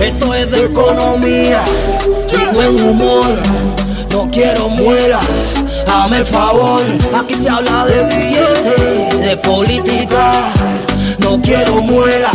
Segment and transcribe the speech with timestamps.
[0.00, 1.64] Esto es de economía
[2.28, 3.26] y buen humor.
[4.10, 5.20] No quiero muela,
[5.86, 6.82] hazme el favor.
[7.20, 10.32] Aquí se habla de billetes, de política.
[11.20, 12.32] No quiero muela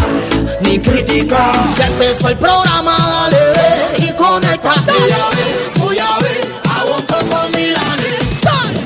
[0.62, 1.52] ni crítica.
[1.78, 4.94] Ya empezó el programa, dale ve y conéctate.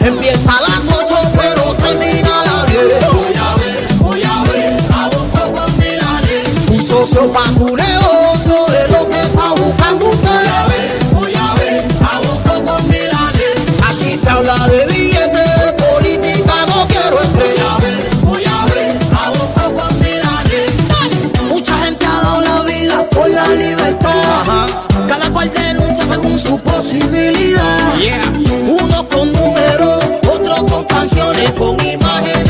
[0.04, 3.14] Empieza a las 8, pero termina a las 10.
[3.14, 6.72] Voy a ver, voy a ver, a un con Milani.
[6.72, 10.28] Un socio tu negocio es lo que está buscando usted.
[10.28, 13.48] Voy a ver, voy a ver, a un con Milani.
[13.90, 17.78] Aquí se habla de billetes, de política, no quiero estrella.
[18.24, 21.48] Voy a ver, a un con Milani.
[21.48, 24.68] Mucha gente ha dado la vida por la libertad.
[25.08, 28.41] Cada cual denuncia según su posibilidad.
[31.32, 32.41] Con canciones,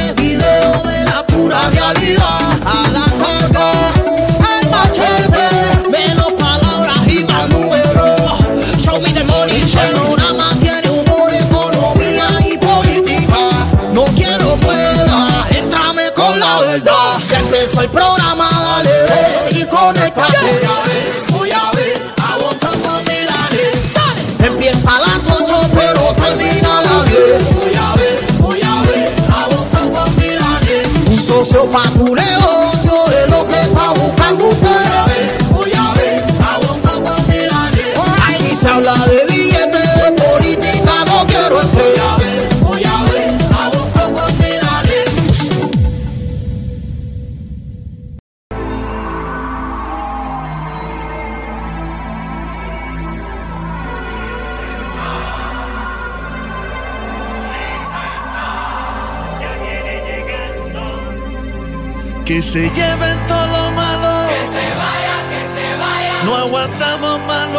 [31.43, 32.60] seu papo leão.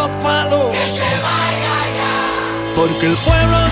[0.02, 2.72] Que se vaya ya.
[2.74, 3.70] Porque el pueblo y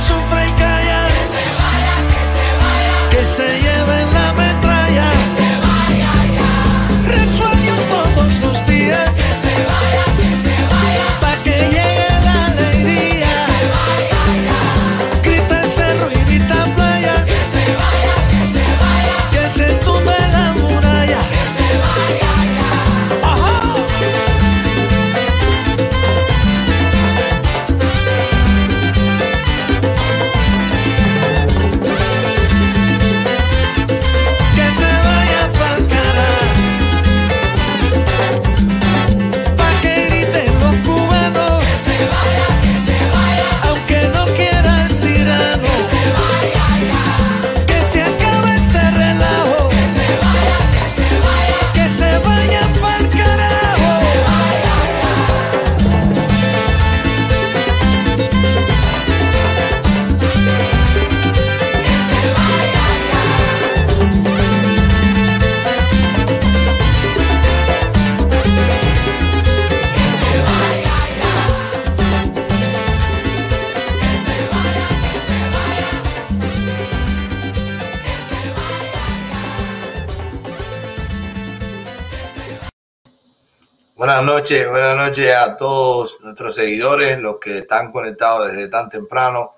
[84.20, 89.54] Buenas noches, buenas noches a todos nuestros seguidores, los que están conectados desde tan temprano.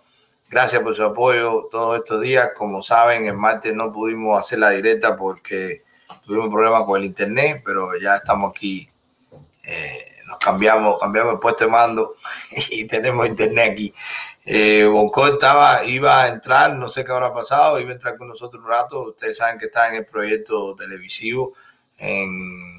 [0.49, 2.51] Gracias por su apoyo todos estos días.
[2.57, 5.83] Como saben, el martes no pudimos hacer la directa porque
[6.25, 8.89] tuvimos problemas con el internet, pero ya estamos aquí.
[9.65, 12.15] Eh, nos cambiamos, cambiamos el puesto de mando
[12.71, 13.93] y tenemos internet aquí.
[14.45, 18.29] Eh, Bonco estaba, iba a entrar, no sé qué habrá pasado, iba a entrar con
[18.29, 19.09] nosotros un rato.
[19.09, 21.53] Ustedes saben que está en el proyecto televisivo
[21.99, 22.72] en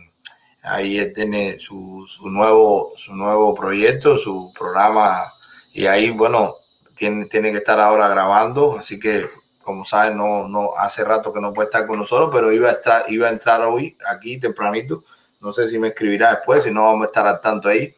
[0.64, 5.34] ahí él tiene su, su nuevo su nuevo proyecto, su programa.
[5.74, 6.56] Y ahí bueno
[6.96, 9.30] tiene, tiene que estar ahora grabando, así que
[9.62, 12.74] como saben no no hace rato que no puede estar con nosotros, pero iba a
[12.74, 15.04] estar iba a entrar hoy aquí tempranito,
[15.42, 17.96] no sé si me escribirá después, si no vamos a estar al tanto ahí.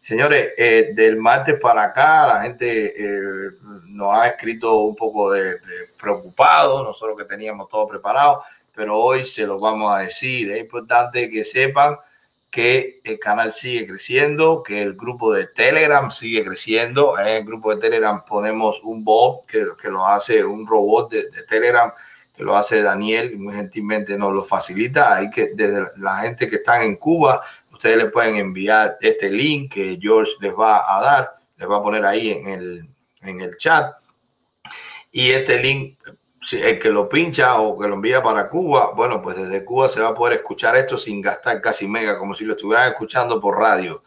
[0.00, 3.50] Señores, eh, del martes para acá la gente eh,
[3.86, 8.42] nos ha escrito un poco de, de preocupado, nosotros que teníamos todo preparado,
[8.80, 10.50] pero hoy se los vamos a decir.
[10.50, 11.98] Es importante que sepan
[12.48, 17.18] que el canal sigue creciendo, que el grupo de Telegram sigue creciendo.
[17.18, 21.28] En el grupo de Telegram ponemos un bot que, que lo hace, un robot de,
[21.28, 21.92] de Telegram
[22.34, 25.14] que lo hace Daniel, muy gentilmente nos lo facilita.
[25.14, 29.74] Hay que, desde la gente que están en Cuba, ustedes le pueden enviar este link
[29.74, 32.88] que George les va a dar, les va a poner ahí en el,
[33.20, 33.92] en el chat.
[35.12, 35.98] Y este link
[36.40, 39.88] si el que lo pincha o que lo envía para Cuba, bueno, pues desde Cuba
[39.88, 43.40] se va a poder escuchar esto sin gastar casi mega, como si lo estuvieran escuchando
[43.40, 44.02] por radio.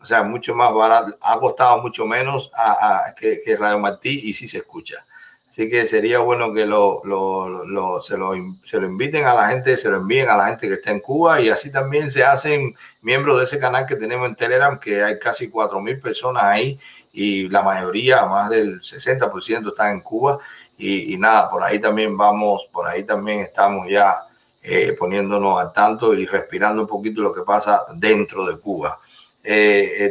[0.00, 4.48] O sea, mucho más barato, ha costado mucho menos a, que, Radio Martí y sí
[4.48, 5.04] se escucha.
[5.48, 9.76] Así que sería bueno que lo, lo, se, lo, se lo inviten a la gente,
[9.78, 12.76] se lo envíen a la gente que está en Cuba y así también se hacen
[13.00, 16.78] miembros de ese canal que tenemos en Telegram, que hay casi 4.000 personas ahí
[17.10, 20.38] y la mayoría, más del 60% están en Cuba
[20.78, 24.20] y, nada, por ahí también vamos, por ahí también estamos ya
[24.62, 28.98] eh, poniéndonos al tanto y respirando un poquito lo que pasa dentro de Cuba.
[29.42, 30.10] Eh,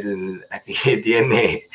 [0.50, 1.68] aquí tiene,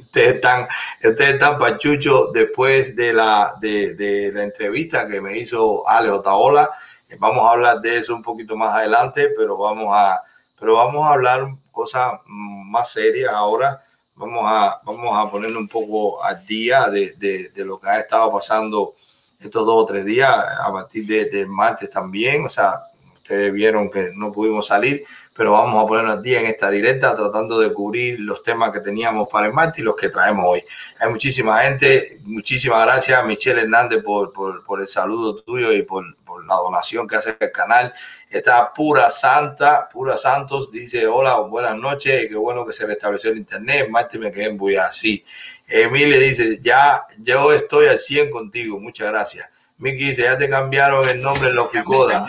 [0.00, 0.66] ustedes están,
[1.02, 6.70] ustedes están pachucho después de la, de, la entrevista que me hizo Ale Otaola.
[7.08, 10.22] Eh, vamos a hablar de eso un poquito más adelante, pero vamos a,
[10.58, 13.80] pero vamos a hablar cosas más serias ahora
[14.18, 18.32] vamos a, vamos a ponerle un poco al día de, de, lo que ha estado
[18.32, 18.96] pasando
[19.40, 22.44] estos dos o tres días, a partir del de martes también.
[22.44, 22.82] O sea,
[23.14, 25.04] ustedes vieron que no pudimos salir,
[25.38, 28.80] pero vamos a ponernos al día en esta directa tratando de cubrir los temas que
[28.80, 30.64] teníamos para el martes y los que traemos hoy.
[30.98, 36.16] Hay muchísima gente, muchísimas gracias Michelle Hernández por, por, por el saludo tuyo y por,
[36.24, 37.94] por la donación que hace el canal.
[38.28, 43.38] Esta pura santa, pura Santos, dice, hola, buenas noches, qué bueno que se restableció el
[43.38, 45.24] internet, Marte me quedé en Buya, así.
[45.68, 49.48] Emilia dice, ya, yo estoy al 100 contigo, muchas gracias.
[49.76, 52.26] Miki dice, ya te cambiaron el nombre en los Ficoda.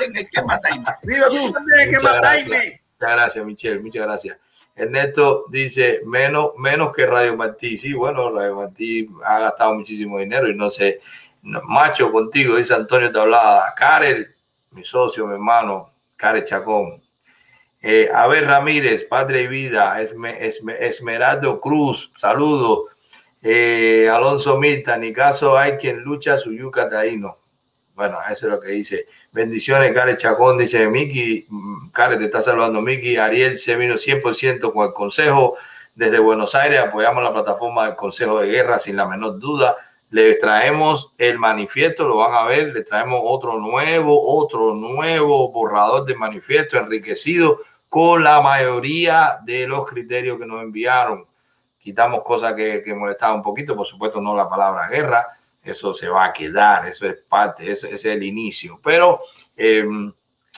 [2.99, 4.39] Muchas gracias, Michelle, muchas gracias.
[4.75, 7.77] Ernesto dice, menos, menos que Radio Martí.
[7.77, 10.99] Sí, bueno, Radio Martí ha gastado muchísimo dinero y no sé,
[11.41, 13.73] macho contigo, dice Antonio Tablada.
[13.75, 14.35] Karel,
[14.71, 17.01] mi socio, mi hermano, Care Chacón.
[17.81, 22.81] Eh, a ver, Ramírez, Padre y Vida, Esmeraldo Cruz, saludos.
[23.41, 27.38] Eh, Alonso Mita, ni caso hay quien lucha su yuca taíno.
[27.99, 29.07] Bueno, eso es lo que dice.
[29.33, 31.45] Bendiciones, Care Chacón, dice Miki.
[31.91, 33.17] Care, te está saludando Miki.
[33.17, 35.57] Ariel se vino 100% con el consejo.
[35.95, 39.75] Desde Buenos Aires apoyamos la plataforma del Consejo de Guerra sin la menor duda.
[40.11, 46.05] Le traemos el manifiesto, lo van a ver, le traemos otro nuevo, otro nuevo borrador
[46.05, 47.59] de manifiesto enriquecido
[47.89, 51.27] con la mayoría de los criterios que nos enviaron.
[51.77, 56.09] Quitamos cosas que, que molestaban un poquito, por supuesto no la palabra guerra, eso se
[56.09, 58.79] va a quedar, eso es parte, eso, es el inicio.
[58.83, 59.19] Pero
[59.55, 59.85] eh,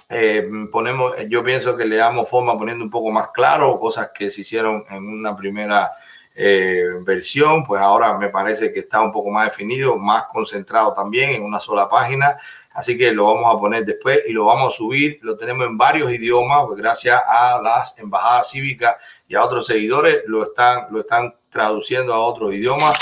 [0.10, 4.30] eh, ponemos, yo pienso que le damos forma poniendo un poco más claro cosas que
[4.30, 5.92] se hicieron en una primera
[6.34, 11.32] eh, versión, pues ahora me parece que está un poco más definido, más concentrado también
[11.32, 12.38] en una sola página.
[12.74, 15.20] Así que lo vamos a poner después y lo vamos a subir.
[15.22, 18.96] Lo tenemos en varios idiomas, pues gracias a las embajadas cívicas
[19.32, 23.00] y a otros seguidores lo están, lo están traduciendo a otros idiomas.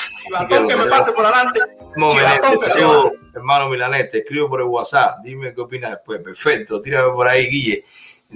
[0.48, 1.60] que, me pase por adelante.
[3.34, 5.22] hermano Milanés, te escribo por el WhatsApp.
[5.24, 6.20] Dime qué opinas después.
[6.20, 7.84] Perfecto, tírame por ahí, Guille.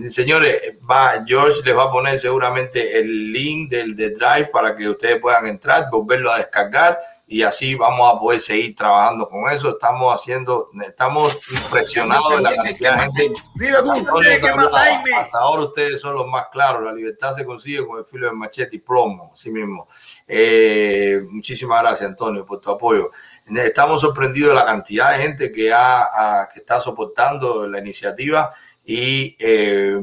[0.10, 0.60] Señores,
[0.90, 5.20] va, George les va a poner seguramente el link del de Drive para que ustedes
[5.20, 9.70] puedan entrar, volverlo a descargar y así vamos a poder seguir trabajando con eso.
[9.70, 13.34] Estamos haciendo, estamos impresionados de la cantidad de gente.
[15.18, 16.84] Hasta ahora ustedes son los más claros.
[16.84, 19.88] La libertad se consigue con el filo de machete y plomo, así mismo.
[20.28, 23.12] Eh, muchísimas gracias, Antonio, por tu apoyo.
[23.48, 28.54] Estamos sorprendidos de la cantidad de gente que, ha, que está soportando la iniciativa
[28.86, 29.98] y eh,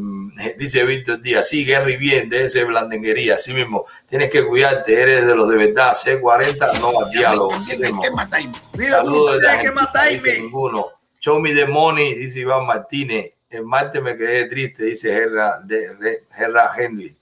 [0.58, 5.26] dice Víctor Díaz, sí, Gary bien, de ese blandenguería, así mismo, tienes que cuidarte, eres
[5.26, 7.62] de los de verdad, C40, no al diálogo.
[7.62, 10.86] Saludos de ninguno.
[11.20, 13.34] Show me the money, dice Iván Martínez.
[13.50, 16.24] El martes me quedé triste, dice Gerra, de,
[16.78, 17.14] Henry.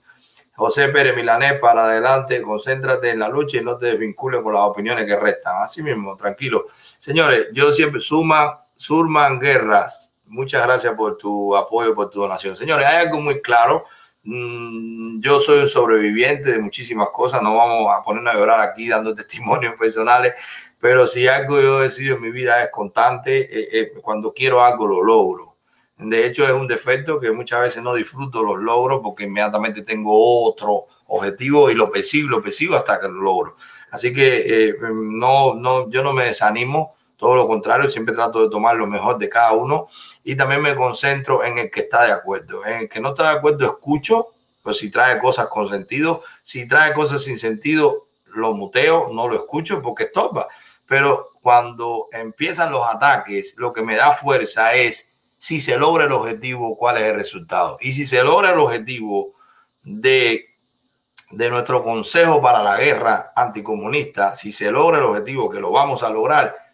[0.55, 4.61] José Pérez Milanés, para adelante, concéntrate en la lucha y no te desvincules con las
[4.61, 5.63] opiniones que restan.
[5.63, 6.67] Así mismo, tranquilo.
[6.99, 12.55] Señores, yo siempre suma, Surman Guerras, Muchas gracias por tu apoyo, por tu donación.
[12.55, 13.85] Señores, hay algo muy claro.
[14.23, 17.41] Mm, yo soy un sobreviviente de muchísimas cosas.
[17.41, 20.33] No vamos a ponernos a llorar aquí dando testimonios personales,
[20.79, 24.63] pero si algo yo he decidido en mi vida es constante, eh, eh, cuando quiero
[24.63, 25.55] algo lo logro.
[25.97, 30.45] De hecho, es un defecto que muchas veces no disfruto los logros porque inmediatamente tengo
[30.45, 33.57] otro objetivo y lo persigo, lo persigo hasta que lo logro.
[33.91, 38.49] Así que eh, no, no, yo no me desanimo todo lo contrario, siempre trato de
[38.49, 39.87] tomar lo mejor de cada uno
[40.23, 42.65] y también me concentro en el que está de acuerdo.
[42.65, 44.29] En el que no está de acuerdo, escucho,
[44.63, 49.35] pues si trae cosas con sentido, si trae cosas sin sentido, lo muteo, no lo
[49.35, 50.47] escucho porque estorba.
[50.85, 56.13] Pero cuando empiezan los ataques, lo que me da fuerza es si se logra el
[56.13, 57.75] objetivo, cuál es el resultado.
[57.81, 59.33] Y si se logra el objetivo
[59.83, 60.55] de,
[61.31, 66.01] de nuestro Consejo para la Guerra Anticomunista, si se logra el objetivo, que lo vamos
[66.01, 66.68] a lograr,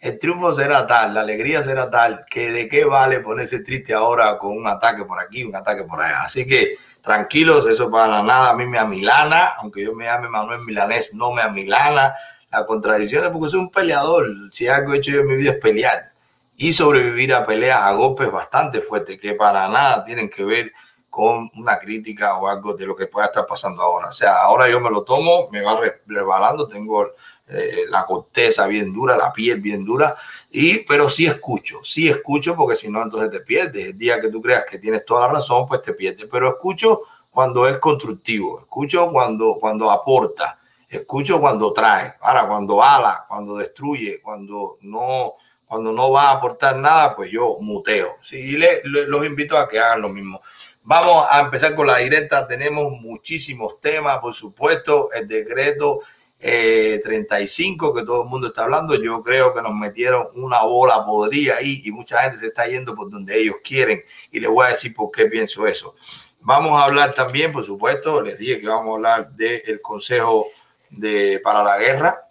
[0.00, 4.38] el triunfo será tal, la alegría será tal, que de qué vale ponerse triste ahora
[4.38, 6.22] con un ataque por aquí, un ataque por allá.
[6.22, 10.60] Así que tranquilos, eso para nada a mí me amilana, aunque yo me llame Manuel
[10.60, 12.14] Milanés, no me amilana.
[12.50, 14.26] La contradicción es porque soy un peleador.
[14.52, 16.12] Si algo he hecho yo en mi vida es pelear
[16.56, 20.72] y sobrevivir a peleas, a golpes bastante fuertes que para nada tienen que ver
[21.10, 24.08] con una crítica o algo de lo que pueda estar pasando ahora.
[24.08, 27.12] O sea, ahora yo me lo tomo, me va rebalando, tengo
[27.48, 30.16] eh, la corteza bien dura, la piel bien dura,
[30.50, 33.86] y, pero sí escucho, sí escucho porque si no, entonces te pierdes.
[33.86, 36.26] El día que tú creas que tienes toda la razón, pues te pierdes.
[36.30, 43.26] Pero escucho cuando es constructivo, escucho cuando, cuando aporta, escucho cuando trae, ahora cuando ala,
[43.28, 45.34] cuando destruye, cuando no,
[45.66, 48.16] cuando no va a aportar nada, pues yo muteo.
[48.22, 50.40] Sí, y le, los invito a que hagan lo mismo.
[50.82, 52.46] Vamos a empezar con la directa.
[52.46, 56.00] Tenemos muchísimos temas, por supuesto, el decreto
[56.38, 58.94] 35 eh, que todo el mundo está hablando.
[58.94, 62.94] Yo creo que nos metieron una bola podría ahí y mucha gente se está yendo
[62.94, 64.02] por donde ellos quieren.
[64.30, 65.94] Y les voy a decir por qué pienso eso.
[66.40, 70.46] Vamos a hablar también, por supuesto, les dije que vamos a hablar del Consejo
[70.90, 72.30] de, para la Guerra.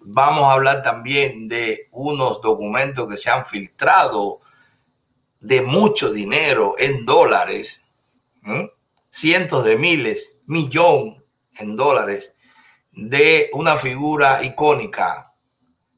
[0.00, 4.40] Vamos a hablar también de unos documentos que se han filtrado
[5.40, 7.84] de mucho dinero en dólares,
[9.10, 11.24] cientos de miles, millón
[11.58, 12.34] en dólares
[12.98, 15.32] de una figura icónica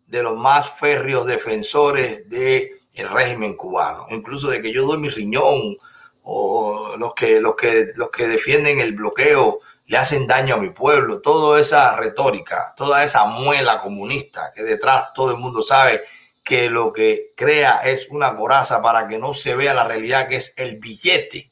[0.07, 2.73] de los más férreos defensores del
[3.11, 5.79] régimen cubano, incluso de que yo doy mi riñón
[6.23, 10.71] o los que, los que, los que defienden el bloqueo le hacen daño a mi
[10.71, 16.03] pueblo, toda esa retórica, toda esa muela comunista que detrás todo el mundo sabe
[16.45, 20.37] que lo que crea es una coraza para que no se vea la realidad que
[20.37, 21.51] es el billete.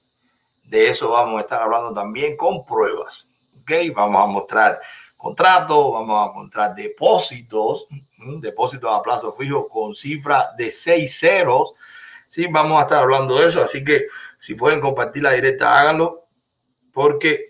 [0.63, 3.31] De eso vamos a estar hablando también con pruebas.
[3.63, 3.73] ¿ok?
[3.95, 4.81] Vamos a mostrar
[5.19, 7.87] contratos, vamos a mostrar depósitos,
[8.41, 11.75] depósitos a plazo fijo con cifra de seis ceros.
[12.29, 14.07] Sí, vamos a estar hablando de eso, así que
[14.39, 16.27] si pueden compartir la directa, háganlo,
[16.93, 17.47] porque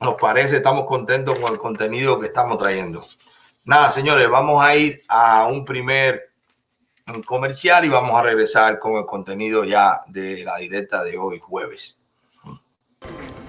[0.00, 3.02] nos parece, estamos contentos con el contenido que estamos trayendo.
[3.64, 6.32] Nada, señores, vamos a ir a un primer
[7.26, 11.97] comercial y vamos a regresar con el contenido ya de la directa de hoy jueves.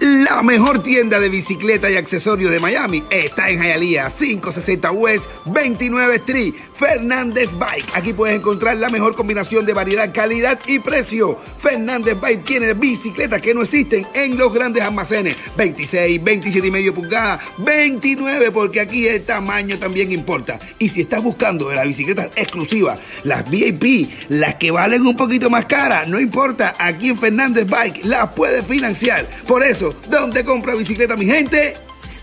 [0.00, 6.14] La mejor tienda de bicicleta y accesorios de Miami está en Hialeah, 560 West 29
[6.14, 7.84] Street, Fernández Bike.
[7.92, 11.38] Aquí puedes encontrar la mejor combinación de variedad, calidad y precio.
[11.58, 15.36] Fernández Bike tiene bicicletas que no existen en los grandes almacenes.
[15.58, 20.58] 26, 27 y medio pulgadas, 29 porque aquí el tamaño también importa.
[20.78, 25.50] Y si estás buscando de las bicicletas exclusivas, las VIP, las que valen un poquito
[25.50, 29.28] más caras, no importa, aquí en Fernández Bike las puedes financiar.
[29.46, 31.76] Por eso ¿dónde compra bicicleta mi gente?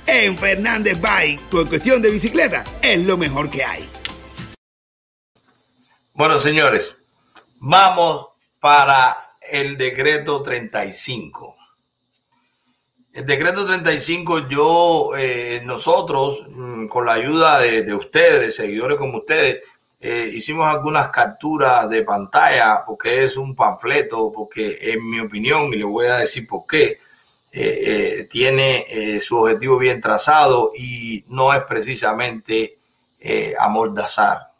[0.05, 1.41] En Fernández Bike.
[1.49, 3.87] Por cuestión de bicicleta, es lo mejor que hay.
[6.13, 6.99] Bueno, señores,
[7.59, 11.55] vamos para el decreto 35.
[13.13, 19.61] El decreto 35, yo, eh, nosotros, mm, con la ayuda de, ustedes, seguidores como ustedes,
[19.99, 25.77] eh, hicimos algunas capturas de pantalla porque es un panfleto, porque en mi opinión, y
[25.77, 26.99] le voy a decir por qué,
[27.59, 32.77] eh, eh, tiene eh, su objetivo bien trazado y no es precisamente
[33.59, 34.53] amordazar.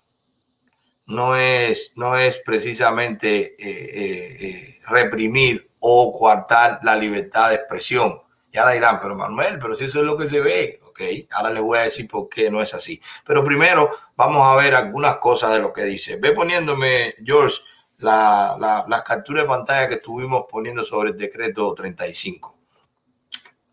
[1.06, 3.56] No es, no es precisamente
[4.88, 8.20] reprimir o coartar la libertad de expresión.
[8.51, 11.01] Ya la dirán, pero Manuel, pero si eso es lo que se ve, ok,
[11.32, 13.00] ahora le voy a decir por qué no es así.
[13.24, 16.18] Pero primero vamos a ver algunas cosas de lo que dice.
[16.18, 17.62] Ve poniéndome, George,
[18.00, 22.56] la, la, las capturas de pantalla que estuvimos poniendo sobre el decreto 35.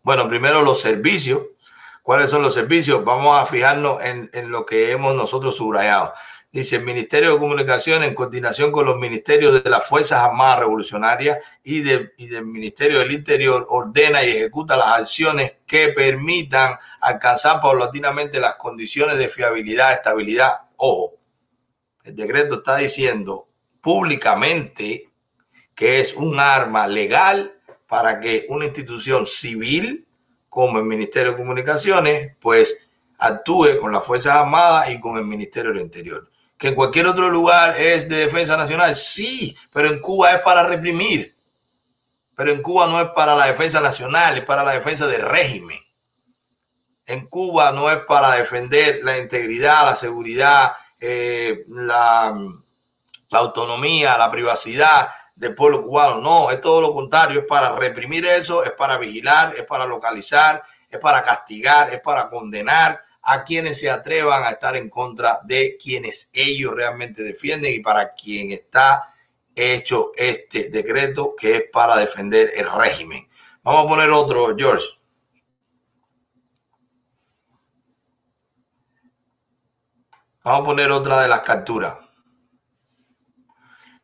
[0.05, 1.41] Bueno, primero los servicios.
[2.03, 3.03] ¿Cuáles son los servicios?
[3.03, 6.13] Vamos a fijarnos en, lo que hemos nosotros subrayado.
[6.51, 11.39] Dice el Ministerio de Comunicación en coordinación con los ministerios de las Fuerzas Armadas Revolucionarias
[11.63, 18.39] y, y del Ministerio del Interior ordena y ejecuta las acciones que permitan alcanzar paulatinamente
[18.39, 20.51] las condiciones de fiabilidad, estabilidad.
[20.75, 21.15] Ojo,
[22.03, 23.47] el decreto está diciendo
[23.81, 25.09] públicamente
[25.73, 27.54] que es un arma legal
[27.95, 30.05] para que una institución civil
[30.49, 32.77] como el Ministerio de Comunicaciones, pues
[33.17, 36.29] actúe con las Fuerzas Armadas y con el Ministerio del Interior.
[36.57, 40.63] Que en cualquier otro lugar es de defensa nacional, sí, pero en Cuba es para
[40.63, 41.37] reprimir.
[42.35, 45.79] Pero en Cuba no es para la defensa nacional, es para la defensa del régimen.
[47.05, 52.37] En Cuba no es para defender la integridad, la seguridad, eh, la,
[53.29, 56.21] la autonomía, la privacidad del pueblo cubano.
[56.21, 60.63] No, es todo lo contrario, es para reprimir eso, es para vigilar, es para localizar,
[60.89, 65.77] es para castigar, es para condenar a quienes se atrevan a estar en contra de
[65.77, 69.13] quienes ellos realmente defienden y para quien está
[69.55, 73.27] hecho este decreto que es para defender el régimen.
[73.63, 74.85] Vamos a poner otro, George.
[80.43, 81.97] Vamos a poner otra de las capturas.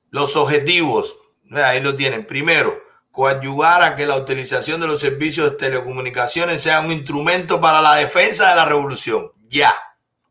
[0.10, 1.16] Los objetivos,
[1.60, 2.26] ahí lo tienen.
[2.26, 2.82] Primero,
[3.12, 7.96] coadyuvar a que la utilización de los servicios de telecomunicaciones sea un instrumento para la
[7.96, 9.32] defensa de la revolución.
[9.48, 9.76] Ya,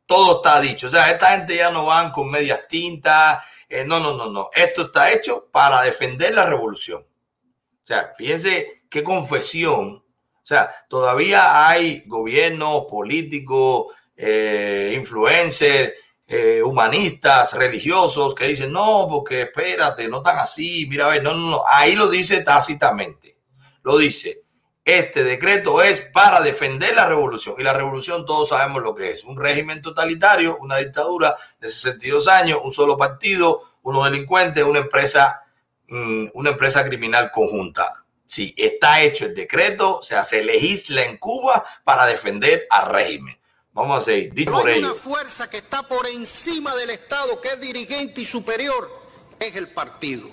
[0.06, 0.86] todo está dicho.
[0.86, 3.44] O sea, esta gente ya no van con medias tintas.
[3.68, 4.48] Eh, no, no, no, no.
[4.52, 7.02] Esto está hecho para defender la revolución.
[7.02, 10.02] O sea, fíjense qué confesión.
[10.42, 15.92] O sea, todavía hay gobiernos, políticos, eh, influencers,
[16.32, 21.34] eh, humanistas, religiosos, que dicen, no, porque espérate, no tan así, mira, a ver, no,
[21.34, 23.36] no, no, ahí lo dice tácitamente,
[23.82, 24.44] lo dice,
[24.84, 29.24] este decreto es para defender la revolución, y la revolución todos sabemos lo que es,
[29.24, 35.42] un régimen totalitario, una dictadura de 62 años, un solo partido, unos delincuentes, una empresa,
[35.88, 38.04] mm, una empresa criminal conjunta.
[38.24, 43.39] Si está hecho el decreto, o sea, se legisla en Cuba para defender al régimen.
[43.72, 44.50] Vamos a seguir.
[44.50, 48.90] Por hay una fuerza que está por encima del Estado, que es dirigente y superior,
[49.38, 50.28] es el partido.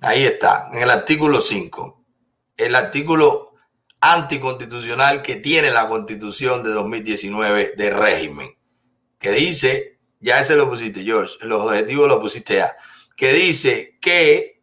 [0.00, 2.04] Ahí está, en el artículo 5.
[2.56, 3.54] El artículo
[4.00, 8.58] anticonstitucional que tiene la constitución de 2019 de régimen.
[9.18, 12.76] Que dice, ya ese lo pusiste, George, los objetivos lo pusiste ya.
[13.16, 14.62] Que dice que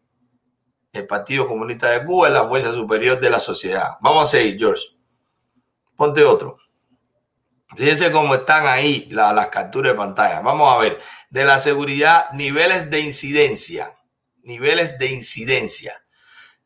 [0.94, 3.98] el Partido Comunista de Cuba es la fuerza superior de la sociedad.
[4.02, 4.84] Vamos a seguir, George.
[5.96, 6.58] Ponte otro.
[7.76, 10.42] Fíjense cómo están ahí las capturas de pantalla.
[10.42, 11.00] Vamos a ver.
[11.30, 13.96] De la seguridad, niveles de incidencia.
[14.44, 16.04] Niveles de incidencia.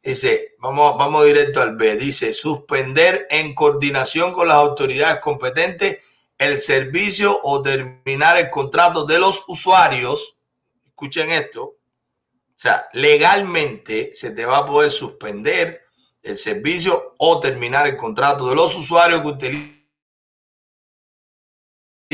[0.02, 1.96] Dice, vamos, vamos directo al B.
[1.98, 6.00] Dice, suspender en coordinación con las autoridades competentes
[6.38, 10.38] el servicio o terminar el contrato de los usuarios.
[10.86, 11.64] Escuchen esto.
[11.64, 15.84] O sea, legalmente se te va a poder suspender
[16.24, 19.85] el servicio o terminar el contrato de los usuarios que utilizan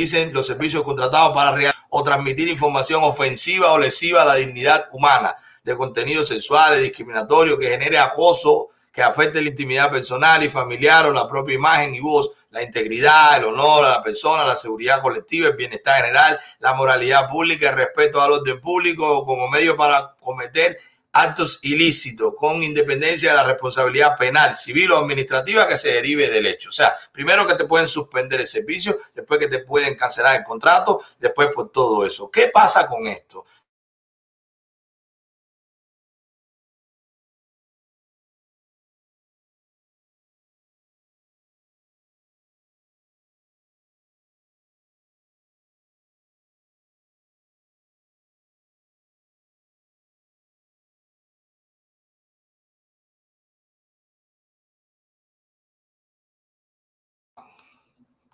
[0.02, 4.88] dicen los servicios contratados para real o transmitir información ofensiva o lesiva a la dignidad
[4.92, 11.06] humana de contenidos sexuales, discriminatorios, que genere acoso, que afecte la intimidad personal y familiar
[11.06, 15.02] o la propia imagen y voz, la integridad, el honor a la persona, la seguridad
[15.02, 20.16] colectiva, el bienestar general, la moralidad pública, el respeto al orden público como medio para
[20.20, 20.78] cometer
[21.14, 26.46] actos ilícitos con independencia de la responsabilidad penal, civil o administrativa que se derive del
[26.46, 26.70] hecho.
[26.70, 30.44] O sea, primero que te pueden suspender el servicio, después que te pueden cancelar el
[30.44, 32.30] contrato, después por todo eso.
[32.30, 33.46] ¿Qué pasa con esto?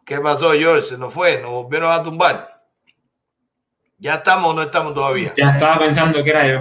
[0.08, 0.88] ¿Qué pasó, George?
[0.88, 2.64] Se nos fue, nos volvieron a tumbar.
[3.98, 5.34] ¿Ya estamos o no estamos todavía?
[5.36, 6.60] Ya estaba pensando que era yo.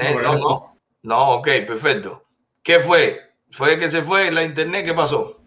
[0.00, 0.62] Eh, no, no,
[1.02, 1.30] no.
[1.32, 2.24] ok, perfecto.
[2.62, 3.32] ¿Qué fue?
[3.50, 4.86] ¿Fue que se fue la internet?
[4.86, 5.40] ¿Qué pasó?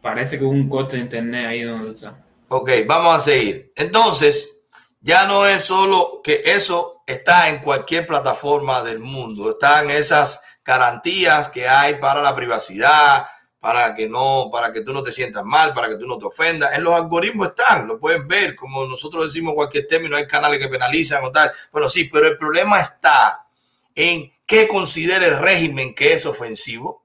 [0.00, 2.20] Parece que hubo un costo de internet ahí donde está.
[2.48, 3.72] Ok, vamos a seguir.
[3.76, 4.64] Entonces,
[5.00, 9.50] ya no es solo que eso está en cualquier plataforma del mundo.
[9.50, 13.28] Están esas garantías que hay para la privacidad,
[13.62, 16.26] para que no, para que tú no te sientas mal, para que tú no te
[16.26, 16.74] ofendas.
[16.74, 20.68] En los algoritmos están, lo puedes ver, como nosotros decimos cualquier término, hay canales que
[20.68, 21.52] penalizan o tal.
[21.70, 23.46] Bueno, sí, pero el problema está
[23.94, 27.04] en qué considera el régimen que es ofensivo,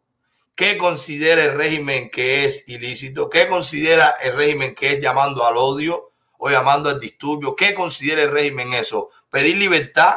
[0.55, 5.57] qué considera el régimen que es ilícito, qué considera el régimen que es llamando al
[5.57, 9.11] odio o llamando al disturbio, qué considera el régimen eso.
[9.29, 10.15] Pedir libertad,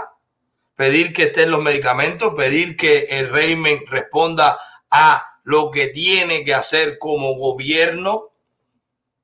[0.74, 4.58] pedir que estén los medicamentos, pedir que el régimen responda
[4.90, 8.30] a lo que tiene que hacer como gobierno,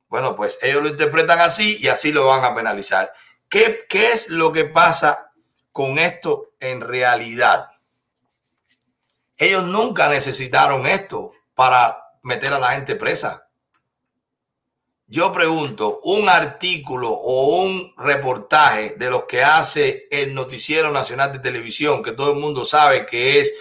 [0.08, 3.12] bueno, pues ellos lo interpretan así y así lo van a penalizar.
[3.48, 5.32] ¿Qué, qué es lo que pasa
[5.72, 7.70] con esto en realidad?
[9.36, 13.46] Ellos nunca necesitaron esto para meter a la gente presa.
[15.08, 21.38] Yo pregunto, un artículo o un reportaje de los que hace el Noticiero Nacional de
[21.38, 23.54] Televisión, que todo el mundo sabe que es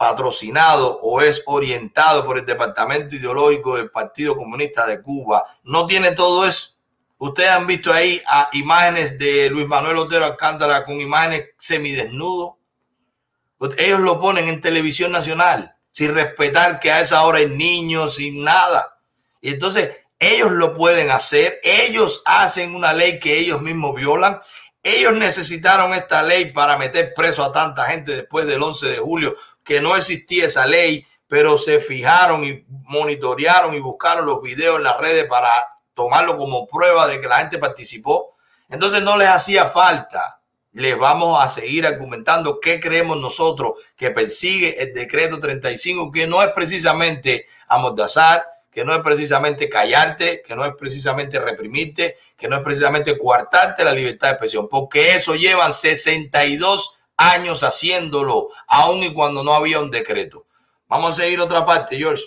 [0.00, 6.12] patrocinado o es orientado por el Departamento Ideológico del Partido Comunista de Cuba, no tiene
[6.12, 6.70] todo eso.
[7.18, 8.18] Ustedes han visto ahí
[8.54, 12.54] imágenes de Luis Manuel Otero Alcántara con imágenes semidesnudos.
[13.76, 18.42] Ellos lo ponen en televisión nacional, sin respetar que a esa hora hay niños, sin
[18.42, 18.98] nada.
[19.42, 19.90] Y entonces
[20.22, 21.60] Ellos lo pueden hacer.
[21.62, 24.40] Ellos hacen una ley que ellos mismos violan.
[24.82, 29.34] Ellos necesitaron esta ley para meter preso a tanta gente después del 11 de julio,
[29.64, 34.84] que no existía esa ley, pero se fijaron y monitorearon y buscaron los videos en
[34.84, 35.50] las redes para
[35.94, 38.36] tomarlo como prueba de que la gente participó.
[38.68, 40.40] Entonces no les hacía falta.
[40.72, 46.42] Les vamos a seguir argumentando qué creemos nosotros que persigue el decreto 35, que no
[46.42, 52.56] es precisamente amordazar, que no es precisamente callarte, que no es precisamente reprimirte, que no
[52.56, 59.12] es precisamente coartarte la libertad de expresión, porque eso llevan 62 años haciéndolo, aun y
[59.12, 60.46] cuando no había un decreto.
[60.88, 62.24] Vamos a seguir otra parte, George.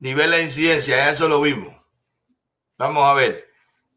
[0.00, 1.74] Nivel de incidencia, eso lo vimos.
[2.76, 3.48] Vamos a ver.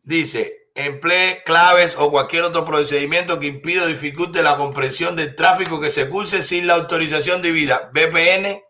[0.03, 5.81] Dice, emplee claves o cualquier otro procedimiento que impida o dificulte la comprensión del tráfico
[5.81, 7.91] que se curse sin la autorización debida.
[7.93, 8.63] VPN.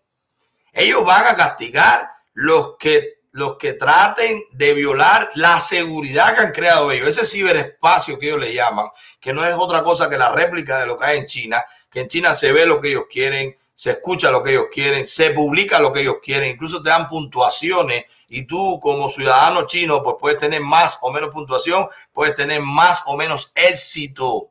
[0.73, 6.51] Ellos van a castigar los que, los que traten de violar la seguridad que han
[6.51, 7.07] creado ellos.
[7.07, 8.87] Ese ciberespacio que ellos le llaman,
[9.19, 12.01] que no es otra cosa que la réplica de lo que hay en China, que
[12.01, 15.31] en China se ve lo que ellos quieren, se escucha lo que ellos quieren, se
[15.31, 20.17] publica lo que ellos quieren, incluso te dan puntuaciones y tú como ciudadano chino pues
[20.19, 24.50] puedes tener más o menos puntuación, puedes tener más o menos éxito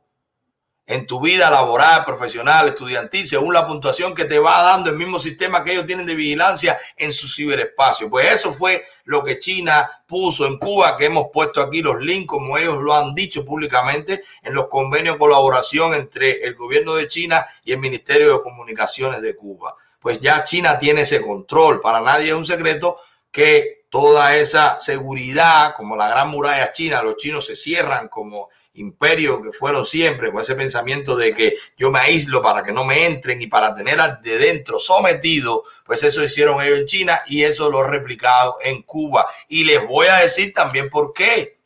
[0.90, 5.20] en tu vida laboral, profesional, estudiantil, según la puntuación que te va dando el mismo
[5.20, 8.10] sistema que ellos tienen de vigilancia en su ciberespacio.
[8.10, 12.26] Pues eso fue lo que China puso en Cuba, que hemos puesto aquí los links,
[12.26, 17.06] como ellos lo han dicho públicamente, en los convenios de colaboración entre el gobierno de
[17.06, 19.76] China y el Ministerio de Comunicaciones de Cuba.
[20.00, 21.80] Pues ya China tiene ese control.
[21.80, 22.98] Para nadie es un secreto
[23.30, 29.42] que toda esa seguridad, como la gran muralla china, los chinos se cierran como imperio
[29.42, 33.06] que fueron siempre, con ese pensamiento de que yo me aíslo para que no me
[33.06, 37.70] entren y para tener de dentro sometido, pues eso hicieron ellos en China y eso
[37.70, 39.26] lo he replicado en Cuba.
[39.48, 41.58] Y les voy a decir también por qué.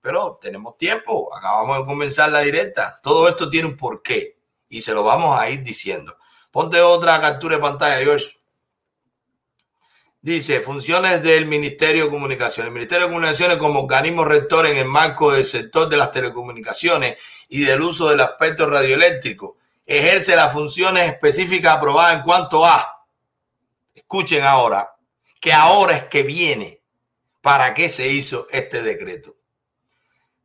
[0.00, 2.98] Pero tenemos tiempo, acabamos de comenzar la directa.
[3.02, 4.36] Todo esto tiene un porqué
[4.68, 6.16] y se lo vamos a ir diciendo.
[6.50, 8.41] Ponte otra captura de pantalla, George.
[10.24, 12.68] Dice, funciones del Ministerio de Comunicaciones.
[12.68, 17.16] El Ministerio de Comunicaciones como organismo rector en el marco del sector de las telecomunicaciones
[17.48, 23.04] y del uso del aspecto radioeléctrico ejerce las funciones específicas aprobadas en cuanto a,
[23.96, 24.94] escuchen ahora,
[25.40, 26.80] que ahora es que viene
[27.40, 29.34] para qué se hizo este decreto.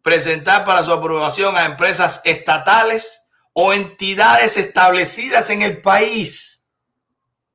[0.01, 6.65] Presentar para su aprobación a empresas estatales o entidades establecidas en el país.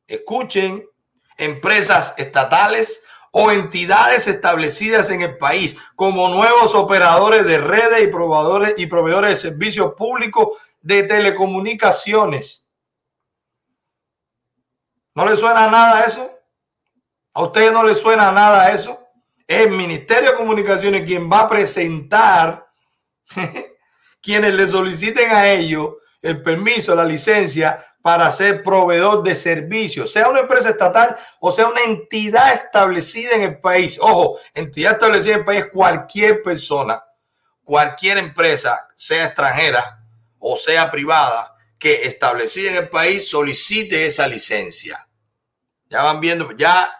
[0.07, 0.87] Escuchen
[1.37, 8.75] empresas estatales o entidades establecidas en el país como nuevos operadores de redes y proveedores,
[8.77, 12.67] y proveedores de servicios públicos de telecomunicaciones.
[15.15, 16.31] ¿No le suena nada eso?
[17.35, 18.99] ¿A ustedes no le suena nada eso?
[19.47, 22.67] Es el Ministerio de Comunicaciones quien va a presentar
[24.23, 30.29] quienes le soliciten a ellos el permiso, la licencia para ser proveedor de servicios, sea
[30.29, 33.99] una empresa estatal o sea una entidad establecida en el país.
[34.01, 37.03] Ojo, entidad establecida en el país, cualquier persona,
[37.63, 40.01] cualquier empresa, sea extranjera
[40.41, 45.09] o sea privada, que establecida en el país solicite esa licencia.
[45.89, 46.93] Ya van viendo, ya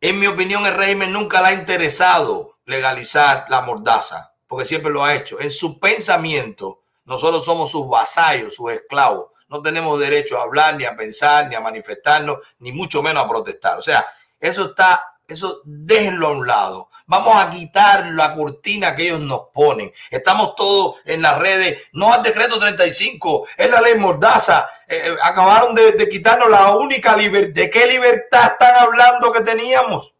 [0.00, 5.02] en mi opinión el régimen nunca le ha interesado legalizar la mordaza, porque siempre lo
[5.02, 5.40] ha hecho.
[5.40, 10.84] En su pensamiento, nosotros somos sus vasallos, sus esclavos no tenemos derecho a hablar, ni
[10.84, 13.78] a pensar, ni a manifestarnos, ni mucho menos a protestar.
[13.78, 14.06] O sea,
[14.38, 16.90] eso está, eso déjenlo a un lado.
[17.06, 19.92] Vamos a quitar la cortina que ellos nos ponen.
[20.10, 21.88] Estamos todos en las redes.
[21.92, 24.68] No al decreto 35, es la ley Mordaza.
[24.88, 27.54] Eh, eh, acabaron de, de, quitarnos la única libertad.
[27.54, 30.14] ¿De qué libertad están hablando que teníamos?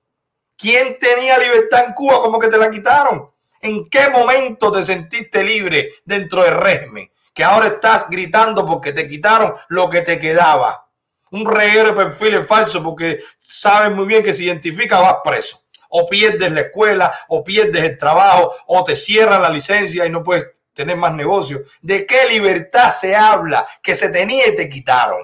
[0.57, 3.31] ¿Quién tenía libertad en Cuba como que te la quitaron?
[3.61, 7.11] ¿En qué momento te sentiste libre dentro del régimen?
[7.37, 10.88] Que ahora estás gritando porque te quitaron lo que te quedaba.
[11.33, 15.62] Un reguero de perfiles falsos porque sabes muy bien que si identifica vas preso.
[15.90, 20.22] O pierdes la escuela, o pierdes el trabajo, o te cierran la licencia y no
[20.22, 21.62] puedes tener más negocio.
[21.83, 25.20] ¿De qué libertad se habla que se tenía y te quitaron?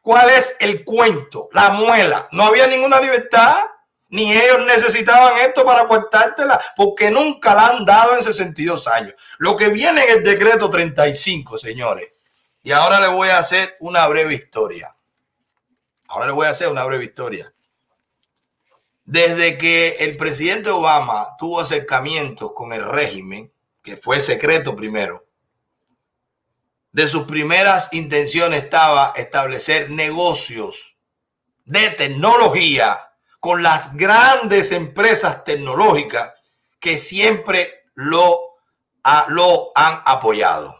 [0.00, 1.48] ¿Cuál es el cuento?
[1.52, 2.26] La muela.
[2.32, 3.58] ¿No había ninguna libertad?
[4.10, 9.14] Ni ellos necesitaban esto para cortártela, porque nunca la han dado en 62 años.
[9.38, 12.12] Lo que viene en el decreto 35, señores.
[12.62, 14.94] Y ahora les voy a hacer una breve historia.
[16.08, 17.54] Ahora les voy a hacer una breve historia.
[19.04, 25.24] Desde que el presidente Obama tuvo acercamientos con el régimen, que fue secreto primero,
[26.90, 30.96] de sus primeras intenciones estaba establecer negocios
[31.64, 33.09] de tecnología
[33.40, 36.34] con las grandes empresas tecnológicas
[36.78, 38.38] que siempre lo,
[39.28, 40.76] lo han apoyado.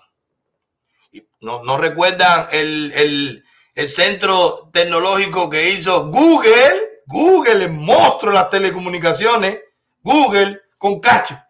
[1.40, 3.44] ¿No, no recuerdan el, el,
[3.74, 6.88] el, centro tecnológico que hizo Google?
[7.06, 9.58] Google, el monstruo de las telecomunicaciones,
[10.02, 11.40] Google con cacho.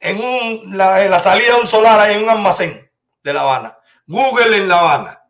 [0.00, 2.90] En, un, la, en la salida de un solar hay un almacén
[3.22, 3.78] de La Habana.
[4.06, 5.22] Google en La Habana.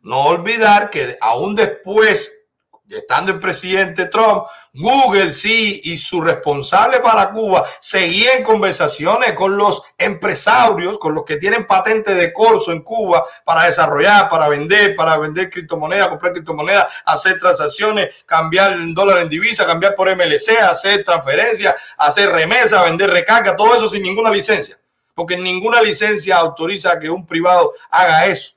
[0.00, 2.35] No olvidar que aún después
[2.90, 9.56] estando el presidente Trump, Google sí y su responsable para Cuba seguía en conversaciones con
[9.56, 14.94] los empresarios, con los que tienen patente de corso en Cuba para desarrollar, para vender,
[14.94, 20.60] para vender criptomonedas, comprar criptomonedas, hacer transacciones, cambiar el dólar en divisa, cambiar por MLC,
[20.60, 24.78] hacer transferencias, hacer remesa, vender recarga, todo eso sin ninguna licencia,
[25.14, 28.54] porque ninguna licencia autoriza que un privado haga eso.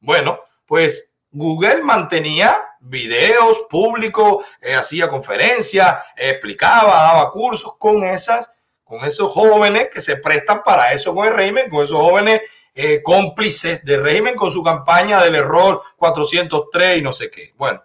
[0.00, 8.50] Bueno, pues Google mantenía videos públicos, eh, hacía conferencias, explicaba, daba cursos con esas,
[8.84, 12.42] con esos jóvenes que se prestan para eso con el régimen, con esos jóvenes
[12.74, 17.54] eh, cómplices del régimen con su campaña del error 403 y no sé qué.
[17.56, 17.82] Bueno,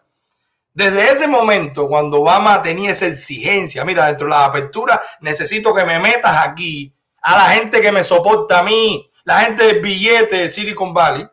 [0.73, 5.85] desde ese momento, cuando Obama tenía esa exigencia, mira, dentro de la apertura, necesito que
[5.85, 10.37] me metas aquí a la gente que me soporta a mí, la gente del billete
[10.37, 11.27] de Silicon Valley,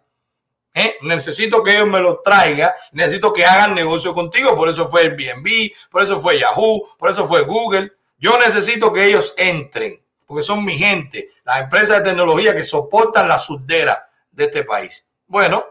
[0.74, 0.96] ¿Eh?
[1.02, 4.54] Necesito que ellos me lo traigan, necesito que hagan negocio contigo.
[4.54, 7.92] Por eso fue Airbnb, por eso fue Yahoo, por eso fue Google.
[8.18, 13.28] Yo necesito que ellos entren, porque son mi gente, las empresas de tecnología que soportan
[13.28, 15.06] la sudera de este país.
[15.26, 15.64] Bueno,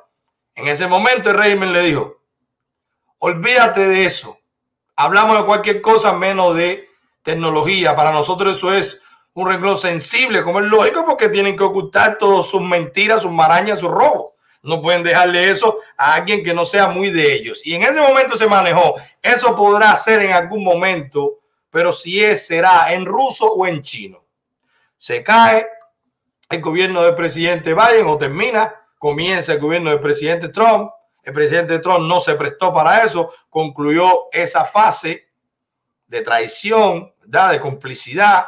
[0.56, 2.22] en ese momento el régimen le dijo,
[3.20, 4.40] olvídate de eso.
[4.96, 6.90] Hablamos de cualquier cosa menos de
[7.22, 7.96] tecnología.
[7.96, 9.00] Para nosotros eso es
[9.34, 13.80] un renglón sensible, como es lógico, porque tienen que ocultar todas sus mentiras, sus marañas,
[13.80, 14.34] sus robos.
[14.68, 17.66] No pueden dejarle eso a alguien que no sea muy de ellos.
[17.66, 18.96] Y en ese momento se manejó.
[19.22, 24.26] Eso podrá ser en algún momento, pero si es, será en ruso o en chino.
[24.98, 25.66] Se cae
[26.50, 30.92] el gobierno del presidente Biden o termina, comienza el gobierno del presidente Trump.
[31.24, 35.30] El presidente Trump no se prestó para eso, concluyó esa fase
[36.08, 38.48] de traición, de complicidad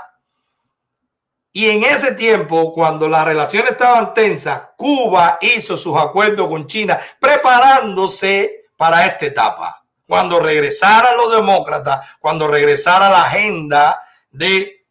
[1.52, 7.00] y en ese tiempo, cuando las relaciones estaban tensas, Cuba hizo sus acuerdos con China,
[7.20, 9.84] preparándose para esta etapa.
[10.06, 14.86] Cuando regresaran los demócratas, cuando regresara la agenda de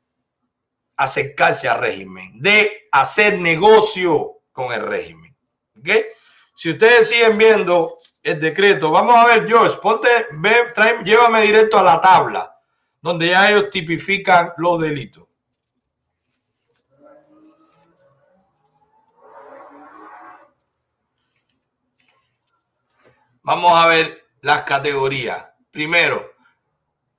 [0.97, 5.37] acercarse al régimen, de hacer negocio con el régimen.
[6.57, 10.73] Si ustedes siguen viendo el decreto, vamos a ver, George, ponte, ve,
[11.05, 12.57] llévame directo a la tabla,
[13.01, 15.28] donde ya ellos tipifican los delitos.
[23.49, 25.43] Vamos a ver las categorías.
[25.71, 26.35] Primero,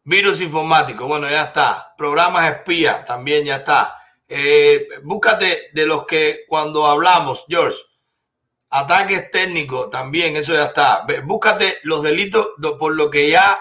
[0.04, 1.08] virus informático.
[1.08, 1.96] Bueno, ya está.
[1.98, 3.98] Programas espías, también ya está.
[4.28, 7.80] Eh, búscate de los que cuando hablamos, George,
[8.70, 11.04] ataques técnicos, también eso ya está.
[11.24, 13.58] Búscate los delitos por lo que ya,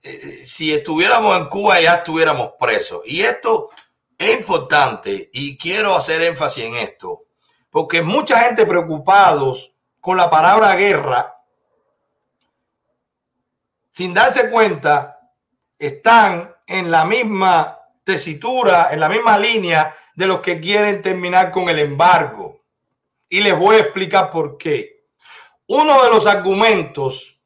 [0.00, 3.00] eh, si estuviéramos en Cuba, ya estuviéramos presos.
[3.06, 3.70] Y esto
[4.16, 7.24] es importante y quiero hacer énfasis en esto,
[7.70, 11.34] porque mucha gente preocupados con la palabra guerra
[13.98, 15.18] sin darse cuenta,
[15.76, 21.68] están en la misma tesitura, en la misma línea de los que quieren terminar con
[21.68, 22.60] el embargo.
[23.28, 25.08] Y les voy a explicar por qué.
[25.66, 27.40] Uno de los argumentos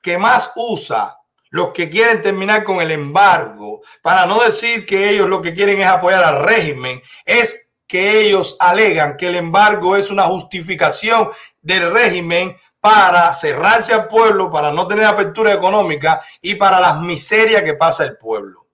[0.00, 1.18] que más usa
[1.50, 5.78] los que quieren terminar con el embargo, para no decir que ellos lo que quieren
[5.78, 11.28] es apoyar al régimen, es que ellos alegan que el embargo es una justificación
[11.60, 17.62] del régimen para cerrarse al pueblo, para no tener apertura económica y para las miserias
[17.62, 18.66] que pasa el pueblo.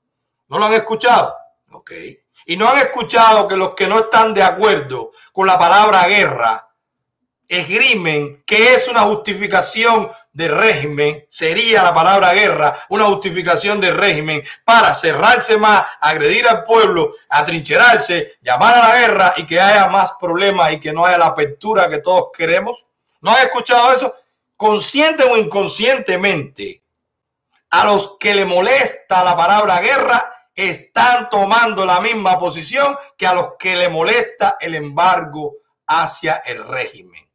[0.48, 1.34] ¿No lo han escuchado?
[1.72, 1.92] Ok.
[2.46, 6.68] Y no han escuchado que los que no están de acuerdo con la palabra guerra
[7.48, 14.42] esgrimen que es una justificación del régimen, sería la palabra guerra una justificación del régimen
[14.64, 20.16] para cerrarse más, agredir al pueblo, atrincherarse, llamar a la guerra y que haya más
[20.20, 22.84] problemas y que no haya la apertura que todos queremos.
[23.24, 24.14] ¿No has escuchado eso?
[24.54, 26.82] Consciente o inconscientemente,
[27.70, 33.32] a los que le molesta la palabra guerra están tomando la misma posición que a
[33.32, 35.54] los que le molesta el embargo
[35.86, 37.26] hacia el régimen.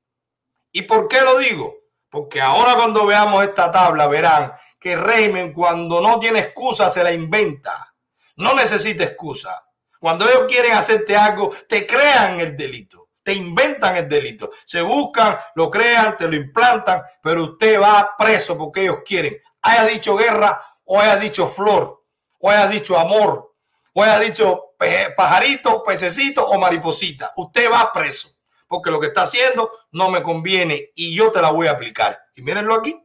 [0.71, 1.73] ¿Y por qué lo digo?
[2.07, 7.03] Porque ahora cuando veamos esta tabla verán que el régimen cuando no tiene excusa se
[7.03, 7.95] la inventa.
[8.35, 9.65] No necesita excusa.
[9.99, 14.49] Cuando ellos quieren hacerte algo, te crean el delito te inventan el delito.
[14.65, 19.37] Se buscan, lo crean, te lo implantan, pero usted va preso porque ellos quieren.
[19.61, 22.05] Haya dicho guerra o haya dicho flor,
[22.39, 23.53] o haya dicho amor,
[23.93, 24.73] o haya dicho
[25.15, 27.31] pajarito, pececito o mariposita.
[27.35, 28.29] Usted va preso
[28.67, 32.19] porque lo que está haciendo no me conviene y yo te la voy a aplicar.
[32.33, 32.99] Y mírenlo aquí,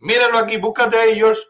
[0.00, 1.40] mírenlo aquí, búscate George.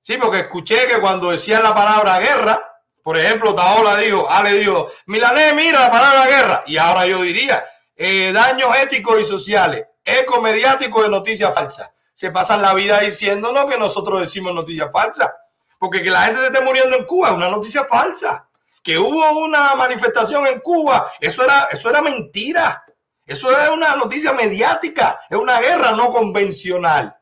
[0.00, 4.88] Sí, porque escuché que cuando decían la palabra guerra, por ejemplo, Taola dijo, Ale dijo,
[5.06, 6.62] Milané, mira la palabra guerra.
[6.66, 7.64] Y ahora yo diría,
[7.96, 11.90] eh, daños éticos y sociales, eco mediático de noticias falsas.
[12.14, 15.30] Se pasan la vida diciéndonos que nosotros decimos noticias falsas.
[15.78, 18.48] Porque que la gente se esté muriendo en Cuba es una noticia falsa.
[18.82, 22.84] Que hubo una manifestación en Cuba, eso era, eso era mentira.
[23.24, 27.14] Eso es una noticia mediática, es una guerra no convencional.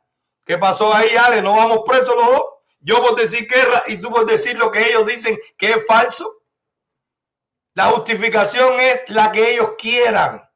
[0.44, 1.42] ¿Qué pasó ahí, Ale?
[1.42, 2.44] ¿No vamos presos los dos?
[2.86, 6.42] Yo por decir guerra y tú por decir lo que ellos dicen que es falso.
[7.74, 10.48] La justificación es la que ellos quieran.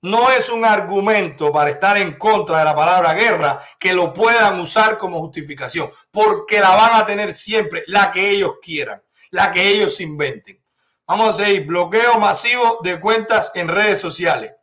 [0.00, 4.58] No es un argumento para estar en contra de la palabra guerra que lo puedan
[4.58, 9.68] usar como justificación, porque la van a tener siempre la que ellos quieran, la que
[9.68, 10.64] ellos inventen.
[11.06, 11.66] Vamos a seguir.
[11.66, 14.54] Bloqueo masivo de cuentas en redes sociales.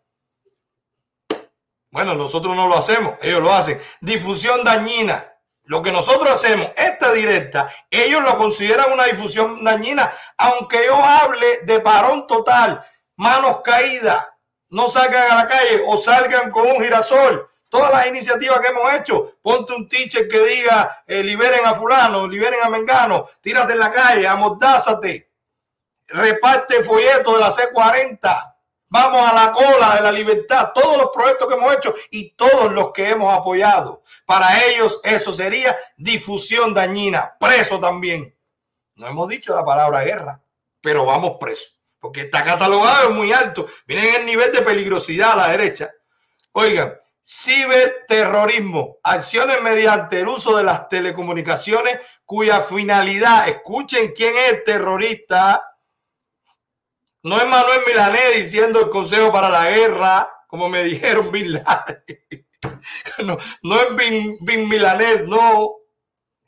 [1.92, 3.80] Bueno, nosotros no lo hacemos, ellos lo hacen.
[4.02, 5.37] Difusión dañina.
[5.68, 11.60] Lo que nosotros hacemos, esta directa, ellos lo consideran una difusión dañina, aunque yo hable
[11.64, 12.86] de parón total,
[13.18, 14.30] manos caídas,
[14.70, 17.50] no salgan a la calle o salgan con un girasol.
[17.68, 22.26] Todas las iniciativas que hemos hecho, ponte un teacher que diga eh, liberen a fulano,
[22.26, 25.30] liberen a Mengano, tírate en la calle, amordázate,
[26.08, 28.58] reparte folleto de la C40,
[28.90, 30.72] Vamos a la cola de la libertad.
[30.74, 34.02] Todos los proyectos que hemos hecho y todos los que hemos apoyado.
[34.28, 37.34] Para ellos eso sería difusión dañina.
[37.40, 38.36] Preso también.
[38.96, 40.44] No hemos dicho la palabra guerra,
[40.82, 41.70] pero vamos preso.
[41.98, 43.66] Porque está catalogado muy alto.
[43.88, 45.90] Miren el nivel de peligrosidad a la derecha.
[46.52, 54.64] Oigan, ciberterrorismo, acciones mediante el uso de las telecomunicaciones cuya finalidad, escuchen quién es el
[54.66, 55.64] terrorista,
[57.24, 61.62] no es Manuel Milanés diciendo el consejo para la guerra, como me dijeron Bin.
[63.24, 63.88] No, no es
[64.42, 65.76] Bin, Milanés, no.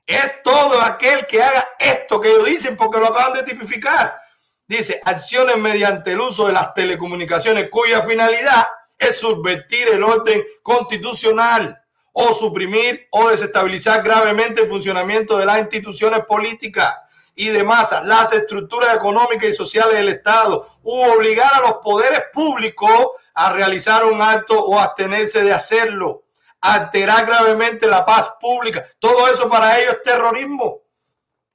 [0.06, 4.20] Es todo aquel que haga esto que ellos dicen porque lo acaban de tipificar.
[4.68, 11.80] Dice, acciones mediante el uso de las telecomunicaciones cuya finalidad es subvertir el orden constitucional
[12.12, 16.96] o suprimir o desestabilizar gravemente el funcionamiento de las instituciones políticas
[17.36, 22.24] y de masa, las estructuras económicas y sociales del Estado, u obligar a los poderes
[22.34, 26.26] públicos a realizar un acto o abstenerse de hacerlo,
[26.62, 28.86] alterar gravemente la paz pública.
[29.00, 30.82] Todo eso para ellos es terrorismo.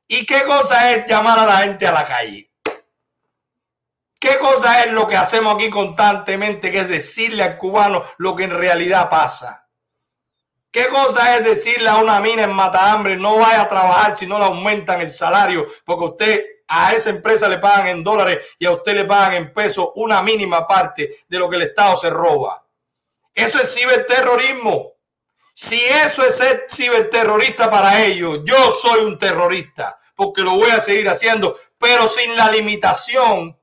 [0.07, 2.51] ¿Y qué cosa es llamar a la gente a la calle?
[4.19, 8.45] ¿Qué cosa es lo que hacemos aquí constantemente, que es decirle al cubano lo que
[8.45, 9.69] en realidad pasa?
[10.71, 14.39] ¿Qué cosa es decirle a una mina en Matahambre no vaya a trabajar si no
[14.39, 15.67] le aumentan el salario?
[15.85, 19.53] Porque usted a esa empresa le pagan en dólares y a usted le pagan en
[19.53, 22.67] pesos una mínima parte de lo que el Estado se roba.
[23.35, 24.93] Eso es ciberterrorismo.
[25.53, 30.81] Si eso es ser ciberterrorista para ellos, yo soy un terrorista porque lo voy a
[30.81, 33.59] seguir haciendo, pero sin la limitación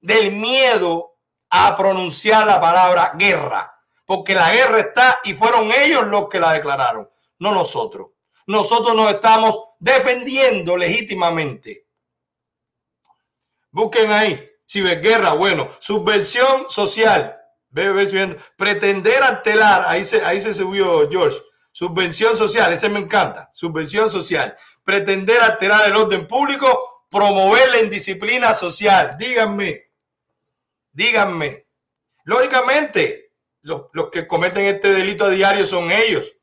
[0.00, 1.16] del miedo
[1.50, 6.54] a pronunciar la palabra guerra porque la guerra está y fueron ellos los que la
[6.54, 8.08] declararon, no nosotros.
[8.46, 11.87] Nosotros nos estamos defendiendo legítimamente.
[13.70, 17.38] Busquen ahí, ciberguerra, bueno, subversión social,
[18.56, 21.38] pretender alterar, ahí se, ahí se subió George,
[21.72, 28.54] subvención social, ese me encanta, subvención social, pretender alterar el orden público, promover la indisciplina
[28.54, 29.90] social, díganme,
[30.92, 31.66] díganme,
[32.24, 36.34] lógicamente, los, que cometen este delito a diario son ellos.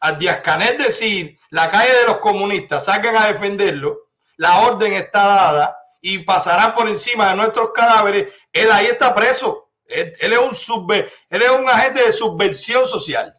[0.00, 5.26] A Díaz Canet decir, la calle de los comunistas, saquen a defenderlo, la orden está
[5.26, 9.72] dada y pasarán por encima de nuestros cadáveres, él ahí está preso.
[9.86, 10.38] Él, es
[10.68, 13.36] un él es un agente de subversión social.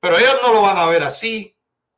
[0.00, 1.56] Pero ellos no lo van a ver así.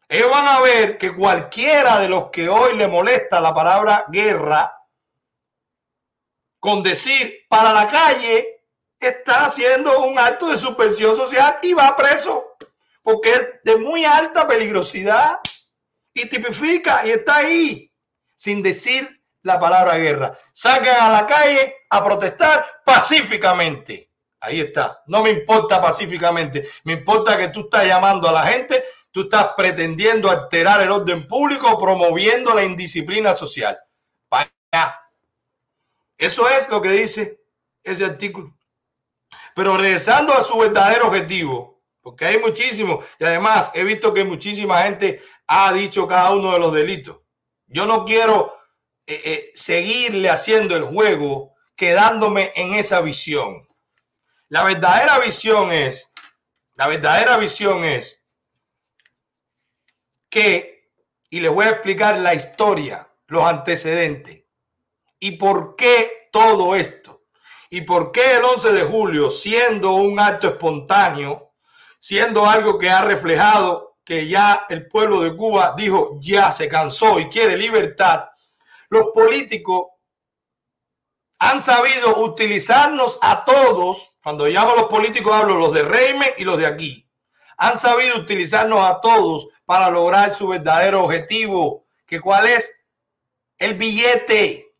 [0.08, 4.72] Ellos van a ver que cualquiera de los que hoy le molesta la palabra guerra,
[6.58, 8.64] con decir para la calle,
[8.98, 12.56] está haciendo un acto de suspensión social y va preso
[13.06, 15.38] porque es de muy alta peligrosidad
[16.12, 17.92] y tipifica y está ahí
[18.34, 20.36] sin decir la palabra guerra.
[20.52, 24.10] Salgan a la calle a protestar pacíficamente.
[24.40, 25.02] Ahí está.
[25.06, 26.68] No me importa pacíficamente.
[26.84, 31.26] Me importa que tú estás llamando a la gente, tú estás pretendiendo alterar el orden
[31.28, 33.78] público, promoviendo la indisciplina social.
[34.28, 34.50] Vaya.
[36.18, 37.40] Eso es lo que dice
[37.84, 38.52] ese artículo.
[39.54, 44.82] Pero regresando a su verdadero objetivo, porque hay muchísimos, y además he visto que muchísima
[44.82, 47.20] gente ha dicho cada uno de los delitos.
[47.68, 48.56] Yo no quiero
[49.06, 53.68] eh, eh, seguirle haciendo el juego quedándome en esa visión.
[54.48, 56.12] La verdadera visión es,
[56.74, 58.22] la verdadera visión es
[60.28, 60.90] que,
[61.30, 64.44] y les voy a explicar la historia, los antecedentes
[65.18, 67.22] y por qué todo esto.
[67.70, 71.54] Y por qué el 11 de julio, siendo un acto espontáneo,
[71.98, 77.18] siendo algo que ha reflejado que ya el pueblo de Cuba dijo ya se cansó
[77.18, 78.28] y quiere libertad,
[78.88, 79.88] los políticos
[81.38, 86.44] han sabido utilizarnos a todos, cuando llamo a los políticos hablo los de régimen y
[86.44, 87.08] los de aquí,
[87.58, 92.72] han sabido utilizarnos a todos para lograr su verdadero objetivo, que cuál es
[93.58, 94.74] el billete,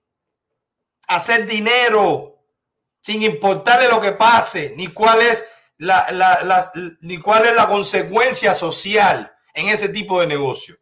[1.08, 2.36] hacer dinero,
[3.00, 5.48] sin importarle lo que pase, ni cuál es
[5.78, 10.76] la, ni cuál es la consecuencia social en ese tipo de negocio.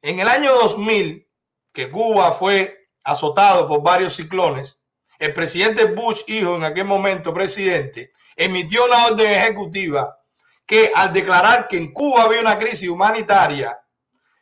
[0.00, 1.28] En el año 2000,
[1.72, 4.78] que Cuba fue azotado por varios ciclones,
[5.18, 10.18] el presidente Bush, hijo en aquel momento presidente, emitió una orden ejecutiva
[10.66, 13.78] que al declarar que en Cuba había una crisis humanitaria,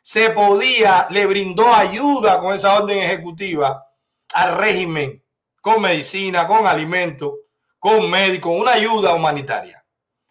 [0.01, 3.85] se podía, le brindó ayuda con esa orden ejecutiva
[4.33, 5.23] al régimen,
[5.61, 7.33] con medicina, con alimentos,
[7.77, 9.85] con médicos, una ayuda humanitaria.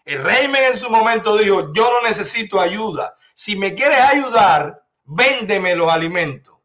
[0.05, 3.17] El régimen en su momento dijo, yo no necesito ayuda.
[3.35, 6.57] Si me quieres ayudar, véndeme los alimentos,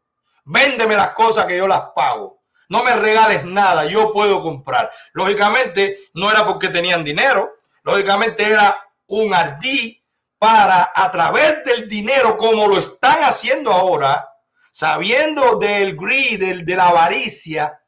[0.46, 2.43] véndeme las cosas que yo las pago.
[2.70, 4.91] No me regales nada, yo puedo comprar.
[5.14, 10.02] Lógicamente, no era porque tenían dinero, lógicamente era un ardí
[10.39, 14.28] para a través del dinero, como lo están haciendo ahora,
[14.72, 17.80] sabiendo del greed, de la avaricia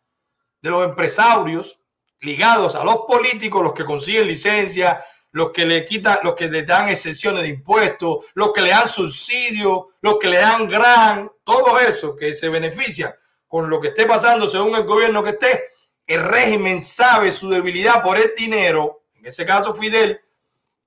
[0.62, 1.80] de los empresarios
[2.22, 5.03] ligados a los políticos, los que consiguen licencia,
[5.38, 8.89] los que le quitan, los que le dan exenciones de impuestos, los que le dan
[8.89, 13.15] subsidios, los que le dan gran, todo eso que se beneficia
[13.47, 15.65] con lo que esté pasando según el gobierno que esté,
[16.05, 20.19] el régimen sabe su debilidad por el dinero, en ese caso Fidel,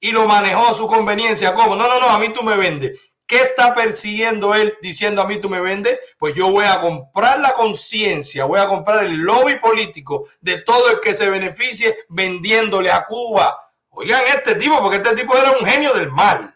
[0.00, 1.54] y lo manejó a su conveniencia.
[1.54, 1.76] ¿Cómo?
[1.76, 2.98] No, no, no, a mí tú me vendes.
[3.26, 6.00] ¿Qué está persiguiendo él diciendo a mí tú me vendes?
[6.18, 10.90] Pues yo voy a comprar la conciencia, voy a comprar el lobby político de todo
[10.90, 13.69] el que se beneficie vendiéndole a Cuba.
[14.00, 16.54] Oigan, este tipo, porque este tipo era un genio del mal,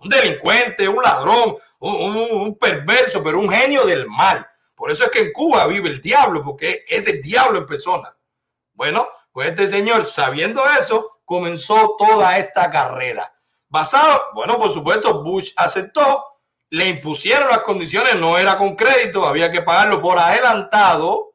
[0.00, 4.44] un delincuente, un ladrón, un, perverso, pero un genio del mal.
[4.74, 8.12] Por eso es que en Cuba vive el diablo, porque es el diablo en persona.
[8.72, 13.32] Bueno, pues este señor, sabiendo eso, comenzó toda esta carrera.
[13.68, 16.24] Basado, bueno, por supuesto, Bush aceptó,
[16.70, 21.31] le impusieron las condiciones, no era con crédito, había que pagarlo por adelantado,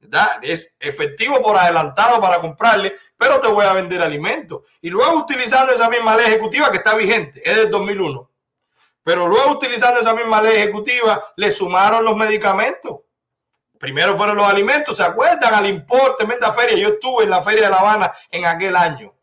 [0.00, 0.38] ¿verdad?
[0.42, 4.62] Es efectivo por adelantado para comprarle, pero te voy a vender alimentos.
[4.80, 8.30] Y luego utilizando esa misma ley ejecutiva que está vigente, es del 2001.
[9.02, 13.00] Pero luego utilizando esa misma ley ejecutiva, le sumaron los medicamentos.
[13.78, 15.54] Primero fueron los alimentos, ¿se acuerdan?
[15.54, 16.76] Al importe, tremenda feria.
[16.76, 19.17] Yo estuve en la Feria de La Habana en aquel año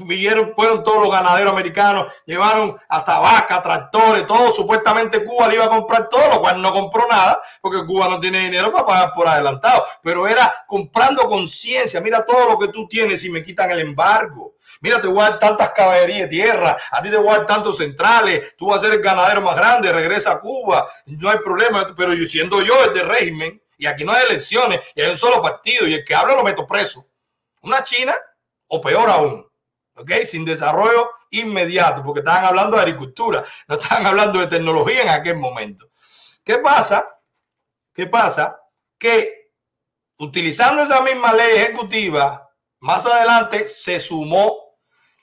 [0.00, 4.52] vinieron, fueron todos los ganaderos americanos, llevaron hasta vacas, tractores, todo.
[4.52, 8.18] Supuestamente Cuba le iba a comprar todo, lo cual no compró nada, porque Cuba no
[8.18, 9.84] tiene dinero para pagar por adelantado.
[10.02, 12.00] Pero era comprando conciencia.
[12.00, 14.54] Mira todo lo que tú tienes y me quitan el embargo.
[14.80, 17.46] Mira, te voy a dar tantas caballerías de tierra, a ti te voy a dar
[17.46, 21.38] tantos centrales, tú vas a ser el ganadero más grande, regresa a Cuba, no hay
[21.38, 21.86] problema.
[21.96, 25.40] Pero yo siendo yo el régimen, y aquí no hay elecciones, y hay un solo
[25.40, 27.06] partido, y el que habla lo meto preso.
[27.62, 28.14] Una China,
[28.68, 29.46] o peor aún,
[30.02, 30.10] ¿ok?
[30.26, 35.38] Sin desarrollo inmediato, porque estaban hablando de agricultura, no estaban hablando de tecnología en aquel
[35.38, 35.90] momento.
[36.44, 37.08] ¿Qué pasa?
[37.92, 38.60] ¿Qué pasa?
[38.98, 39.50] Que
[40.18, 42.50] utilizando esa misma ley ejecutiva,
[42.80, 44.76] más adelante se sumó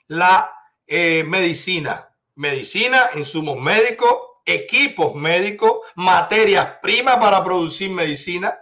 [0.08, 0.52] la
[0.86, 4.12] eh, medicina, medicina, insumos médicos,
[4.44, 8.58] equipos médicos, materias primas para producir medicina,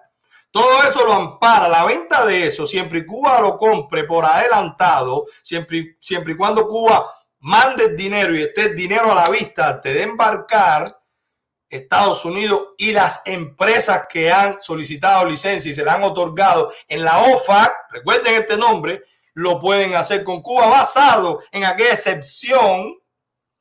[0.51, 5.27] todo eso lo ampara, la venta de eso, siempre y Cuba lo compre por adelantado,
[5.43, 9.95] siempre, siempre y cuando Cuba mande dinero y esté el dinero a la vista antes
[9.95, 10.99] de embarcar,
[11.71, 17.05] Estados Unidos y las empresas que han solicitado licencia y se la han otorgado en
[17.05, 19.03] la OFAC, recuerden este nombre,
[19.35, 22.95] lo pueden hacer con Cuba basado en aquella excepción,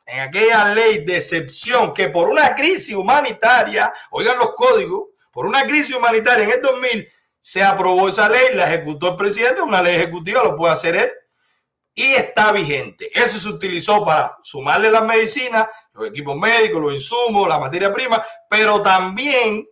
[0.05, 5.67] en aquella ley de excepción que por una crisis humanitaria, oigan los códigos, por una
[5.67, 7.07] crisis humanitaria en el 2000
[7.39, 11.11] se aprobó esa ley, la ejecutó el presidente, una ley ejecutiva, lo puede hacer él
[11.93, 13.07] y está vigente.
[13.13, 18.25] Eso se utilizó para sumarle las medicinas, los equipos médicos, los insumos, la materia prima,
[18.49, 19.67] pero también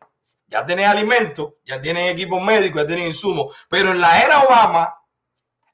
[0.46, 3.56] ya tienen alimentos, ya tienen equipos médicos, ya tienen insumos.
[3.68, 4.96] Pero en la era Obama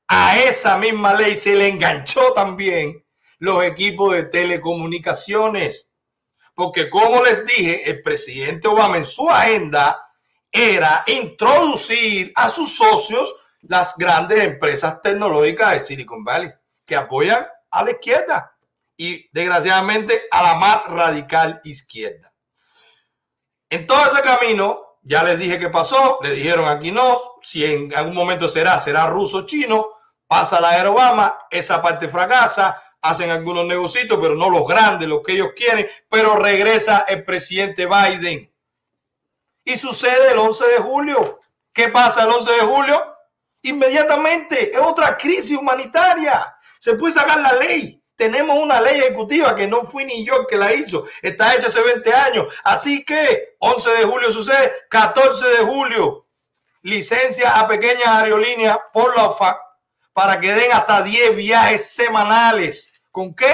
[0.08, 3.06] a esa misma ley se le enganchó también
[3.40, 5.91] los equipos de telecomunicaciones.
[6.54, 10.08] Porque como les dije, el presidente Obama en su agenda
[10.52, 16.52] era introducir a sus socios las grandes empresas tecnológicas de Silicon Valley
[16.86, 18.56] que apoyan a la izquierda
[18.98, 22.34] y desgraciadamente a la más radical izquierda.
[23.70, 27.96] En todo ese camino, ya les dije qué pasó, le dijeron aquí no, si en
[27.96, 29.88] algún momento será, será ruso chino,
[30.28, 35.22] pasa la era Obama, esa parte fracasa, hacen algunos negocios, pero no los grandes, los
[35.22, 38.52] que ellos quieren, pero regresa el presidente Biden.
[39.64, 41.40] Y sucede el 11 de julio.
[41.74, 43.16] ¿Qué pasa el 11 de julio?
[43.64, 46.56] Inmediatamente es otra crisis humanitaria.
[46.80, 48.02] Se puede sacar la ley.
[48.16, 51.06] Tenemos una ley ejecutiva que no fui ni yo el que la hizo.
[51.22, 52.54] Está hecha hace 20 años.
[52.64, 56.28] Así que 11 de julio sucede, 14 de julio,
[56.82, 59.58] licencia a pequeñas aerolíneas por la OFAC
[60.14, 62.91] para que den hasta 10 viajes semanales.
[63.12, 63.54] ¿Con qué?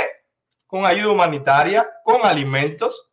[0.66, 3.10] Con ayuda humanitaria, con alimentos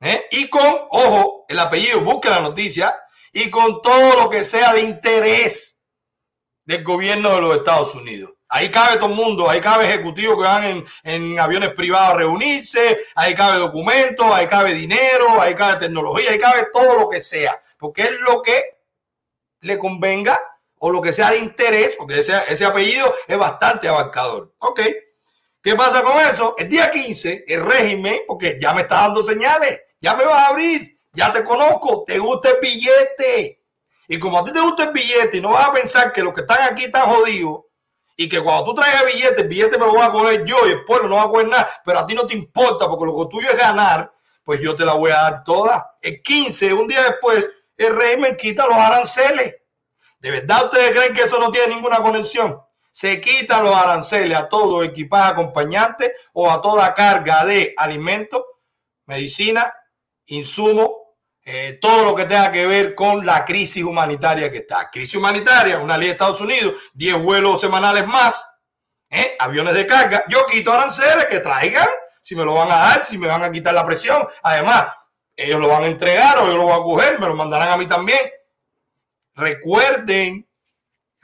[0.00, 0.26] ¿eh?
[0.30, 2.96] y con, ojo, el apellido, busque la noticia,
[3.32, 5.80] y con todo lo que sea de interés
[6.64, 8.32] del gobierno de los Estados Unidos.
[8.48, 13.00] Ahí cabe todo el mundo, ahí cabe ejecutivos que van en, aviones privados a reunirse,
[13.14, 17.60] ahí cabe documentos, ahí cabe dinero, ahí cabe tecnología, ahí cabe todo lo que sea,
[17.78, 18.78] porque es lo que
[19.60, 20.40] le convenga
[20.78, 24.54] o lo que sea de interés, porque ese, ese apellido es bastante abarcador.
[24.58, 24.80] Ok,
[25.66, 26.54] ¿qué pasa con eso?
[26.56, 30.46] El día 15, el régimen, porque ya me está dando señales, ya me vas a
[30.46, 33.64] abrir, ya te conozco, te gusta el billete.
[34.06, 36.32] Y como a ti te gusta el billete y no vas a pensar que los
[36.34, 37.62] que están aquí están jodidos,
[38.16, 40.70] y que cuando tú traigas billete, el billete me lo voy a coger yo y
[40.70, 43.16] el pueblo no va a coger nada, pero a ti no te importa porque lo
[43.16, 44.12] que tuyo es ganar,
[44.44, 45.96] pues yo te la voy a dar toda.
[46.00, 49.56] El 15, un día después, el régimen quita los aranceles.
[50.20, 52.56] ¿De verdad ustedes creen que eso no tiene ninguna conexión?
[52.96, 58.42] Se quitan los aranceles a todo equipaje acompañante o a toda carga de alimentos,
[59.04, 59.70] medicina,
[60.24, 60.88] insumos,
[61.44, 64.88] eh, todo lo que tenga que ver con la crisis humanitaria que está.
[64.90, 68.50] Crisis humanitaria, una ley de Estados Unidos, 10 vuelos semanales más,
[69.10, 69.36] ¿eh?
[69.40, 70.24] aviones de carga.
[70.30, 71.88] Yo quito aranceles que traigan,
[72.22, 74.26] si me lo van a dar, si me van a quitar la presión.
[74.42, 74.90] Además,
[75.36, 77.76] ellos lo van a entregar o yo lo voy a coger, me lo mandarán a
[77.76, 78.20] mí también.
[79.34, 80.45] Recuerden,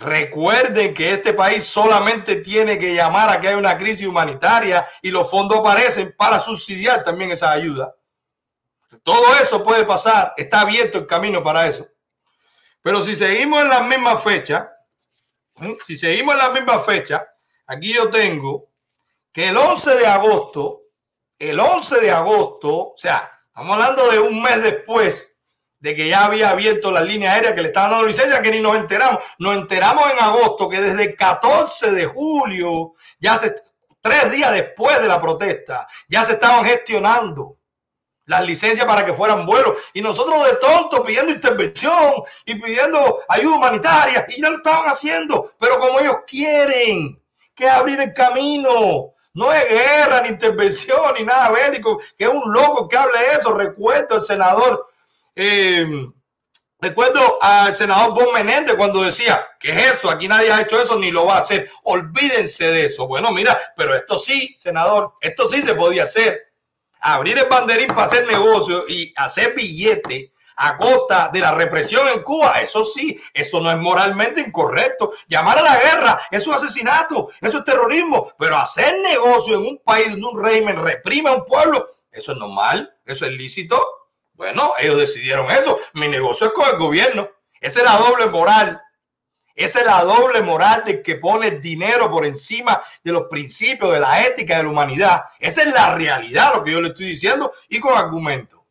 [0.02, 5.10] recuerden que este país solamente tiene que llamar a que hay una crisis humanitaria y
[5.10, 7.94] los fondos aparecen para subsidiar también esa ayuda.
[9.02, 11.86] Todo eso puede pasar, está abierto el camino para eso.
[12.82, 14.72] Pero si seguimos en la misma fecha,
[15.80, 17.26] si seguimos en la misma fecha,
[17.66, 18.70] aquí yo tengo
[19.32, 20.82] que el 11 de agosto,
[21.38, 25.31] el 11 de agosto, o sea, estamos hablando de un mes después
[25.82, 28.60] de que ya había abierto la línea aérea que le estaban dando licencia, que ni
[28.60, 29.18] nos enteramos.
[29.40, 33.36] Nos enteramos en agosto que desde el 14 de julio, ya
[34.00, 37.56] tres días después de la protesta, ya se estaban gestionando
[38.26, 39.76] las licencias para que fueran vuelos.
[39.92, 42.14] Y nosotros de tonto pidiendo intervención
[42.44, 44.24] y pidiendo ayuda humanitaria.
[44.28, 45.52] Y ya lo estaban haciendo.
[45.58, 47.20] Pero como ellos quieren,
[47.56, 49.14] que abrir el camino.
[49.34, 51.98] No es guerra, ni intervención, ni nada bélico.
[52.16, 53.52] Que es un loco que hable eso.
[53.52, 54.91] Recuerdo al senador.
[55.34, 55.86] Eh,
[56.78, 60.10] recuerdo al senador Bon Menéndez cuando decía, ¿qué es eso?
[60.10, 61.70] Aquí nadie ha hecho eso ni lo va a hacer.
[61.84, 63.06] Olvídense de eso.
[63.06, 66.52] Bueno, mira, pero esto sí, senador, esto sí se podía hacer
[67.02, 72.22] abrir el banderín para hacer negocio y hacer billete a costa de la represión en
[72.22, 75.12] Cuba, eso sí, eso no es moralmente incorrecto.
[75.26, 79.78] Llamar a la guerra, eso es asesinato, eso es terrorismo, pero hacer negocio en un
[79.78, 83.84] país donde un régimen reprime a un pueblo, eso es normal, eso es lícito.
[84.42, 85.78] Bueno, ellos decidieron eso.
[85.94, 87.30] Mi negocio es con el gobierno.
[87.60, 88.82] Esa es la doble moral.
[89.54, 94.00] Esa es la doble moral de que pone dinero por encima de los principios de
[94.00, 95.22] la ética de la humanidad.
[95.38, 98.66] Esa es la realidad, lo que yo le estoy diciendo y con argumento.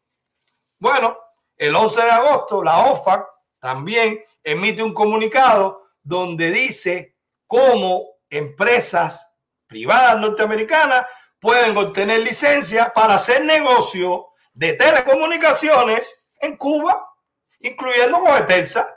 [0.78, 1.18] Bueno,
[1.56, 3.26] el 11 de agosto la OFAC
[3.58, 7.16] también emite un comunicado donde dice
[7.48, 9.34] cómo empresas
[9.68, 11.06] privadas norteamericanas
[11.40, 17.08] pueden obtener licencia para hacer negocio de telecomunicaciones en Cuba,
[17.60, 18.88] incluyendo con Etensa.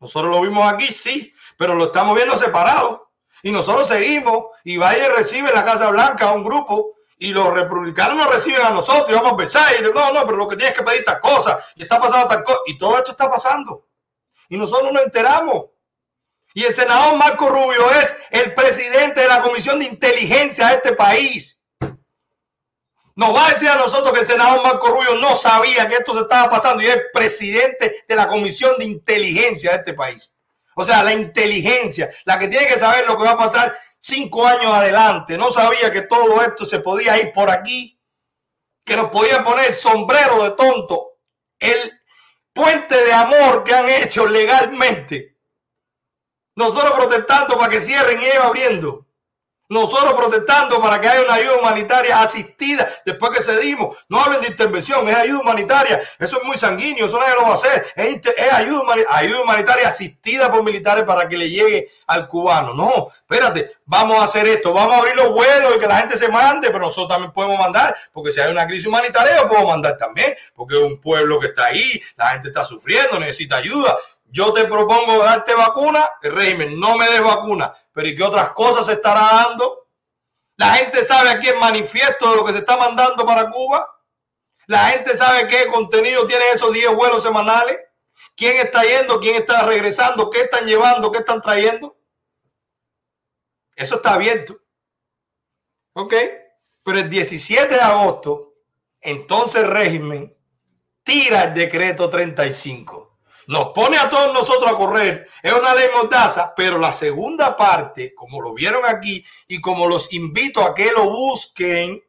[0.00, 3.10] Nosotros lo vimos aquí, sí, pero lo estamos viendo separado.
[3.42, 8.16] Y nosotros seguimos y y recibe la Casa Blanca a un grupo y los republicanos
[8.16, 10.84] nos reciben a nosotros y vamos a y no, no, pero lo que tienes que
[10.84, 13.86] pedir estas cosas y está pasando tal cosa y todo esto está pasando.
[14.48, 15.66] Y nosotros nos enteramos.
[16.54, 20.92] Y el senador Marco Rubio es el presidente de la Comisión de Inteligencia de este
[20.92, 21.57] país.
[23.18, 26.14] Nos va a decir a nosotros que el senador Marco Rubio no sabía que esto
[26.14, 30.32] se estaba pasando y es presidente de la Comisión de Inteligencia de este país.
[30.76, 34.46] O sea, la inteligencia, la que tiene que saber lo que va a pasar cinco
[34.46, 35.36] años adelante.
[35.36, 38.00] No sabía que todo esto se podía ir por aquí,
[38.84, 41.16] que nos podían poner sombrero de tonto.
[41.58, 42.00] El
[42.52, 45.36] puente de amor que han hecho legalmente.
[46.54, 49.07] Nosotros protestando para que cierren y ellos abriendo.
[49.70, 53.98] Nosotros protestando para que haya una ayuda humanitaria asistida después que cedimos.
[54.08, 56.00] No hablen de intervención, es ayuda humanitaria.
[56.18, 57.86] Eso es muy sanguíneo, eso nadie lo va a hacer.
[57.94, 62.72] Es, ayuda, humanitaria asistida por militares para que le llegue al cubano.
[62.72, 66.16] No, espérate, vamos a hacer esto, vamos a abrir los vuelos y que la gente
[66.16, 69.66] se mande, pero nosotros también podemos mandar, porque si hay una crisis humanitaria, yo puedo
[69.66, 73.98] mandar también, porque es un pueblo que está ahí, la gente está sufriendo, necesita ayuda.
[74.30, 78.86] Yo te propongo darte vacuna, régimen no me des vacuna pero ¿y qué otras cosas
[78.86, 79.88] se estará dando?
[80.56, 83.92] La gente sabe aquí el manifiesto de lo que se está mandando para Cuba.
[84.68, 87.76] La gente sabe qué contenido tienen esos 10 vuelos semanales.
[88.36, 89.18] ¿Quién está yendo?
[89.18, 90.30] ¿Quién está regresando?
[90.30, 91.10] ¿Qué están llevando?
[91.10, 91.98] ¿Qué están trayendo?
[93.74, 94.60] Eso está abierto.
[95.94, 96.14] ¿Ok?
[96.84, 98.54] Pero el 17 de agosto,
[99.00, 100.38] entonces el régimen
[101.02, 103.07] tira el decreto 35
[103.48, 105.26] nos pone a todos nosotros a correr.
[105.42, 110.12] Es una ley mordaza, pero la segunda parte, como lo vieron aquí y como los
[110.12, 112.04] invito a que lo busquen,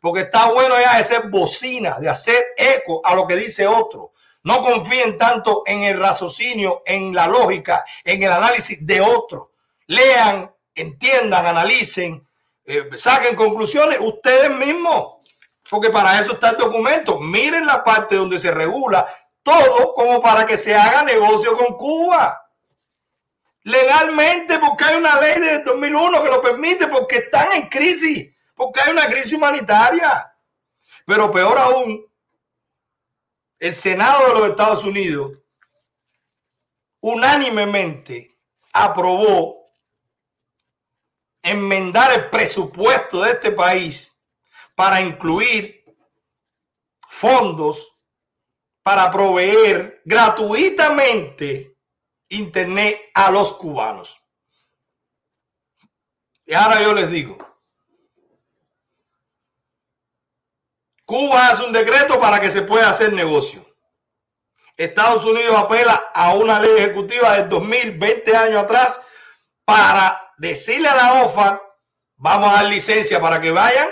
[0.00, 4.12] porque está bueno ya de ser bocina, de hacer eco a lo que dice otro.
[4.44, 9.54] No confíen tanto en el raciocinio, en la lógica, en el análisis de otro.
[9.88, 12.24] Lean, entiendan, analicen,
[12.64, 15.16] eh, saquen conclusiones ustedes mismos.
[15.68, 17.18] Porque para eso está el documento.
[17.18, 19.04] Miren la parte donde se regula
[19.46, 22.50] todo como para que se haga negocio con Cuba.
[23.62, 28.80] Legalmente, porque hay una ley de 2001 que lo permite, porque están en crisis, porque
[28.80, 30.36] hay una crisis humanitaria.
[31.04, 32.04] Pero peor aún,
[33.60, 35.38] el Senado de los Estados Unidos
[36.98, 38.36] unánimemente
[38.72, 39.70] aprobó
[41.40, 44.20] enmendar el presupuesto de este país
[44.74, 45.84] para incluir
[47.08, 47.95] fondos
[48.86, 51.76] para proveer gratuitamente
[52.28, 54.22] Internet a los cubanos.
[56.44, 57.36] Y ahora yo les digo,
[61.04, 63.66] Cuba hace un decreto para que se pueda hacer negocio.
[64.76, 69.00] Estados Unidos apela a una ley ejecutiva del 2020 años atrás
[69.64, 71.60] para decirle a la OFA,
[72.14, 73.88] vamos a dar licencia para que vayan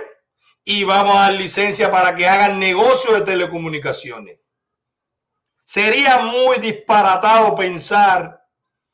[0.62, 4.43] y vamos a dar licencia para que hagan negocio de telecomunicaciones.
[5.64, 8.44] Sería muy disparatado pensar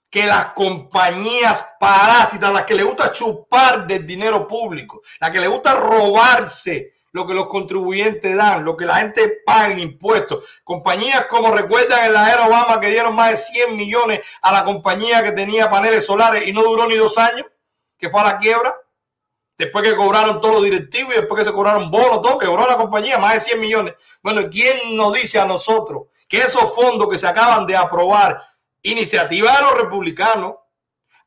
[0.08, 5.48] que las compañías parásitas, las que le gusta chupar del dinero público, las que le
[5.48, 10.44] gusta robarse lo que los contribuyentes dan, lo que la gente paga en impuestos.
[10.62, 14.62] Compañías como recuerdan en la era Obama que dieron más de 100 millones a la
[14.62, 17.46] compañía que tenía paneles solares y no duró ni dos años,
[17.98, 18.74] que fue a la quiebra.
[19.58, 22.66] Después que cobraron todos los directivos y después que se cobraron bonos, todo, que cobró
[22.66, 23.94] la compañía más de 100 millones.
[24.22, 28.40] Bueno, ¿quién nos dice a nosotros que esos fondos que se acaban de aprobar,
[28.82, 30.54] iniciativa de los republicanos,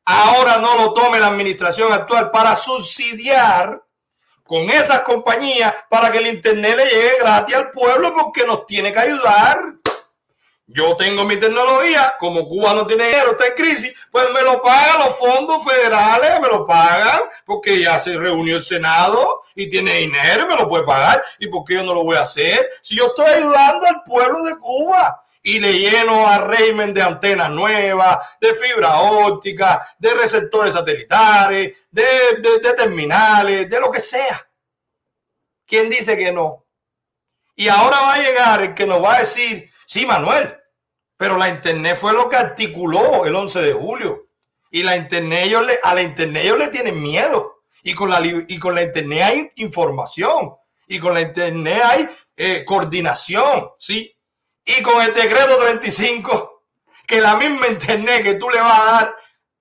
[0.02, 3.84] ahora no lo tome la administración actual para subsidiar
[4.42, 8.94] con esas compañías para que el Internet le llegue gratis al pueblo porque nos tiene
[8.94, 9.58] que ayudar.
[10.66, 14.62] Yo tengo mi tecnología, como Cuba no tiene dinero, está en crisis, pues me lo
[14.62, 19.96] pagan los fondos federales, me lo pagan, porque ya se reunió el Senado y tiene
[19.96, 21.22] dinero, me lo puede pagar.
[21.38, 22.70] ¿Y por qué yo no lo voy a hacer?
[22.80, 27.50] Si yo estoy ayudando al pueblo de Cuba y le lleno a régimen de antenas
[27.50, 34.48] nuevas, de fibra óptica, de receptores satelitares, de, de terminales, de lo que sea.
[35.66, 36.64] ¿Quién dice que no?
[37.54, 40.52] Y ahora va a llegar el que nos va a decir, Sí, Manuel,
[41.16, 44.26] pero la Internet fue lo que articuló el 11 de julio.
[44.72, 47.60] Y la Internet, ellos le, a la Internet ellos le tienen miedo.
[47.84, 50.52] Y con, la, y con la Internet hay información.
[50.88, 54.12] Y con la Internet hay eh, coordinación, ¿sí?
[54.64, 56.64] Y con el decreto 35,
[57.06, 59.16] que la misma Internet que tú le vas a dar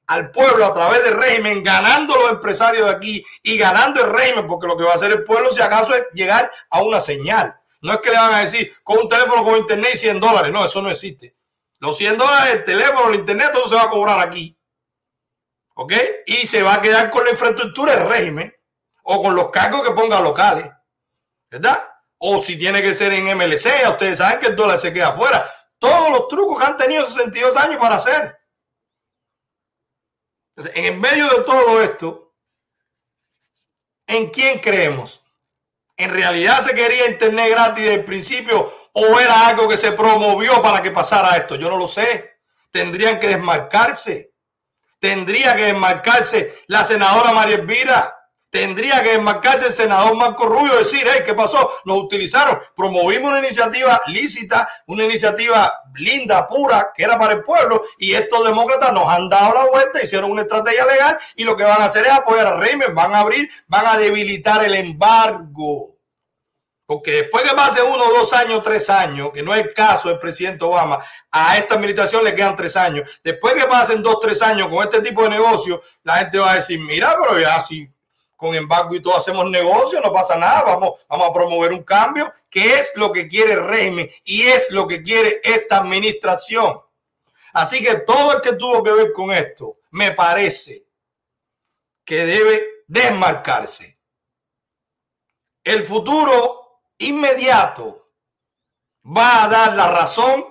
[0.07, 4.47] al pueblo a través del régimen, ganando los empresarios de aquí y ganando el régimen,
[4.47, 7.55] porque lo que va a hacer el pueblo, si acaso, es llegar a una señal.
[7.84, 10.53] No es que le van a decir con un teléfono con internet y 100 dólares.
[10.53, 11.36] No, eso no existe.
[11.79, 14.57] Los 100 dólares, el teléfono, el internet, todo se va a cobrar aquí.
[15.75, 15.91] ¿Ok?
[16.25, 18.55] Y se va a quedar con la infraestructura del régimen
[19.03, 20.71] o con los cargos que ponga locales.
[21.51, 21.89] ¿Verdad?
[22.19, 25.45] O si tiene que ser en MLC, ustedes saben que el dólar se queda afuera.
[25.77, 28.39] Todos los trucos que han tenido 62 años para hacer.
[30.55, 32.34] Entonces, en el medio de todo esto,
[34.07, 35.22] ¿en quién creemos?
[36.04, 40.62] ¿En realidad se quería internet gratis desde el principio o era algo que se promovió
[40.62, 41.56] para que pasara esto?
[41.56, 42.39] Yo no lo sé.
[42.72, 44.34] Tendrían que desmarcarse.
[44.99, 48.18] Tendría que desmarcarse la senadora María Elvira.
[48.49, 51.72] Tendría que desmarcarse el senador Marco Rubio, decir, hey, ¿qué pasó?
[51.86, 57.82] Nos utilizaron, promovimos una iniciativa lícita, una iniciativa linda, pura, que era para el pueblo,
[57.97, 61.64] y estos demócratas nos han dado la vuelta, hicieron una estrategia legal, y lo que
[61.64, 65.92] van a hacer es apoyar al régimen, van a abrir, van a debilitar el embargo.
[66.86, 70.19] Porque después que pase uno, dos años, tres años, que no es el caso del
[70.19, 70.99] presidente Obama,
[71.31, 73.09] a esta administración le quedan tres años.
[73.23, 76.55] Después que pasen dos, tres años con este tipo de negocio, la gente va a
[76.55, 77.89] decir, mira, pero ya si
[78.36, 82.34] con embargo y todo hacemos negocio, no pasa nada, vamos, vamos a promover un cambio,
[82.49, 86.81] que es lo que quiere el régimen y es lo que quiere esta administración.
[87.53, 90.86] Así que todo el que tuvo que ver con esto, me parece
[92.03, 93.97] que debe desmarcarse.
[95.63, 96.62] El futuro
[96.97, 98.11] inmediato
[99.05, 100.45] va a dar la razón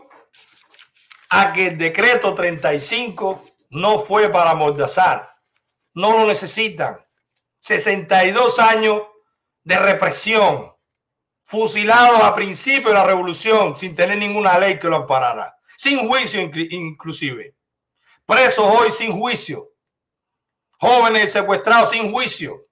[1.31, 5.35] a que el decreto 35 no fue para Mordazar.
[5.95, 6.99] No lo necesitan.
[7.61, 9.03] 62 años
[9.63, 10.75] de represión,
[11.45, 16.41] fusilados a principio de la revolución sin tener ninguna ley que lo amparara, sin juicio
[16.41, 17.55] inclusive,
[18.27, 19.71] presos hoy sin juicio,
[20.79, 22.63] jóvenes secuestrados sin juicio.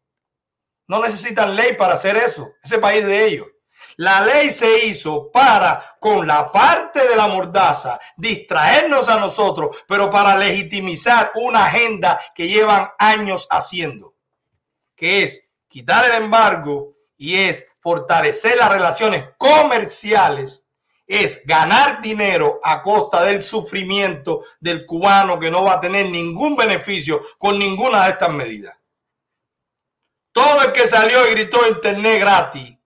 [0.89, 3.47] No necesitan ley para hacer eso, ese país de ellos.
[4.01, 10.11] La ley se hizo para, con la parte de la mordaza, distraernos a nosotros, pero
[10.11, 14.15] para legitimizar una agenda que llevan años haciendo
[14.97, 20.67] que es quitar el embargo y es fortalecer las relaciones comerciales,
[21.07, 26.57] es ganar dinero a costa del sufrimiento del cubano que no va a tener ningún
[26.57, 28.75] beneficio con ninguna de estas medidas.
[30.33, 32.80] Todo el que salió y gritó internet gratis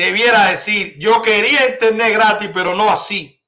[0.00, 3.42] debiera decir, yo quería internet gratis, pero no así.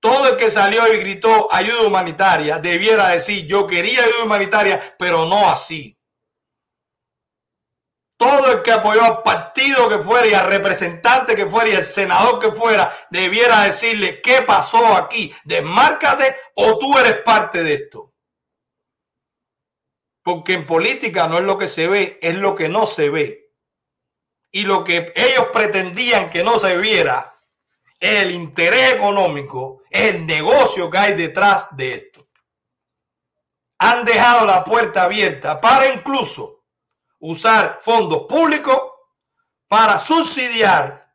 [0.00, 5.24] Todo el que salió y gritó ayuda humanitaria debiera decir, yo quería ayuda humanitaria, pero
[5.26, 5.98] no así
[8.16, 11.84] todo el que apoyó al partido que fuera y al representante que fuera y al
[11.84, 18.14] senador que fuera debiera decirle qué pasó aquí, desmárcate o tú eres parte de esto.
[20.22, 23.43] Porque en política no es lo que se ve, es lo que no se ve.
[24.54, 27.34] Y lo que ellos pretendían que no se viera
[27.98, 32.28] es el interés económico, el negocio que hay detrás de esto.
[33.78, 36.62] Han dejado la puerta abierta para incluso
[37.18, 38.80] usar fondos públicos
[39.66, 41.12] para subsidiar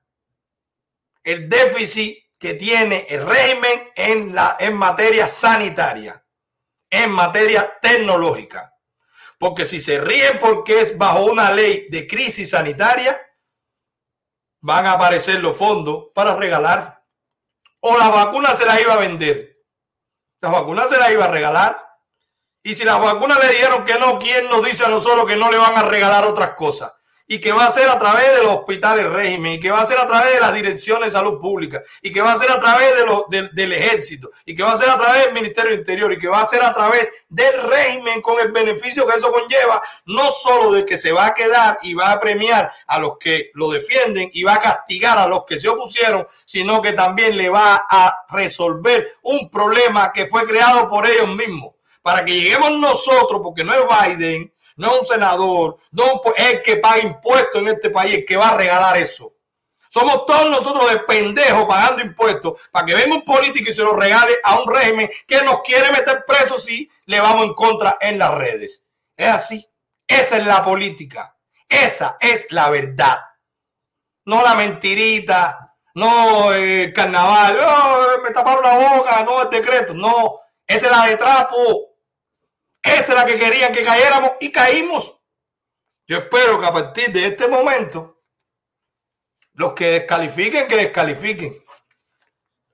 [1.23, 6.21] el déficit que tiene el régimen en, la, en materia sanitaria,
[6.89, 8.75] en materia tecnológica.
[9.37, 13.17] Porque si se ríen porque es bajo una ley de crisis sanitaria,
[14.61, 17.03] van a aparecer los fondos para regalar.
[17.81, 19.57] O las vacunas se las iba a vender.
[20.41, 21.85] Las vacunas se las iba a regalar.
[22.61, 25.49] Y si las vacunas le dijeron que no, ¿quién nos dice a nosotros que no
[25.49, 26.91] le van a regalar otras cosas?
[27.31, 29.85] Y que va a ser a través de los hospitales régimen, y que va a
[29.85, 32.59] ser a través de las direcciones de salud pública, y que va a ser a
[32.59, 36.11] través de los, del ejército, y que va a ser a través del Ministerio Interior,
[36.11, 39.81] y que va a ser a través del régimen con el beneficio que eso conlleva,
[40.05, 43.51] no solo de que se va a quedar y va a premiar a los que
[43.53, 47.49] lo defienden y va a castigar a los que se opusieron, sino que también le
[47.49, 51.75] va a resolver un problema que fue creado por ellos mismos.
[52.01, 53.81] Para que lleguemos nosotros, porque no es
[54.17, 58.37] Biden, no un senador, no es el que paga impuestos en este país, el que
[58.37, 59.33] va a regalar eso.
[59.89, 63.93] Somos todos nosotros de pendejos pagando impuestos para que venga un político y se lo
[63.93, 68.17] regale a un régimen que nos quiere meter presos si le vamos en contra en
[68.17, 68.85] las redes.
[69.17, 69.69] Es así.
[70.07, 71.35] Esa es la política.
[71.67, 73.19] Esa es la verdad.
[74.25, 79.93] No la mentirita, no el carnaval, oh, me taparon la boca, no el decreto.
[79.93, 81.88] No, esa es la de trapo.
[82.81, 85.15] Esa es la que querían que cayéramos y caímos.
[86.07, 88.23] Yo espero que a partir de este momento,
[89.53, 91.63] los que descalifiquen, que descalifiquen.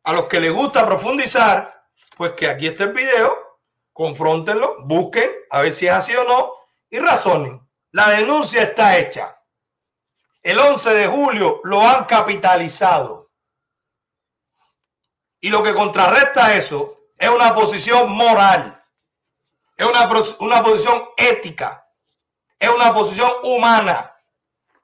[0.03, 3.59] A los que les gusta profundizar, pues que aquí está el video,
[3.91, 6.53] confrontenlo, busquen a ver si es así o no
[6.89, 7.59] y razonen.
[7.91, 9.41] La denuncia está hecha.
[10.43, 13.31] El 11 de julio lo han capitalizado.
[15.39, 18.74] Y lo que contrarresta eso es una posición moral.
[19.77, 20.09] Es una,
[20.39, 21.87] una posición ética.
[22.59, 24.13] Es una posición humana.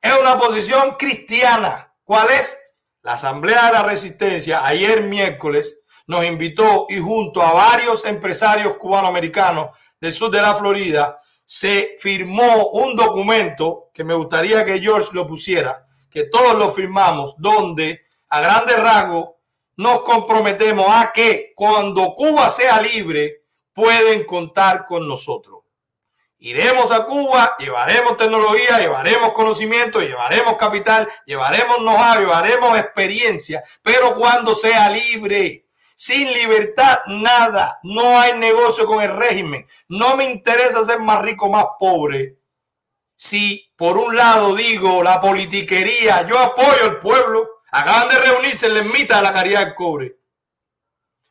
[0.01, 1.93] Es una posición cristiana.
[2.03, 2.57] ¿Cuál es?
[3.03, 5.77] La Asamblea de la Resistencia ayer miércoles
[6.07, 12.67] nos invitó y junto a varios empresarios cubanoamericanos del sur de la Florida se firmó
[12.69, 18.39] un documento que me gustaría que George lo pusiera, que todos lo firmamos, donde a
[18.39, 19.31] grandes rasgos
[19.77, 23.40] nos comprometemos a que cuando Cuba sea libre,
[23.73, 25.61] pueden contar con nosotros.
[26.43, 34.55] Iremos a Cuba, llevaremos tecnología, llevaremos conocimiento, llevaremos capital, llevaremos know-how, llevaremos experiencia, pero cuando
[34.55, 35.67] sea libre.
[35.93, 37.79] Sin libertad, nada.
[37.83, 39.67] No hay negocio con el régimen.
[39.87, 42.39] No me interesa ser más rico, más pobre.
[43.15, 47.61] Si por un lado digo la politiquería, yo apoyo al pueblo.
[47.71, 50.17] Acaban de reunirse en la ermita de la caridad del cobre.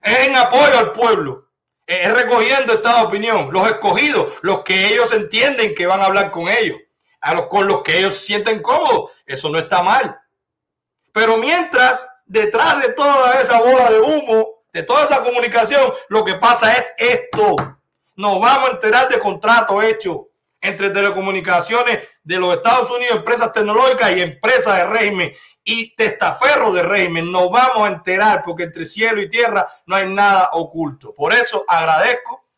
[0.01, 1.49] Es en apoyo al pueblo
[1.91, 6.49] es recogiendo esta opinión, los escogidos, los que ellos entienden que van a hablar con
[6.49, 6.78] ellos,
[7.20, 10.20] a los con los que ellos se sienten cómodos, eso no está mal.
[11.12, 16.34] Pero mientras detrás de toda esa bola de humo, de toda esa comunicación, lo que
[16.34, 17.57] pasa es esto.
[18.14, 20.16] Nos vamos a enterar de contratos hechos
[20.61, 25.32] entre telecomunicaciones de los Estados Unidos, empresas tecnológicas y empresas de régimen
[25.64, 27.30] y testaferro de régimen.
[27.30, 31.14] Nos vamos a enterar porque entre cielo y tierra no hay nada oculto.
[31.14, 32.48] Por eso agradezco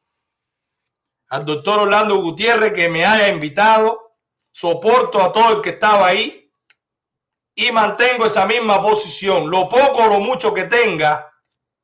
[1.29, 4.01] al doctor Orlando Gutiérrez que me haya invitado.
[4.55, 6.53] Soporto a todo el que estaba ahí
[7.55, 9.51] y mantengo esa misma posición.
[9.51, 11.33] Lo poco o lo mucho que tenga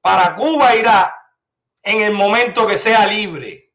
[0.02, 1.14] para Cuba irá
[1.82, 3.67] en el momento que sea libre.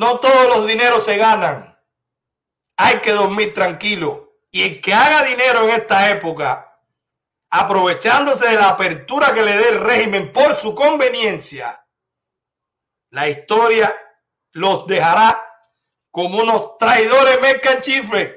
[0.00, 1.78] No todos los dineros se ganan
[2.74, 4.38] hay que dormir tranquilo.
[4.50, 6.80] Y el que haga dinero en esta época,
[7.50, 11.86] aprovechándose de la apertura que le dé el régimen por su conveniencia,
[13.10, 13.94] la historia
[14.52, 15.38] los dejará
[16.10, 18.34] como unos traidores mercanchifres,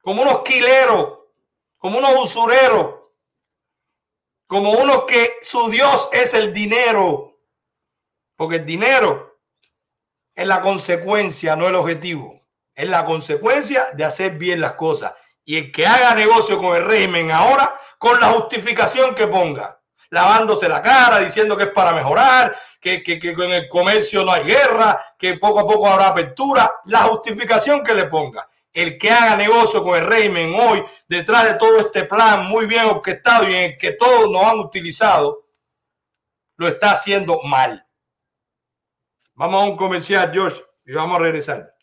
[0.00, 1.18] como unos quileros,
[1.76, 2.94] como unos usureros,
[4.46, 7.38] como unos que su Dios es el dinero,
[8.34, 9.31] porque el dinero
[10.34, 12.42] es la consecuencia, no el objetivo
[12.74, 15.12] es la consecuencia de hacer bien las cosas.
[15.44, 19.80] Y el que haga negocio con el régimen ahora, con la justificación que ponga,
[20.10, 24.32] lavándose la cara, diciendo que es para mejorar, que, que, que en el comercio no
[24.32, 28.48] hay guerra, que poco a poco habrá apertura, la justificación que le ponga.
[28.72, 32.86] El que haga negocio con el régimen hoy, detrás de todo este plan muy bien
[32.86, 35.44] orquestado y en el que todos nos han utilizado,
[36.56, 37.86] lo está haciendo mal.
[39.42, 41.74] Vamos a un comercial, George, y vamos a regresar.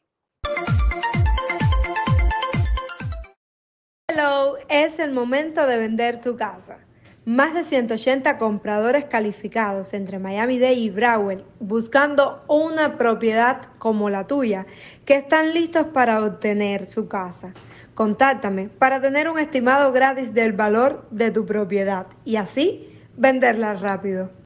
[4.70, 6.78] es el momento de vender tu casa.
[7.26, 14.66] Más de 180 compradores calificados entre Miami-Dade y Broward buscando una propiedad como la tuya
[15.04, 17.52] que están listos para obtener su casa.
[17.94, 24.39] Contáctame para tener un estimado gratis del valor de tu propiedad y así venderla rápido.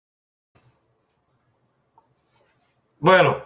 [3.04, 3.44] Bueno,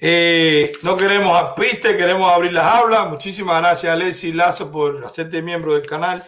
[0.00, 3.06] eh, no queremos apiste, queremos abrir las aulas.
[3.10, 6.24] Muchísimas gracias a Alessi Lazo por hacerte miembro del canal.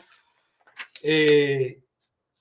[1.02, 1.80] Eh,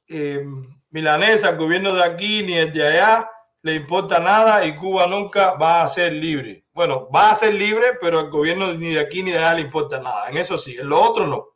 [0.09, 0.45] eh,
[0.89, 3.31] Milanesa, el gobierno de aquí ni el de allá
[3.61, 6.65] le importa nada y Cuba nunca va a ser libre.
[6.73, 9.61] Bueno, va a ser libre, pero el gobierno ni de aquí ni de allá le
[9.61, 10.27] importa nada.
[10.29, 11.55] En eso sí, en lo otro no.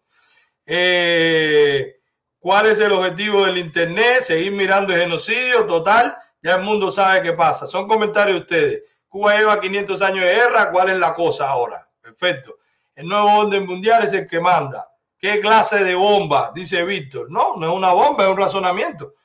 [2.39, 4.21] ¿Cuál es el objetivo del Internet?
[4.21, 6.15] Seguir mirando el genocidio total.
[6.41, 7.67] Ya el mundo sabe qué pasa.
[7.67, 8.83] Son comentarios de ustedes.
[9.07, 11.89] Cuba lleva 500 años de guerra, ¿cuál es la cosa ahora?
[12.01, 12.57] Perfecto.
[12.95, 14.89] El nuevo orden mundial es el que manda.
[15.17, 16.51] ¿Qué clase de bomba?
[16.53, 17.29] Dice Víctor.
[17.29, 19.15] No, no es una bomba, es un razonamiento.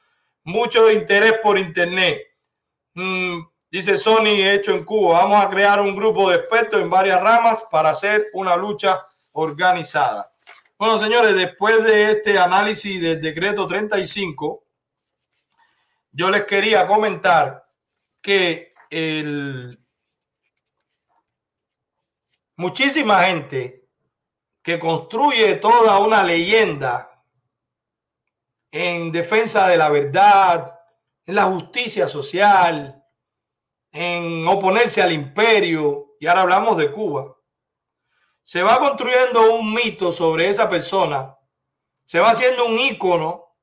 [0.45, 2.21] Mucho interés por Internet.
[2.95, 3.41] Mm,
[3.71, 5.23] dice Sony, hecho en Cuba.
[5.23, 10.31] Vamos a crear un grupo de expertos en varias ramas para hacer una lucha organizada.
[10.77, 14.64] Bueno, señores, después de este análisis del decreto 35,
[16.15, 17.69] yo les quería comentar
[18.23, 18.73] que
[22.57, 23.89] muchísima gente
[24.63, 27.23] que construye toda una leyenda
[28.71, 30.81] en defensa de la verdad,
[31.27, 33.05] en la justicia social,
[33.91, 37.37] en oponerse al imperio, y ahora hablamos de Cuba,
[38.43, 41.37] se va construyendo un mito sobre esa persona,
[42.05, 43.54] se va haciendo un ícono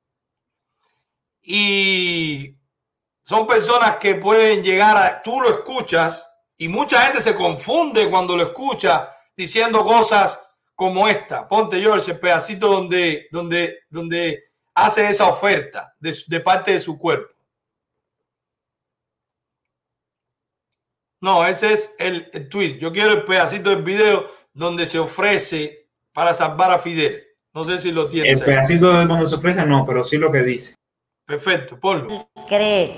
[1.41, 2.55] y
[3.23, 6.25] son personas que pueden llegar a, tú lo escuchas
[6.57, 10.39] y mucha gente se confunde cuando lo escucha diciendo cosas
[10.75, 11.47] como esta.
[11.47, 17.33] Ponte George, el pedacito donde, donde, donde hace esa oferta de, parte de su cuerpo.
[21.21, 22.79] No, ese es el, el, tweet.
[22.79, 27.23] Yo quiero el pedacito del video donde se ofrece para salvar a Fidel.
[27.53, 28.39] No sé si lo tienes.
[28.39, 30.75] El pedacito de donde se ofrece no, pero sí lo que dice.
[31.31, 32.27] Perfecto, ponlo.
[32.45, 32.97] Cree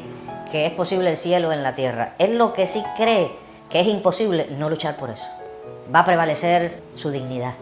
[0.52, 2.16] que es posible el cielo en la tierra.
[2.18, 3.32] Es lo que sí cree
[3.70, 5.24] que es imposible no luchar por eso.
[5.94, 7.54] Va a prevalecer su dignidad,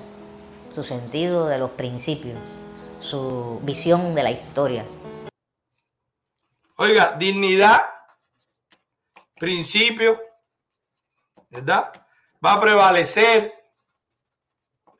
[0.74, 2.40] su sentido de los principios,
[3.02, 4.86] su visión de la historia.
[6.78, 7.82] Oiga, dignidad,
[9.38, 10.22] principio,
[11.50, 11.92] ¿verdad?
[12.44, 13.54] Va a prevalecer,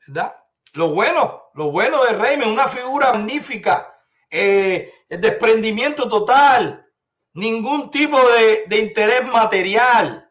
[0.06, 0.36] ¿verdad?
[0.74, 3.91] Lo bueno, lo bueno de Reymen, una figura magnífica,
[4.32, 6.84] eh, el desprendimiento total,
[7.34, 10.28] ningún tipo de, de interés material.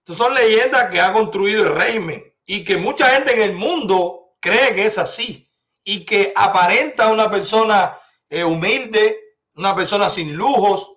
[0.00, 4.36] Estas son leyendas que ha construido el Reymen y que mucha gente en el mundo
[4.40, 5.50] cree que es así
[5.82, 10.96] y que aparenta una persona eh, humilde, una persona sin lujos.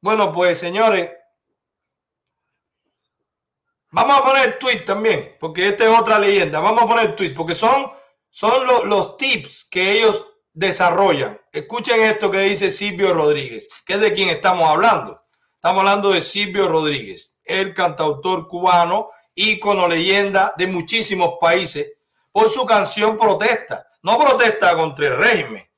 [0.00, 1.10] Bueno, pues señores,
[3.90, 6.60] vamos a poner el tweet también, porque esta es otra leyenda.
[6.60, 7.90] Vamos a poner el tweet, porque son,
[8.32, 11.38] son los tips que ellos desarrollan.
[11.52, 15.22] Escuchen esto que dice Silvio Rodríguez, que es de quien estamos hablando.
[15.54, 21.92] Estamos hablando de Silvio Rodríguez, el cantautor cubano, ícono, leyenda de muchísimos países,
[22.32, 23.86] por su canción Protesta.
[24.02, 25.70] No protesta contra el régimen,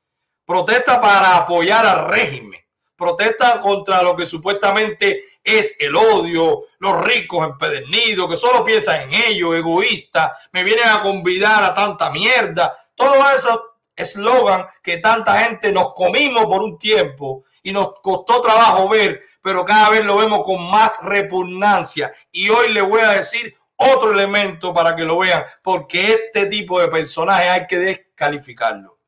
[0.46, 2.60] protesta para apoyar al régimen,
[2.96, 9.22] protesta contra lo que supuestamente es el odio, los ricos empedernidos, que solo piensan en
[9.28, 12.74] ellos, egoístas, me vienen a convidar a tanta mierda.
[12.94, 18.88] Todo eso eslogan que tanta gente nos comimos por un tiempo y nos costó trabajo
[18.88, 22.12] ver, pero cada vez lo vemos con más repugnancia.
[22.32, 26.80] Y hoy le voy a decir otro elemento para que lo vean, porque este tipo
[26.80, 28.98] de personajes hay que descalificarlo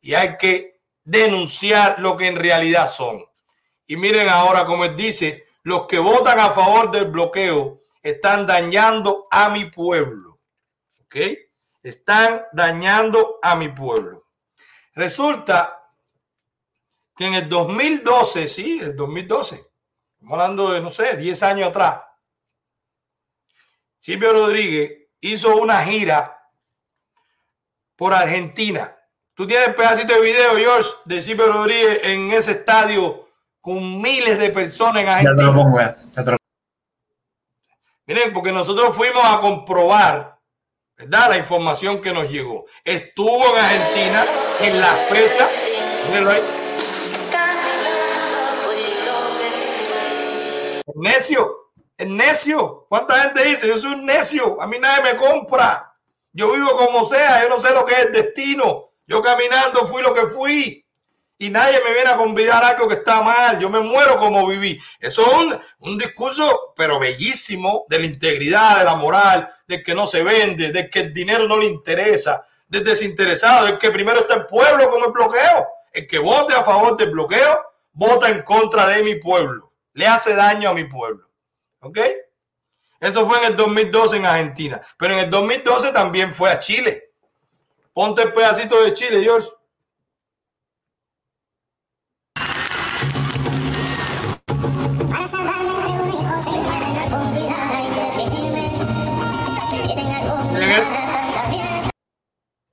[0.00, 3.24] y hay que denunciar lo que en realidad son.
[3.86, 9.28] Y miren ahora como él dice, los que votan a favor del bloqueo están dañando
[9.30, 10.40] a mi pueblo.
[11.04, 11.16] ¿Ok?
[11.82, 14.24] Están dañando a mi pueblo.
[14.94, 15.92] Resulta
[17.14, 19.56] que en el 2012, sí, el 2012,
[20.14, 22.00] estamos hablando de, no sé, 10 años atrás,
[23.98, 26.50] Silvio Rodríguez hizo una gira
[27.94, 28.96] por Argentina.
[29.34, 33.27] Tú tienes pedacito de video, George, de Silvio Rodríguez en ese estadio
[33.68, 35.36] con miles de personas en Argentina.
[35.36, 35.98] Ya te lo pongo, ya.
[38.06, 40.38] Miren, porque nosotros fuimos a comprobar,
[40.96, 41.28] ¿verdad?
[41.28, 42.64] La información que nos llegó.
[42.82, 44.24] Estuvo en Argentina
[44.62, 45.46] en la fecha.
[46.08, 46.42] Mírenlo ahí.
[50.94, 52.86] Necio, es necio.
[52.88, 53.68] ¿Cuánta gente dice?
[53.68, 54.62] Yo soy un necio.
[54.62, 55.94] A mí nadie me compra.
[56.32, 57.42] Yo vivo como sea.
[57.42, 58.92] Yo no sé lo que es el destino.
[59.06, 60.87] Yo caminando fui lo que fui.
[61.40, 63.60] Y nadie me viene a convidar a algo que está mal.
[63.60, 64.80] Yo me muero como viví.
[64.98, 65.60] Eso es un,
[65.90, 70.72] un discurso, pero bellísimo, de la integridad, de la moral, de que no se vende,
[70.72, 74.90] de que el dinero no le interesa, del desinteresado, de que primero está el pueblo
[74.90, 75.68] con el bloqueo.
[75.92, 79.72] El que vote a favor del bloqueo, vota en contra de mi pueblo.
[79.92, 81.28] Le hace daño a mi pueblo.
[81.80, 81.98] ¿Ok?
[83.00, 84.80] Eso fue en el 2012 en Argentina.
[84.98, 87.12] Pero en el 2012 también fue a Chile.
[87.92, 89.48] Ponte el pedacito de Chile, George.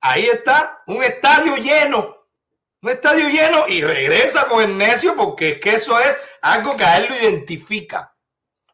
[0.08, 2.28] Ahí está, un estadio lleno.
[2.80, 6.84] Un estadio lleno y regresa con el necio porque es que eso es algo que
[6.84, 8.16] a él lo identifica.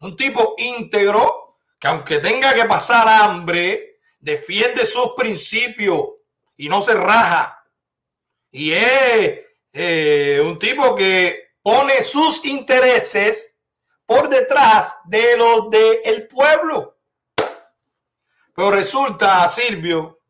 [0.01, 6.03] Un tipo íntegro que aunque tenga que pasar hambre, defiende sus principios
[6.55, 7.67] y no se raja.
[8.51, 9.41] Y es
[9.73, 13.59] eh, un tipo que pone sus intereses
[14.05, 16.99] por detrás de los del pueblo.
[18.55, 20.22] Pero resulta, Silvio,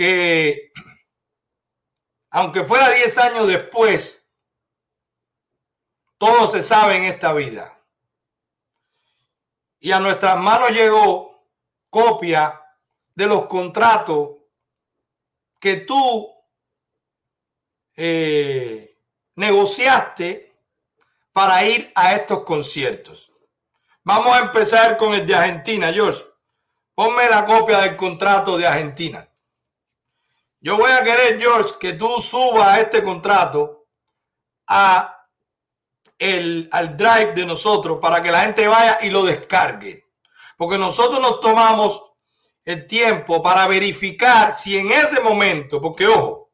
[0.00, 0.72] que
[2.30, 4.26] aunque fuera 10 años después,
[6.16, 7.78] todo se sabe en esta vida
[9.78, 11.44] y a nuestras manos llegó
[11.90, 12.62] copia
[13.14, 14.36] de los contratos
[15.58, 16.34] que tú
[17.94, 18.96] eh,
[19.34, 20.56] negociaste
[21.30, 23.30] para ir a estos conciertos.
[24.02, 26.24] Vamos a empezar con el de Argentina, George.
[26.94, 29.29] Ponme la copia del contrato de Argentina.
[30.60, 33.86] Yo voy a querer, George, que tú subas este contrato
[34.66, 35.26] a
[36.18, 40.04] el, al drive de nosotros para que la gente vaya y lo descargue.
[40.58, 42.02] Porque nosotros nos tomamos
[42.62, 46.50] el tiempo para verificar si en ese momento, porque ojo,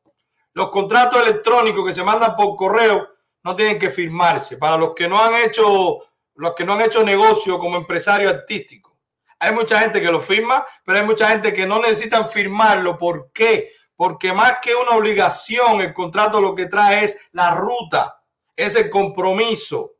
[0.52, 3.08] los contratos electrónicos que se mandan por correo
[3.42, 4.56] no tienen que firmarse.
[4.56, 5.98] Para los que no han hecho,
[6.36, 8.96] los que no han hecho negocio como empresario artístico.
[9.40, 12.96] Hay mucha gente que lo firma, pero hay mucha gente que no necesitan firmarlo.
[12.96, 13.75] ¿Por qué?
[13.96, 18.16] Porque más que una obligación, el contrato lo que trae es la ruta
[18.56, 19.92] es el compromiso.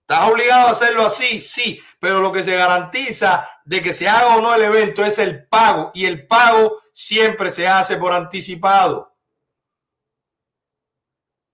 [0.00, 1.40] ¿Estás obligado a hacerlo así?
[1.40, 5.18] Sí, pero lo que se garantiza de que se haga o no el evento es
[5.18, 9.14] el pago y el pago siempre se hace por anticipado.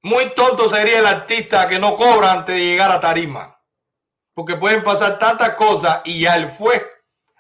[0.03, 3.61] Muy tonto sería el artista que no cobra antes de llegar a tarima.
[4.33, 6.98] Porque pueden pasar tantas cosas y ya él fue.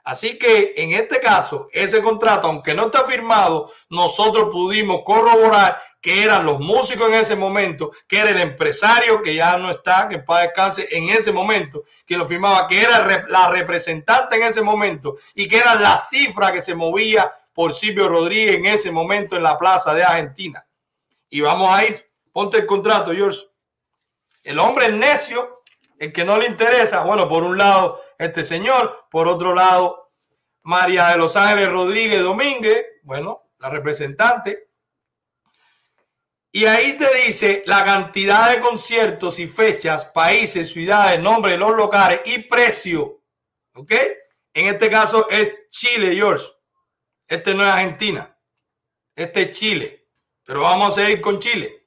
[0.08, 6.24] Así que en este caso, ese contrato, aunque no está firmado, nosotros pudimos corroborar que
[6.24, 10.20] eran los músicos en ese momento, que era el empresario que ya no está, que
[10.20, 15.18] para descanse en ese momento, que lo firmaba, que era la representante en ese momento
[15.34, 19.42] y que era la cifra que se movía por Silvio Rodríguez en ese momento en
[19.42, 20.66] la plaza de Argentina.
[21.28, 23.40] Y vamos a ir, ponte el contrato, George.
[24.42, 25.64] El hombre necio,
[25.98, 30.12] el que no le interesa, bueno, por un lado este señor, por otro lado
[30.62, 34.68] María de Los Ángeles Rodríguez Domínguez, bueno, la representante,
[36.50, 41.76] y ahí te dice la cantidad de conciertos y fechas, países, ciudades, nombre de los
[41.76, 43.22] locales y precio.
[43.74, 43.92] ¿Ok?
[44.54, 46.44] En este caso es Chile, George.
[47.26, 48.36] Este no es Argentina.
[49.14, 50.08] Este es Chile.
[50.42, 51.77] Pero vamos a seguir con Chile.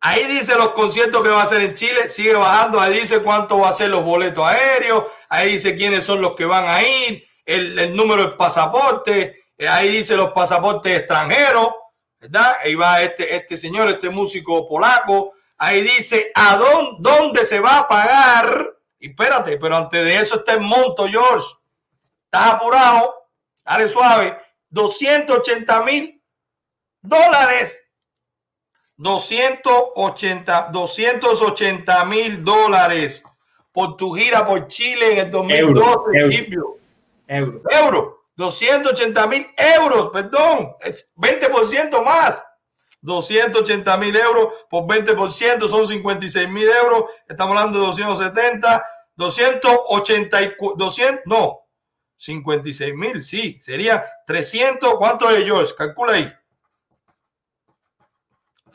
[0.00, 2.08] Ahí dice los conciertos que va a hacer en Chile.
[2.08, 2.80] Sigue bajando.
[2.80, 5.04] Ahí dice cuánto va a ser los boletos aéreos.
[5.28, 7.26] Ahí dice quiénes son los que van a ir.
[7.44, 9.44] El, número de pasaporte.
[9.68, 11.74] Ahí dice los pasaportes extranjeros
[12.20, 12.56] ¿verdad?
[12.62, 15.32] Ahí va este, este señor, este músico polaco.
[15.56, 18.76] Ahí dice, ¿a dónde, dónde se va a pagar?
[18.98, 21.46] Y espérate, pero antes de eso está el monto, George.
[22.24, 23.28] Estás apurado,
[23.64, 24.38] dale suave.
[24.68, 26.22] 280 mil
[27.00, 27.89] dólares.
[29.00, 33.24] 280, 280 mil dólares
[33.72, 36.18] por tu gira por Chile en el 2012.
[36.18, 36.78] Euro.
[37.26, 37.62] Euro.
[37.70, 38.20] euro.
[38.36, 42.46] 280 mil euros, perdón, es 20% más.
[43.00, 47.04] 280 mil euros por 20% son 56 mil euros.
[47.26, 48.84] Estamos hablando de 270,
[49.16, 50.38] 280,
[50.76, 51.60] 200, no,
[52.18, 54.94] 56 mil, sí, sería 300.
[54.96, 55.74] ¿Cuánto es, George?
[55.74, 56.32] Calcula ahí.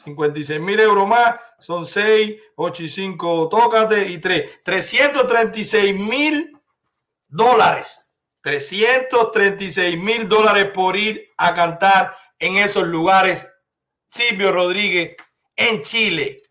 [0.05, 4.63] 56 mil euros más son 6, 8 y 5, tócate y 3.
[4.63, 6.57] 336 mil
[7.27, 8.05] dólares
[8.45, 13.51] 336 mil dólares por ir a cantar en esos lugares.
[14.07, 15.15] Silvio Rodríguez
[15.55, 16.43] en Chile.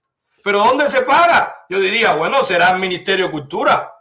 [0.42, 1.56] Pero ¿dónde se paga?
[1.68, 3.94] Yo diría, bueno, será el Ministerio de Cultura.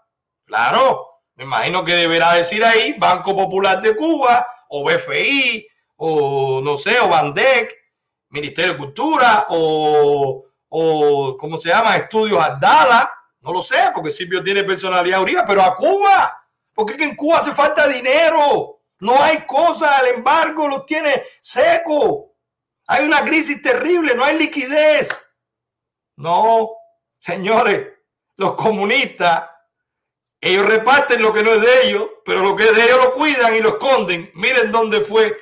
[0.44, 6.80] Claro, me imagino que deberá decir ahí Banco Popular de Cuba o BFI o no
[6.80, 7.72] sé, o Bandec,
[8.34, 11.96] Ministerio de Cultura o, o ¿cómo se llama?
[11.96, 13.10] Estudios Abdala.
[13.42, 16.44] No lo sé, porque Silvio tiene personalidad jurídica, pero a Cuba.
[16.74, 18.80] Porque en Cuba hace falta dinero.
[19.00, 22.34] No hay cosas, el embargo lo tiene seco.
[22.88, 25.10] Hay una crisis terrible, no hay liquidez.
[26.16, 26.72] No,
[27.20, 27.88] señores,
[28.38, 29.48] los comunistas,
[30.42, 33.14] ellos reparten lo que no es de ellos, pero lo que es de ellos lo
[33.14, 34.32] cuidan y lo esconden.
[34.34, 35.38] Miren dónde fue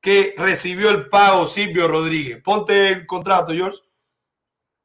[0.00, 2.40] que recibió el pago Silvio Rodríguez.
[2.42, 3.80] Ponte el contrato, George.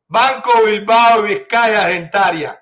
[0.08, 2.60] Banco Bilbao Vizcaya Argentaria.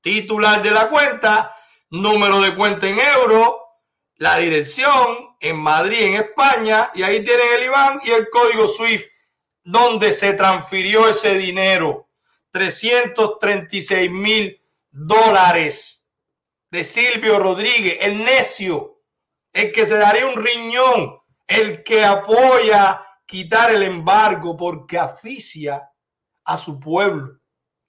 [0.00, 1.56] Titular de la cuenta,
[1.90, 3.60] número de cuenta en euro,
[4.16, 9.08] la dirección en Madrid, en España, y ahí tienen el IBAN y el código SWIFT,
[9.64, 12.08] donde se transfirió ese dinero,
[12.52, 16.08] 336 mil dólares
[16.70, 19.02] de Silvio Rodríguez, el necio,
[19.52, 21.19] el que se daría un riñón,
[21.50, 25.90] el que apoya quitar el embargo porque aficia
[26.44, 27.40] a su pueblo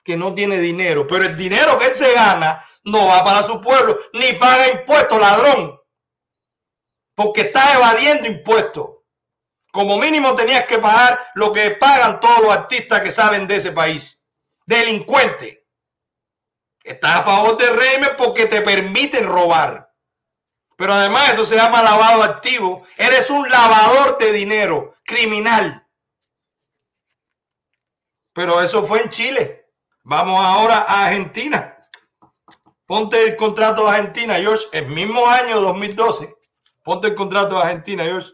[0.03, 3.61] que no tiene dinero, pero el dinero que él se gana no va para su
[3.61, 5.79] pueblo, ni paga impuestos, ladrón,
[7.13, 8.89] porque está evadiendo impuestos.
[9.71, 13.71] Como mínimo tenías que pagar lo que pagan todos los artistas que salen de ese
[13.71, 14.25] país.
[14.65, 15.67] Delincuente.
[16.83, 19.90] Estás a favor del régimen porque te permiten robar.
[20.81, 22.81] Pero además eso se llama lavado activo.
[22.97, 25.87] Eres un lavador de dinero, criminal.
[28.33, 29.69] Pero eso fue en Chile.
[30.01, 31.87] Vamos ahora a Argentina.
[32.87, 36.35] Ponte el contrato de Argentina, George, el mismo año 2012.
[36.83, 38.31] Ponte el contrato de Argentina, George.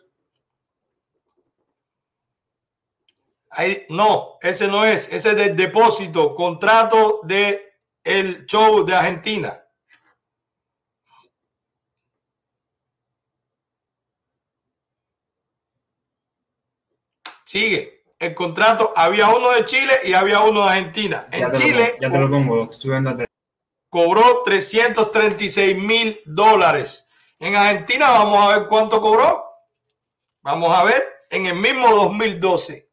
[3.50, 7.74] Ahí, no, ese no es, ese es del depósito, contrato de
[8.06, 9.67] el show de Argentina.
[17.48, 18.04] Sigue.
[18.20, 21.28] El contrato, había uno de Chile y había uno de Argentina.
[21.32, 21.96] En Chile.
[22.02, 23.28] ya te lo pongo, estoy viendo
[23.90, 27.08] cobró 336 mil dólares.
[27.40, 29.46] En Argentina vamos a ver cuánto cobró.
[30.42, 32.90] Vamos a ver en el mismo 2012.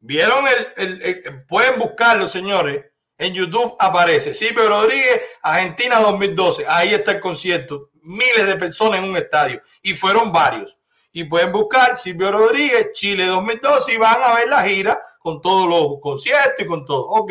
[0.00, 0.44] ¿Vieron
[0.76, 2.84] el, pueden buscarlo, señores?
[3.16, 6.66] En YouTube aparece Silvio Rodríguez, Argentina 2012.
[6.68, 7.90] Ahí está el concierto.
[8.02, 9.62] Miles de personas en un estadio.
[9.82, 10.76] Y fueron varios.
[11.16, 15.68] Y pueden buscar Silvio Rodríguez, Chile 2012 y van a ver la gira con todos
[15.68, 17.06] los conciertos y con todo.
[17.08, 17.30] Ok,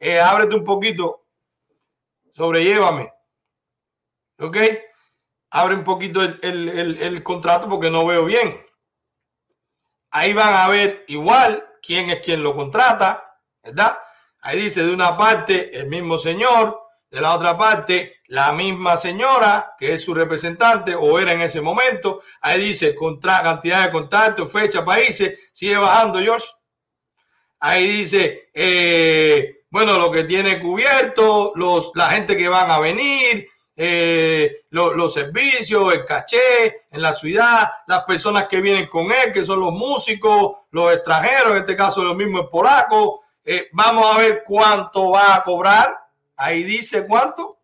[0.00, 1.28] eh, ábrete un poquito,
[2.34, 3.12] sobrelllévame.
[4.40, 4.56] Ok,
[5.50, 8.60] abre un poquito el, el contrato porque no veo bien.
[10.10, 13.96] Ahí van a ver igual quién es quien lo contrata, ¿verdad?
[14.40, 16.83] Ahí dice de una parte el mismo señor,
[17.14, 21.60] de la otra parte la misma señora que es su representante o era en ese
[21.60, 22.22] momento.
[22.40, 25.38] Ahí dice contra, cantidad de contactos, fecha, países.
[25.52, 26.46] Sigue bajando, George.
[27.60, 33.48] Ahí dice, eh, bueno, lo que tiene cubierto, los, la gente que van a venir,
[33.76, 39.44] eh, los servicios, el caché en la ciudad, las personas que vienen con él, que
[39.44, 43.20] son los músicos, los extranjeros, en este caso los mismos polacos.
[43.44, 46.03] Eh, vamos a ver cuánto va a cobrar.
[46.36, 47.60] Ahí dice cuánto.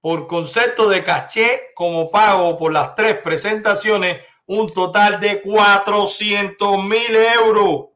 [0.00, 7.14] Por concepto de caché como pago por las tres presentaciones, un total de 400 mil
[7.14, 7.90] euros.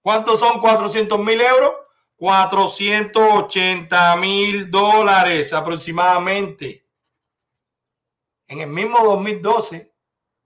[0.00, 1.74] ¿Cuántos son 400 mil euros?
[2.16, 6.86] 480 mil dólares aproximadamente.
[8.46, 9.94] En el mismo 2012,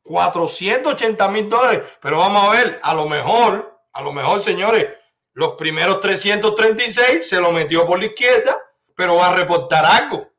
[0.03, 1.93] 480 mil dólares.
[2.01, 4.89] Pero vamos a ver, a lo mejor, a lo mejor, señores,
[5.35, 8.57] los primeros 336 se lo metió por la izquierda,
[8.95, 10.33] pero va a reportar algo.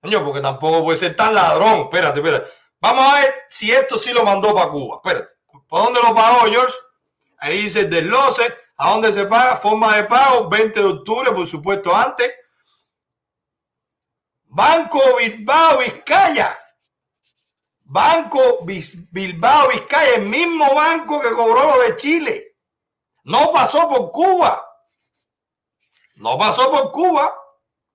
[0.00, 1.82] Coño, porque tampoco puede ser tan ladrón.
[1.82, 2.50] Espérate, espérate.
[2.80, 4.96] Vamos a ver si esto sí lo mandó para Cuba.
[4.96, 5.28] Espérate.
[5.66, 6.74] ¿Por dónde lo pagó, George?
[7.38, 9.56] Ahí dice el desloce ¿A dónde se paga?
[9.56, 12.32] Forma de pago, 20 de octubre, por supuesto, antes.
[14.44, 16.56] Banco Bilbao Vizcaya.
[17.80, 22.47] Banco Bilbao Vizcaya, el mismo banco que cobró lo de Chile.
[23.28, 24.66] No pasó por Cuba.
[26.16, 27.30] No pasó por Cuba.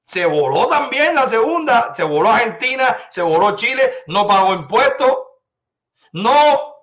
[0.05, 1.91] Se voló también la segunda.
[1.95, 5.17] Se voló Argentina, se voló Chile, no pagó impuestos.
[6.11, 6.75] No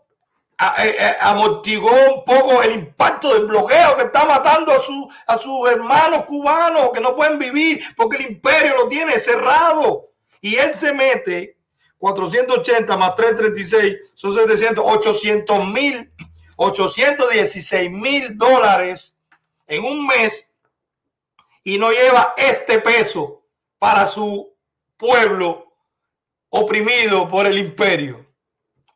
[0.78, 5.39] eh, eh, amortiguó un poco el impacto del bloqueo que está matando a, su, a
[5.39, 10.09] sus hermanos cubanos que no pueden vivir porque el imperio lo tiene cerrado.
[10.40, 11.56] Y él se mete
[11.98, 16.12] 480 más 336, son 700, 800 mil,
[16.62, 19.19] 816 mil dólares
[19.66, 20.53] en un mes
[21.65, 23.47] y no lleva este peso
[23.78, 24.55] para su
[24.99, 25.73] pueblo
[26.51, 28.27] oprimido por el imperio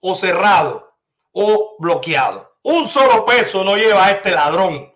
[0.01, 0.95] o cerrado
[1.33, 2.59] o bloqueado.
[2.65, 4.95] Un solo peso no lleva a este ladrón.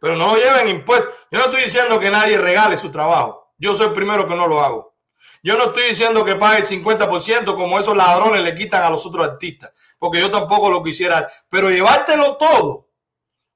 [0.00, 1.14] Pero no lleven impuestos.
[1.30, 3.54] Yo no estoy diciendo que nadie regale su trabajo.
[3.58, 4.96] Yo soy el primero que no lo hago.
[5.40, 9.06] Yo no estoy diciendo que pague el 50% como esos ladrones le quitan a los
[9.06, 9.72] otros artistas.
[10.00, 11.30] Porque yo tampoco lo quisiera.
[11.48, 12.88] Pero llevártelo todo.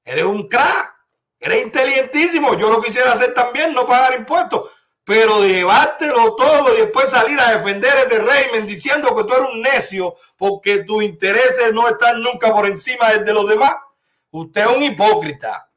[0.05, 0.95] Eres un crack.
[1.41, 2.57] Eres inteligentísimo.
[2.57, 4.69] Yo lo quisiera hacer también, no pagar impuestos
[5.05, 9.61] pero llevártelo todo y después salir a defender ese régimen diciendo que tú eres un
[9.61, 13.75] necio porque tus intereses no están nunca por encima de los demás.
[14.31, 15.69] Usted es un hipócrita.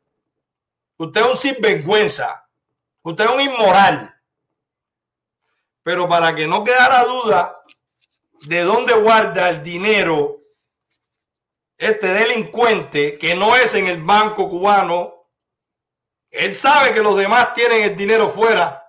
[0.96, 2.48] Usted es un sinvergüenza.
[3.02, 4.14] Usted es un inmoral.
[5.82, 7.62] Pero para que no quedara duda
[8.46, 10.37] de dónde guarda el dinero
[11.78, 15.14] este delincuente que no es en el banco cubano,
[16.30, 18.84] él sabe que los demás tienen el dinero fuera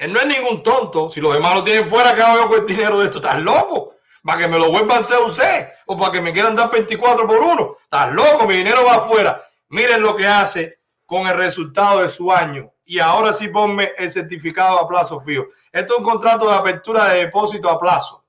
[0.00, 1.10] él no es ningún tonto.
[1.10, 3.18] Si los demás lo tienen fuera, ¿qué hago yo con el dinero de esto?
[3.18, 3.96] ¿Estás loco?
[4.24, 5.68] ¿Para que me lo vuelvan a usted?
[5.84, 7.76] ¿O para que me quieran dar 24 por uno?
[7.82, 8.46] ¿Estás loco?
[8.46, 9.46] Mi dinero va afuera.
[9.68, 12.72] Miren lo que hace con el resultado de su año.
[12.86, 15.48] Y ahora sí ponme el certificado a plazo fijo.
[15.70, 18.24] Esto es un contrato de apertura de depósito a plazo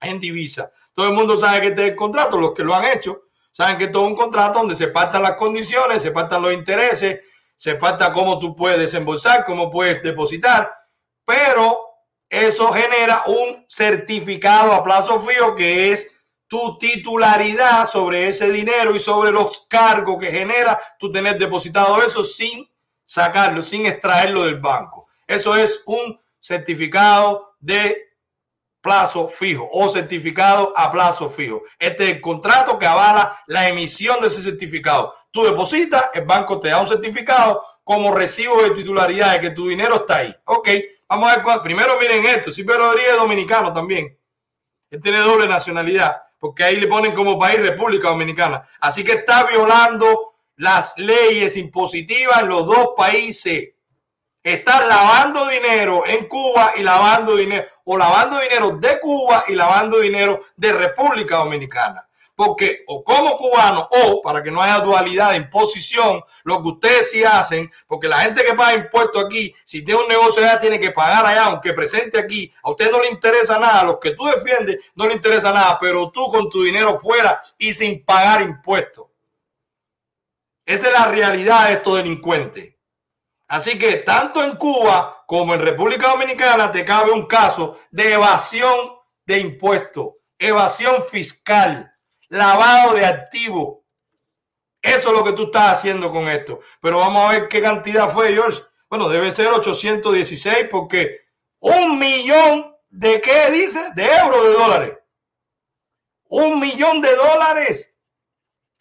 [0.00, 0.72] en divisa.
[0.94, 2.38] Todo el mundo sabe que este es el contrato.
[2.38, 3.24] Los que lo han hecho
[3.54, 7.20] saben que esto es un contrato donde se partan las condiciones, se partan los intereses,
[7.56, 10.70] se parta cómo tú puedes desembolsar, cómo puedes depositar
[11.24, 11.80] pero
[12.28, 16.10] eso genera un certificado a plazo fijo que es
[16.46, 22.22] tu titularidad sobre ese dinero y sobre los cargos que genera tú tener depositado eso
[22.22, 22.68] sin
[23.04, 25.08] sacarlo, sin extraerlo del banco.
[25.26, 28.03] Eso es un certificado de
[28.84, 31.62] plazo fijo o certificado a plazo fijo.
[31.78, 35.14] Este es el contrato que avala la emisión de ese certificado.
[35.30, 39.68] Tú depositas, el banco te da un certificado como recibo de titularidad de que tu
[39.68, 40.36] dinero está ahí.
[40.44, 40.68] Ok,
[41.08, 42.50] Vamos a ver Primero miren esto.
[42.50, 44.18] Silvio Rodríguez es dominicano también.
[44.90, 46.22] Él tiene doble nacionalidad.
[46.38, 48.68] Porque ahí le ponen como país República Dominicana.
[48.80, 53.74] Así que está violando las leyes impositivas en los dos países.
[54.42, 57.66] Está lavando dinero en Cuba y lavando dinero.
[57.84, 63.88] O lavando dinero de Cuba y lavando dinero de República Dominicana porque o como cubano
[63.90, 68.20] o para que no haya dualidad de imposición, lo que ustedes sí hacen, porque la
[68.22, 71.72] gente que paga impuestos aquí, si tiene un negocio allá, tiene que pagar allá, aunque
[71.72, 75.14] presente aquí, a usted no le interesa nada, a los que tú defiendes no le
[75.14, 79.06] interesa nada, pero tú con tu dinero fuera y sin pagar impuestos.
[80.66, 82.74] Esa es la realidad de estos delincuentes.
[83.46, 88.94] Así que tanto en Cuba como en República Dominicana te cabe un caso de evasión
[89.26, 91.92] de impuestos, evasión fiscal,
[92.28, 93.78] lavado de activos.
[94.82, 96.60] Eso es lo que tú estás haciendo con esto.
[96.80, 98.62] Pero vamos a ver qué cantidad fue, George.
[98.88, 101.20] Bueno, debe ser 816 porque
[101.58, 103.80] un millón de qué dice?
[103.94, 104.98] De euros, de dólares.
[106.28, 107.94] Un millón de dólares.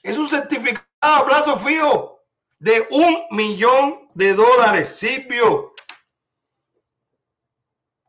[0.01, 2.19] Es un certificado a plazo fijo
[2.59, 5.72] de un millón de dólares, Silvio.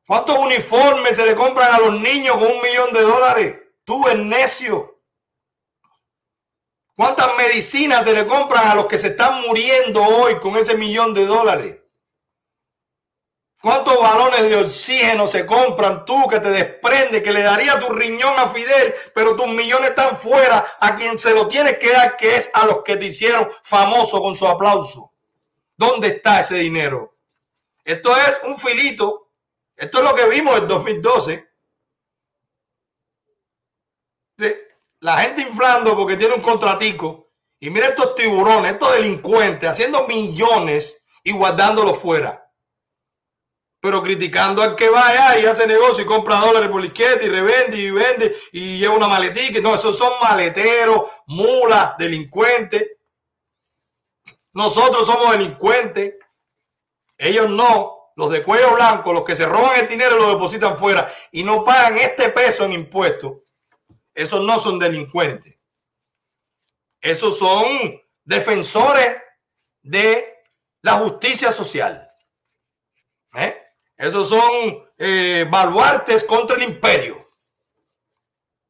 [0.06, 3.58] ¿Cuántos uniformes se le compran a los niños con un millón de dólares?
[3.84, 5.00] Tú eres necio.
[6.94, 11.14] ¿Cuántas medicinas se le compran a los que se están muriendo hoy con ese millón
[11.14, 11.78] de dólares?
[13.60, 18.38] ¿Cuántos balones de oxígeno se compran tú que te desprende, que le daría tu riñón
[18.38, 22.36] a Fidel, pero tus millones están fuera a quien se lo tienes que dar, que
[22.36, 25.12] es a los que te hicieron famoso con su aplauso?
[25.78, 27.16] ¿Dónde está ese dinero?
[27.82, 29.23] Esto es un filito.
[29.76, 31.50] Esto es lo que vimos en 2012.
[35.00, 37.32] La gente inflando porque tiene un contratico.
[37.60, 42.44] Y mira estos tiburones, estos delincuentes, haciendo millones y guardándolos fuera
[43.84, 47.28] pero criticando al que vaya y hace negocio y compra dólares por la izquierda y
[47.28, 49.60] revende y vende y lleva una maletica.
[49.60, 52.82] No, esos son maleteros, mulas, delincuentes.
[54.54, 56.14] Nosotros somos delincuentes.
[57.18, 58.03] Ellos no.
[58.16, 61.42] Los de cuello blanco, los que se roban el dinero y lo depositan fuera y
[61.42, 63.38] no pagan este peso en impuestos.
[64.14, 65.58] Esos no son delincuentes.
[67.00, 69.16] Esos son defensores
[69.82, 70.42] de
[70.82, 72.10] la justicia social.
[73.34, 73.60] ¿Eh?
[73.96, 77.24] Esos son eh, baluartes contra el imperio.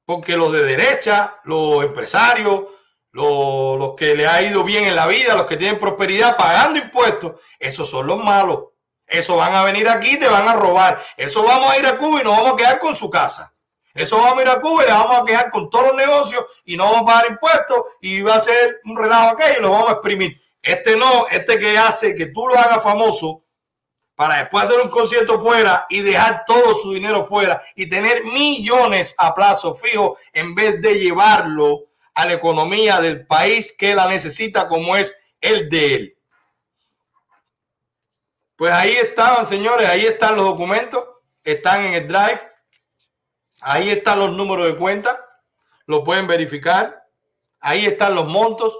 [0.06, 2.64] Porque los de derecha, los empresarios,
[3.10, 6.78] los, los, que le ha ido bien en la vida, los que tienen prosperidad pagando
[6.78, 8.73] impuestos, esos son los malos.
[9.06, 11.02] Esos van a venir aquí y te van a robar.
[11.16, 13.54] Eso vamos a ir a Cuba y nos vamos a quedar con su casa.
[13.94, 16.44] Eso vamos a ir a Cuba y le vamos a quedar con todos los negocios
[16.64, 19.70] y no vamos a pagar impuestos y va a ser un relajo aquello y lo
[19.70, 20.42] vamos a exprimir.
[20.60, 23.44] Este no, este que hace que tú lo hagas famoso
[24.16, 29.14] para después hacer un concierto fuera y dejar todo su dinero fuera y tener millones
[29.18, 34.66] a plazo fijo en vez de llevarlo a la economía del país que la necesita
[34.66, 36.13] como es el de él.
[38.56, 41.04] Pues ahí estaban, señores, ahí están los documentos,
[41.42, 42.40] están en el drive,
[43.60, 45.24] ahí están los números de cuenta,
[45.86, 47.06] lo pueden verificar,
[47.60, 48.78] ahí están los montos,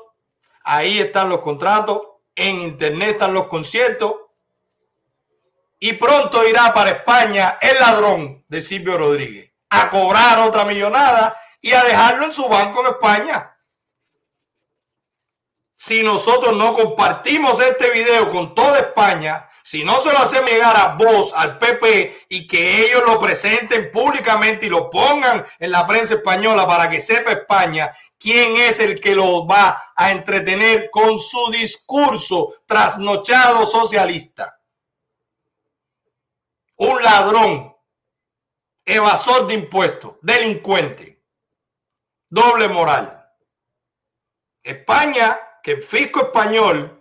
[0.62, 2.00] ahí están los contratos,
[2.36, 4.14] en internet están los conciertos,
[5.80, 11.72] y pronto irá para España el ladrón de Silvio Rodríguez a cobrar otra millonada y
[11.72, 13.56] a dejarlo en su banco en España.
[15.76, 20.76] Si nosotros no compartimos este video con toda España, si no se lo hacemos llegar
[20.76, 25.86] a vos, al PP, y que ellos lo presenten públicamente y lo pongan en la
[25.86, 31.18] prensa española para que sepa España quién es el que lo va a entretener con
[31.18, 34.60] su discurso trasnochado socialista
[36.76, 37.76] un ladrón,
[38.84, 41.22] evasor de impuestos, delincuente,
[42.28, 43.20] doble moral.
[44.62, 46.93] España, que el fisco español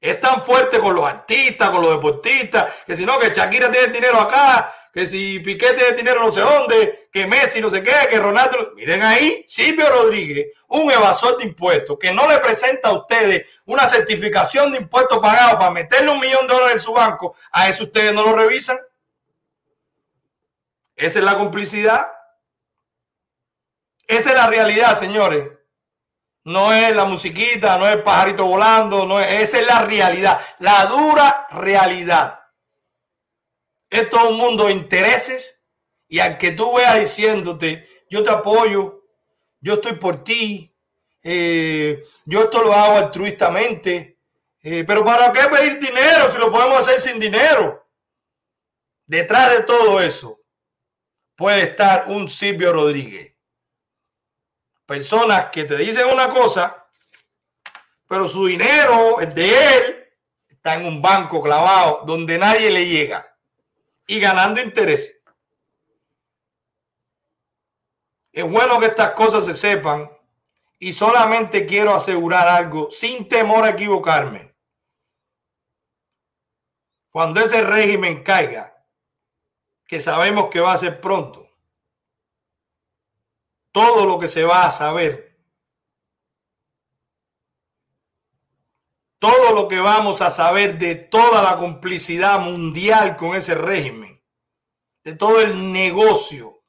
[0.00, 3.88] es tan fuerte con los artistas, con los deportistas, que si no, que Shakira tiene
[3.88, 7.92] dinero acá, que si Piqué tiene dinero no sé dónde, que Messi no sé qué,
[8.08, 8.72] que Ronaldo.
[8.74, 13.86] Miren ahí, Silvio Rodríguez, un evasor de impuestos, que no le presenta a ustedes una
[13.86, 17.84] certificación de impuestos pagados para meterle un millón de dólares en su banco, a eso
[17.84, 18.78] ustedes no lo revisan.
[20.96, 22.08] Esa es la complicidad.
[24.06, 25.57] Esa es la realidad, señores.
[26.48, 30.40] No es la musiquita, no es el pajarito volando, no es, esa es la realidad,
[30.60, 32.40] la dura realidad.
[33.90, 35.68] Es todo un mundo de intereses
[36.08, 39.04] y al que tú veas diciéndote, yo te apoyo,
[39.60, 40.74] yo estoy por ti,
[41.22, 44.18] eh, yo esto lo hago altruistamente,
[44.62, 47.86] eh, pero ¿para qué pedir dinero si lo podemos hacer sin dinero?
[49.04, 50.40] Detrás de todo eso
[51.36, 53.37] puede estar un Silvio Rodríguez.
[54.88, 56.88] Personas que te dicen una cosa,
[58.06, 60.08] pero su dinero, es de él,
[60.48, 63.36] está en un banco clavado donde nadie le llega
[64.06, 65.22] y ganando interés.
[68.32, 70.10] Es bueno que estas cosas se sepan
[70.78, 74.56] y solamente quiero asegurar algo sin temor a equivocarme.
[77.10, 78.74] Cuando ese régimen caiga,
[79.86, 81.47] que sabemos que va a ser pronto,
[83.78, 85.28] todo lo que se va a saber
[89.20, 94.20] todo lo que vamos a saber de toda la complicidad mundial con ese régimen,
[95.04, 96.64] de todo el negocio,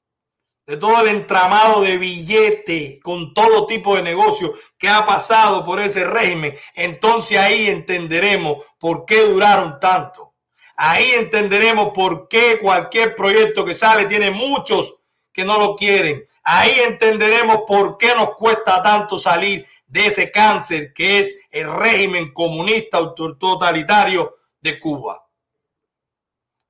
[0.67, 5.79] de todo el entramado de billete con todo tipo de negocio que ha pasado por
[5.79, 10.35] ese régimen, entonces ahí entenderemos por qué duraron tanto.
[10.75, 14.95] Ahí entenderemos por qué cualquier proyecto que sale tiene muchos
[15.33, 16.23] que no lo quieren.
[16.51, 22.33] Ahí entenderemos por qué nos cuesta tanto salir de ese cáncer que es el régimen
[22.33, 25.27] comunista totalitario de Cuba.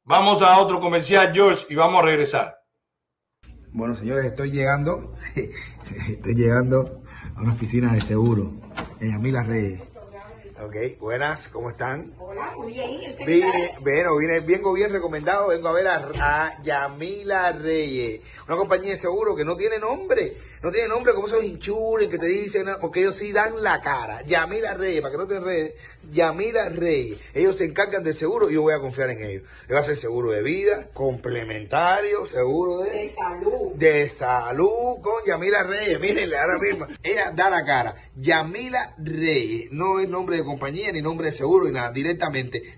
[0.03, 2.61] Vamos a otro comercial, George, y vamos a regresar.
[3.71, 5.15] Bueno, señores, estoy llegando,
[6.09, 7.01] estoy llegando
[7.37, 8.51] a una oficina de seguro
[8.99, 9.81] en Yamila Reyes.
[10.61, 12.13] Ok, buenas, ¿cómo están?
[12.31, 13.15] Hola, muy bien.
[13.25, 18.91] Vine, bueno, vine, vengo bien recomendado, vengo a ver a, a Yamila Reyes, una compañía
[18.91, 22.67] de seguro que no tiene nombre no tiene nombre como esos hinchures que te dicen,
[22.81, 24.21] porque ellos sí dan la cara.
[24.23, 25.73] Yamila Reyes, para que no te enredes,
[26.11, 27.17] Yamila Reyes.
[27.33, 29.43] Ellos se encargan del seguro y yo voy a confiar en ellos.
[29.69, 33.71] Ellos hacen seguro de vida, complementario, seguro de, de salud.
[33.75, 35.97] De salud con Yamila Reyes.
[35.97, 36.87] Mírenle ahora mismo.
[37.03, 37.95] Ella da la cara.
[38.15, 39.71] Yamila Reyes.
[39.71, 41.91] No es nombre de compañía ni nombre de seguro ni nada.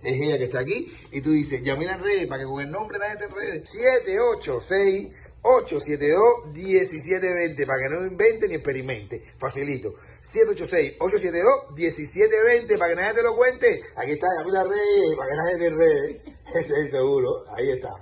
[0.04, 0.92] Es ella que está aquí.
[1.12, 3.66] Y tú dices, Yamila Reyes, para que con el nombre nadie te enrede.
[3.66, 5.08] 786
[5.44, 9.34] 872-1720 para que no invente ni experimente.
[9.38, 9.96] Facilito.
[10.22, 13.82] 786-872-1720 para que nadie te lo cuente.
[13.96, 16.22] Aquí está Camila Reyes, para que nadie te enrede.
[16.54, 17.44] Ese es el seguro.
[17.56, 18.00] Ahí está.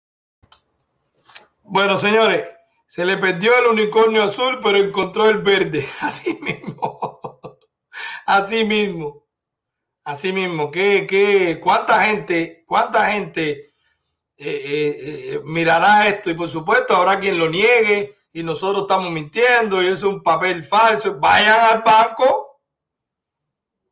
[1.63, 2.45] Bueno, señores,
[2.87, 5.87] se le perdió el unicornio azul, pero encontró el verde.
[6.01, 7.39] Así mismo.
[8.25, 9.28] Así mismo.
[10.09, 10.71] Así mismo.
[10.71, 13.75] ¿Qué, qué, cuánta gente, cuánta gente
[14.37, 14.97] eh, eh,
[15.35, 19.87] eh, mirará esto y por supuesto habrá quien lo niegue y nosotros estamos mintiendo y
[19.89, 21.19] es un papel falso.
[21.19, 22.59] Vayan al banco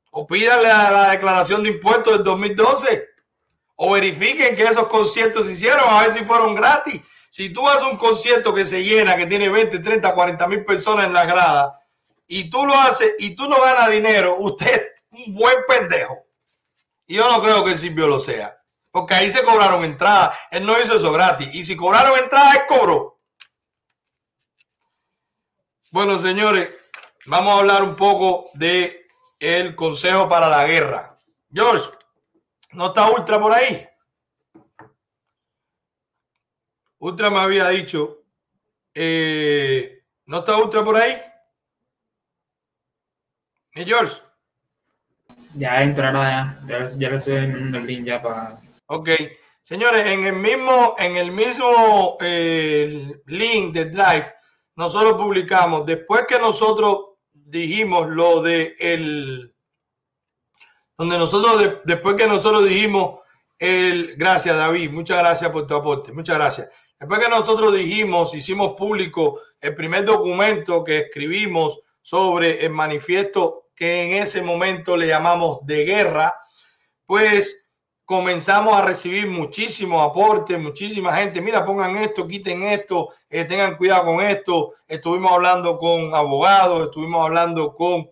[0.09, 3.09] o pídanle a la declaración de impuestos del 2012
[3.75, 6.99] o verifiquen que esos conciertos se hicieron a ver si fueron gratis.
[7.29, 11.05] Si tú haces un concierto que se llena, que tiene 20, 30, 40 mil personas
[11.05, 11.79] en la grada
[12.25, 14.96] y tú lo haces y tú no ganas dinero, usted
[15.33, 16.25] buen pendejo.
[17.05, 18.61] Y yo no creo que Silvio lo sea.
[18.91, 20.37] Porque ahí se cobraron entradas.
[20.51, 21.49] Él no hizo eso gratis.
[21.53, 23.19] Y si cobraron entradas, él cobró.
[25.91, 26.69] Bueno, señores,
[27.25, 29.07] vamos a hablar un poco de
[29.39, 31.17] el Consejo para la Guerra.
[31.51, 31.89] George,
[32.71, 33.87] ¿no está Ultra por ahí?
[36.99, 38.23] Ultra me había dicho,
[38.93, 41.21] eh, ¿no está Ultra por ahí?
[43.75, 44.26] ¿Y George?
[45.55, 49.09] Ya entrará, ya, ya le estoy en el link ya para Ok.
[49.63, 54.33] Señores, en el mismo, en el mismo eh, link de Drive,
[54.77, 59.53] nosotros publicamos, después que nosotros dijimos lo de el,
[60.97, 63.19] donde nosotros, después que nosotros dijimos
[63.59, 66.69] el, gracias David, muchas gracias por tu aporte, muchas gracias.
[66.97, 74.03] Después que nosotros dijimos, hicimos público el primer documento que escribimos sobre el manifiesto que
[74.03, 76.35] en ese momento le llamamos de guerra,
[77.05, 77.67] pues
[78.03, 84.05] comenzamos a recibir muchísimos aportes, muchísima gente, mira, pongan esto, quiten esto, eh, tengan cuidado
[84.05, 84.73] con esto.
[84.87, 88.09] Estuvimos hablando con abogados, estuvimos hablando con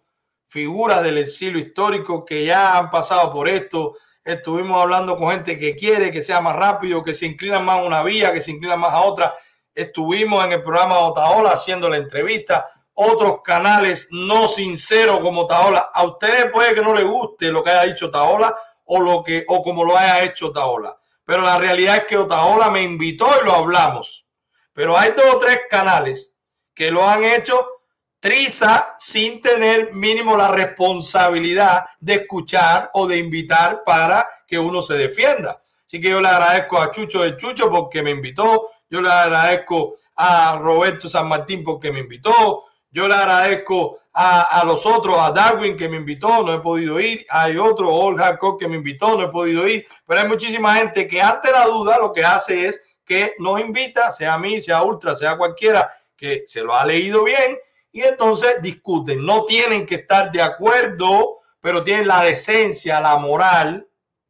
[0.48, 3.96] figuras del exilio histórico que ya han pasado por esto.
[4.24, 7.84] Estuvimos hablando con gente que quiere que sea más rápido, que se inclina más a
[7.84, 9.34] una vía, que se inclina más a otra.
[9.74, 12.70] Estuvimos en el programa Otaola haciendo la entrevista.
[12.96, 15.92] Otros canales no sinceros como Otaola.
[15.94, 18.56] A ustedes puede que no les guste lo que haya dicho Otaola
[18.86, 20.98] o lo que o como lo haya hecho Otaola.
[21.26, 24.26] Pero la realidad es que Otaola me invitó y lo hablamos.
[24.74, 26.34] Pero hay dos o tres canales
[26.74, 27.76] que lo han hecho
[28.20, 34.96] triza sin tener mínimo la responsabilidad de escuchar o de invitar para que uno se
[34.96, 35.62] defienda.
[35.86, 38.70] Así que yo le agradezco a Chucho de Chucho porque me invitó.
[38.90, 42.66] Yo le agradezco a Roberto San Martín porque me invitó.
[42.96, 47.26] Yo le agradezco a, los otros, a Darwin que me invitó, no he podido ir.
[47.30, 49.86] Hay otro, Old Hardcore que me invitó, no he podido ir.
[50.08, 54.12] Pero hay muchísima gente que ante la duda lo que hace es que nos invita,
[54.12, 57.58] sea a mí, sea a Ultra, sea cualquiera, que se lo ha leído bien
[57.92, 59.26] y entonces discuten.
[59.26, 63.86] No tienen que estar de acuerdo, pero tienen la decencia, la moral,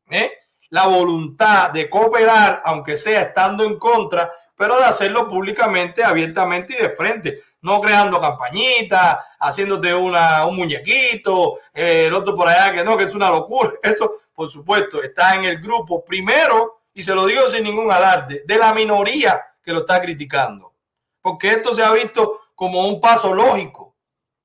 [0.10, 0.32] ¿eh?
[0.70, 6.82] la voluntad de cooperar, aunque sea estando en contra, pero de hacerlo públicamente, abiertamente y
[6.82, 12.84] de frente no creando campañitas, haciéndote una, un muñequito, eh, el otro por allá que
[12.84, 13.72] no, que es una locura.
[13.84, 18.44] Eso, por supuesto, está en el grupo primero, y se lo digo sin ningún alarde,
[18.46, 20.74] de la minoría que lo está criticando.
[21.22, 23.82] Porque esto se ha visto como un paso lógico.
[23.84, 23.96] O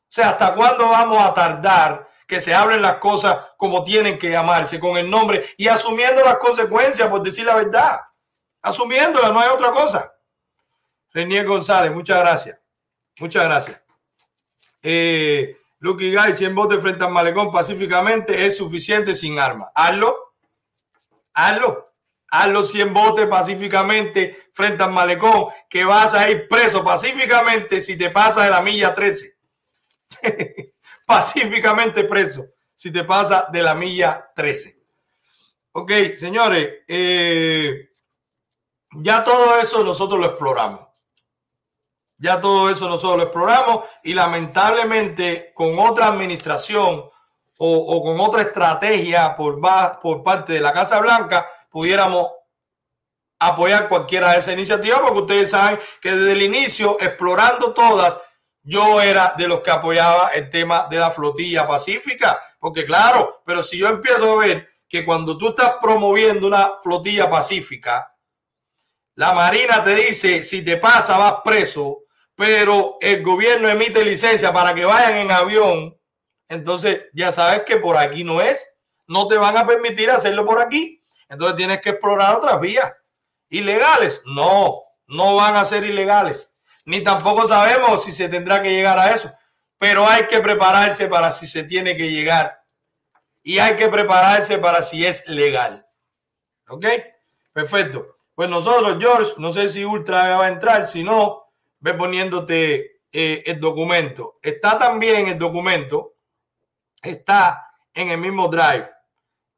[0.08, 4.80] sea, ¿hasta cuándo vamos a tardar que se hablen las cosas como tienen que llamarse,
[4.80, 8.00] con el nombre y asumiendo las consecuencias, por decir la verdad.
[8.62, 10.14] Asumiéndola, no hay otra cosa.
[11.12, 12.59] Renier González, muchas gracias.
[13.20, 13.80] Muchas gracias.
[14.82, 19.70] Eh, Lucky Guy, 100 votos frente al malecón pacíficamente es suficiente sin armas.
[19.74, 20.34] Hazlo.
[21.34, 21.92] Hazlo.
[22.28, 28.10] Hazlo 100 votos pacíficamente frente al malecón, que vas a ir preso pacíficamente si te
[28.10, 29.38] pasas de la milla 13.
[31.06, 34.80] pacíficamente preso si te pasa de la milla 13.
[35.72, 37.90] Ok, señores, eh,
[38.92, 40.89] ya todo eso nosotros lo exploramos.
[42.20, 47.08] Ya todo eso nosotros lo exploramos y lamentablemente con otra administración
[47.56, 49.58] o, con otra estrategia por,
[50.02, 52.28] por parte de la Casa Blanca pudiéramos
[53.38, 58.18] apoyar cualquiera de esa iniciativa porque ustedes saben que desde el inicio, explorando todas,
[58.62, 63.62] yo era de los que apoyaba el tema de la flotilla pacífica, porque claro, pero
[63.62, 68.14] si yo empiezo a ver que cuando tú estás promoviendo una flotilla pacífica,
[69.14, 72.04] la Marina te dice, si te pasa vas preso,
[72.40, 76.00] pero el gobierno emite licencia para que vayan en avión,
[76.48, 78.66] entonces ya sabes que por aquí no es.
[79.06, 81.04] No te van a permitir hacerlo por aquí.
[81.28, 82.90] Entonces tienes que explorar otras vías.
[83.50, 84.22] ¿Ilegales?
[84.24, 86.50] No, no van a ser ilegales.
[86.86, 89.30] Ni tampoco sabemos si se tendrá que llegar a eso.
[89.76, 92.64] Pero hay que prepararse para si se tiene que llegar.
[93.42, 95.86] Y hay que prepararse para si es legal.
[96.68, 96.86] ¿Ok?
[97.52, 98.16] Perfecto.
[98.34, 100.88] Pues nosotros, George, no sé si Ultra va a entrar.
[100.88, 101.39] Si no,
[101.80, 104.38] ve poniéndote eh, el documento.
[104.42, 106.14] Está también el documento,
[107.02, 108.88] está en el mismo drive.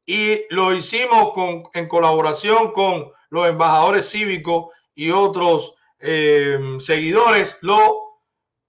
[0.05, 7.57] Y lo hicimos con, en colaboración con los embajadores cívicos y otros eh, seguidores.
[7.61, 8.21] Lo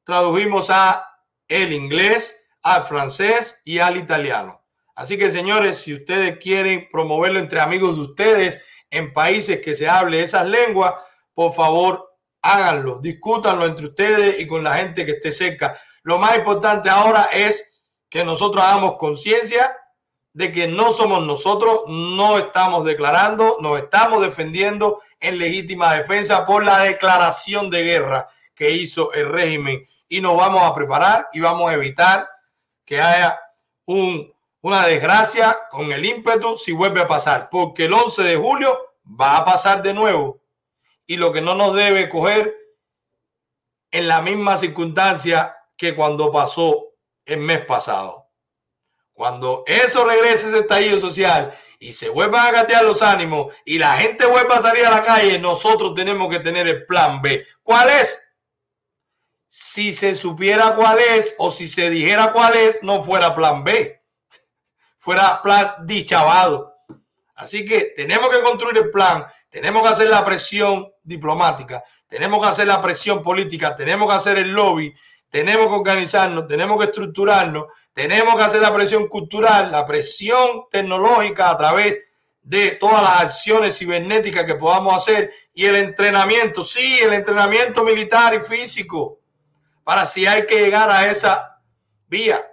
[0.05, 1.09] tradujimos a
[1.49, 4.63] el inglés, al francés y al italiano.
[4.95, 9.89] Así que, señores, si ustedes quieren promoverlo entre amigos de ustedes en países que se
[9.89, 10.95] hable esas lenguas,
[11.35, 12.14] por favor,
[12.45, 15.81] háganlo, discútanlo entre ustedes y con la gente que esté cerca.
[16.03, 17.67] Lo más importante ahora es
[18.11, 19.75] que nosotros hagamos conciencia
[20.35, 26.65] de que no somos nosotros, no estamos declarando, nos estamos defendiendo en legítima defensa por
[26.65, 31.71] la declaración de guerra que hizo el régimen y nos vamos a preparar y vamos
[31.71, 32.29] a evitar
[32.85, 33.41] que haya
[33.87, 34.31] un,
[34.61, 38.79] una desgracia con el ímpetu si vuelve a pasar, porque el 11 de julio
[39.19, 40.44] va a pasar de nuevo
[41.07, 42.57] y lo que no nos debe coger
[43.91, 46.95] en la misma circunstancia que cuando pasó
[47.25, 48.25] el mes pasado.
[49.13, 53.97] Cuando eso regrese ese estallido social y se vuelvan a gatear los ánimos y la
[53.97, 57.47] gente vuelva a salir a la calle, nosotros tenemos que tener el plan B.
[57.63, 58.21] ¿Cuál es?
[59.47, 64.03] Si se supiera cuál es o si se dijera cuál es, no fuera plan B.
[64.99, 66.75] Fuera plan dichavado.
[67.37, 72.51] Así que tenemos que construir el plan, tenemos que hacer la presión diplomática, tenemos que
[72.51, 74.93] hacer la presión política, tenemos que hacer el lobby,
[75.29, 81.51] tenemos que organizarnos, tenemos que estructurarnos, tenemos que hacer la presión cultural, la presión tecnológica
[81.51, 81.99] a través
[82.43, 88.35] de todas las acciones cibernéticas que podamos hacer y el entrenamiento, sí, el entrenamiento militar
[88.35, 89.21] y físico,
[89.83, 91.61] para si hay que llegar a esa
[92.07, 92.45] vía.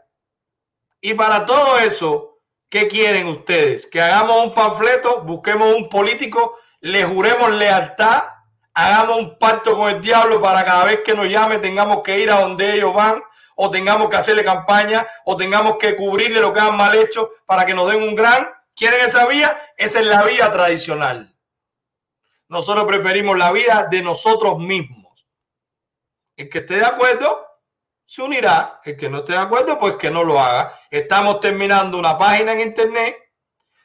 [1.02, 3.88] Y para todo eso, ¿qué quieren ustedes?
[3.88, 8.24] Que hagamos un panfleto, busquemos un político le juremos lealtad,
[8.74, 12.32] hagamos un pacto con el diablo para cada vez que nos llame tengamos que ir
[12.32, 13.22] a donde ellos van,
[13.56, 17.66] o tengamos que hacerle campaña, o tengamos que cubrirle lo que han mal hecho para
[17.66, 18.50] que nos den un gran.
[18.76, 19.60] ¿Quieren esa vía?
[19.78, 21.36] Esa es la vía tradicional.
[22.48, 25.26] Nosotros preferimos la vía de nosotros mismos.
[26.36, 27.46] El que esté de acuerdo,
[28.06, 28.80] se unirá.
[28.84, 30.74] El que no esté de acuerdo, pues que no lo haga.
[30.90, 33.18] Estamos terminando una página en internet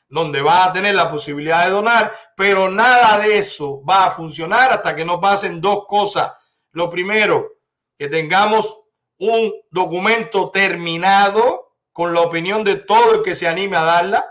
[0.08, 4.70] donde va a tener la posibilidad de donar, pero nada de eso va a funcionar
[4.70, 6.32] hasta que no pasen dos cosas.
[6.72, 7.54] Lo primero,
[7.98, 8.78] que tengamos
[9.18, 14.26] un documento terminado con la opinión de todo el que se anime a darla.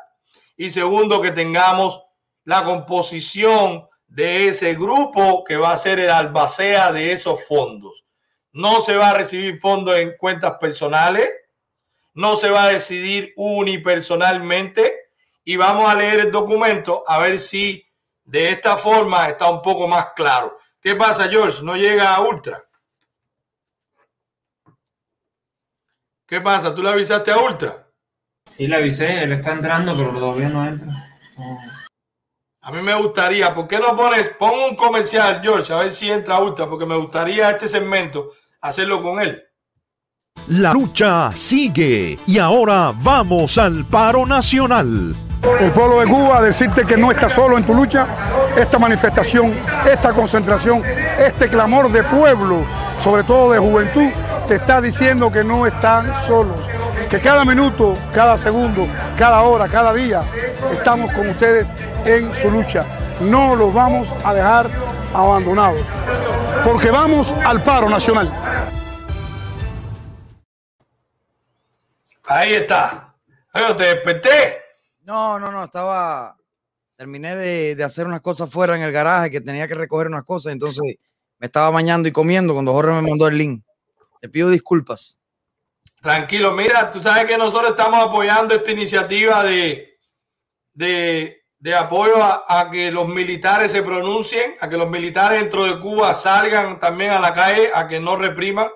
[0.56, 2.00] Y segundo, que tengamos
[2.44, 8.06] la composición de ese grupo que va a ser el albacea de esos fondos.
[8.52, 11.28] No se va a recibir fondos en cuentas personales,
[12.14, 15.06] no se va a decidir unipersonalmente,
[15.44, 17.85] y vamos a leer el documento a ver si
[18.26, 20.58] de esta forma está un poco más claro.
[20.82, 21.64] ¿Qué pasa, George?
[21.64, 22.64] ¿No llega a Ultra?
[26.28, 26.74] ¿Qué pasa?
[26.74, 27.88] ¿Tú le avisaste a Ultra?
[28.50, 30.88] Sí, le avisé, él está entrando, pero todavía no entra.
[32.62, 36.10] A mí me gustaría, ¿por qué no pones, pon un comercial, George, a ver si
[36.10, 38.32] entra Ultra, porque me gustaría este segmento
[38.62, 39.44] hacerlo con él.
[40.48, 45.16] La lucha sigue y ahora vamos al paro nacional.
[45.60, 48.06] El pueblo de Cuba, decirte que no está solo en tu lucha,
[48.58, 49.54] esta manifestación,
[49.90, 50.84] esta concentración,
[51.20, 52.66] este clamor de pueblo,
[53.04, 54.10] sobre todo de juventud,
[54.48, 56.60] te está diciendo que no están solos,
[57.10, 60.24] que cada minuto, cada segundo, cada hora, cada día,
[60.72, 61.68] estamos con ustedes
[62.06, 62.84] en su lucha.
[63.22, 64.68] No los vamos a dejar
[65.14, 65.82] abandonados,
[66.64, 68.30] porque vamos al paro nacional.
[72.28, 73.14] Ahí está.
[73.54, 74.65] Bueno, te desperté.
[75.06, 76.36] No, no, no, estaba.
[76.98, 80.24] Terminé de, de, hacer unas cosas fuera en el garaje que tenía que recoger unas
[80.24, 80.82] cosas, entonces
[81.38, 83.64] me estaba bañando y comiendo cuando Jorge me mandó el link.
[84.22, 85.18] Te pido disculpas.
[86.02, 90.00] Tranquilo, mira, tú sabes que nosotros estamos apoyando esta iniciativa de,
[90.74, 95.66] de, de apoyo a, a, que los militares se pronuncien, a que los militares dentro
[95.66, 98.70] de Cuba salgan también a la calle, a que no repriman.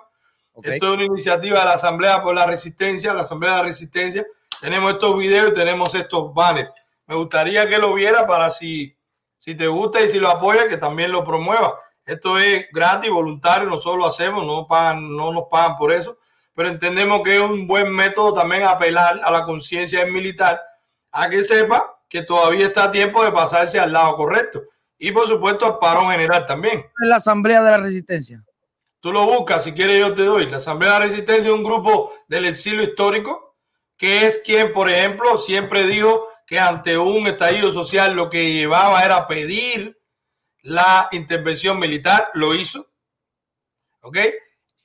[0.52, 0.74] Okay.
[0.74, 4.26] Esto es una iniciativa de la Asamblea por la Resistencia, la Asamblea de la Resistencia.
[4.62, 6.70] Tenemos estos videos y tenemos estos banners.
[7.08, 8.96] Me gustaría que lo viera para si,
[9.38, 11.80] si te gusta y si lo apoya, que también lo promueva.
[12.06, 16.18] Esto es gratis, voluntario, nosotros lo hacemos, no, pagan, no nos pagan por eso,
[16.56, 20.60] pero entendemos que es un buen método también apelar a la conciencia del militar,
[21.12, 24.64] a que sepa que todavía está a tiempo de pasarse al lado correcto.
[24.98, 26.86] Y por supuesto al parón general también.
[26.98, 28.44] La Asamblea de la Resistencia.
[29.00, 30.48] Tú lo buscas, si quieres yo te doy.
[30.48, 33.49] La Asamblea de la Resistencia es un grupo del exilio histórico,
[34.00, 39.04] que es quien, por ejemplo, siempre dijo que ante un estallido social lo que llevaba
[39.04, 40.00] era pedir
[40.62, 42.88] la intervención militar, lo hizo.
[44.02, 44.18] ¿Ok?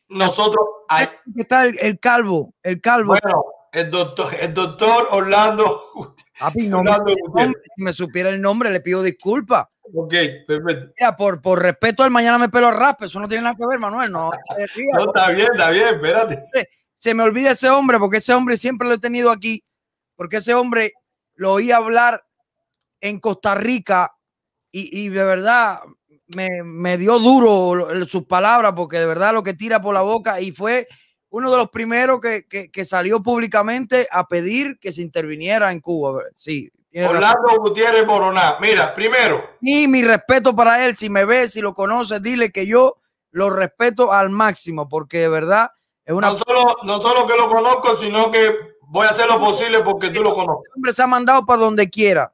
[0.08, 0.66] Nosotros...
[0.88, 1.08] Hay...
[1.36, 3.16] Está el, el, calvo, el calvo.
[3.22, 6.14] Bueno, el doctor, el doctor Orlando...
[6.38, 9.66] Papi, no Orlando me, si me supiera el nombre, le pido disculpas.
[9.94, 10.12] Ok,
[10.44, 10.92] perfecto.
[10.98, 13.78] Mira, por, por respeto al mañana me pelo raspe, eso no tiene nada que ver,
[13.78, 14.10] Manuel.
[14.10, 16.68] No, no está bien, está bien, espérate.
[17.04, 19.62] Se me olvida ese hombre, porque ese hombre siempre lo he tenido aquí,
[20.16, 20.94] porque ese hombre
[21.34, 22.24] lo oí hablar
[22.98, 24.16] en Costa Rica
[24.72, 25.80] y, y de verdad
[26.28, 30.40] me, me, dio duro sus palabras, porque de verdad lo que tira por la boca
[30.40, 30.88] y fue
[31.28, 35.80] uno de los primeros que, que, que salió públicamente a pedir que se interviniera en
[35.80, 36.22] Cuba.
[36.34, 37.58] Sí, Orlando razón.
[37.58, 38.56] Gutiérrez Boroná.
[38.62, 39.56] Mira, primero.
[39.60, 42.96] Y mi respeto para él, si me ves, si lo conoces, dile que yo
[43.30, 45.70] lo respeto al máximo, porque de verdad
[46.04, 46.30] es una.
[46.30, 50.10] No solo, no solo que lo conozco, sino que voy a hacer lo posible porque
[50.10, 50.64] tú lo conozcas.
[50.66, 52.32] El hombre se ha mandado para donde quiera.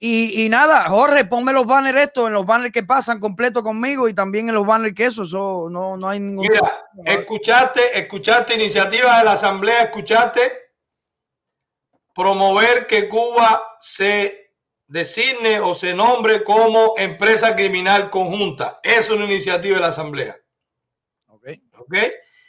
[0.00, 4.08] Y, y, nada, Jorge, ponme los banners estos, en los banners que pasan completo conmigo
[4.08, 6.46] y también en los banners que eso, eso no, no hay ningún.
[6.48, 10.40] Mira, escuchaste, escuchaste iniciativa de la Asamblea, escuchaste
[12.14, 14.52] promover que Cuba se
[14.86, 18.78] designe o se nombre como empresa criminal conjunta.
[18.84, 20.36] Es una iniciativa de la Asamblea.
[21.26, 21.48] Ok.
[21.76, 21.94] Ok.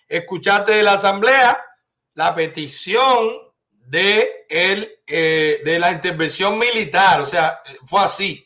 [0.10, 1.64] Escuchaste de la Asamblea
[2.16, 3.30] la petición
[3.70, 7.22] de, el, eh, de la intervención militar.
[7.22, 8.46] O sea, fue así.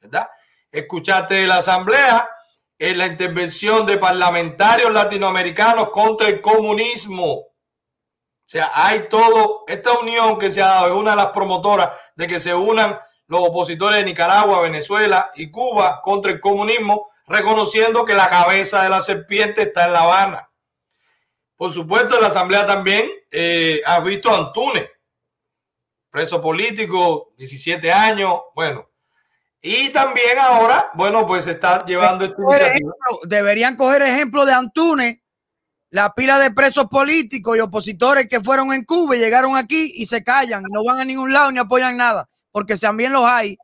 [0.00, 0.28] ¿Verdad?
[0.72, 2.28] Escuchaste de la Asamblea
[2.78, 7.32] en la intervención de parlamentarios latinoamericanos contra el comunismo.
[7.34, 11.90] O sea, hay todo, esta unión que se ha dado es una de las promotoras
[12.16, 18.04] de que se unan los opositores de Nicaragua, Venezuela y Cuba contra el comunismo, reconociendo
[18.04, 20.50] que la cabeza de la serpiente está en La Habana.
[21.56, 24.90] Por supuesto, la Asamblea también eh, ha visto a Antunes,
[26.10, 28.90] preso político, 17 años, bueno.
[29.60, 32.92] Y también ahora, bueno, pues está llevando esta iniciativa.
[33.24, 35.18] Deberían coger ejemplo de Antunes
[35.94, 40.06] la pila de presos políticos y opositores que fueron en Cuba y llegaron aquí y
[40.06, 43.56] se callan, y no van a ningún lado ni apoyan nada, porque también los hay.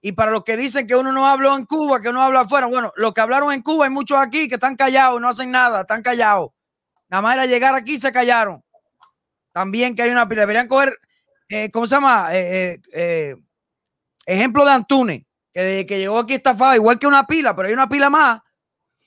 [0.00, 2.66] Y para los que dicen que uno no habló en Cuba, que uno habla afuera,
[2.66, 5.82] bueno, los que hablaron en Cuba hay muchos aquí que están callados, no hacen nada,
[5.82, 6.50] están callados.
[7.08, 8.62] Nada más era llegar aquí y se callaron.
[9.52, 10.98] También que hay una pila, deberían coger,
[11.48, 12.28] eh, ¿cómo se llama?
[12.32, 13.36] Eh, eh,
[14.26, 15.22] ejemplo de Antunes,
[15.52, 18.40] que, que llegó aquí estafado, igual que una pila, pero hay una pila más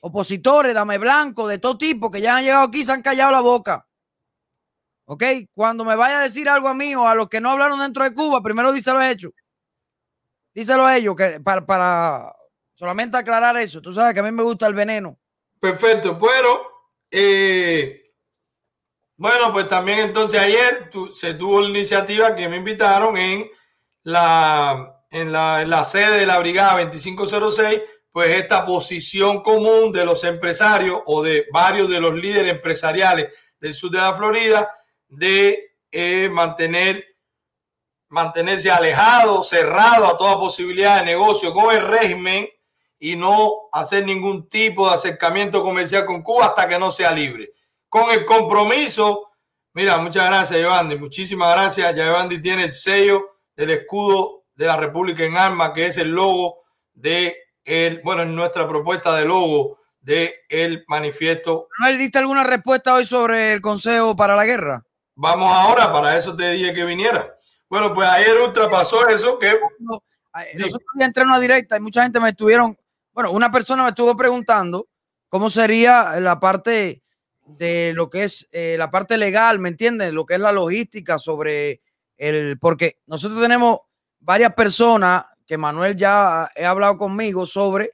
[0.02, 3.42] opositores, dame blanco, de todo tipo, que ya han llegado aquí se han callado la
[3.42, 3.86] boca.
[5.06, 5.24] ¿Ok?
[5.54, 8.04] Cuando me vaya a decir algo a mí o a los que no hablaron dentro
[8.04, 9.32] de Cuba, primero díselo a ellos.
[10.54, 12.36] Díselo a ellos, que para, para
[12.76, 13.82] solamente aclarar eso.
[13.82, 15.18] Tú sabes que a mí me gusta el veneno.
[15.60, 16.69] Perfecto, pero
[17.12, 18.14] eh,
[19.18, 23.50] bueno, pues también entonces ayer tu, se tuvo la iniciativa que me invitaron en
[24.04, 27.82] la, en la, sede de la Brigada 2506
[28.12, 33.28] pues esta posición común de los empresarios o de varios de los líderes empresariales
[33.60, 34.70] del sur de la Florida
[35.08, 37.06] de eh, mantener
[38.10, 42.50] mantenerse alejado, cerrado a toda posibilidad de negocio con el régimen
[43.00, 47.54] y no hacer ningún tipo de acercamiento comercial con Cuba hasta que no sea libre.
[47.90, 49.32] con el compromiso.
[49.74, 50.98] Mira, muchas gracias, Evandi.
[50.98, 51.96] Muchísimas gracias.
[51.96, 56.10] Ya Evandi tiene el sello del escudo de la República en armas, que es el
[56.10, 56.64] logo
[56.94, 57.36] de
[57.66, 61.68] el, bueno, en nuestra propuesta de logo de el manifiesto.
[61.80, 64.84] ¿No diste alguna respuesta hoy sobre el Consejo para la Guerra?
[65.16, 67.36] Vamos ahora, para eso te dije que viniera.
[67.70, 69.60] Bueno, pues ayer Ultra pasó eso que...
[70.56, 72.78] Nosotros ya entré en una directa y mucha gente me estuvieron,
[73.20, 74.88] bueno, una persona me estuvo preguntando
[75.28, 77.04] cómo sería la parte
[77.48, 80.14] de lo que es eh, la parte legal, ¿me entiendes?
[80.14, 81.82] Lo que es la logística sobre
[82.16, 83.80] el, porque nosotros tenemos
[84.22, 87.92] varias personas que Manuel ya ha hablado conmigo sobre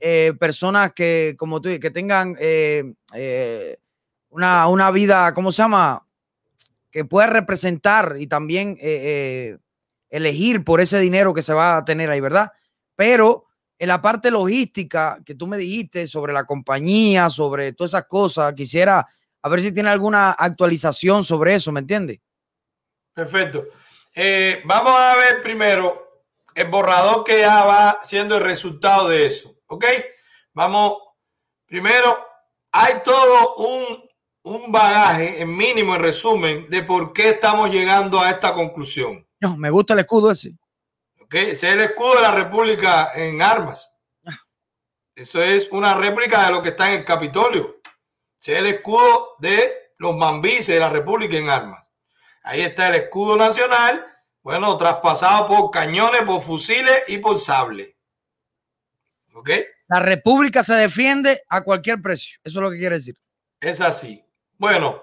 [0.00, 2.92] eh, personas que, como tú, que tengan eh,
[4.30, 6.04] una, una, vida, ¿cómo se llama?
[6.90, 8.76] Que pueda representar y también
[10.10, 12.50] elegir por ese dinero que se va a tener ahí, ¿verdad?
[12.96, 13.45] Pero
[13.78, 18.54] en la parte logística que tú me dijiste sobre la compañía, sobre todas esas cosas,
[18.54, 19.06] quisiera
[19.42, 22.20] a ver si tiene alguna actualización sobre eso, ¿me entiende?
[23.12, 23.64] Perfecto.
[24.14, 26.24] Eh, vamos a ver primero
[26.54, 29.84] el borrador que ya va siendo el resultado de eso, ¿ok?
[30.52, 30.96] Vamos,
[31.66, 32.18] primero,
[32.72, 34.08] hay todo un,
[34.42, 39.26] un bagaje, en mínimo, en resumen, de por qué estamos llegando a esta conclusión.
[39.38, 40.54] No, me gusta el escudo ese.
[41.30, 43.92] Ese es el escudo de la República en armas.
[45.14, 47.80] Eso es una réplica de lo que está en el Capitolio.
[48.40, 51.82] Ese es el escudo de los mambises de la República en armas.
[52.42, 54.06] Ahí está el escudo nacional,
[54.42, 57.96] bueno, traspasado por cañones, por fusiles y por sable.
[59.34, 59.50] ¿Ok?
[59.88, 62.38] La República se defiende a cualquier precio.
[62.44, 63.16] Eso es lo que quiere decir.
[63.60, 64.22] Es así.
[64.58, 65.02] Bueno,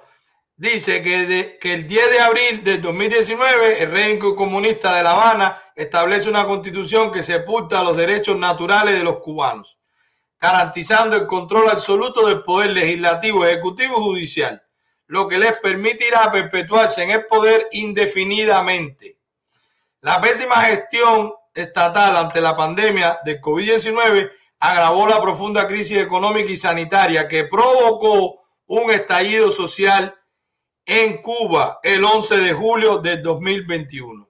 [0.55, 5.62] dice que, que el 10 de abril del 2019 el régimen comunista de La Habana
[5.75, 9.77] establece una constitución que sepulta los derechos naturales de los cubanos,
[10.39, 14.63] garantizando el control absoluto del poder legislativo, ejecutivo y judicial,
[15.07, 19.17] lo que les permitirá perpetuarse en el poder indefinidamente.
[20.01, 26.57] La pésima gestión estatal ante la pandemia del COVID-19 agravó la profunda crisis económica y
[26.57, 30.15] sanitaria que provocó un estallido social
[30.85, 34.22] en Cuba el 11 de julio del 2021.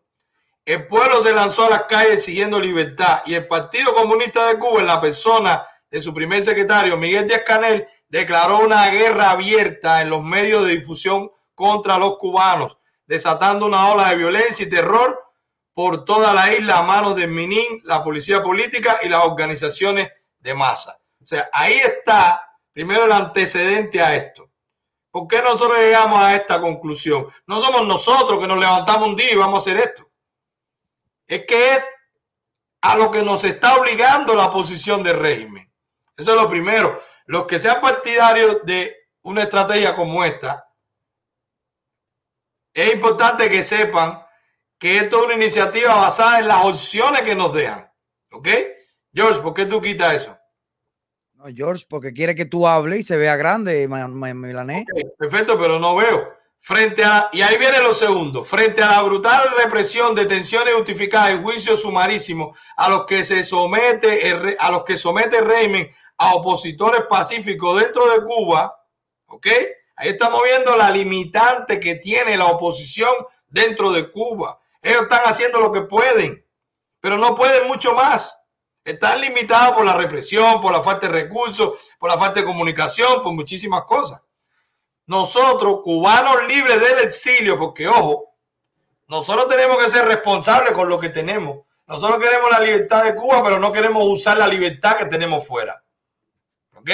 [0.66, 4.80] El pueblo se lanzó a las calles siguiendo libertad y el Partido Comunista de Cuba,
[4.80, 10.10] en la persona de su primer secretario, Miguel Díaz Canel, declaró una guerra abierta en
[10.10, 15.20] los medios de difusión contra los cubanos, desatando una ola de violencia y terror
[15.74, 20.54] por toda la isla a manos del MININ, la policía política y las organizaciones de
[20.54, 20.98] masa.
[21.22, 24.50] O sea, ahí está primero el antecedente a esto.
[25.12, 27.28] ¿Por qué nosotros llegamos a esta conclusión?
[27.48, 30.13] No somos nosotros que nos levantamos un día y vamos a hacer esto.
[31.28, 31.88] Es que es
[32.82, 35.72] a lo que nos está obligando la posición del régimen.
[36.18, 37.02] Eso es lo primero.
[37.26, 40.68] Los que sean partidarios de una estrategia como esta,
[42.74, 44.22] es importante que sepan
[44.78, 47.90] que esto es una iniciativa basada en las opciones que nos dejan.
[48.32, 48.48] ¿Ok?
[49.14, 50.38] George, ¿por qué tú quitas eso?
[51.56, 54.86] George, porque quiere que tú hables y se vea grande, Milané.
[55.18, 56.34] perfecto, pero no veo.
[56.66, 61.44] Frente a, y ahí viene lo segundo, frente a la brutal represión, detenciones justificadas y
[61.44, 67.02] juicios sumarísimos a los que se somete, a los que somete el régimen a opositores
[67.10, 68.82] pacíficos dentro de Cuba,
[69.26, 69.48] ¿ok?
[69.98, 73.14] Ahí estamos viendo la limitante que tiene la oposición
[73.46, 74.58] dentro de Cuba.
[74.82, 76.48] Ellos están haciendo lo que pueden,
[77.02, 78.42] pero no pueden mucho más.
[78.86, 83.22] Están limitados por la represión, por la falta de recursos, por la falta de comunicación,
[83.22, 84.22] por muchísimas cosas.
[85.06, 88.34] Nosotros, cubanos libres del exilio, porque ojo,
[89.08, 91.60] nosotros tenemos que ser responsables con lo que tenemos.
[91.88, 95.84] Nosotros queremos la libertad de Cuba, pero no queremos usar la libertad que tenemos fuera.
[96.76, 96.90] ¿Ok?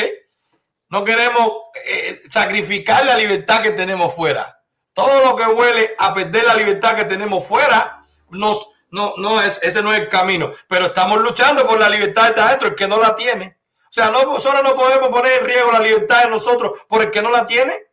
[0.90, 1.52] No queremos
[1.86, 4.64] eh, sacrificar la libertad que tenemos fuera.
[4.94, 9.60] Todo lo que huele a perder la libertad que tenemos fuera, nos, no, no es,
[9.62, 10.52] ese no es el camino.
[10.68, 13.60] Pero estamos luchando por la libertad de adentro, el que no la tiene.
[13.84, 17.12] O sea, no, nosotros no podemos poner en riesgo la libertad de nosotros por el
[17.12, 17.89] que no la tiene.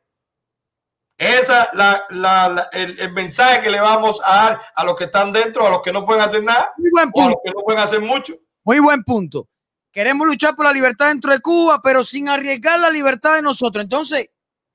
[1.18, 5.32] Esa la, la, el, el, mensaje que le vamos a dar a los que están
[5.32, 7.20] dentro, a los que no pueden hacer nada, Muy buen punto.
[7.20, 8.34] o a los que no pueden hacer mucho.
[8.64, 9.48] Muy buen punto.
[9.90, 13.82] Queremos luchar por la libertad dentro de Cuba, pero sin arriesgar la libertad de nosotros.
[13.82, 14.28] Entonces,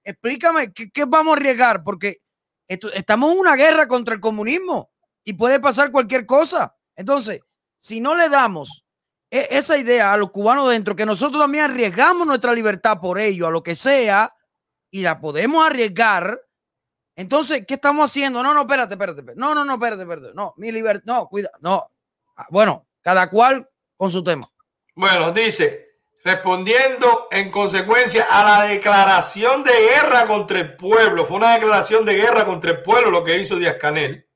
[0.04, 2.22] explícame qué, qué vamos a arriesgar, porque
[2.68, 4.90] esto, estamos en una guerra contra el comunismo
[5.24, 6.76] y puede pasar cualquier cosa.
[6.96, 7.42] Entonces,
[7.78, 8.84] si no le damos
[9.30, 13.46] e, esa idea a los cubanos dentro, que nosotros también arriesgamos nuestra libertad por ello,
[13.46, 14.34] a lo que sea,
[14.92, 16.42] y la podemos arriesgar,
[17.16, 18.42] entonces, ¿qué estamos haciendo?
[18.44, 19.24] No, no, espérate, espérate.
[19.36, 20.34] No, no, no, espérate, espérate.
[20.34, 21.92] No, mi libertad, no, cuida, no.
[22.36, 24.50] Ah, bueno, cada cual con su tema.
[24.96, 25.92] Bueno, dice,
[26.24, 31.26] respondiendo en consecuencia a la declaración de guerra contra el pueblo.
[31.26, 34.28] Fue una declaración de guerra contra el pueblo lo que hizo Díaz Canel.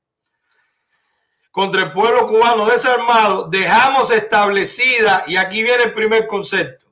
[1.50, 6.85] Contra el pueblo cubano desarmado, dejamos establecida, y aquí viene el primer concepto,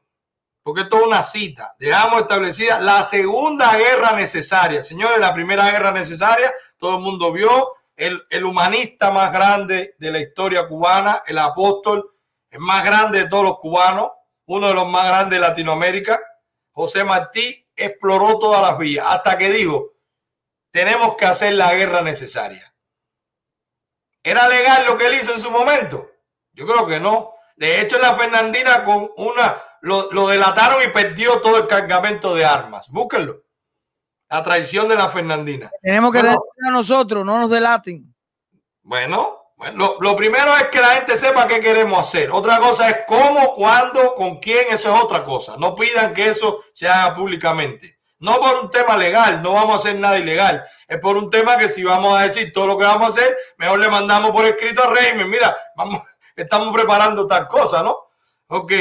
[0.65, 4.82] porque esto es una cita, dejamos establecida la segunda guerra necesaria.
[4.82, 10.11] Señores, la primera guerra necesaria, todo el mundo vio, el, el humanista más grande de
[10.11, 12.15] la historia cubana, el apóstol,
[12.49, 14.09] el más grande de todos los cubanos,
[14.47, 16.19] uno de los más grandes de Latinoamérica,
[16.70, 19.93] José Martí, exploró todas las vías hasta que dijo,
[20.70, 22.74] tenemos que hacer la guerra necesaria.
[24.23, 26.11] ¿Era legal lo que él hizo en su momento?
[26.55, 27.35] Yo creo que no.
[27.55, 32.44] De hecho, la Fernandina con una lo, lo delataron y perdió todo el cargamento de
[32.44, 32.89] armas.
[32.89, 33.43] Búsquenlo.
[34.31, 35.70] La traición de la Fernandina.
[35.82, 38.15] Tenemos que Bueno, a nosotros, no nos delaten.
[38.82, 42.31] Bueno, bueno, lo, lo primero es que la gente sepa qué queremos hacer.
[42.31, 45.56] Otra cosa es cómo, cuándo, con quién, eso es otra cosa.
[45.59, 47.98] No pidan que eso se haga públicamente.
[48.20, 50.65] No por un tema legal, no vamos a hacer nada ilegal.
[50.89, 53.36] Es por un tema que si vamos a decir todo lo que vamos a hacer,
[53.59, 55.27] mejor le mandamos por escrito a Reimer.
[55.27, 56.02] Mira, vamos,
[56.36, 57.98] estamos preparando tal cosa, ¿no?
[58.48, 58.73] Ok,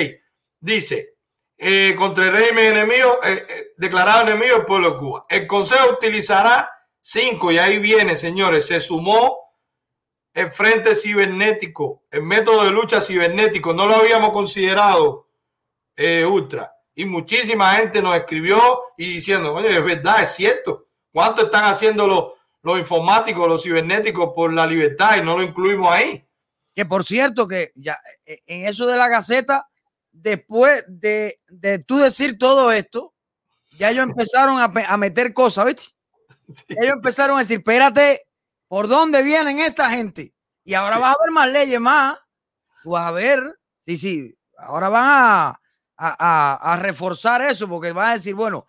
[0.63, 1.15] dice,
[1.57, 5.25] eh, contra el régimen enemigo, eh, eh, declarado enemigo del pueblo de Cuba.
[5.29, 6.71] El Consejo utilizará
[7.01, 9.39] cinco, y ahí viene, señores, se sumó
[10.33, 15.27] el frente cibernético, el método de lucha cibernético, no lo habíamos considerado,
[16.27, 16.75] Ultra.
[16.95, 18.59] Y muchísima gente nos escribió
[18.97, 20.87] y diciendo, oye, es verdad, es cierto.
[21.11, 22.33] ¿Cuánto están haciendo los,
[22.63, 26.25] los informáticos, los cibernéticos por la libertad y no lo incluimos ahí?
[26.73, 29.69] Que por cierto, que ya en eso de la Gaceta,
[30.13, 33.13] después de, de tú decir todo esto,
[33.77, 35.83] ya ellos empezaron a, a meter cosas, ¿viste?
[36.69, 38.21] Ellos empezaron a decir, espérate,
[38.67, 40.33] ¿por dónde vienen esta gente?
[40.63, 42.17] Y ahora vas a ver más leyes más.
[42.83, 43.41] Tú vas a ver,
[43.79, 45.55] sí, sí, ahora van a, a,
[45.97, 48.67] a- a reforzar eso porque van a decir, bueno,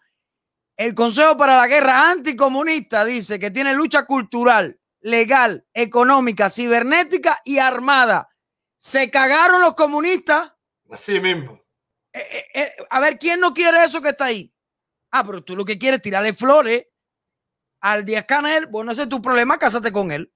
[0.76, 7.58] el Consejo para la Guerra Anticomunista dice que tiene lucha cultural, legal, económica, cibernética y
[7.58, 8.28] armada.
[8.78, 10.52] Se cagaron los comunistas.
[10.94, 11.60] Así mismo.
[12.12, 14.54] Eh, eh, a ver, ¿quién no quiere eso que está ahí?
[15.10, 16.86] Ah, pero tú lo que quieres es tirarle flores
[17.80, 18.66] al Díaz Canel.
[18.66, 20.32] Bueno, ese es tu problema, cásate con él.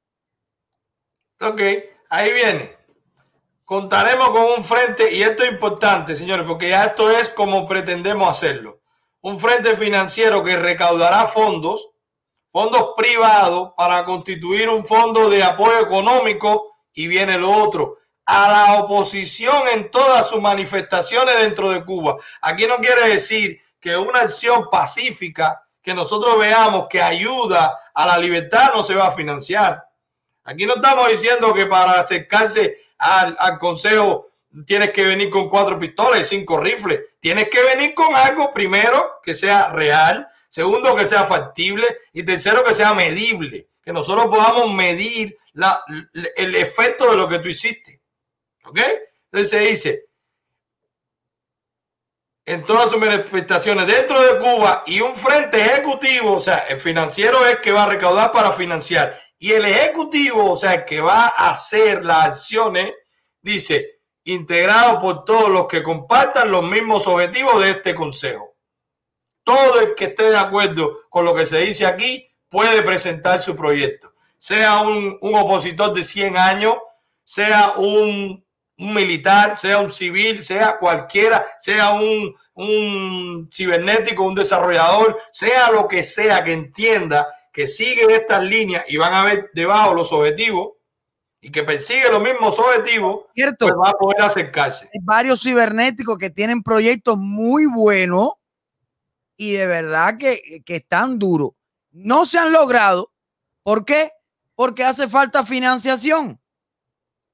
[1.40, 1.60] Ok,
[2.10, 2.76] ahí viene.
[3.64, 8.28] Contaremos con un frente, y esto es importante, señores, porque ya esto es como pretendemos
[8.28, 8.80] hacerlo.
[9.20, 11.90] Un frente financiero que recaudará fondos,
[12.50, 17.98] fondos privados, para constituir un fondo de apoyo económico, y viene lo otro,
[18.28, 22.16] a la oposición en todas sus manifestaciones dentro de Cuba.
[22.42, 28.18] Aquí no quiere decir que una acción pacífica que nosotros veamos que ayuda a la
[28.18, 29.82] libertad no se va a financiar.
[30.44, 34.28] Aquí no estamos diciendo que para acercarse al, al consejo
[34.66, 37.00] tienes que venir con cuatro pistolas y cinco rifles.
[37.20, 42.62] Tienes que venir con algo primero que sea real, segundo que sea factible y tercero
[42.62, 43.68] que sea medible.
[43.82, 45.38] Que nosotros podamos medir
[46.36, 47.97] el efecto de lo que tú hiciste.
[48.68, 48.80] ¿Ok?
[49.30, 50.04] Entonces se dice,
[52.44, 57.44] en todas sus manifestaciones dentro de Cuba y un frente ejecutivo, o sea, el financiero
[57.44, 61.00] es el que va a recaudar para financiar y el ejecutivo, o sea, el que
[61.00, 62.92] va a hacer las acciones,
[63.40, 68.56] dice, integrado por todos los que compartan los mismos objetivos de este consejo.
[69.44, 73.56] Todo el que esté de acuerdo con lo que se dice aquí puede presentar su
[73.56, 76.76] proyecto, sea un, un opositor de 100 años,
[77.24, 78.44] sea un,
[78.78, 85.88] un militar, sea un civil, sea cualquiera, sea un, un cibernético, un desarrollador, sea lo
[85.88, 90.74] que sea que entienda que sigue estas líneas y van a ver debajo los objetivos
[91.40, 93.66] y que persigue los mismos objetivos, Cierto.
[93.66, 94.88] pues va a poder acercarse.
[94.94, 98.32] Hay varios cibernéticos que tienen proyectos muy buenos
[99.36, 101.50] y de verdad que, que están duros.
[101.90, 103.12] No se han logrado.
[103.64, 104.12] ¿Por qué?
[104.54, 106.40] Porque hace falta financiación.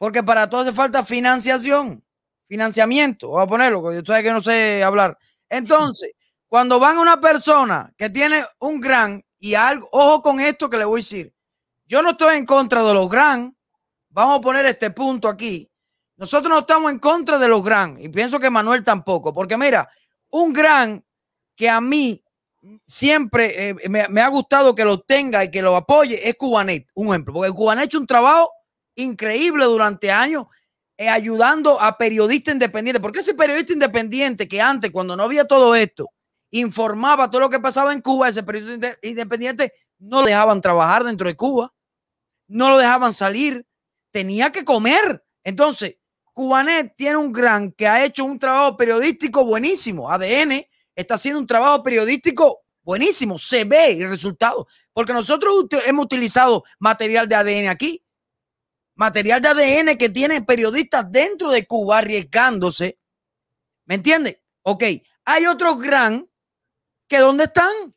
[0.04, 2.04] Porque para todo hace falta financiación,
[2.46, 3.28] financiamiento.
[3.28, 5.16] Voy a ponerlo, porque yo sé que no sé hablar.
[5.48, 6.12] Entonces,
[6.46, 10.76] cuando van a una persona que tiene un gran y algo, ojo con esto que
[10.76, 11.32] le voy a decir.
[11.86, 13.56] Yo no estoy en contra de los gran.
[14.10, 15.70] Vamos a poner este punto aquí.
[16.18, 19.88] Nosotros no estamos en contra de los gran y pienso que Manuel tampoco, porque mira,
[20.28, 21.02] un gran
[21.56, 22.22] que a mí
[22.86, 26.90] siempre eh, me, me ha gustado que lo tenga y que lo apoye es Cubanet,
[26.92, 28.50] un ejemplo, porque Cubanet ha hecho un trabajo
[28.96, 30.46] increíble durante años
[30.96, 35.74] eh, ayudando a periodistas independientes, porque ese periodista independiente que antes, cuando no había todo
[35.74, 36.08] esto,
[36.52, 41.02] informaba todo lo que pasaba en Cuba, ese periodista inde- independiente no lo dejaban trabajar
[41.02, 41.72] dentro de Cuba,
[42.48, 43.66] no lo dejaban salir,
[44.12, 45.24] tenía que comer.
[45.42, 45.96] Entonces,
[46.32, 50.10] Cubanet tiene un gran que ha hecho un trabajo periodístico buenísimo.
[50.10, 50.64] ADN
[50.94, 53.38] está haciendo un trabajo periodístico buenísimo.
[53.38, 54.66] Se ve el resultado.
[54.92, 58.03] Porque nosotros hemos utilizado material de ADN aquí.
[58.96, 62.98] Material de ADN que tienen periodistas dentro de Cuba arriesgándose.
[63.86, 64.38] ¿Me entiendes?
[64.62, 64.84] Ok.
[65.24, 66.28] Hay otros gran
[67.08, 67.94] que ¿dónde están?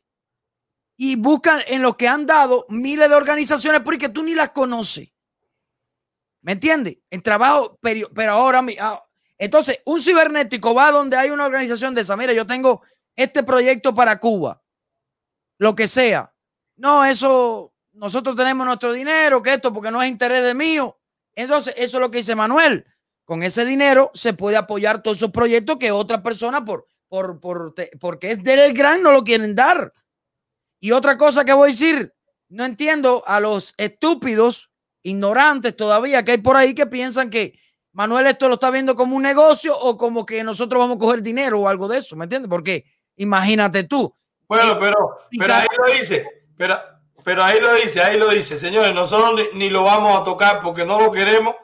[0.96, 5.10] Y buscan en lo que han dado miles de organizaciones porque tú ni las conoces.
[6.42, 6.98] ¿Me entiendes?
[7.10, 9.04] En trabajo, pero, pero ahora, ah,
[9.36, 12.16] entonces, un cibernético va donde hay una organización de esa.
[12.16, 12.82] Mira, yo tengo
[13.14, 14.62] este proyecto para Cuba,
[15.58, 16.34] lo que sea.
[16.76, 20.98] No, eso, nosotros tenemos nuestro dinero, que esto, porque no es interés de mío.
[21.34, 22.86] Entonces, eso es lo que dice Manuel.
[23.24, 27.74] Con ese dinero se puede apoyar todos esos proyectos que otras personas, por, por, por,
[28.00, 29.92] porque es del gran, no lo quieren dar.
[30.80, 32.14] Y otra cosa que voy a decir,
[32.48, 34.70] no entiendo a los estúpidos
[35.02, 37.58] ignorantes todavía que hay por ahí que piensan que
[37.92, 41.22] Manuel esto lo está viendo como un negocio o como que nosotros vamos a coger
[41.22, 42.48] dinero o algo de eso, ¿me entiendes?
[42.48, 42.84] Porque
[43.16, 44.14] imagínate tú.
[44.46, 46.78] Bueno, eh, pero, pero ahí lo dice, pero,
[47.28, 50.86] pero ahí lo dice, ahí lo dice, señores, nosotros ni, lo vamos a tocar porque
[50.86, 51.56] no lo queremos,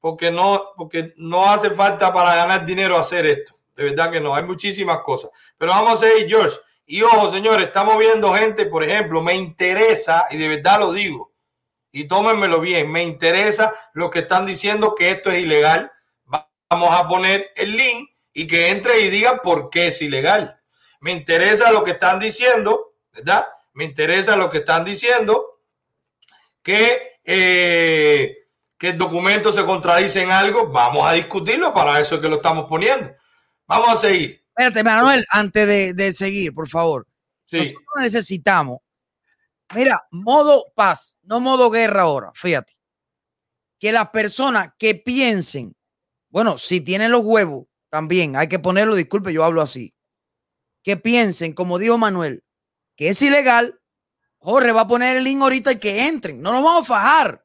[0.00, 3.54] porque no, porque no hace falta para ganar dinero hacer esto.
[3.76, 5.30] De verdad que no, hay muchísimas cosas.
[5.56, 6.58] Pero vamos a seguir, George.
[6.86, 11.32] Y ojo, señores, estamos viendo gente, por ejemplo, me interesa, y de verdad lo digo,
[11.92, 15.92] y tómenmelo bien, me interesa lo que están diciendo que esto es ilegal.
[16.68, 20.60] Vamos a poner el link y que entre y digan por qué es ilegal.
[20.98, 23.46] Me interesa lo que están diciendo, ¿verdad?
[23.74, 25.60] Me interesa lo que están diciendo
[26.62, 30.68] que, eh, que el documento se contradice en algo.
[30.68, 33.10] Vamos a discutirlo, para eso es que lo estamos poniendo.
[33.66, 34.44] Vamos a seguir.
[34.48, 37.06] Espérate, Manuel, antes de, seguir, por favor.
[37.46, 37.58] Sí.
[37.58, 38.78] Nosotros necesitamos
[39.74, 42.74] Mira, modo paz, no modo guerra ahora, fíjate.
[43.78, 45.74] Que las personas que piensen,
[46.28, 49.94] bueno, si tienen los huevos, también hay que ponerlo, disculpe, yo hablo así.
[50.82, 52.44] Que piensen, como dijo Manuel,
[52.96, 53.80] que es ilegal,
[54.38, 56.40] Jorge va a poner el link ahorita y que entren.
[56.42, 57.44] No nos vamos a fajar.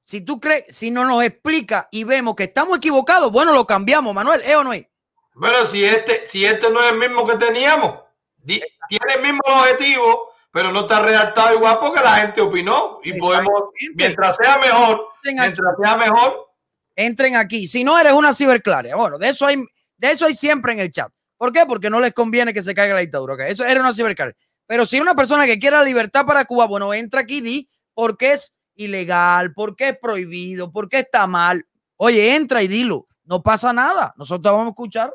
[0.00, 4.14] Si tú crees, si no nos explica y vemos que estamos equivocados, bueno, lo cambiamos,
[4.14, 4.86] Manuel, ¿eh o no es?
[5.34, 8.00] Bueno, si este, si este no es el mismo que teníamos,
[8.44, 13.64] tiene el mismo objetivo, pero no está redactado igual porque la gente opinó y podemos,
[13.94, 16.46] mientras sea mejor, mientras sea mejor.
[16.94, 17.66] Entren aquí.
[17.66, 19.56] Si no eres una ciberclaria, bueno, de eso hay,
[19.98, 21.12] de eso hay siempre en el chat.
[21.36, 21.66] ¿Por qué?
[21.66, 23.34] Porque no les conviene que se caiga la dictadura.
[23.34, 23.52] ¿okay?
[23.52, 24.34] Eso era una ciberclaria.
[24.66, 28.16] Pero si una persona que quiera libertad para Cuba, bueno, entra aquí y di por
[28.16, 31.66] qué es ilegal, por qué es prohibido, por qué está mal.
[31.96, 33.06] Oye, entra y dilo.
[33.24, 34.14] No pasa nada.
[34.16, 35.14] Nosotros vamos a escuchar.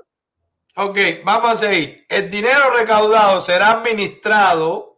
[0.76, 2.06] Ok, vamos a seguir.
[2.10, 4.92] El dinero recaudado será administrado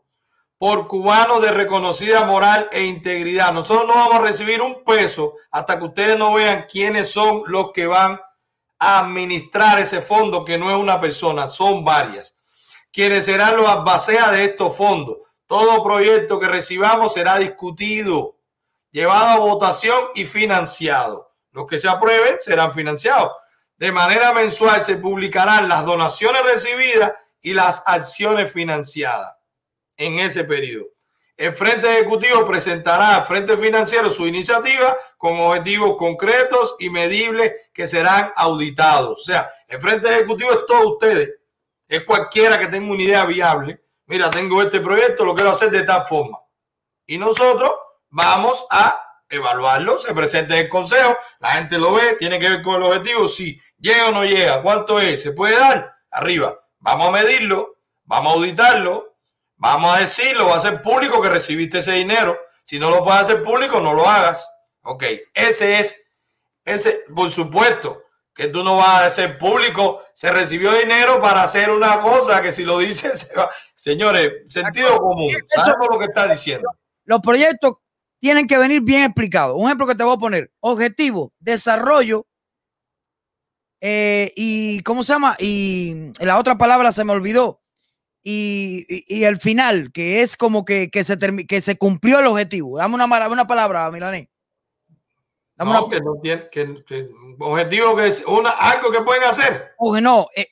[0.57, 3.51] por cubanos de reconocida moral e integridad.
[3.53, 7.71] Nosotros no vamos a recibir un peso hasta que ustedes no vean quiénes son los
[7.73, 8.19] que van
[8.79, 12.32] a administrar ese fondo, que no es una persona, son varias.
[12.93, 15.17] Quienes serán los albaceas de estos fondos.
[15.47, 18.37] Todo proyecto que recibamos será discutido,
[18.91, 21.33] llevado a votación y financiado.
[21.51, 23.31] Los que se aprueben serán financiados.
[23.77, 29.33] De manera mensual se publicarán las donaciones recibidas y las acciones financiadas
[29.97, 30.85] en ese periodo.
[31.35, 37.87] El Frente Ejecutivo presentará al Frente Financiero su iniciativa con objetivos concretos y medibles que
[37.87, 39.19] serán auditados.
[39.19, 41.31] O sea, el Frente Ejecutivo es todos ustedes.
[41.87, 43.83] Es cualquiera que tenga una idea viable.
[44.05, 46.39] Mira, tengo este proyecto, lo quiero hacer de tal forma.
[47.05, 47.71] Y nosotros
[48.09, 49.99] vamos a evaluarlo.
[49.99, 53.27] Se presenta en el Consejo, la gente lo ve, tiene que ver con el objetivo.
[53.27, 56.59] Si llega o no llega, cuánto es, se puede dar arriba.
[56.79, 59.13] Vamos a medirlo, vamos a auditarlo,
[59.63, 62.37] Vamos a decirlo, va a ser público que recibiste ese dinero.
[62.63, 64.45] Si no lo puedes hacer público, no lo hagas.
[64.81, 66.05] Ok, ese es,
[66.65, 68.02] ese, por supuesto,
[68.33, 70.01] que tú no vas a hacer público.
[70.15, 73.49] Se recibió dinero para hacer una cosa que si lo dices, se va.
[73.75, 75.31] Señores, sentido común.
[75.49, 76.69] Sabemos lo que está diciendo.
[77.05, 77.77] Los proyectos
[78.19, 79.55] tienen que venir bien explicados.
[79.57, 82.25] Un ejemplo que te voy a poner: objetivo, desarrollo.
[83.81, 85.35] Eh, y ¿cómo se llama?
[85.39, 87.63] Y la otra palabra se me olvidó
[88.23, 92.77] y, el final, que es como que, se, que se cumplió el objetivo.
[92.77, 94.29] Dame una, una palabra, Milané.
[95.57, 97.09] No, que no tiene, que,
[97.39, 99.73] objetivo que es una, algo que pueden hacer.
[99.77, 100.47] Oye, no, eh,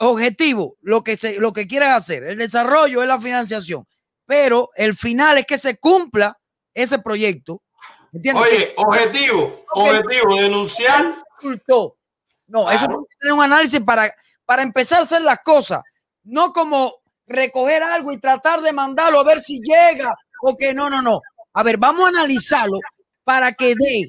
[0.00, 2.24] objetivo, lo que, se, lo que quieres hacer.
[2.24, 3.86] El desarrollo es la financiación,
[4.24, 6.38] pero el final es que se cumpla
[6.74, 7.62] ese proyecto.
[8.34, 11.22] Oye, objetivo, objetivo, denunciar.
[12.48, 12.86] No, eso
[13.20, 14.14] tiene un análisis para,
[14.44, 15.82] para empezar a hacer las cosas,
[16.22, 16.94] no como
[17.26, 21.20] recoger algo y tratar de mandarlo a ver si llega o que no, no, no.
[21.52, 22.78] A ver, vamos a analizarlo
[23.24, 24.06] para que dé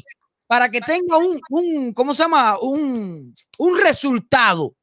[0.48, 2.58] para que tenga un, un ¿cómo se llama?
[2.60, 4.76] Un, un resultado,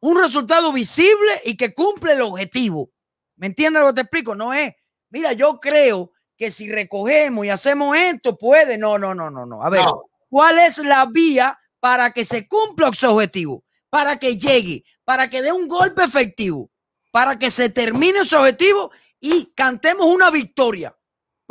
[0.00, 2.90] un resultado visible y que cumple el objetivo.
[3.36, 4.34] ¿Me entiendes lo que te explico?
[4.34, 4.72] No es,
[5.10, 8.78] mira, yo creo que si recogemos y hacemos esto, puede.
[8.78, 9.62] No, no, no, no, no.
[9.62, 9.84] A ver,
[10.30, 13.64] ¿cuál es la vía para que se cumpla ese objetivo?
[13.90, 16.70] Para que llegue, para que dé un golpe efectivo,
[17.10, 20.96] para que se termine ese objetivo y cantemos una victoria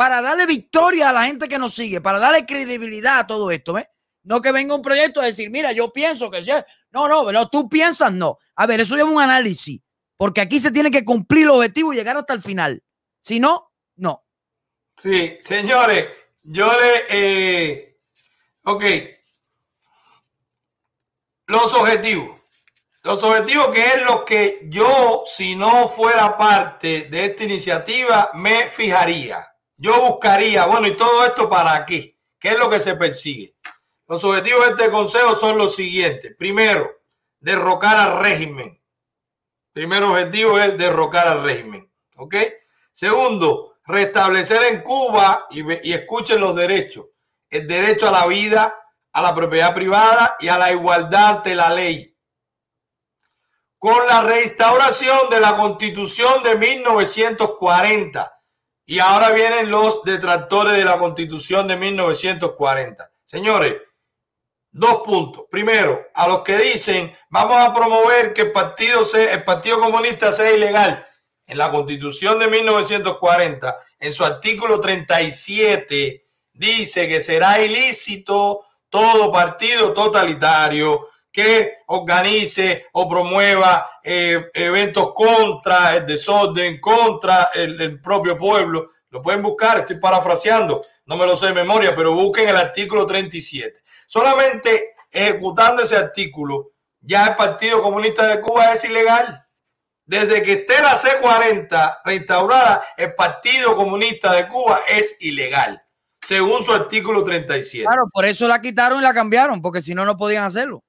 [0.01, 3.73] para darle victoria a la gente que nos sigue, para darle credibilidad a todo esto,
[3.73, 3.85] ¿ves?
[4.23, 6.49] No que venga un proyecto a decir, mira, yo pienso que sí.
[6.89, 8.39] No, no, no, tú piensas, no.
[8.55, 9.79] A ver, eso lleva un análisis,
[10.17, 12.83] porque aquí se tiene que cumplir el objetivo y llegar hasta el final.
[13.21, 14.25] Si no, no.
[14.97, 16.09] Sí, señores,
[16.41, 17.03] yo le...
[17.11, 17.99] Eh,
[18.63, 18.83] ok.
[21.45, 22.39] Los objetivos.
[23.03, 28.67] Los objetivos que es lo que yo, si no fuera parte de esta iniciativa, me
[28.67, 29.50] fijaría.
[29.81, 32.15] Yo buscaría, bueno, y todo esto para qué?
[32.37, 33.55] ¿Qué es lo que se persigue?
[34.07, 36.35] Los objetivos de este consejo son los siguientes.
[36.37, 36.87] Primero,
[37.39, 38.79] derrocar al régimen.
[39.73, 41.91] Primer objetivo es derrocar al régimen.
[42.17, 42.35] ¿Ok?
[42.93, 47.07] Segundo, restablecer en Cuba, y, y escuchen los derechos,
[47.49, 48.75] el derecho a la vida,
[49.11, 52.15] a la propiedad privada y a la igualdad ante la ley.
[53.79, 58.40] Con la reinstauración de la constitución de 1940
[58.85, 63.11] y ahora vienen los detractores de la constitución de 1940.
[63.25, 63.77] Señores,
[64.71, 65.45] dos puntos.
[65.49, 70.31] Primero, a los que dicen vamos a promover que el partido, sea, el partido Comunista
[70.31, 71.05] sea ilegal.
[71.45, 79.93] En la constitución de 1940, en su artículo 37, dice que será ilícito todo partido
[79.93, 88.89] totalitario que organice o promueva eh, eventos contra el desorden, contra el, propio pueblo.
[89.09, 93.05] Lo pueden buscar, estoy parafraseando, no me lo sé de memoria, pero busquen el artículo
[93.05, 93.81] 37.
[94.07, 99.45] Solamente ejecutando ese artículo, ya el Partido Comunista de Cuba es ilegal.
[100.05, 105.81] Desde que esté la C40 restaurada, el Partido Comunista de Cuba es ilegal,
[106.21, 107.85] según su artículo 37.
[107.85, 110.83] Claro, por eso la quitaron y la cambiaron, porque si no, no podían hacerlo.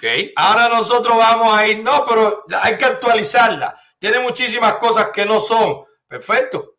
[0.00, 3.76] Ok, ahora nosotros vamos a ir, no, pero hay que actualizarla.
[3.98, 5.86] Tiene muchísimas cosas que no son.
[6.06, 6.76] Perfecto.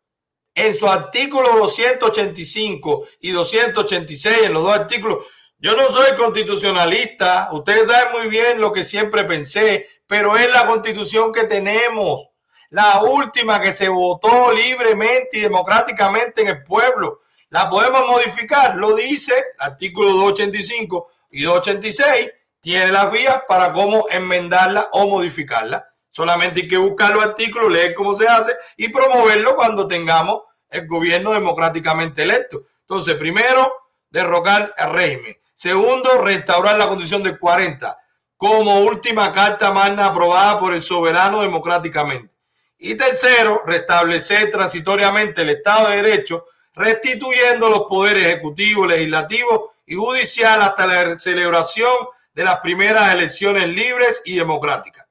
[0.54, 5.26] En su artículo 285 y 286, en los dos artículos,
[5.58, 7.50] yo no soy constitucionalista.
[7.52, 12.28] Ustedes saben muy bien lo que siempre pensé, pero es la constitución que tenemos.
[12.70, 17.20] La última que se votó libremente y democráticamente en el pueblo.
[17.50, 22.30] La podemos modificar, lo dice el artículo 285 y 286
[22.60, 25.86] tiene las vías para cómo enmendarla o modificarla.
[26.10, 30.86] Solamente hay que buscar los artículos, leer cómo se hace y promoverlo cuando tengamos el
[30.86, 32.64] gobierno democráticamente electo.
[32.82, 33.72] Entonces, primero,
[34.10, 35.36] derrocar el régimen.
[35.54, 37.96] Segundo, restaurar la condición del 40
[38.36, 42.34] como última carta magna aprobada por el soberano democráticamente.
[42.78, 50.62] Y tercero, restablecer transitoriamente el Estado de Derecho, restituyendo los poderes ejecutivo, legislativo y judicial
[50.62, 51.92] hasta la celebración
[52.40, 55.06] de las primeras elecciones libres y democráticas.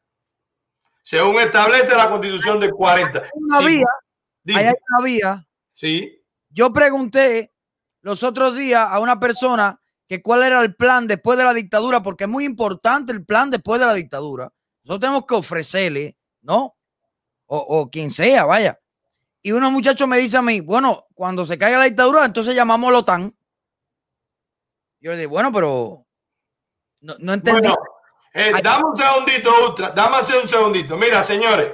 [1.03, 3.21] Según establece la constitución del 40.
[3.33, 3.85] Una vía,
[4.55, 5.47] hay una vía.
[5.75, 6.23] Sí.
[6.49, 7.53] Yo pregunté
[8.01, 12.01] los otros días a una persona que cuál era el plan después de la dictadura,
[12.01, 14.51] porque es muy importante el plan después de la dictadura.
[14.83, 16.77] Nosotros tenemos que ofrecerle, ¿no?
[17.45, 18.79] O, o quien sea, vaya.
[19.43, 22.89] Y unos muchachos me dice a mí, bueno, cuando se caiga la dictadura, entonces llamamos
[22.89, 23.35] a la OTAN.
[24.99, 26.07] Yo le digo, bueno, pero
[27.01, 27.61] no, no entendí.
[27.61, 27.75] Bueno,
[28.33, 29.89] eh, dame un segundito, Ultra.
[29.91, 30.97] Dame un segundito.
[30.97, 31.73] Mira, señores,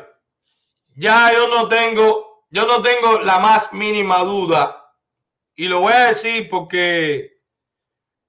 [0.95, 4.93] ya yo no tengo, yo no tengo la más mínima duda.
[5.55, 7.41] Y lo voy a decir porque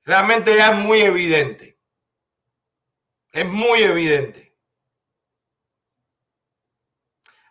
[0.05, 1.79] realmente ya es muy evidente.
[3.33, 4.57] Es muy evidente.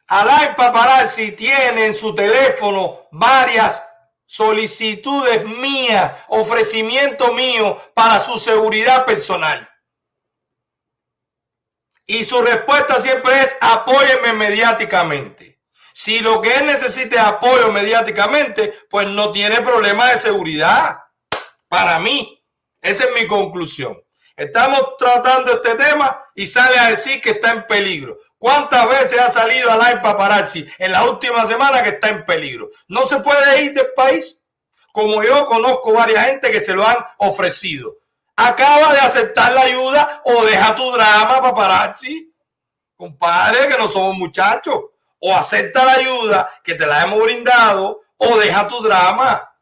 [0.07, 3.83] Alain Paparazzi tiene en su teléfono varias
[4.25, 9.69] solicitudes mías, ofrecimiento mío para su seguridad personal.
[12.07, 15.59] Y su respuesta siempre es apóyeme mediáticamente.
[15.93, 20.99] Si lo que él necesita es apoyo mediáticamente, pues no tiene problema de seguridad.
[21.67, 22.45] Para mí,
[22.81, 23.97] esa es mi conclusión.
[24.35, 28.19] Estamos tratando este tema y sale a decir que está en peligro.
[28.37, 32.69] ¿Cuántas veces ha salido Alain Paparazzi en la última semana que está en peligro?
[32.87, 34.41] No se puede ir del país.
[34.91, 37.95] Como yo conozco varias gente que se lo han ofrecido.
[38.35, 42.33] Acaba de aceptar la ayuda o deja tu drama, paparazzi.
[42.95, 44.75] Compadre, que no somos muchachos.
[45.19, 49.53] O acepta la ayuda que te la hemos brindado o deja tu drama.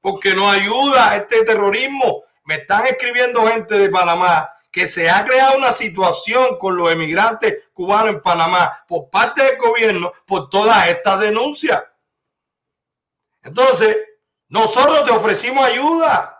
[0.00, 2.24] Porque no ayuda a este terrorismo.
[2.44, 7.68] Me están escribiendo gente de Panamá que se ha creado una situación con los emigrantes
[7.74, 11.84] cubanos en Panamá por parte del gobierno por todas estas denuncias.
[13.42, 13.98] Entonces,
[14.48, 16.38] nosotros te ofrecimos ayuda.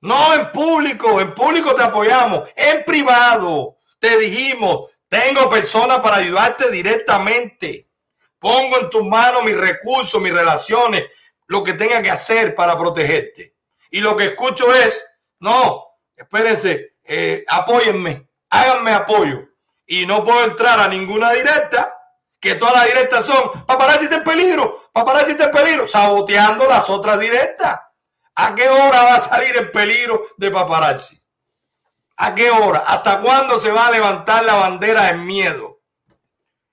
[0.00, 6.70] No en público, en público te apoyamos, en privado te dijimos, tengo personas para ayudarte
[6.70, 7.88] directamente.
[8.38, 11.04] Pongo en tus manos mis recursos, mis relaciones,
[11.46, 13.54] lo que tenga que hacer para protegerte.
[13.90, 15.04] Y lo que escucho es,
[15.40, 15.86] no,
[16.16, 19.48] espérense, eh, apóyenme, háganme apoyo.
[19.86, 21.94] Y no puedo entrar a ninguna directa,
[22.40, 26.88] que todas las directas son, paparazzi está en peligro, paparazzi está en peligro, saboteando las
[26.90, 27.80] otras directas.
[28.34, 31.22] ¿A qué hora va a salir el peligro de paparazzi?
[32.16, 32.84] ¿A qué hora?
[32.86, 35.80] ¿Hasta cuándo se va a levantar la bandera de miedo?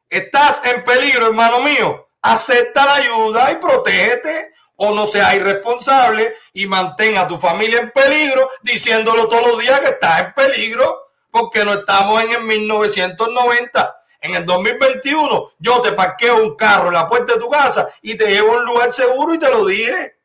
[0.09, 2.09] Estás en peligro, hermano mío.
[2.21, 7.91] Acepta la ayuda y protégete o no seas irresponsable y mantenga a tu familia en
[7.91, 13.97] peligro diciéndolo todos los días que estás en peligro porque no estamos en el 1990.
[14.21, 18.15] En el 2021 yo te parqueo un carro en la puerta de tu casa y
[18.15, 20.17] te llevo a un lugar seguro y te lo dije.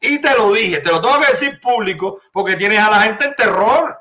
[0.00, 3.24] Y te lo dije, te lo tengo que decir público porque tienes a la gente
[3.24, 3.98] en terror.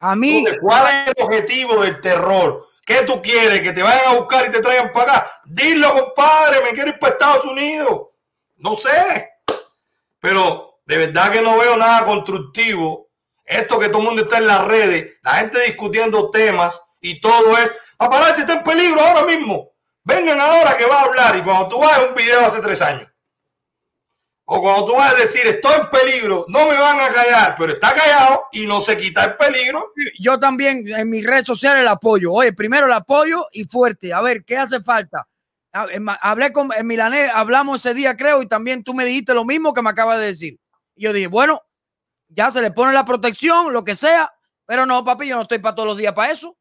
[0.00, 0.44] A mí.
[0.60, 2.68] ¿Cuál es el objetivo del terror?
[2.84, 3.60] ¿Qué tú quieres?
[3.62, 5.40] ¿Que te vayan a buscar y te traigan para acá?
[5.44, 8.08] Dilo, compadre, me quiero ir para Estados Unidos.
[8.62, 9.30] No sé.
[10.20, 13.10] Pero de verdad que no veo nada constructivo.
[13.44, 17.58] Esto que todo el mundo está en las redes, la gente discutiendo temas y todo
[17.58, 17.72] es.
[17.96, 19.72] Paparazzi está en peligro ahora mismo.
[20.04, 21.36] Vengan ahora que va a hablar.
[21.36, 23.12] Y cuando tú vas a un video hace tres años
[24.54, 27.72] o cuando tú vas a decir estoy en peligro, no me van a callar, pero
[27.72, 29.92] está callado y no se quita el peligro.
[30.20, 32.32] Yo también en mis redes sociales el apoyo.
[32.32, 34.12] Oye, primero el apoyo y fuerte.
[34.12, 35.26] A ver, ¿qué hace falta?
[35.72, 39.72] Hablé con en Milané, hablamos ese día, creo, y también tú me dijiste lo mismo
[39.72, 40.60] que me acabas de decir.
[40.94, 41.62] Y yo dije, bueno,
[42.28, 44.32] ya se le pone la protección, lo que sea,
[44.66, 46.56] pero no, papi, yo no estoy para todos los días para eso.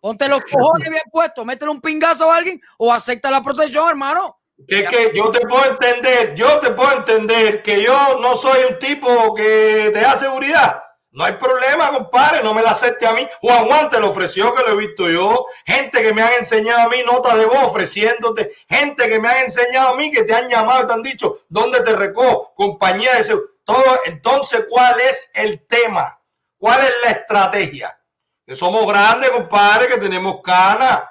[0.00, 4.40] Ponte los cojones bien puestos, métele un pingazo a alguien o acepta la protección, hermano.
[4.66, 8.78] Que, que yo te puedo entender, yo te puedo entender que yo no soy un
[8.78, 10.81] tipo que te da seguridad.
[11.12, 13.28] No hay problema, compadre, no me la acepte a mí.
[13.40, 15.46] Juan Juan te lo ofreció, que lo he visto yo.
[15.66, 18.52] Gente que me han enseñado a mí nota de voz ofreciéndote.
[18.68, 21.82] Gente que me han enseñado a mí que te han llamado te han dicho dónde
[21.82, 23.98] te recojo, compañía de Todo.
[24.06, 26.20] Entonces, ¿cuál es el tema?
[26.58, 27.98] ¿Cuál es la estrategia?
[28.46, 31.02] Que somos grandes, compadre, que tenemos canas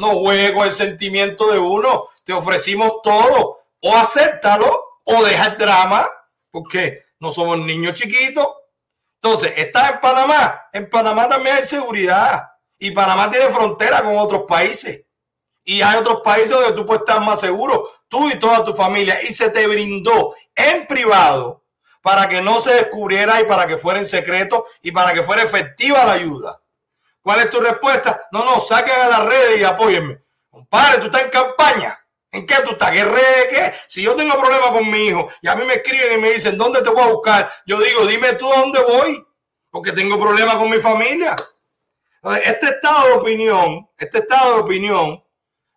[0.00, 2.06] no juego el sentimiento de uno.
[2.24, 3.58] Te ofrecimos todo.
[3.82, 6.06] O acéptalo o deja el drama,
[6.50, 8.46] porque no somos niños chiquitos.
[9.22, 10.68] Entonces, estás en Panamá.
[10.72, 12.48] En Panamá también hay seguridad.
[12.78, 15.04] Y Panamá tiene frontera con otros países.
[15.62, 19.22] Y hay otros países donde tú puedes estar más seguro, tú y toda tu familia.
[19.22, 21.64] Y se te brindó en privado
[22.00, 25.42] para que no se descubriera y para que fuera en secreto y para que fuera
[25.42, 26.60] efectiva la ayuda.
[27.20, 28.26] ¿Cuál es tu respuesta?
[28.32, 30.22] No, no, saquen a las redes y apóyenme.
[30.48, 31.99] Compadre, tú estás en campaña.
[32.32, 32.90] ¿En qué tú estás?
[32.92, 33.48] ¿Qué red?
[33.50, 33.74] ¿Qué?
[33.88, 36.56] Si yo tengo problemas con mi hijo y a mí me escriben y me dicen,
[36.56, 37.50] ¿dónde te voy a buscar?
[37.66, 39.26] Yo digo, dime tú a dónde voy,
[39.70, 41.34] porque tengo problemas con mi familia.
[42.44, 45.24] Este estado de opinión, este estado de opinión,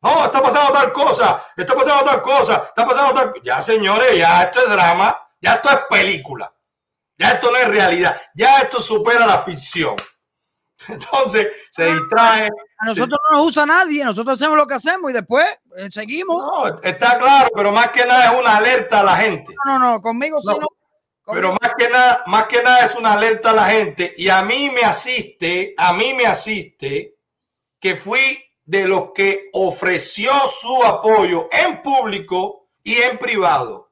[0.01, 4.43] no, está pasando tal cosa, está pasando tal cosa, está pasando tal Ya, señores, ya
[4.43, 6.53] esto es drama, ya esto es película,
[7.17, 9.95] ya esto no es realidad, ya esto supera la ficción.
[10.87, 12.49] Entonces se distrae.
[12.77, 15.45] A nosotros no nos usa nadie, nosotros hacemos lo que hacemos y después
[15.77, 16.37] eh, seguimos.
[16.37, 19.53] No, está claro, pero más que nada es una alerta a la gente.
[19.65, 20.67] No, no, no, conmigo sí no.
[21.25, 24.41] Pero más que nada, más que nada es una alerta a la gente y a
[24.43, 27.15] mí me asiste, a mí me asiste
[27.79, 33.91] que fui de los que ofreció su apoyo en público y en privado.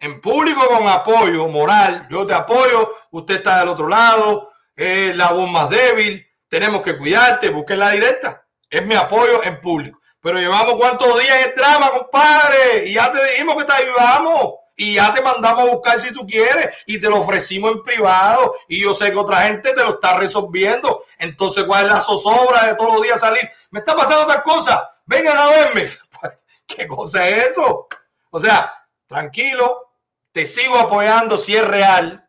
[0.00, 5.32] En público con apoyo moral, yo te apoyo, usted está del otro lado, es la
[5.32, 8.44] voz más débil, tenemos que cuidarte, busquen la directa.
[8.68, 10.00] Es mi apoyo en público.
[10.20, 14.54] Pero llevamos cuántos días en drama, compadre, y ya te dijimos que te ayudamos.
[14.76, 18.54] Y ya te mandamos a buscar si tú quieres y te lo ofrecimos en privado.
[18.66, 21.04] Y yo sé que otra gente te lo está resolviendo.
[21.18, 23.48] Entonces, ¿cuál es la zozobra de todos los días salir?
[23.70, 24.90] Me está pasando otra cosa.
[25.04, 25.90] Vengan a verme.
[26.66, 27.88] ¿Qué cosa es eso?
[28.30, 28.72] O sea,
[29.06, 29.92] tranquilo,
[30.32, 32.26] te sigo apoyando si es real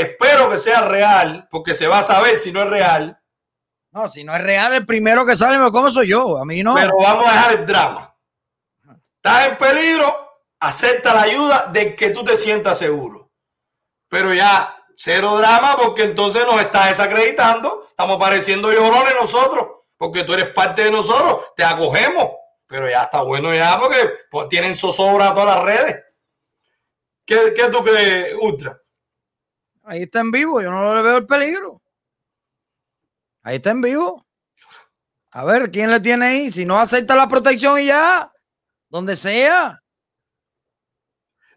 [0.00, 3.20] Espero que sea real, porque se va a saber si no es real.
[3.90, 6.38] No, si no es real, el primero que sale me como soy yo.
[6.38, 6.74] A mí no.
[6.74, 8.14] Pero vamos a dejar el drama.
[9.16, 13.30] Estás en peligro, acepta la ayuda de que tú te sientas seguro.
[14.08, 17.86] Pero ya, cero drama, porque entonces nos estás desacreditando.
[17.90, 19.66] Estamos pareciendo llorones nosotros,
[19.96, 21.52] porque tú eres parte de nosotros.
[21.56, 22.28] Te acogemos.
[22.66, 23.96] Pero ya está bueno ya, porque
[24.30, 26.04] pues, tienen zozobra todas las redes.
[27.24, 28.78] ¿Qué, qué tú crees, Ultra?
[29.88, 31.80] Ahí está en vivo, yo no le veo el peligro.
[33.42, 34.26] Ahí está en vivo.
[35.30, 36.50] A ver, ¿quién le tiene ahí?
[36.50, 38.30] Si no acepta la protección y ya,
[38.90, 39.82] donde sea.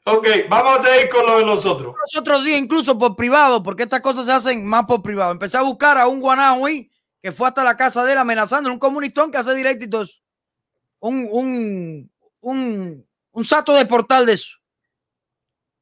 [0.05, 1.93] Ok, vamos a seguir con lo de nosotros.
[1.99, 5.33] Los otros días, incluso por privado, porque estas cosas se hacen más por privado.
[5.33, 6.89] Empecé a buscar a un guanajo ahí
[7.21, 10.23] que fue hasta la casa de él amenazando, un comunistón que hace directitos.
[11.01, 14.60] Un, un, un, un sato de portal de eso.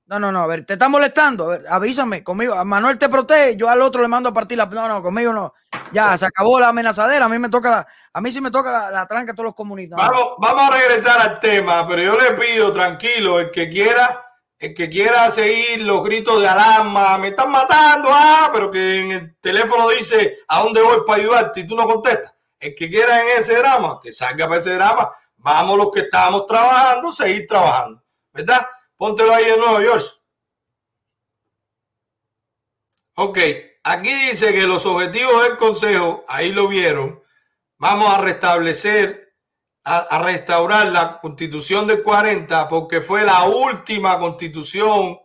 [0.09, 1.45] No, no, no, a ver, te está molestando.
[1.45, 2.55] A ver, avísame, conmigo.
[2.55, 4.65] A Manuel te protege, yo al otro le mando a partir la.
[4.65, 5.53] No, no, conmigo no.
[5.91, 7.25] Ya, se acabó la amenazadera.
[7.25, 9.45] A mí me toca la, a mí sí me toca la, la tranca a todos
[9.45, 9.99] los comunistas.
[9.99, 14.25] Vamos, vamos a regresar al tema, pero yo le pido, tranquilo, el que quiera,
[14.57, 19.11] el que quiera seguir los gritos de alarma, me están matando, ah, pero que en
[19.11, 22.33] el teléfono dice a dónde voy para ayudarte y tú no contestas.
[22.59, 26.47] El que quiera en ese drama, que salga para ese drama, vamos los que estamos
[26.47, 28.01] trabajando, seguir trabajando,
[28.33, 28.65] ¿verdad?
[28.99, 30.07] Póntelo ahí de nuevo, George.
[33.15, 33.37] Ok,
[33.81, 37.23] aquí dice que los objetivos del Consejo, ahí lo vieron,
[37.77, 39.37] vamos a restablecer,
[39.85, 45.17] a, a, restaurar la constitución del 40, porque fue la última constitución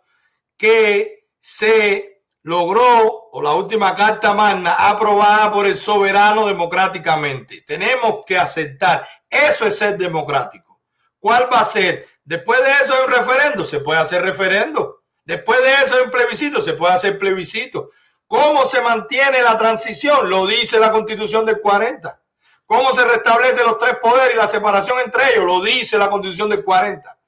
[0.56, 7.62] que se logró, o la última carta magna aprobada por el soberano democráticamente.
[7.62, 10.80] Tenemos que aceptar, eso es ser democrático.
[11.18, 12.13] ¿Cuál va a ser?
[12.24, 15.02] Después de eso hay un referendo, se puede hacer referendo.
[15.24, 17.90] Después de eso hay un plebiscito, se puede hacer plebiscito.
[18.26, 20.28] ¿Cómo se mantiene la transición?
[20.28, 22.20] Lo dice la constitución del 40.
[22.66, 25.44] ¿Cómo se restablecen los tres poderes y la separación entre ellos?
[25.44, 27.18] Lo dice la constitución del 40.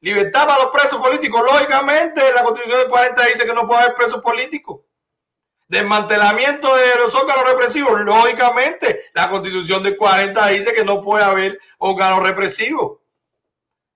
[0.00, 1.42] Libertad para los presos políticos.
[1.44, 4.80] Lógicamente, la constitución del 40 dice que no puede haber presos políticos.
[5.66, 8.00] Desmantelamiento de los órganos represivos.
[8.02, 12.98] Lógicamente, la constitución del 40 dice que no puede haber órganos represivos.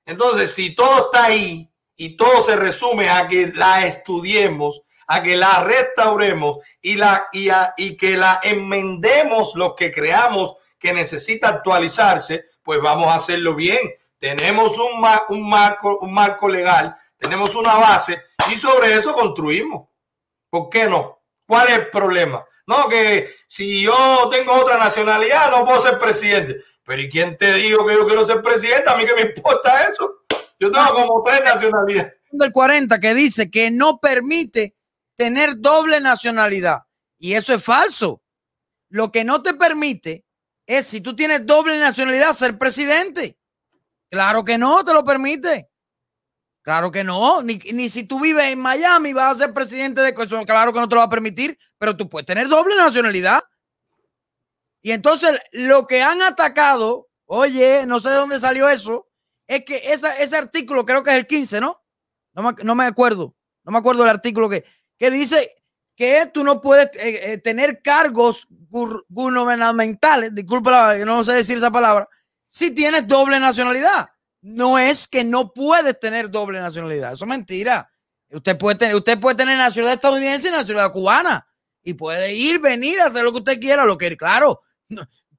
[0.09, 5.37] Entonces, si todo está ahí y todo se resume a que la estudiemos, a que
[5.37, 11.49] la restauremos y, la, y, a, y que la enmendemos lo que creamos que necesita
[11.49, 13.81] actualizarse, pues vamos a hacerlo bien.
[14.19, 14.93] Tenemos un,
[15.29, 19.89] un, marco, un marco legal, tenemos una base y sobre eso construimos.
[20.49, 21.21] ¿Por qué no?
[21.47, 22.43] ¿Cuál es el problema?
[22.67, 26.65] No, que si yo tengo otra nacionalidad no puedo ser presidente.
[26.89, 28.89] Pero ¿y quién te dijo que yo quiero ser presidente?
[28.89, 30.25] A mí que me importa eso.
[30.59, 32.15] Yo tengo como tres nacionalidades.
[32.31, 34.75] Del 40 que dice que no permite
[35.15, 36.79] tener doble nacionalidad.
[37.19, 38.23] Y eso es falso.
[38.89, 40.25] Lo que no te permite
[40.67, 43.39] es, si tú tienes doble nacionalidad, ser presidente.
[44.11, 45.69] Claro que no, te lo permite.
[46.63, 47.43] Claro que no.
[47.43, 50.43] Ni, ni si tú vives en Miami vas a ser presidente de eso.
[50.47, 53.43] Claro que no te lo va a permitir, pero tú puedes tener doble nacionalidad.
[54.89, 59.07] Y entonces lo que han atacado, oye, no sé de dónde salió eso,
[59.47, 61.83] es que esa, ese artículo, creo que es el 15, ¿no?
[62.33, 64.65] No me, no me acuerdo, no me acuerdo del artículo que,
[64.97, 65.55] que dice
[65.95, 72.09] que tú no puedes eh, eh, tener cargos gubernamentales, disculpa, no sé decir esa palabra,
[72.47, 74.09] si tienes doble nacionalidad.
[74.41, 77.93] No es que no puedes tener doble nacionalidad, eso es mentira.
[78.31, 81.47] Usted puede tener, usted puede tener nacionalidad estadounidense y nacionalidad cubana
[81.83, 84.63] y puede ir, venir, hacer lo que usted quiera, lo que claro,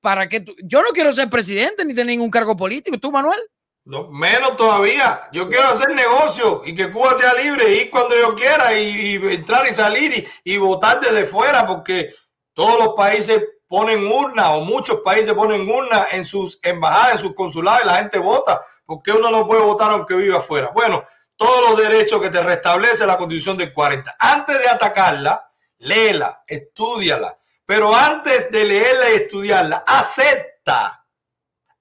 [0.02, 2.98] para que yo no quiero ser presidente ni tener ningún cargo político.
[2.98, 3.40] ¿Tú, Manuel?
[3.86, 5.22] No, menos todavía.
[5.32, 9.34] Yo quiero hacer negocio y que Cuba sea libre, ir cuando yo quiera y, y
[9.34, 12.14] entrar y salir y, y, votar desde fuera, porque
[12.54, 17.34] todos los países ponen urna o muchos países ponen urna en sus embajadas, en sus
[17.34, 18.62] consulados y la gente vota.
[18.86, 20.72] porque uno no puede votar aunque viva afuera?
[20.74, 21.04] Bueno,
[21.36, 24.18] todos los derechos que te restablece la constitución del 40.
[24.20, 27.38] Antes de atacarla, léela, estudiala,
[27.70, 31.06] pero antes de leerla y estudiarla, acepta,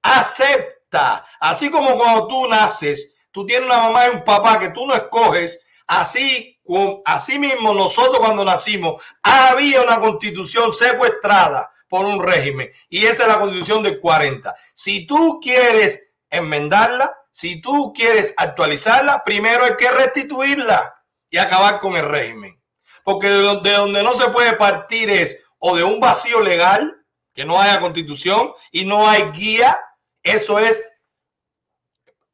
[0.03, 1.25] acepta.
[1.41, 4.95] Así como cuando tú naces, tú tienes una mamá y un papá que tú no
[4.95, 6.61] escoges, así,
[7.07, 13.29] así mismo nosotros cuando nacimos, había una constitución secuestrada por un régimen y esa es
[13.31, 14.55] la constitución del 40.
[14.75, 21.97] Si tú quieres enmendarla, si tú quieres actualizarla, primero hay que restituirla y acabar con
[21.97, 22.63] el régimen.
[23.05, 26.95] Porque de donde no se puede partir es o de un vacío legal,
[27.35, 29.79] que no haya constitución y no hay guía,
[30.23, 30.83] eso es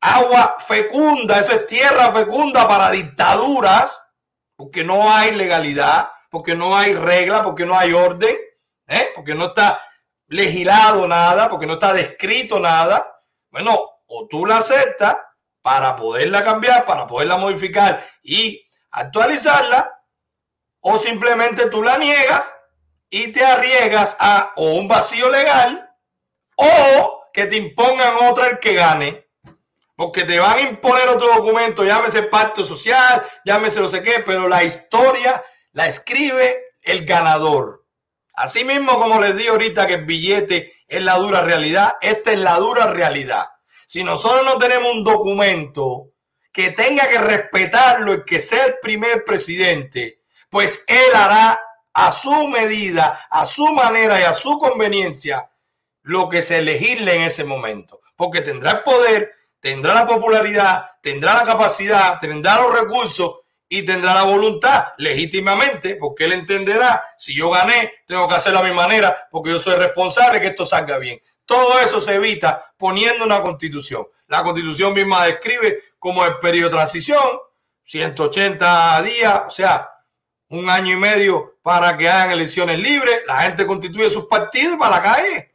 [0.00, 4.12] agua fecunda, eso es tierra fecunda para dictaduras,
[4.56, 8.36] porque no hay legalidad, porque no hay regla, porque no hay orden,
[8.86, 9.12] ¿eh?
[9.14, 9.82] porque no está
[10.26, 13.20] legislado nada, porque no está descrito nada.
[13.50, 15.16] Bueno, o tú la aceptas
[15.62, 19.90] para poderla cambiar, para poderla modificar y actualizarla,
[20.80, 22.52] o simplemente tú la niegas
[23.16, 25.88] y te arriesgas a o un vacío legal
[26.56, 29.28] o que te impongan otra el que gane.
[29.94, 34.48] Porque te van a imponer otro documento, llámese pacto social, llámese no sé qué, pero
[34.48, 37.86] la historia, la escribe el ganador.
[38.34, 42.38] Así mismo como les di ahorita que el billete es la dura realidad, esta es
[42.40, 43.46] la dura realidad.
[43.86, 46.10] Si nosotros no tenemos un documento
[46.52, 51.60] que tenga que respetarlo y que sea el primer presidente, pues él hará
[51.94, 55.48] a su medida, a su manera y a su conveniencia
[56.02, 58.00] lo que se elegirle en ese momento.
[58.16, 63.36] Porque tendrá el poder, tendrá la popularidad, tendrá la capacidad, tendrá los recursos
[63.68, 68.64] y tendrá la voluntad legítimamente, porque él entenderá, si yo gané, tengo que hacerlo a
[68.64, 71.20] mi manera, porque yo soy responsable que esto salga bien.
[71.46, 74.06] Todo eso se evita poniendo una constitución.
[74.26, 77.38] La constitución misma describe como el periodo de transición,
[77.84, 79.93] 180 días, o sea,
[80.58, 84.96] un año y medio para que hagan elecciones libres, la gente constituye sus partidos para
[84.96, 85.54] la calle.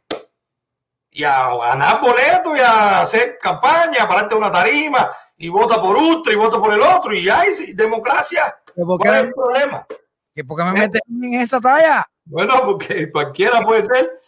[1.12, 6.32] Y a ganar boletos y a hacer campaña, pararte una tarima y vota por otro
[6.32, 8.56] y vota por el otro y hay democracia.
[8.74, 9.86] ¿Cuál es el problema?
[10.46, 12.06] ¿Por qué me meten en esa talla?
[12.24, 14.20] Bueno, porque cualquiera puede ser.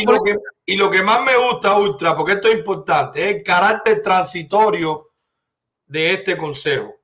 [0.00, 0.36] Y lo, que,
[0.66, 5.10] y lo que más me gusta, Ultra, porque esto es importante, es el carácter transitorio
[5.86, 6.96] de este consejo.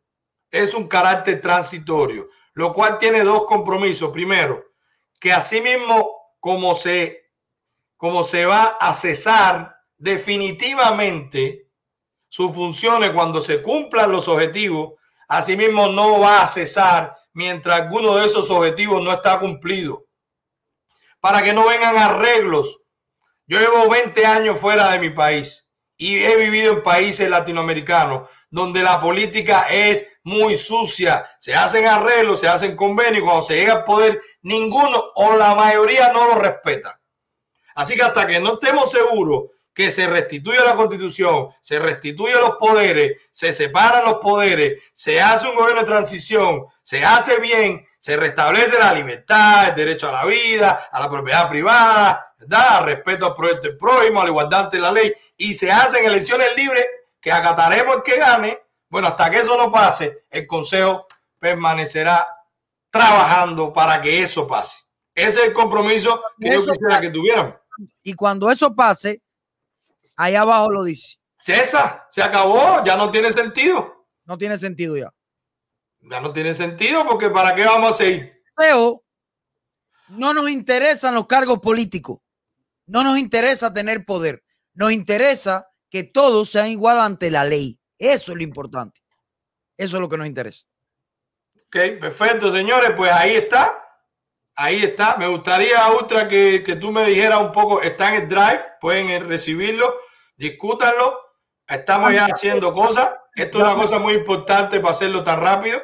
[0.50, 4.10] Es un carácter transitorio, lo cual tiene dos compromisos.
[4.10, 4.64] Primero,
[5.20, 7.30] que asimismo, como se,
[7.98, 11.68] como se va a cesar definitivamente
[12.28, 14.94] sus funciones cuando se cumplan los objetivos,
[15.28, 20.06] asimismo no va a cesar mientras alguno de esos objetivos no está cumplido
[21.20, 22.80] para que no vengan arreglos.
[23.46, 25.68] Yo llevo 20 años fuera de mi país
[25.98, 31.24] y he vivido en países latinoamericanos donde la política es muy sucia.
[31.38, 33.22] Se hacen arreglos, se hacen convenios.
[33.22, 37.00] Cuando se llega al poder, ninguno o la mayoría no lo respeta.
[37.76, 42.56] Así que hasta que no estemos seguros que se restituya la constitución, se restituyen los
[42.56, 48.16] poderes, se separan los poderes, se hace un gobierno de transición, se hace bien, se
[48.16, 52.84] restablece la libertad, el derecho a la vida, a la propiedad privada, ¿verdad?
[52.84, 56.56] respeto al proyecto del prójimo, a la igualdad ante la ley, y se hacen elecciones
[56.56, 56.86] libres
[57.20, 58.65] que acataremos el que gane.
[58.96, 61.06] Bueno, hasta que eso no pase, el Consejo
[61.38, 62.26] permanecerá
[62.88, 64.78] trabajando para que eso pase.
[65.14, 67.58] Ese es el compromiso que yo quisiera que tuvieran.
[68.02, 69.22] Y cuando eso pase,
[70.16, 71.18] ahí abajo lo dice.
[71.34, 74.06] César, se acabó, ya no tiene sentido.
[74.24, 75.12] No tiene sentido ya.
[76.00, 78.42] Ya no tiene sentido porque ¿para qué vamos a seguir?
[78.56, 79.04] Pero
[80.08, 82.20] no nos interesan los cargos políticos.
[82.86, 84.42] No nos interesa tener poder.
[84.72, 87.78] Nos interesa que todos sean igual ante la ley.
[87.98, 89.00] Eso es lo importante.
[89.76, 90.66] Eso es lo que nos interesa.
[91.54, 92.92] Ok, perfecto, señores.
[92.96, 93.82] Pues ahí está.
[94.54, 95.16] Ahí está.
[95.16, 97.82] Me gustaría, Ultra, que, que tú me dijeras un poco.
[97.82, 98.60] Está en el drive.
[98.80, 99.96] Pueden recibirlo.
[100.36, 101.20] Discútanlo.
[101.68, 103.14] Estamos ya haciendo cosas.
[103.34, 105.82] Esto es una cosa muy importante para hacerlo tan rápido.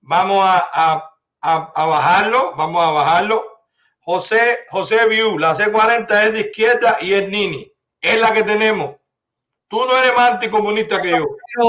[0.00, 1.10] Vamos a,
[1.40, 3.44] bajarlo, vamos a bajarlo.
[4.00, 7.72] José, José View, la C40 es de izquierda y es Nini.
[8.00, 8.96] Es la que tenemos.
[9.68, 11.26] Tú no eres más anticomunista que yo.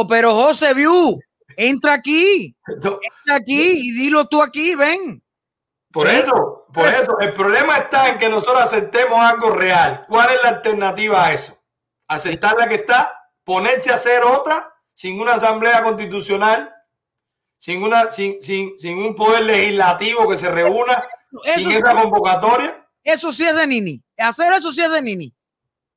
[0.08, 1.20] Pero, José View,
[1.56, 2.56] entra aquí.
[2.68, 5.24] Entra aquí y dilo tú aquí, ven.
[5.92, 10.06] Por eso, por eso, el problema está en que nosotros aceptemos algo real.
[10.08, 11.58] ¿Cuál es la alternativa a eso?
[12.08, 16.74] Aceptar la que está, ponerse a hacer otra sin una asamblea constitucional
[17.58, 21.04] sin, una, sin, sin, sin un poder legislativo que se reúna,
[21.56, 22.88] sin esa convocatoria.
[23.04, 24.04] Eso sí es de Nini.
[24.18, 25.34] Hacer eso sí es de Nini.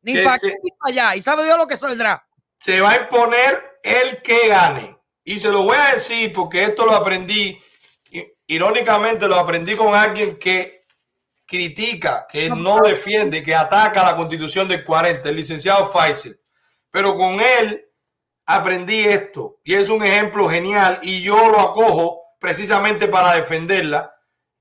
[0.02, 1.16] Ni para aquí ni para allá.
[1.16, 2.26] Y sabe Dios lo que saldrá.
[2.58, 4.98] Se va a imponer el que gane.
[5.24, 7.60] Y se lo voy a decir porque esto lo aprendí,
[8.46, 10.86] irónicamente lo aprendí con alguien que
[11.46, 16.40] critica, que no defiende, que ataca la constitución del 40, el licenciado Faisal.
[16.90, 17.88] Pero con él
[18.46, 24.14] aprendí esto y es un ejemplo genial y yo lo acojo precisamente para defenderla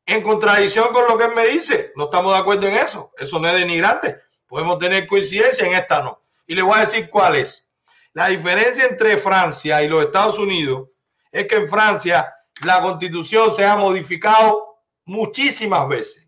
[0.06, 1.94] en contradicción con lo que él me dice.
[1.96, 3.12] No estamos de acuerdo en eso.
[3.18, 4.22] Eso no es denigrante.
[4.50, 6.24] Podemos tener coincidencia, en esta no.
[6.48, 7.68] Y le voy a decir cuál es.
[8.14, 10.90] La diferencia entre Francia y los Estados Unidos
[11.32, 16.28] es que en Francia la constitución se ha modificado muchísimas veces.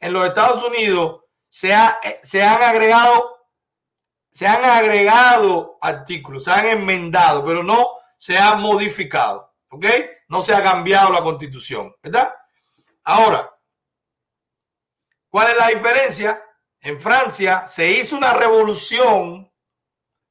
[0.00, 3.34] En los Estados Unidos se, ha, se han agregado
[4.34, 9.86] se han agregado artículos, se han enmendado, pero no se ha modificado, ¿ok?
[10.28, 12.34] No se ha cambiado la constitución, ¿verdad?
[13.04, 13.48] Ahora,
[15.28, 16.43] ¿cuál es la diferencia?
[16.84, 19.50] En Francia se hizo una revolución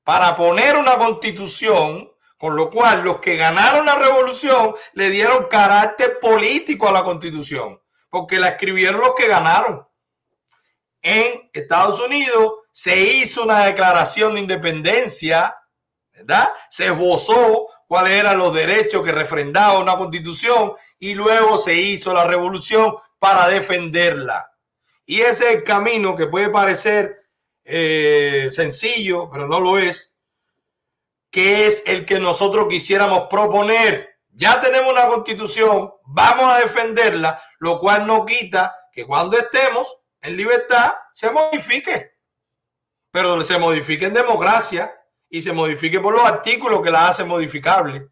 [0.03, 6.19] para poner una constitución, con lo cual los que ganaron la revolución le dieron carácter
[6.19, 9.87] político a la constitución, porque la escribieron los que ganaron.
[11.01, 15.57] En Estados Unidos se hizo una declaración de independencia,
[16.11, 16.49] ¿verdad?
[16.69, 22.25] Se esbozó cuáles eran los derechos que refrendaba una constitución y luego se hizo la
[22.25, 24.52] revolución para defenderla.
[25.05, 27.23] Y ese es el camino que puede parecer
[27.65, 30.13] eh, sencillo, pero no lo es,
[31.29, 34.17] que es el que nosotros quisiéramos proponer.
[34.29, 40.37] Ya tenemos una constitución, vamos a defenderla, lo cual no quita que cuando estemos en
[40.37, 42.13] libertad se modifique,
[43.11, 44.93] pero se modifique en democracia
[45.29, 48.09] y se modifique por los artículos que la hacen modificable,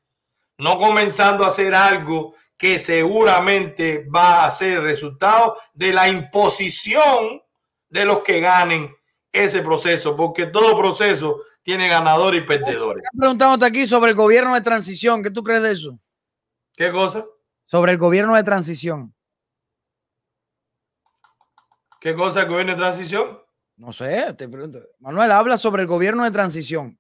[0.58, 7.42] no comenzando a hacer algo que seguramente va a ser resultado de la imposición
[7.90, 8.96] de los que ganen
[9.32, 13.04] ese proceso, porque todo proceso tiene ganadores y perdedores.
[13.18, 16.00] Preguntándote aquí sobre el gobierno de transición, ¿qué tú crees de eso?
[16.76, 17.26] ¿Qué cosa?
[17.66, 19.12] Sobre el gobierno de transición.
[22.00, 23.40] ¿Qué cosa el gobierno de transición?
[23.78, 24.84] No sé, te pregunto.
[25.00, 27.00] Manuel, habla sobre el gobierno de transición.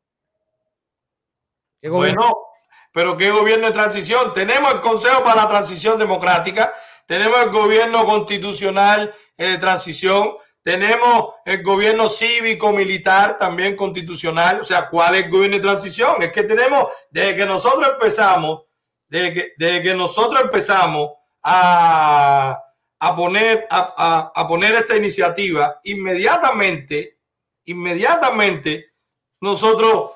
[1.83, 2.50] bueno,
[2.91, 4.33] pero ¿qué gobierno de transición?
[4.33, 6.73] Tenemos el Consejo para la Transición Democrática,
[7.05, 14.61] tenemos el gobierno constitucional de transición, tenemos el gobierno cívico-militar también constitucional.
[14.61, 16.21] O sea, ¿cuál es el gobierno de transición?
[16.21, 18.63] Es que tenemos, desde que nosotros empezamos,
[19.07, 21.11] desde que, desde que nosotros empezamos
[21.41, 22.61] a,
[22.99, 27.17] a poner, a, a, poner esta iniciativa, inmediatamente,
[27.65, 28.93] inmediatamente,
[29.39, 30.11] nosotros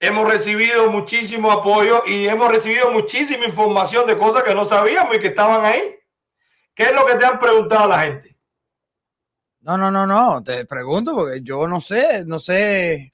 [0.00, 5.18] hemos recibido muchísimo apoyo y hemos recibido muchísima información de cosas que no sabíamos y
[5.20, 5.96] que estaban ahí.
[6.74, 8.36] ¿Qué es lo que te han preguntado la gente?
[9.60, 13.12] No, no, no, no, te pregunto porque yo no sé, no sé,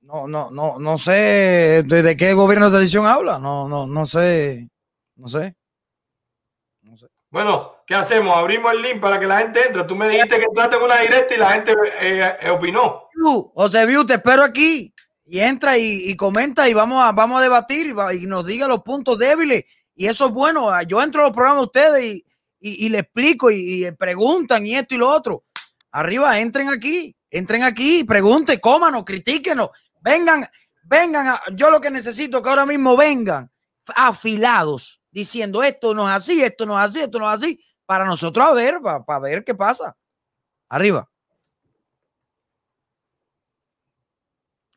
[0.00, 4.70] no, no, no, no sé de, qué gobierno de televisión habla, no, no, no sé,
[5.16, 5.54] no sé.
[7.28, 8.34] Bueno, ¿qué hacemos?
[8.34, 9.82] Abrimos el link para que la gente entre.
[9.84, 13.08] Tú me dijiste que entraste en una directa y la gente eh, eh, opinó.
[13.54, 14.93] José Viu, te espero aquí
[15.26, 19.18] y entra y, comenta y vamos a, vamos a debatir y, nos diga los puntos
[19.18, 19.64] débiles.
[19.94, 20.70] Y eso es bueno.
[20.82, 22.24] Yo entro a los programas de ustedes y,
[22.60, 25.44] y, le explico y, preguntan y esto y lo otro.
[25.92, 29.70] Arriba, entren aquí, entren aquí, pregunten, cómanos, critíquenos,
[30.00, 30.48] vengan,
[30.82, 31.36] vengan.
[31.52, 33.50] yo lo que necesito que ahora mismo vengan
[33.94, 38.04] afilados diciendo esto no es así, esto no es así, esto no es así, para
[38.04, 39.96] nosotros a ver, para, ver qué pasa.
[40.68, 41.08] Arriba.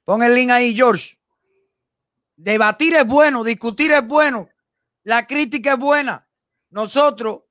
[0.08, 1.20] Pon el link ahí, George.
[2.38, 4.48] Debatir es bueno, discutir es bueno,
[5.04, 6.26] la crítica es buena.
[6.70, 7.42] Nosotros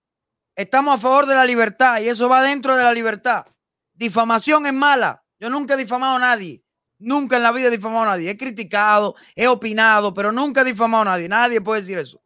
[0.55, 3.45] estamos a favor de la libertad y eso va dentro de la libertad.
[3.93, 5.23] Difamación es mala.
[5.39, 6.65] Yo nunca he difamado a nadie.
[6.99, 8.31] Nunca en la vida he difamado a nadie.
[8.31, 11.29] He criticado, he opinado, pero nunca he difamado a nadie.
[11.29, 12.23] Nadie puede decir eso.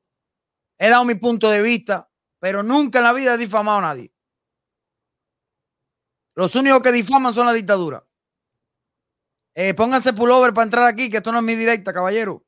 [0.79, 2.09] He dado mi punto de vista,
[2.39, 4.13] pero nunca en la vida he difamado a nadie.
[6.37, 8.07] Los únicos que difaman son la dictadura.
[9.55, 12.43] Eh, pónganse pullover para entrar aquí, que esto no es mi directa, caballero.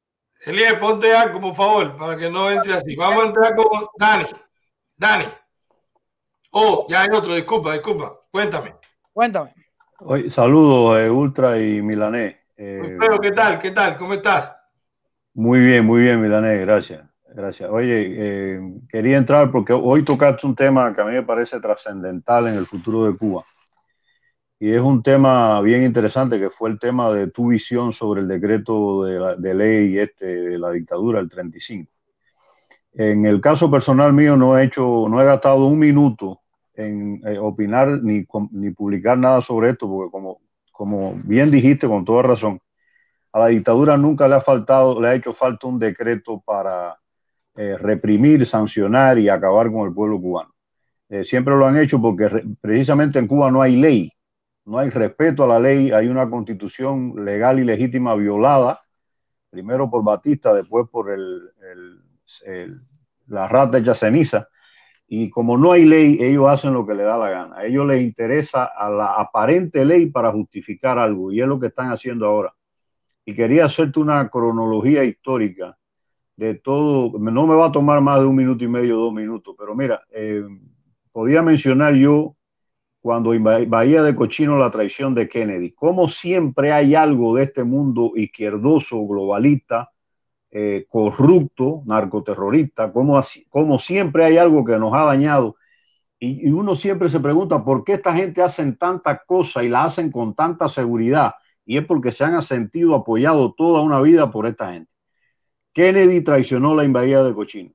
[0.44, 2.96] Elías, ponte algo, por favor, para que no entre así.
[2.96, 4.26] Vamos a entrar con Dani.
[4.96, 5.24] Dani.
[6.50, 8.12] Oh, ya hay otro, disculpa, disculpa.
[8.30, 8.74] Cuéntame.
[9.12, 9.50] Cuéntame.
[10.30, 12.36] Saludos, eh, Ultra y Milanés.
[12.56, 13.58] Eh, ¿qué tal?
[13.58, 13.96] ¿Qué tal?
[13.96, 14.56] ¿Cómo estás?
[15.34, 17.02] Muy bien, muy bien, Milanés, gracias.
[17.34, 17.70] Gracias.
[17.70, 22.48] Oye, eh, quería entrar porque hoy tocaste un tema que a mí me parece trascendental
[22.48, 23.44] en el futuro de Cuba.
[24.62, 28.28] Y es un tema bien interesante que fue el tema de tu visión sobre el
[28.28, 31.90] decreto de, ley este de la dictadura, el 35.
[32.93, 36.43] En el caso personal mío no he hecho, no he gastado un minuto
[36.74, 40.40] en eh, opinar ni, ni publicar nada sobre esto, porque como,
[40.70, 42.60] como bien dijiste con toda razón,
[43.32, 46.97] a la dictadura nunca le ha faltado, le ha hecho falta un decreto para
[47.56, 50.55] eh, reprimir, sancionar y acabar con el pueblo cubano.
[51.09, 54.12] Eh, siempre lo han hecho porque precisamente en Cuba no hay ley,
[54.64, 58.80] no hay respeto a la ley, hay una constitución legal y legítima violada,
[59.51, 61.51] primero por Batista, después por el,
[63.26, 64.48] la rata hecha ceniza.
[65.06, 67.56] Y como no hay ley, ellos hacen lo que les da la gana.
[67.56, 71.66] A ellos les interesa a la aparente ley para justificar algo, y es lo que
[71.66, 72.55] están haciendo ahora.
[73.24, 75.76] Y quería hacerte una cronología histórica
[76.36, 79.55] de todo, no me va a tomar más de un minuto y medio, dos minutos,
[79.59, 80.43] pero mira, eh,
[81.12, 82.36] podía mencionar yo
[83.02, 87.64] cuando en Bahía de Cochino la traición de Kennedy, como siempre hay algo de este
[87.64, 89.90] mundo izquierdoso, globalista,
[90.52, 95.56] eh, corrupto, narcoterrorista, como, siempre hay algo que nos ha dañado.
[96.20, 100.12] Y, uno siempre se pregunta por qué esta gente hacen tantas cosas y la hacen
[100.12, 101.34] con tanta seguridad.
[101.66, 104.90] Y es porque se han sentido apoyados toda una vida por esta gente.
[105.72, 107.72] Kennedy traicionó la invadida de Cochino.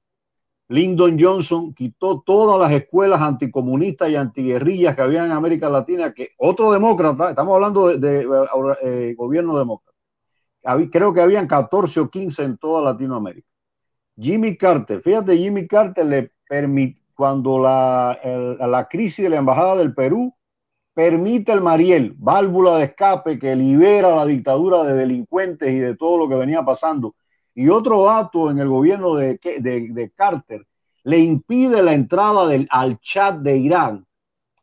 [0.70, 6.30] Lyndon Johnson quitó todas las escuelas anticomunistas y antiguerrillas que había en América Latina, que
[6.38, 8.28] otro demócrata, estamos hablando de,
[8.84, 9.98] eh, gobierno demócrata,
[10.92, 13.48] creo que habían 14 o 15 en toda Latinoamérica.
[14.20, 18.20] Jimmy Carter, fíjate, Jimmy Carter le permitió, cuando la,
[18.60, 20.36] la crisis de la Embajada del Perú
[20.94, 26.20] permite el Mariel, válvula de escape que libera la dictadura de delincuentes y de todo
[26.20, 27.16] lo que venía pasando.
[27.58, 29.40] Y otro acto en el gobierno de,
[30.16, 30.68] Carter
[31.04, 34.06] le impide la entrada del, al chat de Irán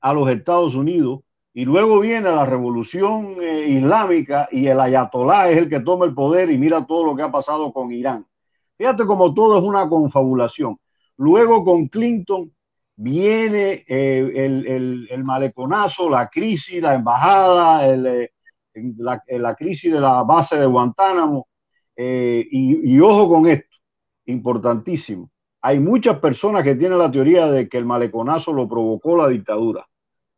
[0.00, 1.22] a los Estados Unidos.
[1.52, 6.14] Y luego viene la revolución eh, islámica y el ayatolá es el que toma el
[6.14, 8.24] poder y mira todo lo que ha pasado con Irán.
[8.78, 10.78] Fíjate como todo es una confabulación.
[11.16, 12.52] Luego con Clinton
[12.94, 18.30] viene eh, el, maleconazo, la crisis, la embajada, eh,
[18.98, 21.48] la, crisis de la base de Guantánamo.
[21.96, 23.76] Eh, y, ojo con esto,
[24.26, 25.30] importantísimo.
[25.60, 29.86] Hay muchas personas que tienen la teoría de que el maleconazo lo provocó la dictadura,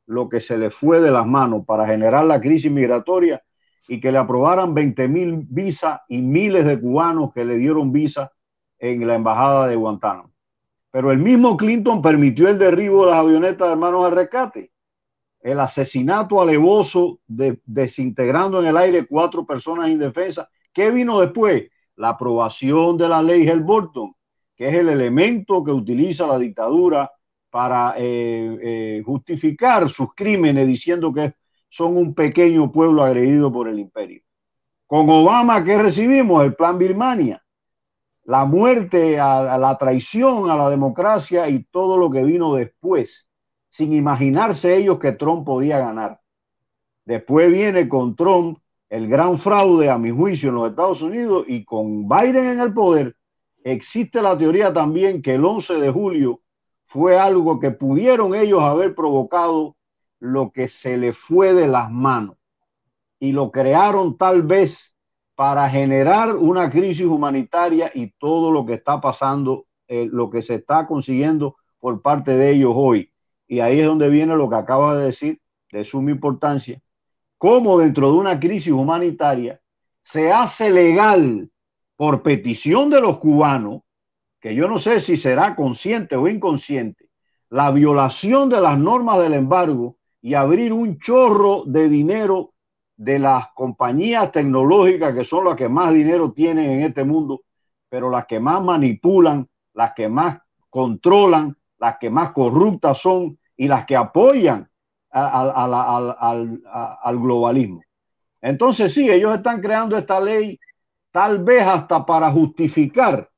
[0.07, 3.43] lo que se le fue de las manos para generar la crisis migratoria
[3.89, 8.33] y que le aprobaran 20 mil visas y miles de cubanos que le dieron visa
[8.79, 10.33] en la embajada de Guantánamo.
[10.91, 14.73] Pero el mismo Clinton permitió el derribo de las avionetas de hermanos al rescate,
[15.41, 20.49] el asesinato alevoso de, desintegrando en el aire cuatro personas indefensas.
[20.77, 21.71] ¿Qué vino después?
[21.95, 24.15] La aprobación de la ley Helborton,
[24.55, 27.11] que es el elemento que utiliza la dictadura
[27.49, 31.33] para eh, eh, justificar sus crímenes diciendo que
[31.71, 34.21] son un pequeño pueblo agredido por el imperio.
[34.87, 36.45] Con Obama, ¿qué recibimos?
[36.45, 37.43] El plan Birmania
[38.27, 43.27] la muerte, a, la traición a la democracia y todo lo que vino después,
[43.71, 46.21] sin imaginarse ellos que Trump podía ganar.
[47.07, 48.59] Después viene con Trump
[48.89, 52.73] el gran fraude, a mi juicio, en los Estados Unidos y con Biden en el
[52.73, 53.17] poder,
[53.65, 56.41] existe la teoría también que el 11 de julio
[56.85, 59.77] fue algo que pudieron ellos haber provocado
[60.21, 62.37] lo que se le fue de las manos
[63.19, 64.95] y lo crearon tal vez
[65.35, 70.55] para generar una crisis humanitaria y todo lo que está pasando, eh, lo que se
[70.55, 73.13] está consiguiendo por parte de ellos hoy.
[73.47, 75.41] Y ahí es donde viene lo que acaba de decir,
[75.71, 76.81] de suma importancia,
[77.39, 79.61] cómo dentro de una crisis humanitaria
[80.03, 81.51] se hace legal
[81.97, 83.83] por petición de los cubanos,
[84.41, 87.09] que yo no sé si será consciente o inconsciente,
[87.51, 92.53] la violación de las normas del embargo y abrir un chorro de dinero
[92.97, 97.43] de las compañías tecnológicas que son las que más dinero tienen en este mundo,
[97.89, 100.39] pero las que más manipulan, las que más
[100.71, 104.69] controlan, las que más corruptas son y las que apoyan
[105.17, 107.83] al globalismo.
[108.41, 110.59] Entonces sí, ellos están creando esta ley
[111.11, 113.31] tal vez hasta para justificar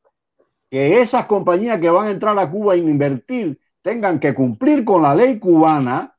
[0.70, 5.02] que esas compañías que van a entrar a Cuba a invertir tengan que cumplir con
[5.02, 6.16] la ley cubana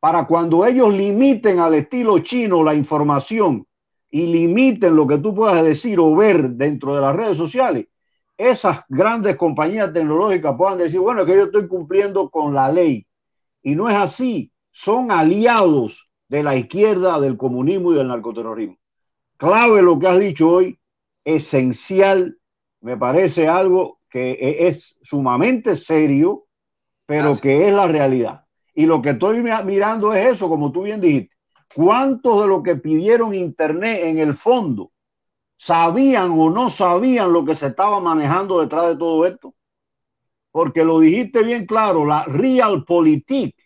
[0.00, 3.66] para cuando ellos limiten al estilo chino la información
[4.10, 7.86] y limiten lo que tú puedas decir o ver dentro de las redes sociales,
[8.36, 13.06] esas grandes compañías tecnológicas puedan decir, bueno, que yo estoy cumpliendo con la ley.
[13.62, 18.78] Y no es así, son aliados de la izquierda, del comunismo y del narcoterrorismo.
[19.36, 20.78] Clave lo que has dicho hoy,
[21.24, 22.38] esencial,
[22.80, 26.46] me parece algo que e-, es sumamente serio,
[27.06, 28.44] pero que es la realidad.
[28.72, 31.34] Y lo que estoy mirando es eso, como tú bien dijiste.
[31.74, 34.92] ¿Cuántos de los que pidieron Internet en el fondo
[35.56, 39.56] sabían o no sabían lo que se estaba manejando detrás de todo esto?
[40.52, 43.56] Porque lo dijiste bien claro, la Realpolitik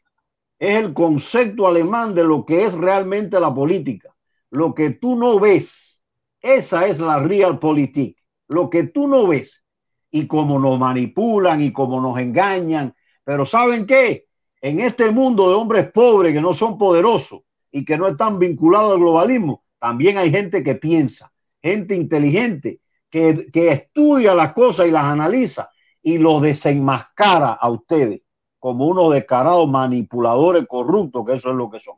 [0.63, 4.15] es el concepto alemán de lo que es realmente la política.
[4.51, 6.03] Lo que tú no ves,
[6.41, 8.17] esa es la Realpolitik.
[8.49, 9.65] Lo que tú no ves
[10.11, 12.95] y cómo nos manipulan y cómo nos engañan.
[13.25, 14.27] Pero ¿saben qué?
[14.63, 18.93] en este mundo de hombres pobres que no son poderosos y que no están vinculados
[18.93, 25.05] al globalismo, también hay gente que piensa, gente inteligente, que, estudia las cosas y las
[25.05, 25.69] analiza
[26.01, 28.23] y los desenmascara a ustedes
[28.63, 31.97] como unos descarados manipuladores corruptos, que eso es lo que son.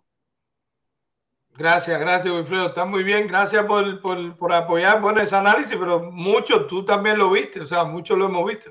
[1.54, 2.68] Gracias, gracias, Wilfredo.
[2.68, 3.26] Está muy bien.
[3.26, 7.66] Gracias por, por, por apoyar por ese análisis, pero mucho tú también lo viste, o
[7.66, 8.70] sea, mucho lo hemos visto.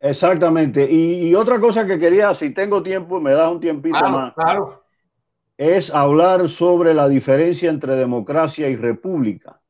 [0.00, 0.90] Exactamente.
[0.90, 4.34] Y, otra cosa que quería, si tengo tiempo, me da un tiempito más.
[4.34, 4.82] Claro.
[5.56, 9.60] Es hablar sobre la diferencia entre democracia y república.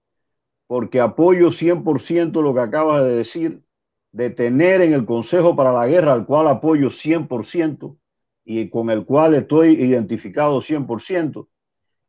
[0.67, 3.62] Porque apoyo 100% lo que acabas de decir,
[4.19, 7.97] de tener en el Consejo para la Guerra, al cual apoyo 100%
[8.45, 11.47] y con el cual estoy identificado 100%.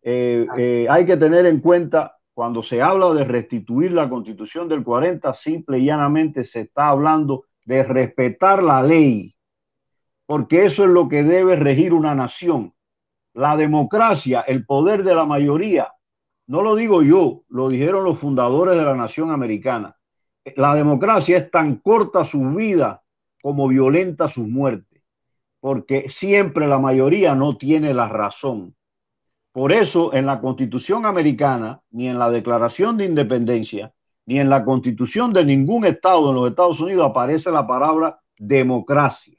[0.01, 4.83] Eh, eh, hay que tener en cuenta cuando se habla de restituir la constitución del
[4.83, 9.35] 40, simple y llanamente se está hablando de respetar la ley,
[10.25, 12.73] porque eso es lo que debe regir una nación.
[13.35, 15.93] La democracia, el poder de la mayoría,
[16.47, 19.98] no lo digo yo, lo dijeron los fundadores de la nación americana.
[20.55, 23.03] La democracia es tan corta su vida
[23.41, 25.03] como violenta su muerte,
[25.59, 28.75] porque siempre la mayoría no tiene la razón.
[29.51, 33.93] Por eso en la constitución americana, ni en la declaración de independencia,
[34.25, 39.37] ni en la constitución de ningún estado en los Estados Unidos aparece la palabra democracia.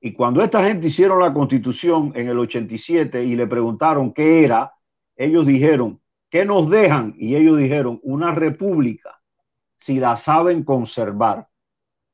[0.00, 4.74] Y cuando esta gente hicieron la constitución en el 87 y le preguntaron qué era,
[5.16, 7.14] ellos dijeron, ¿qué nos dejan?
[7.16, 9.18] Y ellos dijeron, una república,
[9.84, 11.46] si la saben conservar.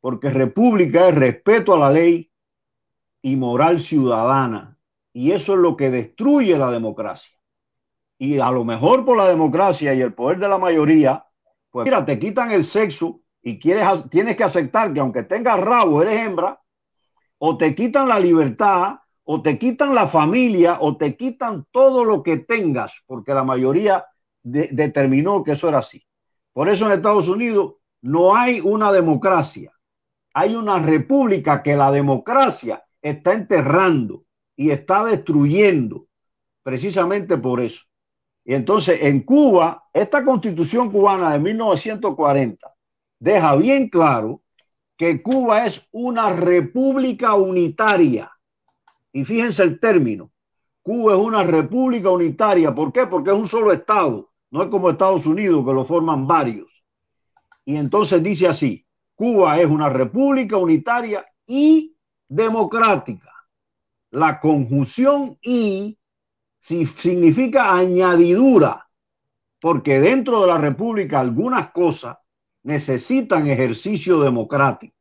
[0.01, 2.33] Porque república es respeto a la ley
[3.23, 4.77] y moral ciudadana.
[5.13, 7.39] Y eso es lo que destruye la democracia.
[8.19, 11.25] Y a lo mejor por la democracia y el poder de la mayoría,
[11.71, 16.03] pues mira, te quitan el sexo y quieres, tienes que aceptar que aunque tengas rabo,
[16.03, 16.61] eres hembra,
[17.39, 22.25] o te quitan la libertad, o te quitan la familia, o te quitan todo lo
[22.25, 24.07] que tengas, porque la mayoría
[24.43, 26.05] determinó que eso era así.
[26.53, 29.73] Por eso en Estados Unidos no hay una democracia,
[30.35, 34.25] hay una república que la democracia está enterrando
[34.57, 36.07] y está destruyendo,
[36.63, 37.85] precisamente por eso.
[38.45, 42.75] Y entonces en Cuba, esta constitución cubana de 1940
[43.19, 44.43] deja bien claro
[44.97, 48.31] que Cuba es una república unitaria.
[49.13, 50.31] Y fíjense el término.
[50.83, 52.75] Cuba es una república unitaria.
[52.75, 53.07] ¿Por qué?
[53.07, 54.30] Porque es un solo Estado.
[54.51, 56.85] No es como Estados Unidos, que lo forman varios.
[57.65, 61.95] Y entonces dice así, Cuba es una república unitaria y
[62.29, 63.31] democrática.
[64.11, 65.99] La conjunción y
[66.59, 68.89] si significa añadidura,
[69.61, 72.19] porque dentro de la república algunas cosas
[72.63, 74.97] necesitan ejercicio democrático,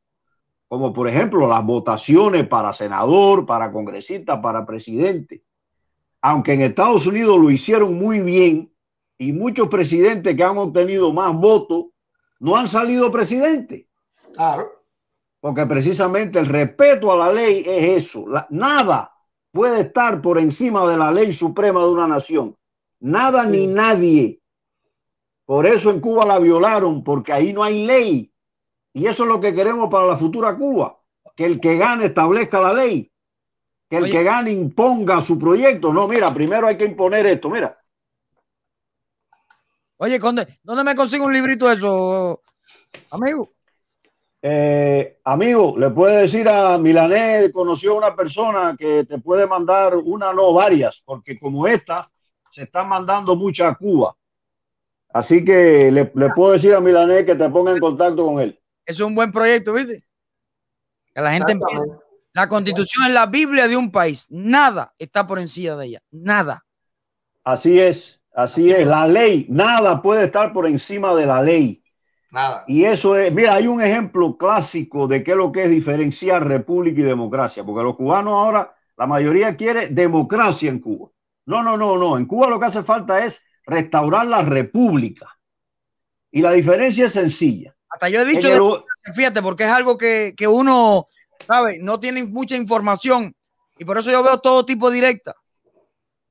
[0.67, 5.43] como por ejemplo las votaciones para senador, para congresista, para presidente.
[6.21, 8.68] Aunque en Estados Unidos lo hicieron muy bien
[9.19, 11.85] y muchos presidentes que han obtenido más votos
[12.39, 13.85] no han salido presidentes.
[14.33, 14.71] Claro.
[15.39, 18.25] Porque precisamente el respeto a la ley es eso.
[18.49, 19.13] nada
[19.51, 22.57] puede estar por encima de la ley suprema de una nación.
[22.99, 24.39] Nada ni nadie
[25.49, 28.31] por eso en Cuba la violaron, porque ahí no hay ley.
[28.93, 30.99] Y eso es lo que queremos para la futura Cuba,
[31.35, 33.11] que el que gane establezca la ley,
[33.89, 35.91] que el que gane imponga su proyecto.
[35.91, 37.78] No, mira, primero hay que imponer esto, mira.
[40.01, 42.41] Oye, ¿dónde me consigo un librito de eso,
[43.11, 43.49] amigo?
[44.41, 49.97] Eh, amigo, le puede decir a Milané, conoció a una persona que te puede mandar
[49.97, 52.09] una, no varias, porque como esta,
[52.49, 54.15] se están mandando muchas a Cuba.
[55.09, 58.57] Así que le, puedo decir a Milanés que te ponga en contacto con él.
[58.85, 60.05] Es un buen proyecto, ¿viste?
[61.13, 61.59] Que la gente
[62.31, 64.27] La constitución es la Biblia de un país.
[64.29, 66.01] Nada está por encima de ella.
[66.09, 66.63] Nada.
[67.43, 68.18] Así es.
[68.43, 68.87] Así, es.
[68.87, 69.45] La ley.
[69.49, 71.83] Nada puede estar por encima de la ley.
[72.31, 72.63] Nada.
[72.67, 73.33] Y eso es.
[73.33, 77.63] Mira, hay un ejemplo clásico de qué es lo que es diferenciar república y democracia.
[77.65, 81.09] Porque los cubanos ahora, la mayoría quiere democracia en Cuba.
[81.45, 82.17] No, no, no, no.
[82.17, 85.37] En Cuba lo que hace falta es restaurar la república.
[86.31, 87.75] Y la diferencia es sencilla.
[87.89, 91.07] Hasta yo he dicho, fíjate, porque es algo que, uno,
[91.45, 91.79] ¿sabe?
[91.81, 93.35] No tiene mucha información
[93.77, 95.35] y por eso yo veo todo tipo directa.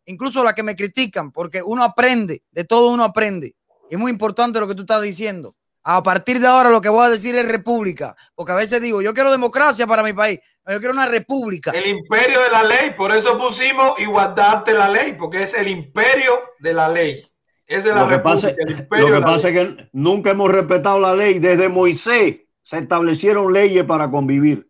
[0.08, 3.54] Incluso la que me critican, porque uno aprende, de todo uno aprende.
[3.90, 5.54] es muy importante lo que tú estás diciendo.
[5.84, 9.02] A partir de ahora lo que voy a decir es república, porque a veces digo,
[9.02, 11.72] yo quiero democracia para mi país, yo quiero una república.
[11.72, 15.68] El imperio de la ley, por eso pusimos igualdad ante la ley, porque es el
[15.68, 17.22] imperio de la ley.
[17.66, 18.54] es la lo que pasa,
[18.90, 21.38] lo que pasa es que nunca hemos respetado la ley.
[21.38, 24.67] Desde Moisés se establecieron leyes para convivir.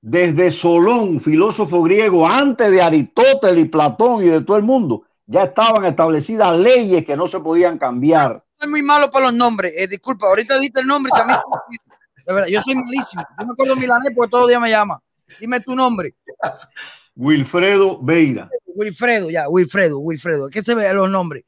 [0.00, 5.44] Desde Solón, filósofo griego, antes de Aristóteles y Platón y de todo el mundo, ya
[5.44, 9.72] estaban establecidas leyes que no se podían cambiar soy muy malo para los nombres.
[9.76, 11.12] Eh, disculpa, ahorita diste el nombre.
[11.14, 11.32] Si a mí,
[12.26, 13.24] de verdad, yo soy malísimo.
[13.38, 15.00] Yo me acuerdo milanés porque todos los días me llama.
[15.40, 16.14] Dime tu nombre.
[17.14, 18.48] Wilfredo Beira.
[18.66, 20.48] Wilfredo, ya, Wilfredo, Wilfredo.
[20.48, 21.44] ¿Qué se ve los nombres?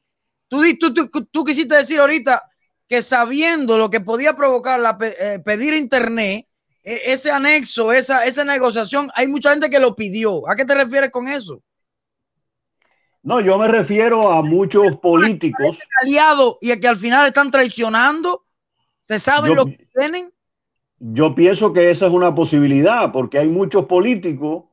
[0.47, 2.43] Tú, tú, tú, tú quisiste decir ahorita
[2.87, 6.45] que sabiendo lo que podía provocar la, eh, pedir internet,
[6.83, 10.47] ese anexo, esa, esa negociación, hay mucha gente que lo pidió.
[10.49, 11.61] ¿A qué te refieres con eso?
[13.23, 15.79] No, yo me refiero a muchos políticos.
[16.01, 18.45] Aliados y que al final están traicionando.
[19.03, 20.33] ¿Se saben lo que tienen?
[20.97, 24.65] Yo pienso que esa es una posibilidad, porque hay muchos políticos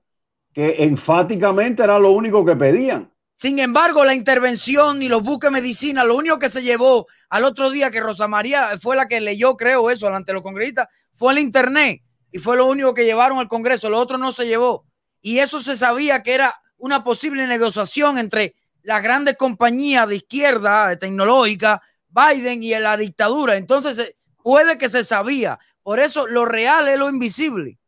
[0.52, 3.10] que enfáticamente era lo único que pedían.
[3.38, 7.70] Sin embargo, la intervención y los buques medicina, lo único que se llevó al otro
[7.70, 11.38] día que Rosa María fue la que leyó, creo, eso ante los congresistas, fue el
[11.38, 12.02] internet
[12.32, 14.86] y fue lo único que llevaron al Congreso, lo otro no se llevó.
[15.22, 20.88] Y eso se sabía que era una posible negociación entre las grandes compañías de izquierda,
[20.88, 23.56] de tecnológica, Biden y la dictadura.
[23.56, 25.60] Entonces, eh, puede que se sabía.
[25.84, 27.78] Por eso lo real es lo invisible.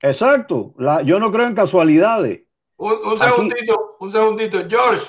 [0.00, 0.72] Exacto.
[1.04, 2.42] Yo no creo en casualidades.
[2.76, 4.58] Un, un segundito, un segundito.
[4.68, 5.04] George,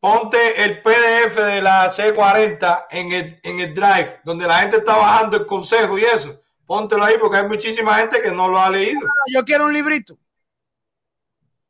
[0.00, 4.96] ponte el PDF de la C40 en el, en el drive, donde la gente está
[4.96, 6.40] bajando el consejo y eso.
[6.66, 9.00] Póntelo ahí porque hay muchísima gente que no lo ha leído.
[9.32, 10.18] Yo quiero un librito.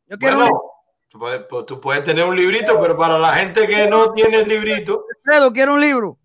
[0.07, 0.62] Yo quiero bueno,
[1.08, 4.39] tú, puedes, pues, tú puedes tener un librito, pero para la gente que no tiene
[4.39, 5.05] el librito.
[5.16, 6.18] Alfredo, quiero un libro.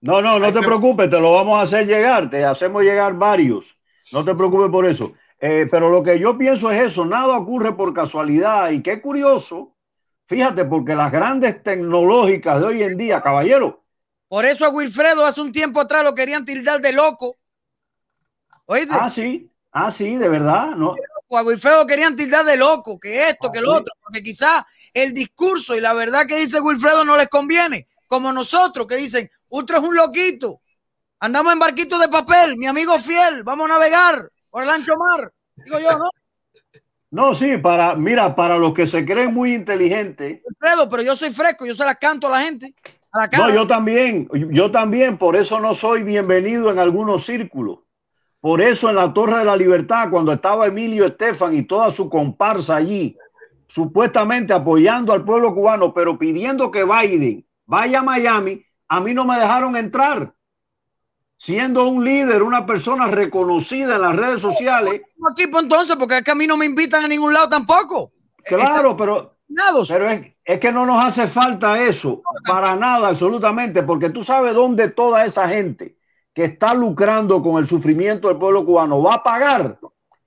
[0.00, 3.76] No, no, no te preocupes, te lo vamos a hacer llegar, te hacemos llegar varios.
[4.12, 5.12] No te preocupes por eso.
[5.40, 9.76] Eh, pero lo que yo pienso es eso, nada ocurre por casualidad y qué curioso,
[10.26, 13.84] fíjate, porque las grandes tecnológicas de hoy en día, caballero.
[14.26, 17.36] Por eso a Wilfredo hace un tiempo atrás lo querían tildar de loco.
[18.66, 18.94] ¿Oíste?
[18.98, 20.96] Ah, sí, ah, sí, de verdad, ¿no?
[21.30, 25.76] A Wilfredo querían tildar de loco, que esto, que lo otro, porque quizás el discurso
[25.76, 29.84] y la verdad que dice Wilfredo no les conviene, como nosotros que dicen, Ultra es
[29.84, 30.60] un loquito,
[31.20, 35.32] andamos en barquito de papel, mi amigo fiel, vamos a navegar por el ancho mar,
[35.56, 36.10] digo yo, ¿no?
[37.10, 40.42] No, sí, para, mira, para los que se creen muy inteligentes.
[40.44, 42.74] Wilfredo, pero yo soy fresco, yo se las canto a la gente.
[43.12, 47.78] A la no, yo también, yo también, por eso no soy bienvenido en algunos círculos.
[48.40, 52.08] Por eso en la Torre de la Libertad, cuando estaba Emilio Estefan y toda su
[52.10, 53.16] comparsa allí,
[53.68, 59.24] supuestamente apoyando al pueblo cubano, pero pidiendo que Biden vaya a Miami, a mí no
[59.24, 60.34] me dejaron entrar.
[61.38, 65.02] Siendo un líder, una persona reconocida en las redes sociales.
[65.30, 68.12] Aquí, pues entonces, porque es que a mí no me invitan a ningún lado tampoco.
[68.44, 69.36] Claro, pero,
[69.86, 74.54] pero es, es, que no nos hace falta eso, para nada, absolutamente, porque tú sabes
[74.54, 75.96] dónde toda esa gente
[76.34, 79.78] que está lucrando con el sufrimiento del pueblo cubano va a pagar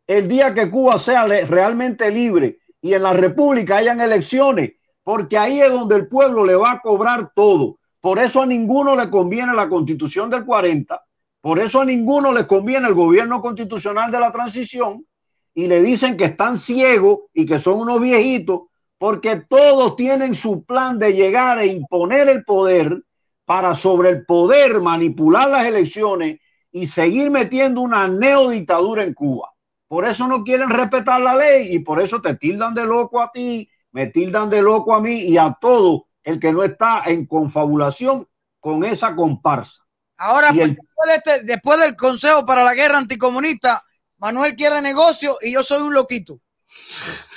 [0.07, 4.73] el día que Cuba sea realmente libre y en la República hayan elecciones,
[5.03, 7.77] porque ahí es donde el pueblo le va a cobrar todo.
[8.01, 11.01] Por eso a ninguno le conviene la constitución del 40,
[11.39, 15.05] por eso a ninguno le conviene el gobierno constitucional de la transición
[15.53, 18.61] y le dicen que están ciegos y que son unos viejitos,
[18.97, 23.03] porque todos tienen su plan de llegar e imponer el poder
[23.45, 26.39] para sobre el poder manipular las elecciones
[26.71, 29.51] y seguir metiendo una neodictadura en Cuba.
[29.87, 33.31] Por eso no quieren respetar la ley y por eso te tildan de loco a
[33.31, 37.25] ti, me tildan de loco a mí y a todo el que no está en
[37.25, 38.27] confabulación
[38.59, 39.83] con esa comparsa.
[40.17, 43.83] Ahora, pues, después, de este, después del Consejo para la Guerra Anticomunista,
[44.17, 46.39] Manuel quiere negocio y yo soy un loquito.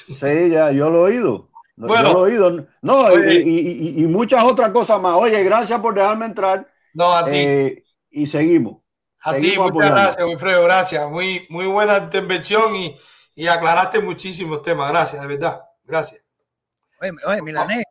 [0.07, 1.51] Sí, ya, yo lo he oído.
[1.77, 2.67] Bueno, yo lo he oído.
[2.83, 5.17] No, y, y, muchas otras cosas más.
[5.17, 6.71] Oye, gracias por dejarme entrar.
[6.93, 7.37] No, a ti.
[7.37, 8.83] Eh, y seguimos.
[9.23, 10.63] A ti, muchas gracias, Wilfredo.
[10.65, 11.11] Gracias.
[11.11, 12.97] Muy, muy buena intervención y,
[13.35, 14.91] y aclaraste muchísimos temas.
[14.91, 15.63] Gracias, de verdad.
[15.85, 16.23] Gracias.
[17.01, 17.83] Oye, oye Milané,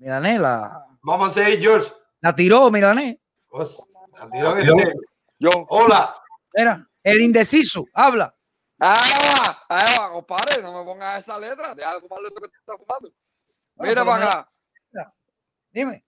[0.00, 0.86] Milané, la.
[1.02, 1.92] Vamos a seguir, George.
[2.20, 3.20] La tiró, Milané.
[3.48, 3.78] Pues,
[4.18, 4.94] la tiró este.
[5.38, 5.50] Yo.
[5.68, 6.16] Hola.
[6.54, 8.34] Era, el indeciso, habla.
[8.80, 11.74] Ah, ah, compadre, no me pongas esa letra.
[11.74, 13.12] Deja de fumar esto que estás fumando.
[13.76, 14.52] Mira para acá.
[15.70, 16.02] Dime.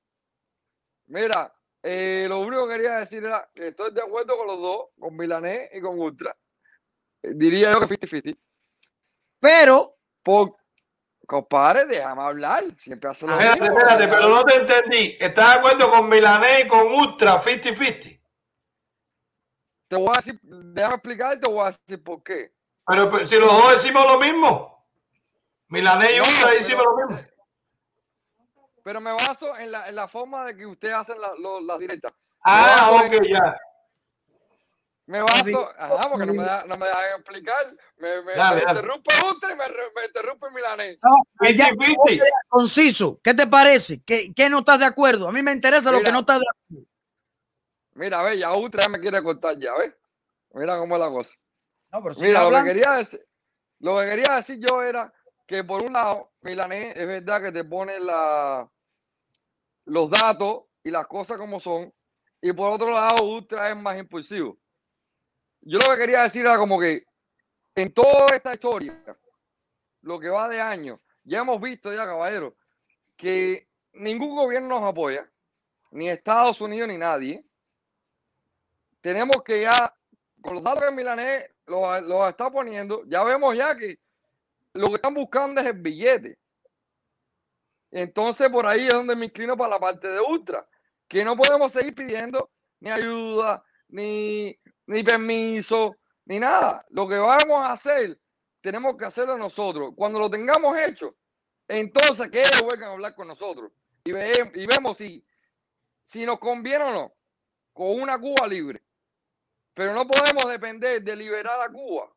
[1.06, 4.86] Mira, eh, lo único que quería decir era que estoy de acuerdo con los dos,
[4.98, 6.34] con Milanés y con Ultra.
[7.22, 8.38] Eh, diría yo que 50-50.
[9.38, 9.96] Pero.
[10.22, 10.56] Por,
[11.32, 12.62] compadre, déjame hablar.
[12.80, 13.78] Siempre hace lo espérate, mismo.
[13.78, 15.16] Espérate, pero no te entendí.
[15.18, 18.20] ¿Estás de acuerdo con Milanés y con Ultra 50-50?
[19.88, 22.52] Te voy a decir, déjame explicar y te voy a decir por qué.
[22.86, 24.86] Pero, pero si los dos decimos lo mismo,
[25.68, 27.22] Milanés y No, Ultra pero- decimos lo mismo.
[28.84, 31.78] Pero me baso en la, en la forma de que ustedes hacen la- lo- las
[31.78, 32.12] directas.
[32.44, 33.56] Ah, ok, ya.
[35.06, 37.76] Me baso, ajá, porque no me, da- no me dejan explicar.
[37.96, 38.80] Me, me, Dale, me dale.
[38.80, 40.98] interrumpe Ultra y me, me interrumpe Milanés.
[41.02, 42.20] No, ya, fifty.
[42.48, 43.20] conciso.
[43.22, 44.02] ¿Qué te parece?
[44.04, 45.28] ¿Qué, qué no estás de acuerdo?
[45.28, 46.86] A mí me interesa lo que no estás de acuerdo.
[47.94, 49.92] Mira, ve, ya Ultra ya me quiere cortar ya, ¿ves?
[50.54, 51.30] Mira cómo es la cosa.
[51.92, 53.26] No, pero Mira, lo que, quería decir,
[53.80, 55.12] lo que quería decir yo era
[55.46, 58.66] que por un lado, Milanés es verdad que te pone la,
[59.86, 61.92] los datos y las cosas como son,
[62.40, 64.56] y por otro lado, Ultra es más impulsivo.
[65.62, 67.04] Yo lo que quería decir era como que
[67.74, 69.00] en toda esta historia,
[70.02, 72.56] lo que va de año, ya hemos visto ya, caballero,
[73.16, 75.30] que ningún gobierno nos apoya,
[75.92, 77.44] ni Estados Unidos ni nadie.
[79.00, 79.94] Tenemos que ya,
[80.40, 84.00] con los datos que Milanés los, los está poniendo, ya vemos ya que
[84.72, 86.38] lo que están buscando es el billete.
[87.92, 90.66] Entonces, por ahí es donde me inclino para la parte de Ultra,
[91.06, 92.50] que no podemos seguir pidiendo
[92.80, 96.84] ni ayuda, ni, ni permiso, ni nada.
[96.90, 98.18] Lo que vamos a hacer,
[98.60, 99.92] tenemos que hacerlo nosotros.
[99.96, 101.14] Cuando lo tengamos hecho,
[101.68, 103.72] entonces que ellos vengan a hablar con nosotros
[104.04, 105.24] y, ve- y vemos si,
[106.04, 107.12] si nos conviene o no
[107.72, 108.82] con una Cuba libre.
[109.74, 112.12] Pero no podemos depender de liberar a Cuba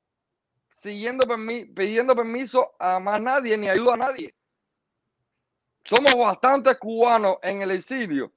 [0.81, 4.35] siguiendo permi- pidiendo permiso a más nadie ni ayuda a nadie.
[5.85, 8.31] Somos bastantes cubanos en el exilio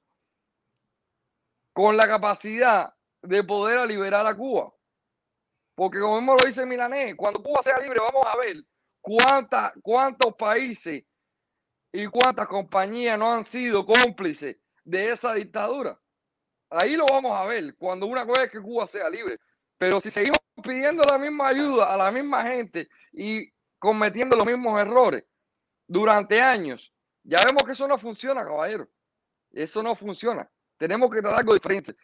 [1.73, 4.73] con la capacidad de poder liberar a Cuba.
[5.75, 8.57] Porque como mismo lo dice Milanés, cuando Cuba sea libre vamos a ver
[9.01, 11.03] cuántas, cuántos países
[11.91, 15.99] y cuántas compañías no han sido cómplices de esa dictadura.
[16.69, 19.39] Ahí lo vamos a ver cuando una vez que Cuba sea libre.
[19.77, 23.49] Pero si seguimos pidiendo la misma ayuda a la misma gente y
[23.79, 25.23] cometiendo los mismos errores
[25.87, 28.89] durante años, ya vemos que eso no funciona, caballero.
[29.51, 30.49] Eso no funciona.
[30.77, 31.95] Tenemos que tratar algo diferente.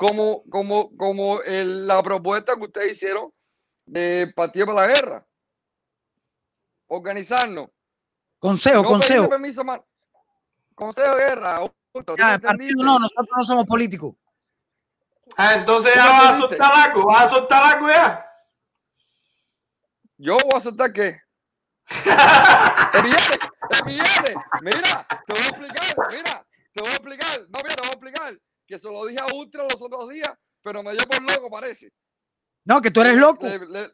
[0.00, 3.30] Como, como, como el- la propuesta que ustedes hicieron
[3.84, 5.26] de Partido para la Guerra.
[6.86, 7.68] Organizarnos.
[8.38, 9.28] Consejo, No consejo.
[9.28, 9.80] permiso más.
[10.74, 11.58] Consejo de guerra.
[11.92, 12.14] punto.
[12.14, 14.14] ¿Tú Ya, el partido no, nosotros no somos políticos.
[15.36, 18.26] Ah, entonces ¿Tú ya me vas a soltar algo, vas a soltar algo ya.
[20.16, 21.20] Yo voy a soltar qué.
[22.94, 23.38] el billete,
[23.70, 24.34] el billete.
[24.62, 27.40] Mira, te voy a explicar, mira, te voy a explicar.
[27.50, 28.38] No, mira, te voy a explicar.
[28.70, 30.32] Que se lo dije a Ultra los otros días,
[30.62, 31.90] pero me dio por loco, parece.
[32.64, 33.44] No, que tú eres loco.
[33.44, 33.90] Le- le-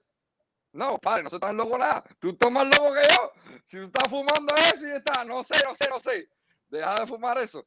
[0.72, 2.04] No, padre, no tan loco nada.
[2.18, 3.32] Tú estás más loco que yo.
[3.64, 6.28] Si tú estás fumando eso y está, no sé, no sé, no sé.
[6.68, 7.66] Deja de fumar eso.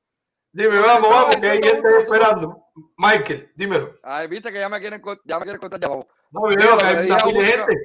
[0.51, 2.63] Dime, vamos, vamos, que hay gente esperando.
[2.97, 3.97] Michael, dímelo.
[4.03, 6.05] Ay, viste que ya me quieren, ya me quieren cortar ya, vamos.
[6.29, 7.75] No, Mira, veo que hay una gente.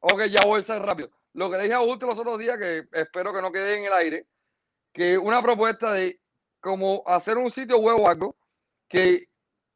[0.00, 1.10] Ok, ya voy a ser rápido.
[1.34, 3.84] Lo que le dije a Ultra los otros días, que espero que no quede en
[3.84, 4.26] el aire,
[4.92, 6.20] que una propuesta de
[6.66, 8.36] como hacer un sitio web o algo,
[8.88, 9.28] que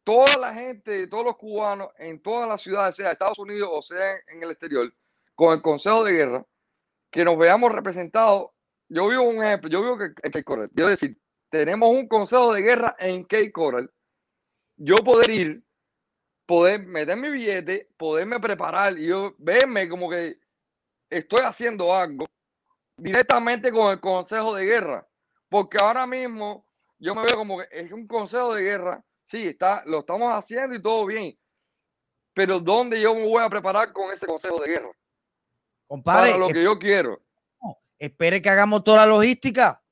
[0.02, 4.16] toda la gente, todos los cubanos en todas las ciudades, sea Estados Unidos o sea
[4.26, 4.92] en el exterior,
[5.36, 6.44] con el Consejo de Guerra,
[7.12, 8.50] que nos veamos representados.
[8.88, 10.70] Yo vivo un ejemplo, yo vivo que, en Cape Coral.
[10.74, 11.16] Quiero decir,
[11.48, 13.88] tenemos un Consejo de Guerra en Cape Coral.
[14.76, 15.62] Yo poder ir,
[16.44, 20.40] poder meter mi billete, poderme preparar y yo verme como que
[21.08, 22.26] estoy haciendo algo
[22.96, 25.06] directamente con el Consejo de Guerra.
[25.48, 26.69] Porque ahora mismo
[27.00, 29.02] yo me veo como que es un Consejo de Guerra.
[29.26, 31.36] Sí, está, lo estamos haciendo y todo bien.
[32.34, 34.90] Pero ¿dónde yo me voy a preparar con ese Consejo de Guerra?
[35.88, 37.20] Compadre, Para lo que yo quiero.
[37.98, 39.82] espere que hagamos toda la logística.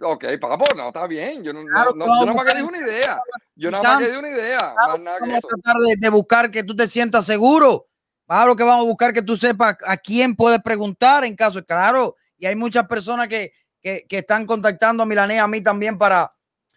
[0.00, 1.42] Ok, papo, no, está bien.
[1.42, 3.20] Yo no, Claro no- yo nada más que una idea.
[3.56, 4.58] Yo nada más que una idea.
[4.98, 7.86] nada Vamos a tratar de, de buscar que tú te sientas seguro.
[8.26, 12.14] Claro que vamos a buscar que tú sepas a quién puedes preguntar en caso, claro.
[12.36, 16.32] Y hay muchas personas que, que, que están contactando a Milanés, a mí también para,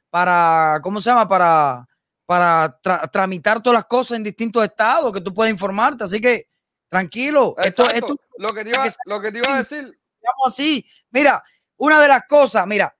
[0.09, 1.27] para ¿cómo se llama?
[1.27, 1.87] Para,
[2.25, 6.03] para tra- tramitar todas las cosas en distintos estados que tú puedes informarte.
[6.03, 6.47] Así que
[6.89, 7.55] tranquilo.
[7.57, 9.97] Esto, esto Lo que te iba, lo que te iba a decir.
[10.45, 10.85] Así.
[11.09, 11.43] Mira,
[11.77, 12.95] una de las cosas, mira,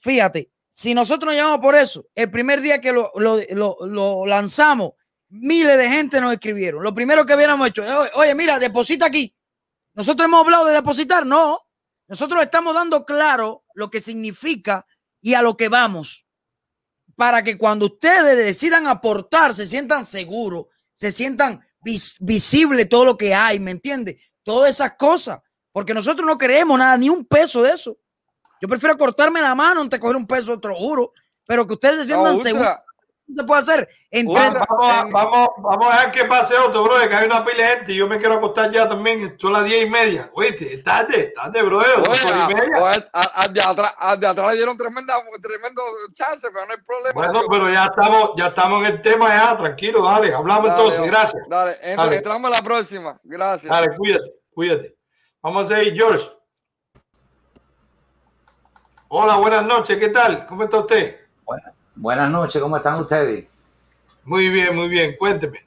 [0.00, 4.26] fíjate, si nosotros nos llamamos por eso, el primer día que lo, lo- lo- lo
[4.26, 4.92] lanzamos,
[5.28, 6.82] miles de gente nos escribieron.
[6.82, 7.82] Lo primero que hubiéramos hecho,
[8.14, 9.34] oye, mira, deposita aquí.
[9.94, 11.60] Nosotros hemos hablado de depositar, no.
[12.08, 14.86] Nosotros le estamos dando claro lo que significa
[15.20, 16.24] y a lo que vamos.
[17.16, 23.16] Para que cuando ustedes decidan aportar, se sientan seguros, se sientan vis- visible todo lo
[23.16, 24.16] que hay, ¿me entiendes?
[24.42, 25.40] Todas esas cosas.
[25.72, 27.98] Porque nosotros no queremos nada, ni un peso de eso.
[28.60, 31.12] Yo prefiero cortarme la mano antes de coger un peso, lo juro.
[31.46, 32.68] Pero que ustedes se sientan seguros.
[33.34, 36.84] Se puede hacer en Vamos, tres- vamos, a- vamos, vamos a dejar que pase otro,
[36.84, 39.36] bro, que hay una pila de gente y yo me quiero acostar ya también.
[39.38, 40.30] Son las diez y media.
[40.32, 41.78] Oíste, es tarde, tarde, bro.
[41.80, 43.08] Dos Oye, horas y media.
[43.12, 45.82] a- a- al de atrás, atrás le dieron tremenda, tremendo
[46.14, 47.12] chance, pero no hay problema.
[47.14, 51.00] Bueno, pero ya estamos, ya estamos en el tema ya, tranquilo, dale, hablamos Dale, entonces,
[51.00, 51.16] hombre.
[51.16, 51.42] gracias.
[51.48, 52.16] Dale, entra- Dale.
[52.18, 53.20] entramos a la próxima.
[53.24, 53.70] Gracias.
[53.72, 54.96] Dale, cuídate, cuídate.
[55.42, 56.30] Vamos a seguir, George.
[59.08, 60.46] Hola, buenas noches, ¿qué tal?
[60.46, 61.26] ¿Cómo está usted?
[61.96, 63.46] Buenas noches, ¿cómo están ustedes?
[64.24, 65.60] Muy bien, muy bien, cuénteme.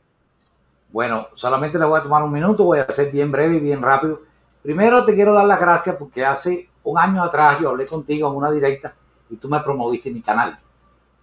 [0.92, 3.82] Bueno, solamente le voy a tomar un minuto, voy a ser bien breve y bien
[3.82, 4.22] rápido.
[4.62, 8.36] Primero te quiero dar las gracias porque hace un año atrás yo hablé contigo en
[8.36, 8.94] una directa
[9.30, 10.60] y tú me promoviste mi canal.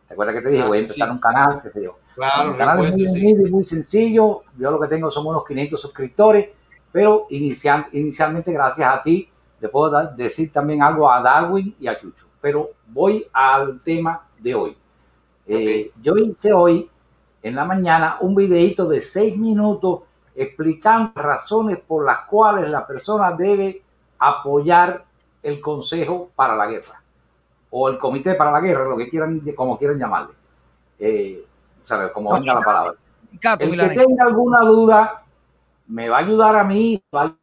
[0.07, 0.63] ¿Te acuerdas que te dije?
[0.63, 1.13] Ah, voy a empezar sí.
[1.13, 1.99] un canal, qué sé yo.
[2.15, 3.21] Claro, mi canal es muy recuerdo, sí.
[3.21, 4.43] humilde y muy sencillo.
[4.57, 6.49] Yo lo que tengo son unos 500 suscriptores,
[6.93, 9.29] pero inicial- inicialmente gracias a ti
[9.61, 12.27] le puedo dar- decir también algo a Darwin y a Chucho.
[12.41, 14.77] Pero voy al tema de hoy.
[15.47, 16.91] Eh, yo hice hoy
[17.43, 20.01] en la mañana un videito de seis minutos
[20.35, 23.83] explicando razones por las cuales la persona debe
[24.19, 25.05] apoyar
[25.43, 27.01] el Consejo para la Guerra
[27.71, 30.35] o el Comité para la Guerra, lo que quieran, como quieran llamarle.
[30.99, 31.45] Eh,
[31.85, 32.11] ¿sabes?
[32.11, 32.95] Como venga la palabra.
[33.59, 35.25] El que tenga alguna duda
[35.89, 37.37] me va a ayudar a mí, va a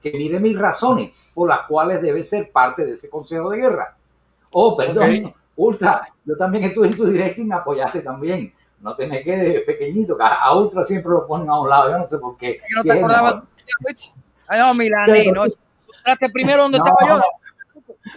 [0.00, 3.94] que mire mis razones por las cuales debe ser parte de ese consejo de guerra.
[4.50, 8.54] Oh, perdón, Ultra, yo también estuve en tu directo y me apoyaste también.
[8.80, 11.98] No te me quedes pequeñito, que a Ultra siempre lo ponen a un lado, yo
[11.98, 12.60] no sé por qué.
[12.76, 13.42] no te acordabas?
[14.46, 15.44] Ay, no, Milané, no.
[16.32, 17.20] primero donde estaba yo.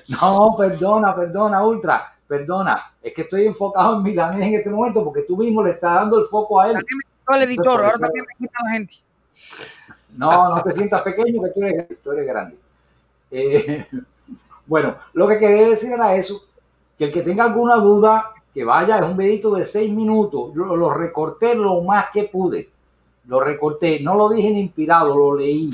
[0.07, 2.93] No, perdona, perdona, Ultra, perdona.
[3.01, 6.19] Es que estoy enfocado en Milanés en este momento porque tú mismo le estás dando
[6.19, 6.77] el foco a él.
[7.33, 8.93] El editor, ahora también me quita la gente.
[10.15, 12.55] No, no te sientas pequeño, que tú eres, tú eres grande.
[13.31, 13.87] Eh,
[14.67, 16.43] bueno, lo que quería decir era eso,
[17.01, 20.51] que el que tenga alguna duda, que vaya, es un videito de seis minutos.
[20.53, 22.69] Yo lo recorté lo más que pude.
[23.25, 25.71] Lo recorté, no lo dije en inspirado, lo leí.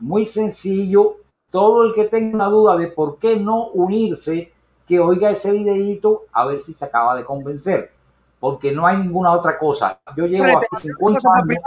[0.00, 1.16] Muy sencillo.
[1.50, 4.50] Todo el que tenga una duda de por qué no unirse,
[4.88, 7.92] que oiga ese videito a ver si se acaba de convencer.
[8.40, 10.00] Porque no hay ninguna otra cosa.
[10.16, 11.58] Yo llevo aquí 50 años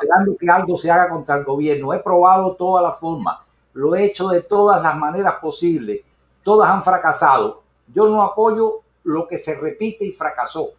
[0.00, 1.94] esperando que algo se haga contra el gobierno.
[1.94, 3.38] He probado todas las formas.
[3.74, 6.00] Lo he hecho de todas las maneras posibles.
[6.42, 7.67] Todas han fracasado.
[7.94, 10.70] Yo no apoyo lo que se repite y fracasó.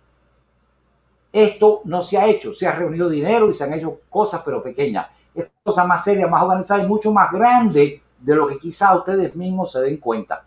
[1.31, 2.53] Esto no se ha hecho.
[2.53, 5.07] Se ha reunido dinero y se han hecho cosas, pero pequeñas.
[5.33, 9.35] Es cosa más seria, más organizada y mucho más grande de lo que quizá ustedes
[9.35, 10.43] mismos se den cuenta.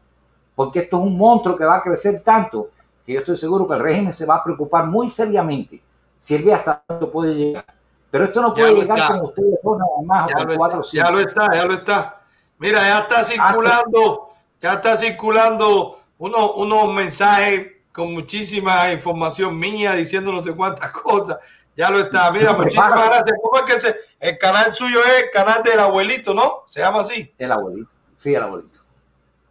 [0.55, 2.70] Porque esto es un monstruo que va a crecer tanto
[3.05, 5.82] que yo estoy seguro que el régimen se va a preocupar muy seriamente
[6.18, 7.65] si ve hasta dónde puede llegar.
[8.10, 11.20] Pero esto no puede llegar como ustedes nada más ya, lo cuatro, está, ya lo
[11.20, 12.20] está, ya lo está.
[12.58, 14.28] Mira, ya está circulando,
[14.60, 21.39] ya está circulando unos, unos mensajes con muchísima información mía diciendo no sé cuántas cosas.
[21.76, 22.31] Ya lo está.
[22.31, 23.36] Mira, muchísimas gracias.
[23.42, 26.62] ¿Cómo es que se, el canal suyo es el canal del abuelito, no?
[26.68, 27.34] ¿Se llama así?
[27.36, 27.91] El abuelito.
[28.15, 28.78] Sí, el abuelito.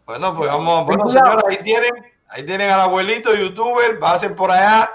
[0.06, 0.86] Bueno, pues vamos.
[0.86, 1.92] Bueno, señores, ahí tienen,
[2.28, 3.98] ahí tienen al abuelito youtuber.
[3.98, 4.90] Pasen por allá.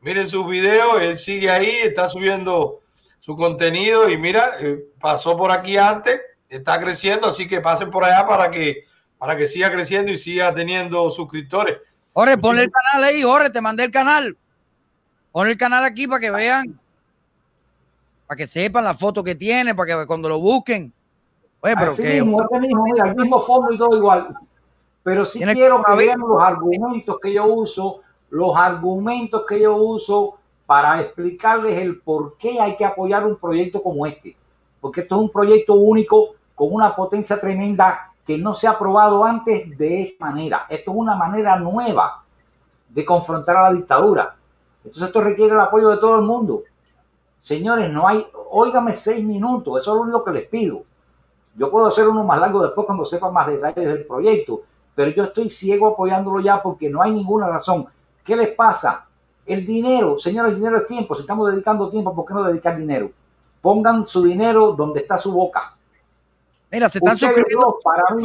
[0.00, 1.00] Miren sus videos.
[1.00, 2.80] Él sigue ahí, está subiendo
[3.20, 4.08] su contenido.
[4.08, 6.20] Y mira, eh, pasó por aquí antes.
[6.48, 8.89] Está creciendo, así que pasen por allá para que,
[9.20, 11.76] para que siga creciendo y siga teniendo suscriptores.
[12.14, 14.34] Jorge, ponle el canal ahí, Jorge, te mandé el canal.
[15.30, 16.80] Pon el canal aquí para que vean,
[18.26, 20.90] para que sepan la foto que tiene, para que cuando lo busquen.
[21.60, 24.34] Oye, pero Así que, mismo, este mismo, mira, el mismo fondo y todo igual.
[25.02, 28.00] Pero sí quiero que vean los argumentos que yo uso,
[28.30, 33.82] los argumentos que yo uso para explicarles el por qué hay que apoyar un proyecto
[33.82, 34.34] como este.
[34.80, 39.24] Porque esto es un proyecto único con una potencia tremenda que no se ha probado
[39.24, 40.66] antes de esta manera.
[40.68, 42.22] Esto es una manera nueva
[42.88, 44.36] de confrontar a la dictadura.
[44.84, 46.62] Entonces esto requiere el apoyo de todo el mundo.
[47.42, 50.84] Señores, no hay, óigame seis minutos, eso es lo único que les pido.
[51.56, 54.62] Yo puedo hacer uno más largo después cuando sepa más detalles del proyecto,
[54.94, 57.88] pero yo estoy ciego apoyándolo ya porque no hay ninguna razón.
[58.22, 59.06] ¿Qué les pasa?
[59.44, 61.16] El dinero, señores, el dinero es tiempo.
[61.16, 63.10] Si estamos dedicando tiempo, ¿por qué no dedicar dinero?
[63.60, 65.74] Pongan su dinero donde está su boca.
[66.70, 67.78] Mira, se están suscribiendo.
[67.82, 68.24] Para mí,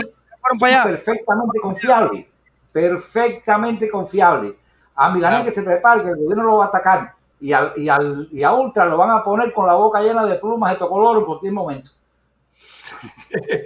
[0.60, 2.30] perfectamente confiable.
[2.72, 4.56] Perfectamente confiable.
[4.96, 7.14] A Milané que se prepare, que el gobierno lo va a atacar.
[7.40, 10.26] Y, al, y, al, y a Ultra lo van a poner con la boca llena
[10.26, 11.92] de plumas de tocolor en cualquier momento.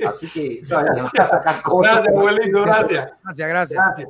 [0.07, 1.93] Así que, a sacar cosas.
[1.93, 3.11] Gracias, abuelito, gracias.
[3.23, 3.83] Gracias, gracias.
[3.85, 4.09] Gracias.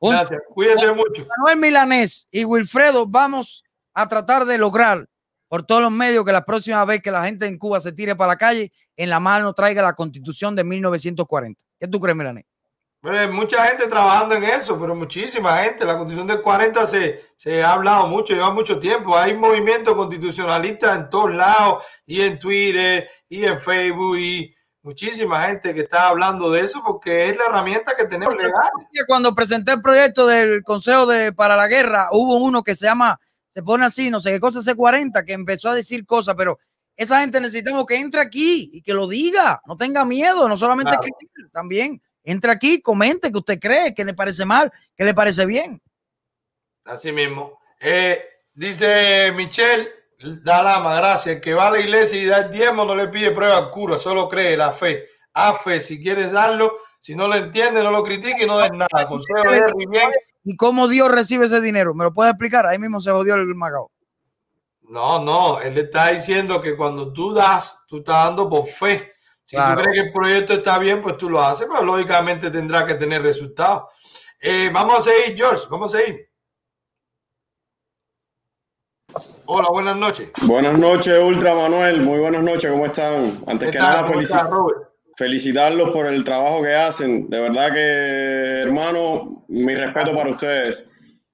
[0.00, 0.42] gracias.
[0.54, 1.26] Cuídense mucho.
[1.36, 5.06] Manuel Milanés y Wilfredo, vamos a tratar de lograr
[5.48, 8.14] por todos los medios que la próxima vez que la gente en Cuba se tire
[8.14, 11.64] para la calle, en la mano traiga la constitución de 1940.
[11.80, 12.44] ¿Qué tú crees, Milanés?
[13.30, 15.84] mucha gente trabajando en eso, pero muchísima gente.
[15.84, 19.16] La constitución del 40 se, se ha hablado mucho, lleva mucho tiempo.
[19.16, 25.74] Hay movimientos constitucionalistas en todos lados, y en Twitter, y en Facebook, y muchísima gente
[25.74, 28.70] que está hablando de eso porque es la herramienta que tenemos legal.
[29.06, 33.20] Cuando presenté el proyecto del Consejo de, para la Guerra, hubo uno que se llama,
[33.48, 36.58] se pone así, no sé qué cosa, C40, que empezó a decir cosas, pero
[36.96, 40.92] esa gente necesitamos que entre aquí y que lo diga, no tenga miedo, no solamente
[40.92, 45.46] escribir, también entre aquí, comente que usted cree, que le parece mal, que le parece
[45.46, 45.80] bien.
[46.84, 47.58] Así mismo.
[47.80, 51.36] Eh, dice Michelle Dalama, gracias.
[51.36, 53.70] El que va a la iglesia y da el diezmo no le pide prueba al
[53.70, 55.08] cura, solo cree la fe.
[55.34, 58.72] A fe, si quieres darlo, si no lo entiende, no lo critique y no des
[58.72, 59.08] nada.
[60.48, 61.92] ¿Y cómo Dios recibe ese dinero?
[61.92, 62.66] ¿Me lo puede explicar?
[62.66, 63.90] Ahí mismo se jodió el magao.
[64.88, 69.12] No, no, él le está diciendo que cuando tú das, tú estás dando por fe.
[69.44, 72.86] Si tú crees que el proyecto está bien, pues tú lo haces, pero lógicamente tendrá
[72.86, 73.92] que tener resultados.
[74.40, 76.30] Eh, vamos a seguir, George, vamos a seguir.
[79.44, 80.30] Hola, buenas noches.
[80.46, 82.00] Buenas noches, Ultra Manuel.
[82.00, 83.42] Muy buenas noches, ¿cómo están?
[83.46, 84.02] Antes que nada,
[85.18, 87.28] felicitarlos por el trabajo que hacen.
[87.28, 90.92] De verdad que, hermano, mi respeto para ustedes.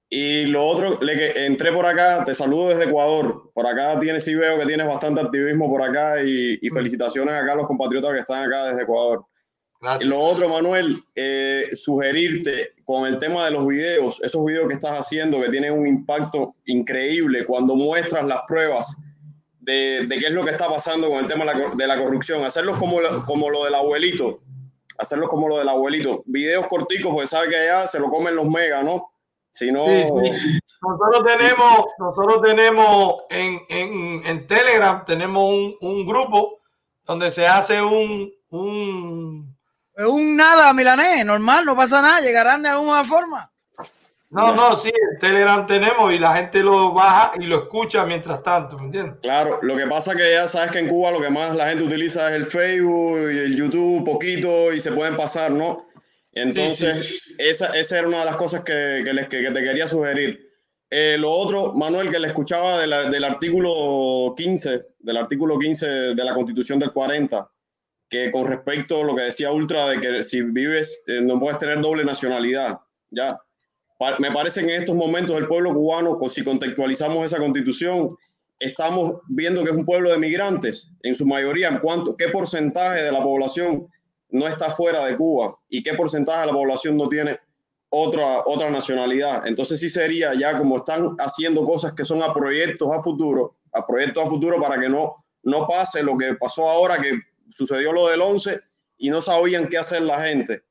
[0.09, 3.51] Y lo otro, le que entré por acá, te saludo desde Ecuador.
[3.53, 7.53] Por acá tienes, sí veo que tienes bastante activismo por acá y, y felicitaciones acá
[7.53, 9.27] a los compatriotas que están acá desde Ecuador.
[10.01, 14.75] Y lo otro, Manuel, eh, sugerirte con el tema de los videos, esos videos que
[14.75, 18.97] estás haciendo que tienen un impacto increíble cuando muestras las pruebas
[19.65, 21.99] de, de qué es lo que está pasando con el tema de la, de la
[21.99, 24.41] corrupción, hacerlos como, como lo del abuelito,
[24.99, 28.47] hacerlos como lo del abuelito, videos corticos, porque sabe que allá se lo comen los
[28.47, 29.10] megas, ¿no?
[29.51, 29.81] Si no...
[29.86, 30.59] Sí, sí.
[30.83, 36.60] Nosotros tenemos, nosotros tenemos en, en, en Telegram, tenemos un, un, grupo
[37.05, 39.57] donde se hace un, un...
[39.97, 43.51] Un nada, milanés, normal, no pasa nada, llegarán de alguna forma.
[44.35, 48.43] No, no, sí, en Telegram tenemos y la gente lo baja y lo escucha mientras
[48.43, 49.15] tanto, ¿me entiendes?
[49.23, 51.85] Claro, lo que pasa que ya sabes que en Cuba lo que más la gente
[51.85, 55.89] utiliza es el Facebook y el YouTube poquito y se pueden pasar, ¿no?
[56.33, 57.35] Entonces, sí, sí.
[57.39, 60.45] Esa, esa, era una de las cosas que, que, les, que, que te quería sugerir.
[60.91, 65.87] Eh, lo otro, Manuel, que le escuchaba de la, del artículo 15, del artículo 15
[66.15, 67.51] de la Constitución del 40,
[68.09, 71.59] que con respecto a lo que decía Ultra, de que si vives, eh, no puedes
[71.59, 72.81] tener doble nacionalidad,
[73.11, 73.39] ya.
[74.18, 78.08] Me parece que en estos momentos el pueblo cubano, si contextualizamos esa constitución,
[78.58, 83.02] estamos viendo que es un pueblo de migrantes, en su mayoría, en cuanto, qué porcentaje
[83.02, 83.89] de la población
[84.31, 87.39] no está fuera de Cuba y qué porcentaje de la población no tiene
[87.89, 89.47] otra, otra nacionalidad.
[89.47, 93.86] Entonces sí sería ya como están haciendo cosas que son a proyectos a futuro, a
[93.86, 98.08] proyectos a futuro para que no, no pase lo que pasó ahora, que sucedió lo
[98.08, 98.60] del 11
[98.99, 100.65] y no sabían qué hacer la gente.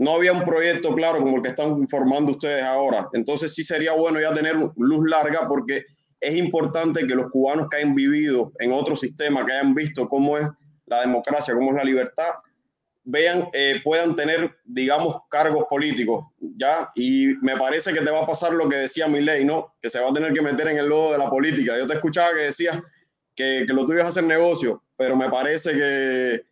[0.00, 3.06] No había un proyecto claro como el que están informando ustedes ahora.
[3.12, 5.84] Entonces sí sería bueno ya tener luz larga porque
[6.18, 10.38] es importante que los cubanos que hayan vivido en otro sistema, que hayan visto cómo
[10.38, 10.46] es
[10.86, 12.30] la democracia, cómo es la libertad,
[13.04, 16.90] vean, eh, puedan tener, digamos, cargos políticos, ¿ya?
[16.94, 19.74] Y me parece que te va a pasar lo que decía ley ¿no?
[19.82, 21.76] Que se va a tener que meter en el lodo de la política.
[21.78, 22.82] Yo te escuchaba que decías
[23.36, 26.49] que, que lo tuyo es hacer negocio, pero me parece que,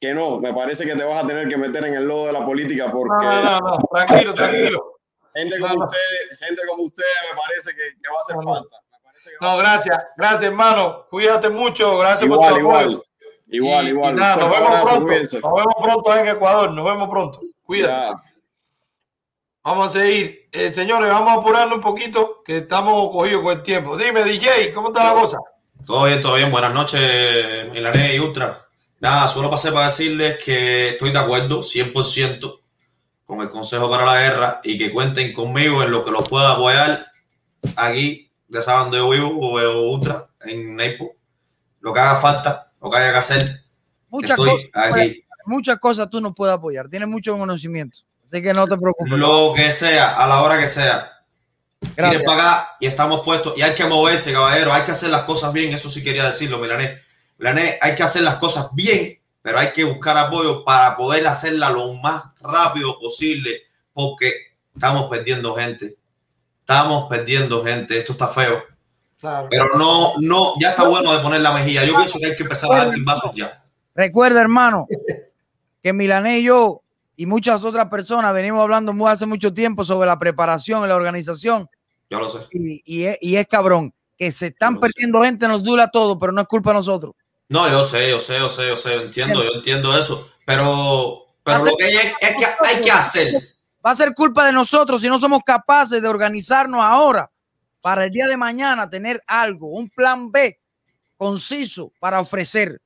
[0.00, 2.32] que no, me parece que te vas a tener que meter en el lodo de
[2.32, 3.24] la política porque...
[3.26, 4.94] No, no, no, tranquilo, tranquilo.
[5.34, 8.76] Gente como, ustedes, gente como ustedes me parece que, que va a hacer falta.
[9.40, 12.80] No, gracias, gracias hermano, cuídate mucho, gracias igual, por tu igual.
[12.82, 13.04] apoyo.
[13.50, 14.14] Igual, Y- igual.
[14.14, 15.40] y nada, nos, vemos pronto, cuídense.
[15.40, 17.40] nos vemos pronto en Ecuador, nos vemos pronto.
[17.62, 18.22] Cuídate.
[19.62, 20.48] Vamos a seguir.
[20.52, 23.96] Eh, señores, vamos a apurarnos un poquito, que estamos cogidos con el tiempo.
[23.96, 25.38] Dime, DJ, ¿cómo está la cosa?
[25.86, 26.50] Todo bien, todo bien.
[26.50, 28.66] Buenas noches, Milané y Ultra.
[29.00, 32.60] Nada, solo pasé para decirles que estoy de acuerdo 100%
[33.24, 36.52] con el Consejo para la Guerra y que cuenten conmigo en lo que los pueda
[36.52, 37.06] apoyar
[37.76, 41.10] aquí, ya saben donde yo vivo, o Ultra, en Naples.
[41.80, 43.64] Lo que haga falta, lo que haya que hacer.
[44.08, 45.24] Muchas estoy cosas, aquí.
[45.46, 46.88] muchas cosas tú no puedes apoyar.
[46.88, 48.00] Tienes mucho conocimiento.
[48.24, 49.12] Así que no te preocupes.
[49.12, 51.12] Lo que sea, a la hora que sea.
[51.94, 53.54] Tienen para acá y estamos puestos.
[53.56, 54.72] Y hay que moverse, caballero.
[54.72, 55.72] Hay que hacer las cosas bien.
[55.72, 56.98] Eso sí quería decirlo, Milané.
[57.38, 61.70] Milané, hay que hacer las cosas bien, pero hay que buscar apoyo para poder hacerla
[61.70, 64.32] lo más rápido posible, porque
[64.74, 65.96] estamos perdiendo gente.
[66.60, 67.98] Estamos perdiendo gente.
[67.98, 68.62] Esto está feo.
[69.50, 71.84] Pero no, no, ya está bueno de poner la mejilla.
[71.84, 73.64] Yo pienso que hay que empezar a dar vasos ya.
[73.94, 74.86] Recuerda, hermano,
[75.82, 76.82] que Milané y yo
[77.16, 80.94] y muchas otras personas venimos hablando muy hace mucho tiempo sobre la preparación y la
[80.94, 81.68] organización.
[82.08, 82.38] Yo lo sé.
[82.52, 86.30] Y, y es, y es cabrón, que se están perdiendo gente, nos dura todo, pero
[86.32, 87.14] no es culpa de nosotros.
[87.48, 90.30] No, yo sé, yo sé, yo sé, yo sé, yo entiendo, yo entiendo eso.
[90.44, 93.32] Pero, pero lo que hay es, es que hay que hacer.
[93.84, 97.30] Va a ser culpa de nosotros si no somos capaces de organizarnos ahora
[97.80, 100.58] para el día de mañana tener algo, un plan B
[101.16, 102.80] conciso para ofrecer.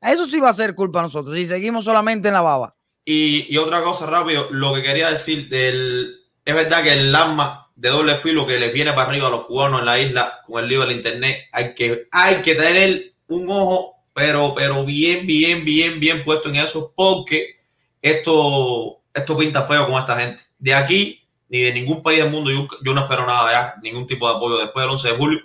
[0.00, 2.74] Eso sí va a ser culpa de nosotros si seguimos solamente en la baba.
[3.04, 7.70] Y, y otra cosa rápido, lo que quería decir del, es verdad que el arma
[7.76, 10.62] de doble filo que les viene para arriba a los cubanos en la isla con
[10.62, 15.64] el lío del internet, hay que, hay que tener un ojo, pero, pero bien, bien,
[15.64, 17.60] bien, bien puesto en eso, porque
[18.00, 20.44] esto, esto pinta feo con esta gente.
[20.58, 24.06] De aquí, ni de ningún país del mundo, yo, yo no espero nada ya, ningún
[24.06, 25.40] tipo de apoyo después del 11 de julio,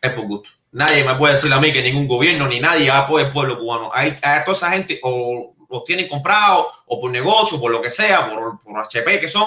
[0.00, 0.50] es por gusto.
[0.72, 3.90] Nadie me puede decir a mí que ningún gobierno ni nadie apoya al pueblo cubano.
[3.92, 7.90] Hay, a toda esa gente o los tienen comprados o por negocio, por lo que
[7.90, 9.46] sea, por, por HP que son,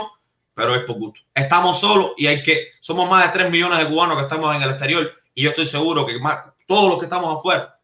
[0.53, 1.21] pero es por gusto.
[1.33, 4.61] Estamos solos y hay que, somos más de 3 millones de cubanos que estamos en
[4.61, 7.79] el exterior y yo estoy seguro que más, todos los que estamos afuera,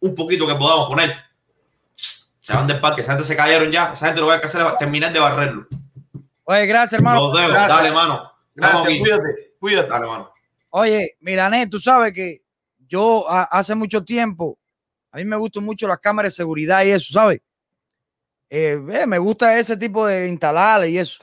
[0.00, 1.14] un poquito que podamos poner,
[2.40, 4.46] se van del parque, esa gente se cayeron ya, esa gente lo que hay que
[4.46, 5.66] hacer es terminar de barrerlo.
[6.44, 7.20] Oye, gracias, hermano.
[7.28, 7.76] Los dejo, Gracias.
[7.76, 8.32] dale, mano.
[8.54, 9.88] Gracias, cuídate, cuídate.
[9.88, 10.32] Dale, mano.
[10.70, 12.42] Oye, Milané, tú sabes que
[12.88, 14.56] yo a- hace mucho tiempo,
[15.10, 17.40] a mí me gustan mucho las cámaras de seguridad y eso, ¿sabes?
[18.48, 21.18] Eh, eh, me gusta ese tipo de instalarle y eso.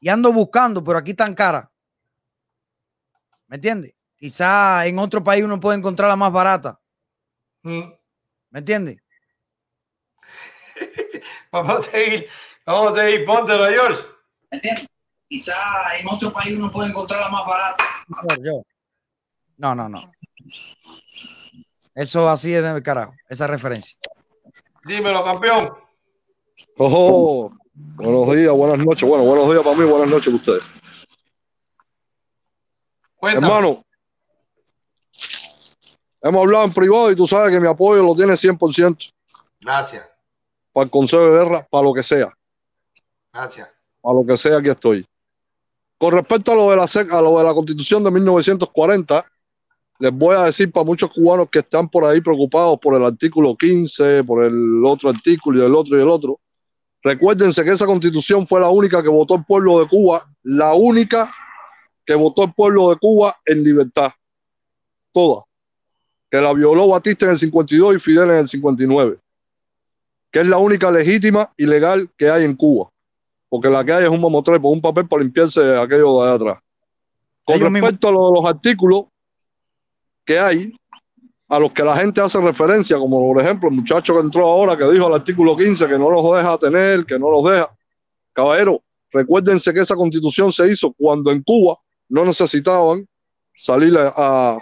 [0.00, 1.70] Y ando buscando, pero aquí tan cara.
[3.48, 3.92] ¿Me entiendes?
[4.22, 6.78] Quizá en otro país uno puede encontrarla más barata.
[7.64, 7.90] Mm.
[8.50, 9.02] ¿Me entiendes?
[11.50, 12.28] Vamos a seguir,
[12.64, 14.00] vamos a seguir, póntelo, George.
[14.48, 14.86] ¿Me entiendes?
[15.28, 17.84] Quizá en otro país uno puede encontrarla más barata.
[19.56, 19.98] No, no, no.
[21.92, 23.98] Eso así es del carajo, esa referencia.
[24.84, 25.74] Dímelo, campeón.
[26.76, 29.08] Ojo, buenos días, buenas noches.
[29.08, 30.70] Bueno, buenos días para mí, buenas noches para ustedes.
[33.16, 33.46] Cuéntame.
[33.46, 33.84] Hermano,
[36.22, 39.12] hemos hablado en privado y tú sabes que mi apoyo lo tiene 100%
[39.60, 40.08] Gracias,
[40.72, 42.36] para el Consejo de Guerra, para lo que sea,
[43.32, 43.68] gracias.
[44.00, 45.06] para lo que sea, aquí estoy.
[45.98, 49.24] Con respecto a lo de la, a lo de la Constitución de 1940,
[50.00, 53.54] les voy a decir para muchos cubanos que están por ahí preocupados por el artículo
[53.56, 56.40] 15, por el otro artículo y el otro y el otro.
[57.04, 61.32] Recuérdense que esa constitución fue la única que votó el pueblo de Cuba, la única
[62.04, 64.10] que votó el pueblo de Cuba en libertad.
[65.12, 65.44] Toda.
[66.32, 69.18] Que la violó Batista en el 52 y Fidel en el 59.
[70.30, 72.88] Que es la única legítima y legal que hay en Cuba.
[73.50, 76.58] Porque la que hay es un mamotrepo, un papel para limpiarse aquello de allá atrás.
[77.44, 79.04] Con Ellos respecto a lo de los artículos
[80.24, 80.74] que hay,
[81.48, 84.74] a los que la gente hace referencia, como por ejemplo el muchacho que entró ahora
[84.74, 87.70] que dijo al artículo 15 que no los deja tener, que no los deja.
[88.32, 91.76] Caballero, recuérdense que esa constitución se hizo cuando en Cuba
[92.08, 93.06] no necesitaban
[93.54, 94.58] salir a, a,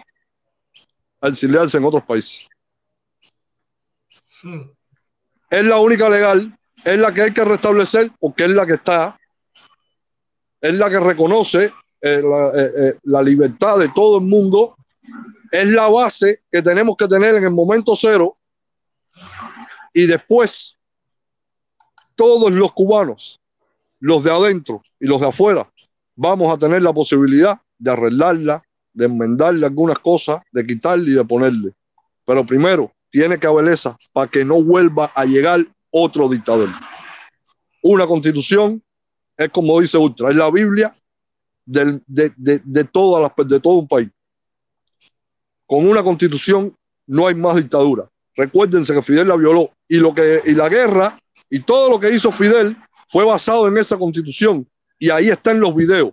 [1.21, 2.49] a exiliarse en otros países.
[4.43, 4.63] Hmm.
[5.51, 9.19] Es la única legal, es la que hay que restablecer porque es la que está,
[10.61, 14.77] es la que reconoce eh, la, eh, eh, la libertad de todo el mundo
[15.51, 18.39] es la base que tenemos que tener en el momento cero
[19.93, 20.79] y después
[22.15, 23.41] todos los cubanos,
[23.99, 25.71] los de adentro y los de afuera,
[26.15, 28.63] vamos a tener la posibilidad de arreglarla,
[28.93, 31.73] de enmendarle algunas cosas, de quitarle y de ponerle.
[32.25, 36.69] Pero primero tiene que haber esa para que no vuelva a llegar otro dictador.
[37.83, 38.83] Una constitución
[39.37, 40.93] es como dice Ultra, es la Biblia
[41.65, 44.11] de, de, de, todas las, de todo un país
[45.71, 48.11] con una constitución no hay más dictadura.
[48.35, 51.17] Recuérdense que Fidel la violó y, lo que, y la guerra
[51.49, 52.77] y todo lo que hizo Fidel
[53.09, 56.13] fue basado en esa constitución y ahí están los videos.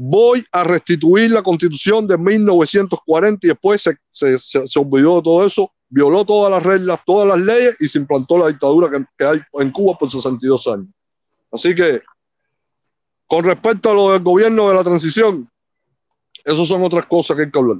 [0.00, 5.22] Voy a restituir la constitución de 1940 y después se, se, se- se olvidó de
[5.22, 9.04] todo eso, violó todas las reglas, todas las leyes y se implantó la dictadura que,
[9.18, 10.86] que hay en Cuba por 62 años.
[11.50, 12.00] Así que,
[13.26, 15.50] con respecto a lo del gobierno de la transición,
[16.44, 17.78] eso son otras cosas que hay que hablar.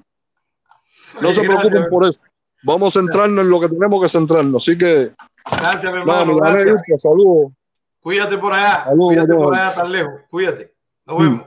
[1.21, 2.27] No se Gracias, preocupen por eso.
[2.65, 4.61] Vamos a centrarnos en lo que tenemos que centrarnos.
[4.63, 5.13] Así que,
[5.51, 6.37] Gracias, mi hermano.
[6.37, 6.83] Gracias.
[6.97, 7.53] Saludos.
[8.01, 8.85] Cuídate por allá.
[8.85, 10.15] Saludos, Cuídate por allá tan lejos.
[10.29, 10.73] Cuídate.
[11.07, 11.47] Nos vemos.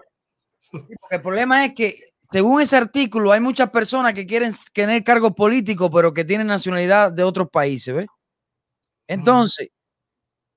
[0.72, 5.34] Porque el problema es que, según ese artículo, hay muchas personas que quieren tener cargos
[5.34, 8.08] políticos, pero que tienen nacionalidad de otros países, ¿ves?
[9.08, 9.70] Entonces,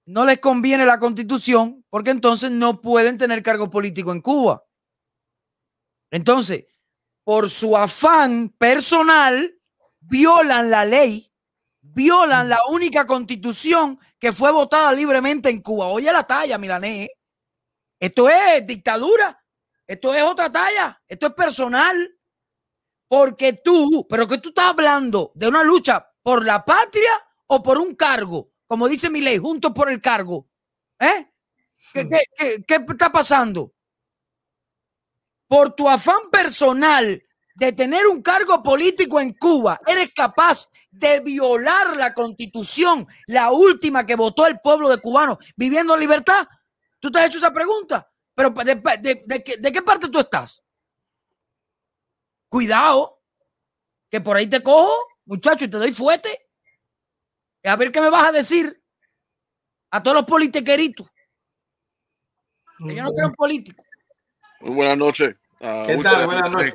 [0.07, 4.65] no les conviene la constitución porque entonces no pueden tener cargo político en Cuba.
[6.11, 6.67] Entonces,
[7.25, 9.59] por su afán personal,
[10.01, 11.33] violan la ley,
[11.81, 15.87] violan la única constitución que fue votada libremente en Cuba.
[15.87, 17.09] Oye la talla, Milanés.
[17.09, 17.11] ¿eh?
[17.99, 19.44] Esto es dictadura.
[19.87, 21.03] Esto es otra talla.
[21.07, 22.11] Esto es personal.
[23.09, 27.13] Porque tú, pero que tú estás hablando de una lucha por la patria
[27.47, 30.49] o por un cargo, como dice mi ley, juntos por el cargo.
[30.99, 31.31] ¿Eh?
[31.93, 33.75] ¿Qué, qué- qué- qué está pasando?
[35.47, 37.23] Por tu afán personal
[37.55, 44.05] de tener un cargo político en Cuba, eres capaz de violar la constitución, la última
[44.05, 46.47] que votó el pueblo de cubano viviendo en libertad.
[46.99, 48.11] ¿Tú te has hecho esa pregunta?
[48.35, 50.63] Pero ¿de, de- de qué- de qué parte tú estás?
[52.49, 53.21] Cuidado,
[54.11, 54.93] que por ahí te cojo,
[55.25, 56.49] muchacho, y te doy fuerte.
[57.65, 58.81] A ver qué me vas a decir
[59.91, 61.09] a todos los politiqueritos.
[62.87, 63.87] Que yo no creo en políticos.
[64.61, 65.35] Muy buenas noches.
[65.61, 66.27] Ah, ¿Qué Wilson, tal?
[66.27, 66.75] Buenas noches.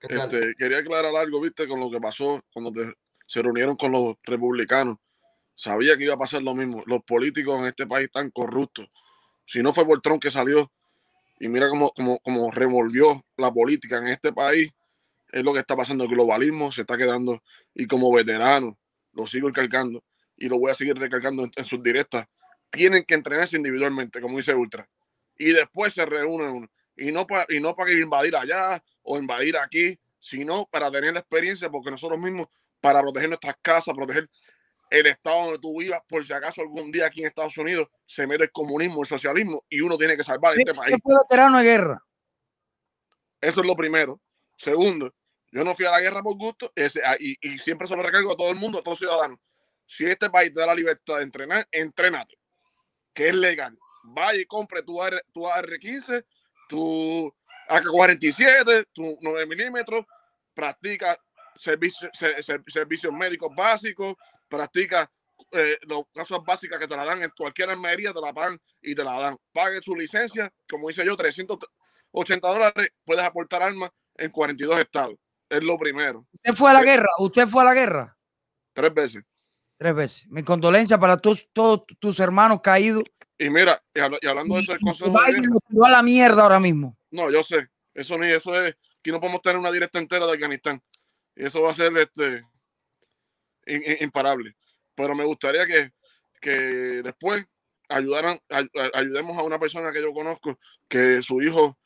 [0.00, 0.14] ¿Qué?
[0.16, 2.94] Este, quería aclarar algo, viste, con lo que pasó cuando te-
[3.26, 4.98] se reunieron con los republicanos.
[5.54, 6.82] Sabía que iba a pasar lo mismo.
[6.86, 8.86] Los políticos en este país están corruptos.
[9.46, 10.70] Si no fue por Trump que salió,
[11.38, 14.72] y mira cómo, revolvió la política en este país,
[15.32, 16.04] es lo que está pasando.
[16.04, 17.42] El globalismo se está quedando,
[17.74, 18.78] y como veterano,
[19.12, 20.02] lo sigo recalcando,
[20.36, 22.26] y lo voy a seguir recalcando en, en sus directas.
[22.70, 24.88] Tienen que entrenarse individualmente, como dice Ultra,
[25.38, 26.70] y después se reúnen.
[26.96, 31.20] Y no, para y no para invadir allá o invadir aquí, sino para tener la
[31.20, 32.46] experiencia, porque nosotros mismos,
[32.80, 34.28] para proteger nuestras casas, proteger
[34.94, 38.26] el estado donde tú vivas, por si acaso algún día aquí en Estados Unidos se
[38.26, 40.96] mete el comunismo, el socialismo, y uno tiene que salvar este país.
[41.02, 42.04] Fui veterano de guerra.
[43.40, 44.20] Eso es lo primero.
[44.56, 45.12] Segundo,
[45.50, 48.02] yo no fui a la guerra por gusto ese, ah, y, y, siempre se lo
[48.02, 49.38] recargo a todo el mundo, a todos los ciudadanos.
[49.86, 52.38] Si este país te da la libertad de entrenar, entrenate,
[53.12, 53.76] que es legal.
[54.04, 56.24] Vaya y compre tu, AR, tu AR-15,
[56.68, 57.34] tu
[57.68, 60.06] AK-47, tu 9 milímetros,
[60.54, 61.18] practica
[61.58, 62.10] servicios,
[62.68, 64.14] servicios médicos básicos,
[64.54, 65.10] practica
[65.52, 68.94] eh, los casos básicas que te la dan en cualquier armería, te la pagan y
[68.94, 69.36] te la dan.
[69.52, 75.14] Pague su licencia, como dice yo, 380 dólares, puedes aportar armas en 42 estados.
[75.48, 76.26] Es lo primero.
[76.32, 77.08] ¿Usted fue a la eh, guerra?
[77.18, 78.18] ¿Usted fue a la guerra?
[78.72, 79.22] Tres veces.
[79.76, 80.26] Tres veces.
[80.28, 83.04] Mi condolencia para todos, todos tus hermanos caídos.
[83.38, 85.12] Y mira, y, hablando de eso, el consejo.
[85.84, 86.96] a la mierda ahora mismo.
[87.10, 87.68] No, yo sé.
[87.92, 88.74] Eso ni eso es.
[89.02, 90.82] que no podemos tener una directa entera de Afganistán.
[91.36, 92.44] Y eso va a ser este
[93.66, 94.54] imparable.
[94.94, 95.92] Pero me gustaría que,
[96.40, 96.50] que
[97.02, 97.46] después
[97.88, 98.38] ayudaran,
[98.94, 101.76] ayudemos a una persona que yo conozco que su hijo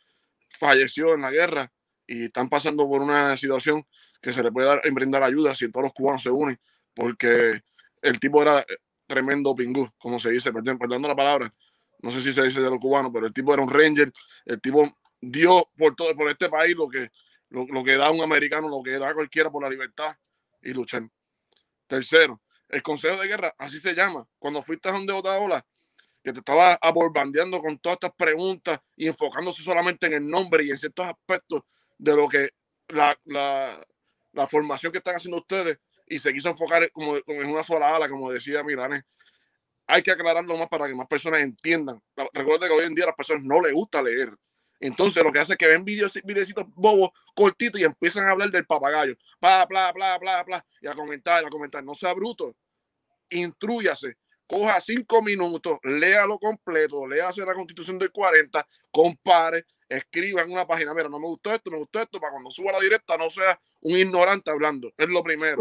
[0.58, 1.72] falleció en la guerra
[2.06, 3.84] y están pasando por una situación
[4.20, 6.58] que se le puede dar, brindar ayuda si todos los cubanos se unen,
[6.94, 7.60] porque
[8.02, 8.64] el tipo era
[9.06, 11.52] tremendo pingú, como se dice, perdón, perdón la palabra,
[12.00, 14.12] no sé si se dice de los cubanos, pero el tipo era un ranger,
[14.44, 14.88] el tipo
[15.20, 17.10] dio por todo, por este país lo que,
[17.50, 20.16] lo, lo que da un americano, lo que da cualquiera por la libertad
[20.62, 21.08] y luchar.
[21.88, 24.28] Tercero, el Consejo de Guerra, así se llama.
[24.38, 25.66] Cuando fuiste a donde Otaola,
[26.22, 30.70] que te estaba aborbandeando con todas estas preguntas y enfocándose solamente en el nombre y
[30.70, 31.62] en ciertos aspectos
[31.96, 32.50] de lo que
[32.88, 33.84] la, la,
[34.32, 38.08] la formación que están haciendo ustedes y se quiso enfocar como, en una sola ala,
[38.08, 39.02] como decía Milanes.
[39.86, 42.00] Hay que aclararlo más para que más personas entiendan.
[42.32, 44.30] Recuerda que hoy en día a las personas no les gusta leer.
[44.80, 48.50] Entonces lo que hace es que ven videos, videcitos bobos, cortitos y empiezan a hablar
[48.50, 49.14] del papagayo.
[49.40, 50.64] Bla, bla, bla, bla, bla.
[50.80, 51.82] Y a comentar, a comentar.
[51.82, 52.54] No sea bruto.
[53.30, 54.16] Intrúyase.
[54.48, 60.94] Coja cinco minutos, léalo completo, léase la constitución del 40, compare, escriba en una página,
[60.94, 63.60] mira, no me gustó esto, me gustó esto, para cuando suba la directa no sea
[63.82, 64.90] un ignorante hablando.
[64.96, 65.58] Es lo primero.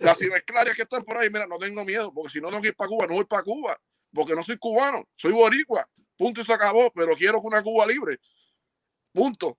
[0.00, 2.68] Las ciberclarias que están por ahí, mira, no tengo miedo, porque si no tengo que
[2.68, 3.80] ir para Cuba, no voy para Cuba,
[4.12, 5.88] porque no soy cubano, soy boricua.
[6.18, 8.18] Punto y se acabó, pero quiero una Cuba libre.
[9.12, 9.56] Punto.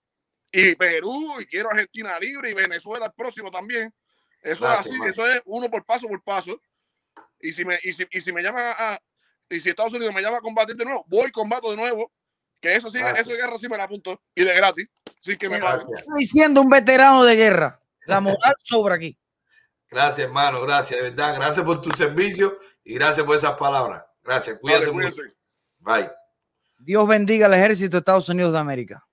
[0.52, 3.94] Y Perú, y quiero Argentina libre, y Venezuela el próximo también.
[4.42, 6.62] Eso es así, eso es uno por paso por paso.
[7.40, 9.00] Y si me, y si, y si me llama a,
[9.50, 12.12] y si Estados Unidos me llama a combatir de nuevo, voy y combato de nuevo.
[12.60, 14.22] Que eso sí, eso de guerra sí me la apunto.
[14.36, 14.88] Y de gratis.
[15.22, 15.86] Sí que me Está
[16.18, 17.82] diciendo un veterano de guerra.
[18.06, 19.18] La moral sobra aquí.
[19.90, 20.62] Gracias, hermano.
[20.62, 21.36] Gracias, de verdad.
[21.36, 24.06] Gracias por tu servicio y gracias por esas palabras.
[24.24, 24.60] Gracias.
[24.60, 25.22] Cuídate mucho.
[25.80, 26.10] Bye.
[26.80, 29.06] Dios bendiga al ejército de Estados Unidos de América.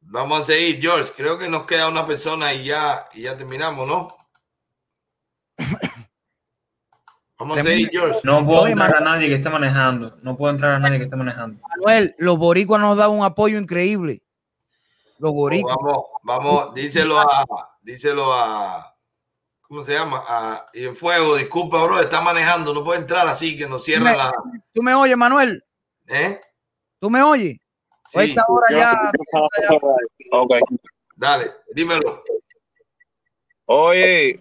[0.00, 1.12] Vamos a seguir, George.
[1.16, 4.16] Creo que nos queda una persona y ya, y ya terminamos, ¿no?
[7.38, 8.20] Vamos a seguir, George.
[8.24, 10.16] No puedo entrar a nadie que esté manejando.
[10.22, 11.60] No puedo entrar a nadie que esté manejando.
[11.68, 14.22] Manuel, los boricuas nos dan un apoyo increíble.
[15.18, 15.76] Los boricuas.
[15.80, 17.44] vamos, vamos, díselo a,
[17.82, 18.96] díselo a,
[19.62, 20.22] ¿cómo se llama?
[20.26, 24.16] A, y en fuego, disculpa, bro, está manejando, no puede entrar así, que nos cierra
[24.16, 24.32] la.
[24.72, 25.64] ¿Tú me oyes, Manuel?
[26.08, 26.40] ¿Eh?
[27.00, 27.56] ¿Tú me oyes?
[28.10, 29.12] Sí, esta hora ya,
[30.32, 30.52] Ok.
[31.16, 32.22] Dale, dímelo.
[33.66, 34.40] Oye,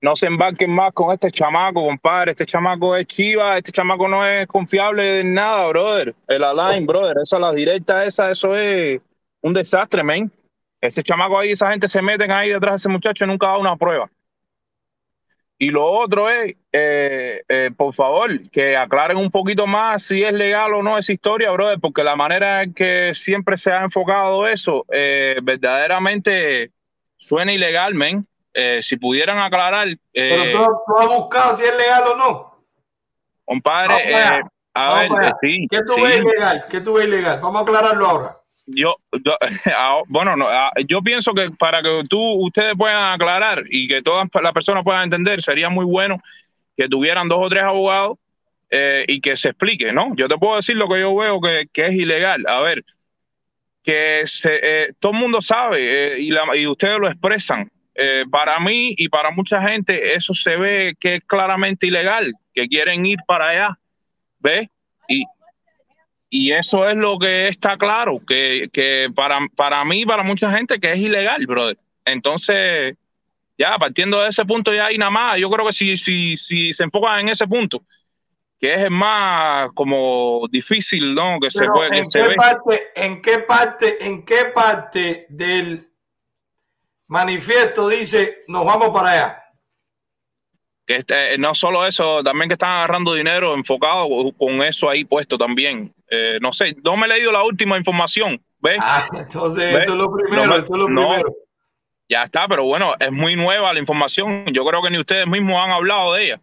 [0.00, 2.32] no se embarquen más con este chamaco, compadre.
[2.32, 6.14] Este chamaco es chiva, este chamaco no es confiable en nada, brother.
[6.26, 9.00] El align, brother, esa la directa, esa, eso es
[9.42, 10.30] un desastre, men.
[10.80, 13.58] Este chamaco ahí, esa gente se meten ahí detrás de ese muchacho y nunca da
[13.58, 14.10] una prueba.
[15.56, 20.32] Y lo otro es, eh, eh, por favor, que aclaren un poquito más si es
[20.32, 24.46] legal o no esa historia, brother, porque la manera en que siempre se ha enfocado
[24.48, 26.72] eso, eh, verdaderamente
[27.16, 28.26] suena ilegal, men.
[28.82, 29.88] si pudieran aclarar.
[30.12, 32.64] Pero tú, has buscado si es legal o no.
[33.44, 34.14] Compadre,
[34.74, 35.10] a ver,
[35.40, 35.66] sí.
[35.70, 36.64] ¿Qué tú ves ilegal?
[36.68, 37.38] ¿Qué tú ves ilegal?
[37.40, 38.96] Vamos a aclararlo ahora yo,
[39.66, 44.02] ah, bueno, no, ah, yo pienso que para que tú, ustedes puedan aclarar y que
[44.02, 46.20] todas las personas puedan entender, sería muy bueno
[46.76, 48.18] que tuvieran dos o tres abogados
[48.70, 50.14] eh, y que se explique, ¿no?
[50.16, 52.44] Yo te puedo decir lo que yo veo que, es ilegal.
[52.48, 52.84] A ver,
[53.82, 57.70] que se, eh, todo el mundo sabe eh, y, la, y ustedes lo expresan.
[58.30, 63.06] para mí y para mucha gente eso se ve que es claramente ilegal, que quieren
[63.06, 63.78] ir para allá,
[64.40, 64.68] ¿ves?
[66.36, 70.80] Y, eso es lo que está claro, que, que para, para mí, para mucha gente,
[70.80, 71.78] que es ilegal, brother.
[72.04, 72.96] Entonces,
[73.56, 75.38] ya partiendo de ese punto ya hay nada más.
[75.38, 77.84] Yo creo que si, si, si se enfocan en ese punto,
[78.58, 81.38] que es el más como difícil, ¿no?
[81.40, 85.88] Que se puede, ¿en, qué parte, ¿En qué parte, en qué parte del
[87.06, 89.44] manifiesto dice nos vamos para allá?
[90.84, 95.38] Que este, no solo eso, también que están agarrando dinero enfocado con eso ahí puesto
[95.38, 98.40] también Eh, no sé, no me he leído la última información.
[98.60, 98.78] ¿Ves?
[98.80, 99.82] Ah, entonces ¿Ves?
[99.82, 101.34] eso es lo primero, No me- eso es lo no, primero.
[102.08, 104.44] ya está, pero bueno, es muy nueva la información.
[104.52, 106.40] Yo creo que ni ustedes mismos han hablado de ella.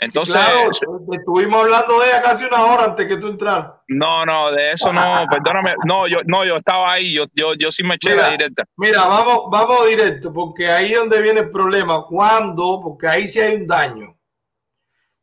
[0.00, 0.70] Entonces, claro,
[1.12, 3.72] estuvimos hablando de ella casi una hora antes que tú entraras.
[3.88, 5.74] no, no, de eso no, perdóname.
[5.86, 8.62] No, yo, no, yo estaba ahí, yo, yo, yo sí me eché la directa.
[8.76, 12.04] Mira, vamos, vamos directo, porque ahí es donde viene el problema.
[12.08, 14.14] Cuando, porque ahí sí hay un daño.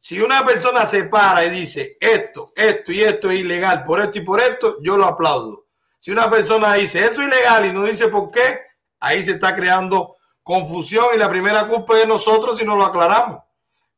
[0.06, 4.20] Si una persona se para y dice esto, esto y esto es ilegal, por esto
[4.20, 5.66] y por esto, yo lo aplaudo.
[6.00, 8.60] Si una persona dice eso es ilegal y no dice por qué,
[9.00, 12.86] ahí se está creando confusión y la primera culpa es de nosotros si no lo
[12.86, 13.42] aclaramos.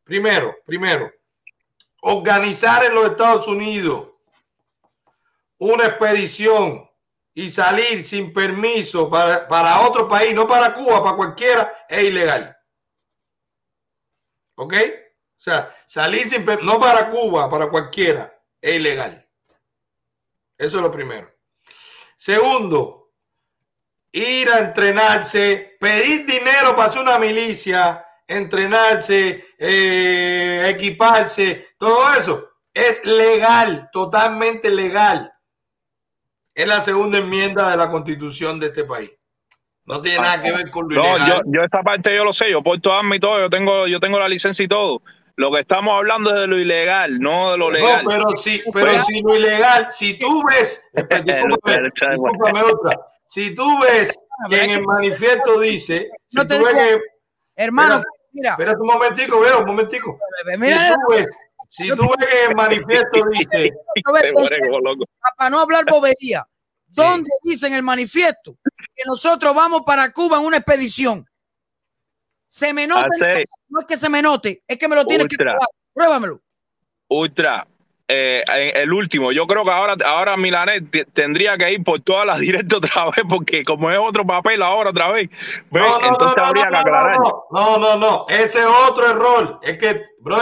[0.05, 1.11] Primero, primero,
[2.03, 4.07] organizar en los Estados Unidos
[5.57, 6.89] una expedición
[7.33, 12.57] y salir sin permiso para, para otro país, no para Cuba, para cualquiera, es ilegal.
[14.55, 14.73] ¿Ok?
[15.47, 19.25] O sea, salir sin no para Cuba, para cualquiera, es ilegal.
[20.57, 21.31] Eso es lo primero.
[22.17, 23.13] Segundo,
[24.11, 33.05] ir a entrenarse, pedir dinero para hacer una milicia, entrenarse, eh, equiparse, todo eso es
[33.05, 35.31] legal, totalmente legal.
[36.53, 39.11] Es la segunda enmienda de la constitución de este país.
[39.85, 41.43] No tiene nada que ver con lo No, ilegal.
[41.45, 44.01] yo, yo esa parte yo lo sé, yo porto arma y todo, yo tengo, yo
[44.01, 45.01] tengo la licencia y todo.
[45.37, 48.03] Lo que estamos hablando es de lo ilegal, no de lo legal.
[48.03, 52.99] No, pero si, pero si lo ilegal, si tú ves, espera, discúlpame, discúlpame otra.
[53.27, 54.17] Si tú ves
[54.49, 57.01] que en el manifiesto dice, si No te tú ves que,
[57.55, 58.51] Hermano, espera, mira.
[58.51, 60.19] espérate un momentico, veo, un momentico.
[60.57, 61.25] mira- si tú ves,
[61.69, 63.73] si tú ves que en el manifiesto dice,
[65.37, 66.45] Para no hablar bobería.
[66.89, 68.55] ¿Dónde dice en el manifiesto
[68.95, 71.27] que nosotros vamos para Cuba en una expedición?
[72.57, 75.05] Se me nota, Hace- el- no es que se me note, es que me lo
[75.05, 75.51] tienes que Ultra.
[75.51, 75.67] probar.
[75.93, 76.41] Pruébamelo.
[77.09, 77.67] Ultra,
[78.07, 78.43] eh,
[78.75, 82.39] el último, yo creo que ahora, ahora Milanet te- tendría que ir por todas las
[82.71, 85.29] directas otra vez, porque como es otro papel ahora otra vez,
[85.69, 85.83] ¿ves?
[85.83, 87.15] No, no, entonces no, no, habría no, que aclarar.
[87.17, 89.59] No, no, no, no, ese es otro error.
[89.61, 90.37] Es que, bro,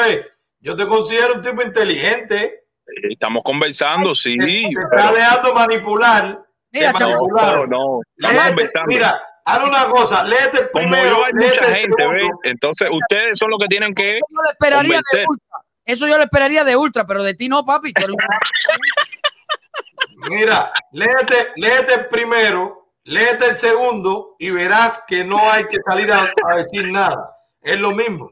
[0.61, 2.61] yo te considero un tipo inteligente.
[3.09, 4.37] Estamos conversando, sí.
[4.37, 6.41] Te está pero- dejando manipular.
[6.71, 8.87] Mira, no, no, no, estamos Léete, conversando.
[8.87, 12.39] mira, haz una cosa, léete el Como primero, yo hay léete mucha el gente, segundo.
[12.43, 15.57] Entonces ustedes son los que tienen que Yo lo esperaría de ultra.
[15.85, 17.93] Eso yo lo esperaría de ultra, pero de ti no, papi.
[20.29, 26.11] Mira, léete, léete el primero, léete el segundo y verás que no hay que salir
[26.11, 27.37] a, a decir nada.
[27.61, 28.31] Es lo mismo.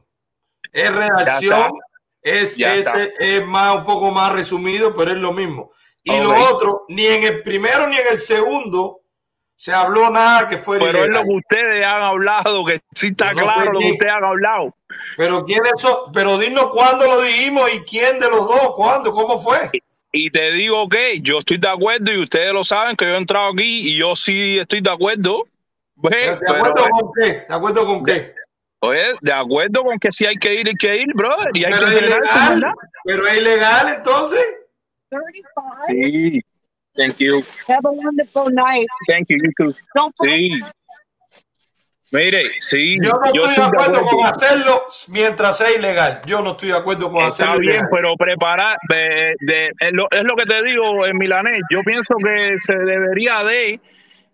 [0.71, 1.73] Es redacción,
[2.23, 2.87] es, es,
[3.19, 5.71] es más, un poco más resumido, pero es lo mismo.
[6.03, 9.02] Y lo otro, ni en el primero ni en el segundo
[9.63, 13.31] se habló nada que fuera Pero es lo que ustedes han hablado, que sí está
[13.31, 13.91] no claro lo que quién.
[13.93, 14.75] ustedes han hablado.
[15.15, 19.39] Pero quiénes son, pero dinos cuándo lo dijimos y quién de los dos, cuándo, cómo
[19.39, 19.57] fue.
[20.11, 23.17] Y te digo que yo estoy de acuerdo y ustedes lo saben que yo he
[23.17, 25.45] entrado aquí y yo sí estoy de acuerdo.
[25.95, 27.29] ¿De Pero, acuerdo con qué?
[27.47, 28.35] ¿De acuerdo con qué?
[28.79, 31.51] oye, de acuerdo con que si hay que ir, hay que ir, brother.
[31.53, 32.73] Y hay Pero que es ilegal,
[33.05, 34.59] pero es ilegal entonces.
[35.87, 36.41] Sí.
[36.95, 37.43] Thank you.
[37.67, 38.87] Have a wonderful night.
[39.07, 39.73] Thank you, you too.
[40.21, 40.61] Sí.
[42.11, 42.95] Mire, sí.
[43.01, 46.21] Yo no estoy de acuerdo con hacerlo mientras sea ilegal.
[46.27, 47.89] Yo no estoy de acuerdo con Está hacerlo bien, ilegal.
[47.91, 51.61] pero preparar, de, de- es, lo, es lo que te digo en Milanés.
[51.71, 53.79] Yo pienso que se debería de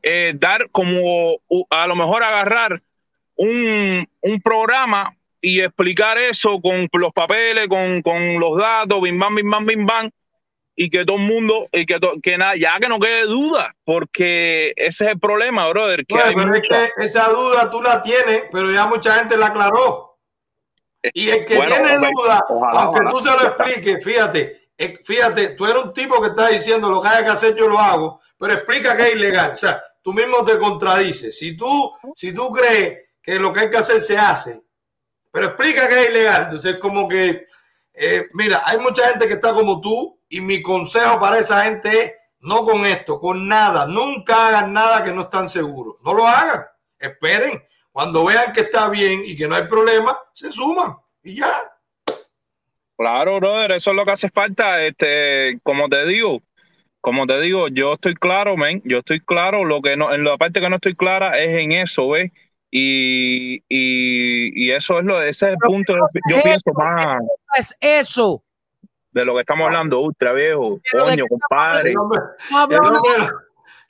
[0.03, 1.37] eh, dar como,
[1.69, 2.81] a lo mejor agarrar
[3.37, 9.35] un, un programa y explicar eso con los papeles, con, con los datos, bim bam,
[9.35, 10.09] bim bam, bim bam,
[10.81, 13.75] y que todo el mundo, y que, to- que nada, ya que no quede duda,
[13.83, 16.05] porque ese es el problema, brother.
[16.05, 19.47] Que hay pero es que esa duda tú la tienes, pero ya mucha gente la
[19.47, 20.17] aclaró.
[21.13, 23.09] Y el que Bueno, tiene duda, ojalá, aunque ojalá.
[23.09, 27.01] tú se lo expliques, fíjate, eh, fíjate, tú eres un tipo que está diciendo lo
[27.01, 29.51] que haya que hacer, yo lo hago, pero explica que es ilegal.
[29.51, 31.37] O sea, tú mismo te contradices.
[31.37, 34.61] Si tú, si tú crees que lo que hay que hacer se hace,
[35.29, 36.43] pero explica que es ilegal.
[36.43, 37.45] Entonces, como que,
[37.93, 42.03] eh, mira, hay mucha gente que está como tú y mi consejo para esa gente
[42.03, 43.85] es no con esto, con nada.
[43.85, 45.95] Nunca hagan nada que no están seguros.
[46.03, 46.65] No lo hagan.
[46.97, 47.63] Esperen.
[47.91, 51.53] Cuando vean que está bien y que no hay problema, se suman y ya.
[52.97, 54.85] Claro, brother, eso es lo que hace falta.
[54.85, 56.41] Este, como te digo,
[57.01, 59.65] como te digo, yo estoy claro, men, yo estoy claro.
[59.65, 62.31] Lo que no, en la parte que no estoy clara es en eso, ¿ves?
[62.71, 66.05] Y, y, y eso es lo, ese es el punto, yo
[66.37, 67.05] es pienso eso, más
[67.57, 68.43] Es eso.
[69.11, 71.93] de lo que estamos hablando, ultra viejo, coño, compadre.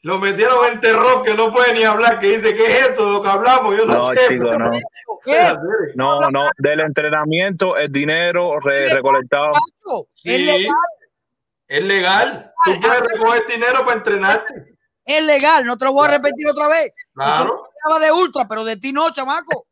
[0.02, 3.12] Lo- metieron en terror que no puede ni hablar, que dice, ¿qué es eso de
[3.14, 3.76] lo que hablamos?
[3.78, 4.28] Yo no, No, sé.
[4.30, 4.72] chico, no.
[5.26, 5.54] ¿Qué?
[5.96, 9.52] No, no, del entrenamiento, el dinero re- recolectado.
[10.24, 10.72] Es legal.
[11.68, 12.54] Es legal.
[12.64, 14.76] Tú puedes recoger dinero para entrenarte.
[15.06, 16.94] Es legal, no te lo voy a repetir otra vez.
[17.14, 17.69] Claro.
[18.02, 19.66] De ultra, pero de ti no, chamaco.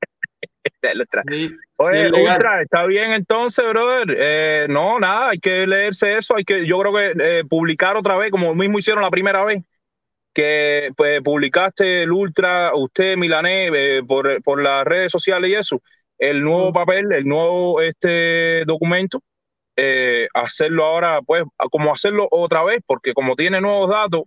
[1.78, 4.16] Oye, Ultra, está bien entonces, brother.
[4.18, 6.36] Eh, no, nada, hay que leerse eso.
[6.36, 9.64] Hay que, yo creo que eh, publicar otra vez, como mismo hicieron la primera vez,
[10.34, 15.82] que pues, publicaste el Ultra, usted, Milané, eh, por, por las redes sociales y eso,
[16.18, 19.22] el nuevo papel, el nuevo este documento,
[20.34, 24.24] hacerlo ahora, pues, como hacerlo otra vez, porque como tiene nuevos datos,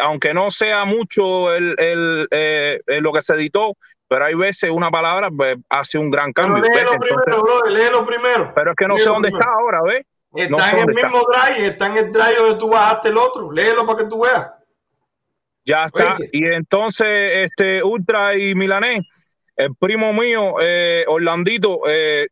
[0.00, 3.76] aunque no sea mucho el, el, lo que se editó,
[4.10, 6.64] pero hay veces una palabra pues, hace un gran cambio.
[6.64, 8.52] Pero léelo primero, bro, léelo primero.
[8.54, 10.04] Pero es que no sé dónde está ahora, ¿ves?
[10.34, 13.52] Está en el mismo drive, está en el drive donde tú bajaste el otro.
[13.52, 14.50] Léelo para que tú veas.
[15.64, 16.16] Ya está.
[16.32, 19.02] Y entonces, este Ultra y Milanés,
[19.54, 22.26] el primo mío, eh, Orlandito, eh,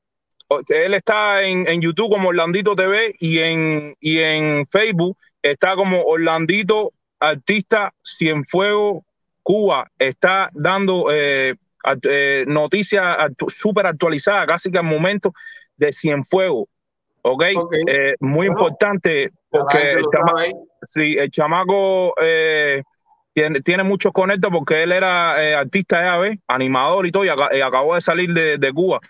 [0.69, 6.03] él está en, en, YouTube como Orlandito TV y en, y en Facebook está como
[6.03, 9.05] Orlandito Artista Cienfuego
[9.43, 9.91] Cuba.
[9.99, 11.55] Está dando eh,
[12.03, 13.17] eh, noticia
[13.49, 15.33] súper actualizada, casi que al momento
[15.77, 16.69] de Cienfuegos.
[17.23, 17.45] ¿Ok?
[17.87, 20.05] Eh, muy importante porque el,
[20.83, 22.83] sí, el chamaco eh,
[23.35, 27.95] tiene, tiene, muchos conectos porque él era artista de AV, animador y todo, y, acabó
[27.95, 29.01] de salir de, Cuba.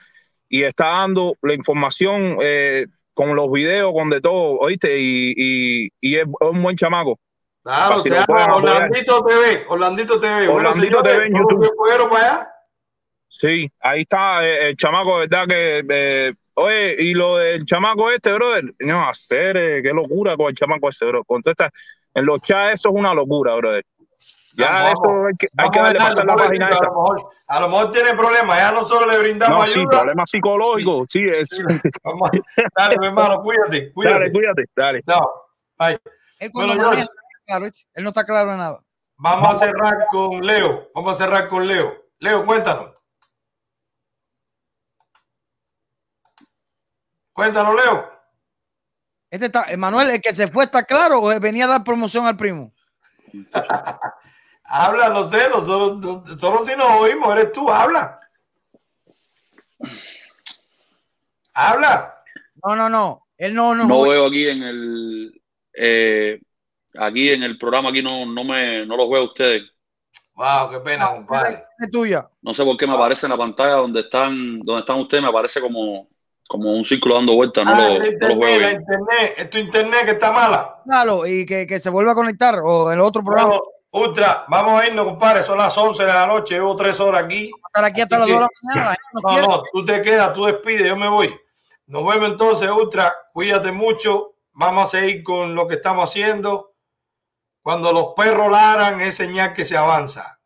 [0.48, 2.36] Y está dando la información
[3.14, 4.98] con los videos, con de todo, ¿oíste?
[4.98, 7.18] Y, y, es un buen chamaco.
[7.68, 9.64] Claro, se llama Orlandito TV.
[9.68, 10.48] Orlandito TV.
[10.48, 11.70] Orlandito TV en YouTube.
[12.08, 12.48] Para allá?
[13.28, 15.46] Sí, ahí está eh, el chamaco, ¿verdad?
[15.46, 20.46] Que, eh, oye, y lo del chamaco este, brother, no, hacer, eh, qué locura con
[20.46, 21.22] el chamaco este, bro.
[21.24, 21.70] Contesta,
[22.14, 23.84] en los chats eso es una locura, brother.
[24.56, 26.86] Ya eso hay que, hay que darle pasar la página esa.
[26.86, 29.74] A lo, mejor, a lo mejor tiene problemas, ya nosotros le brindamos no, ayuda.
[29.74, 31.48] Sí, problemas psicológicos, sí, es.
[31.50, 31.62] Sí,
[32.74, 34.18] dale, mi hermano, cuídate, cuídate.
[34.18, 35.02] Dale, cuídate, dale.
[35.06, 35.20] No,
[35.78, 35.98] bye.
[36.54, 36.92] Bueno, no,
[37.48, 38.84] claro, él no está claro en nada.
[39.16, 42.10] Vamos a cerrar con Leo, vamos a cerrar con Leo.
[42.18, 42.94] Leo, cuéntanos.
[47.32, 48.12] Cuéntanos, Leo.
[49.30, 52.36] Este está, Emanuel, el que se fue está claro o venía a dar promoción al
[52.36, 52.72] primo.
[54.64, 58.20] habla, no sé, nosotros, solo si nos oímos, eres tú, habla.
[61.54, 62.22] Habla.
[62.64, 63.26] No, no, no.
[63.36, 63.86] Él no, no.
[63.86, 66.40] No veo aquí en el eh,
[66.98, 69.62] aquí en el programa, aquí no, no me no los veo a ustedes.
[70.34, 71.64] Wow, qué pena, compadre.
[71.78, 72.28] Es tuya.
[72.42, 75.28] No sé por qué me aparece en la pantalla donde están, donde están ustedes, me
[75.28, 76.08] aparece como
[76.48, 77.64] como un círculo dando vueltas.
[77.64, 80.80] No, ah, lo, internet, no lo la internet, es tu internet que está mala.
[80.84, 83.50] Claro, y que, que se vuelva a conectar o el otro programa.
[83.50, 85.44] Bueno, Ultra, vamos a irnos, compadre.
[85.44, 87.50] Son las 11 de la noche, llevo tres horas aquí.
[87.66, 88.96] Estar aquí hasta las 2 de la mañana.
[89.12, 91.34] No, no, no, tú te quedas, tú despides, yo me voy.
[91.86, 93.12] Nos vemos entonces, Ultra.
[93.32, 94.34] Cuídate mucho.
[94.52, 96.67] Vamos a seguir con lo que estamos haciendo.
[97.68, 100.40] Cuando los perros ladran, es señal que se avanza.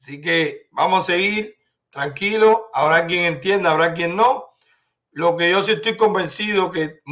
[0.00, 1.58] Así que vamos a seguir
[1.90, 2.70] tranquilo.
[2.72, 4.56] Habrá quien entienda, habrá quien no
[5.10, 7.02] lo que yo sí estoy convencido que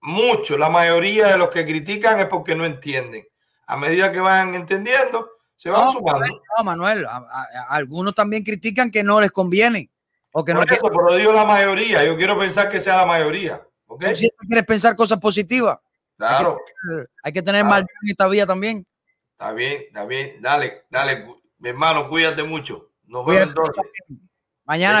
[0.00, 3.28] mucho, la mayoría de los que critican es porque no entienden.
[3.66, 5.28] A medida que van entendiendo,
[5.58, 6.24] se van sumando.
[6.56, 7.06] No, Manuel,
[7.68, 9.90] algunos también critican que no les conviene.
[10.32, 12.02] O que no eso, pero digo la mayoría.
[12.06, 13.62] Yo quiero pensar que sea la mayoría.
[13.86, 14.16] ¿okay?
[14.16, 15.78] Si quieres pensar cosas positivas.
[16.18, 16.58] Claro.
[17.22, 18.84] Hay que, tener mal en esta vida también.
[19.32, 20.42] Está bien, está bien.
[20.42, 21.24] Dale, dale,
[21.58, 22.90] mi hermano, cuídate mucho.
[23.04, 23.84] Nos vemos entonces.
[24.64, 25.00] Mañana.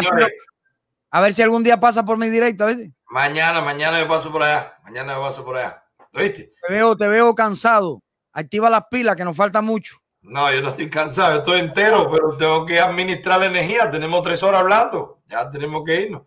[1.10, 2.92] A ver si algún día pasa por mi directo, ¿viste?
[3.10, 4.78] Mañana, mañana me paso por allá.
[4.84, 5.82] Mañana me paso por allá.
[6.12, 6.54] ¿Viste?
[6.66, 8.00] Te veo, te veo cansado.
[8.32, 9.96] Activa las pilas, que nos falta mucho.
[10.20, 13.90] No, yo no estoy cansado, estoy entero, pero tengo que administrar la energía.
[13.90, 16.22] Tenemos tres horas hablando, ya tenemos que irnos.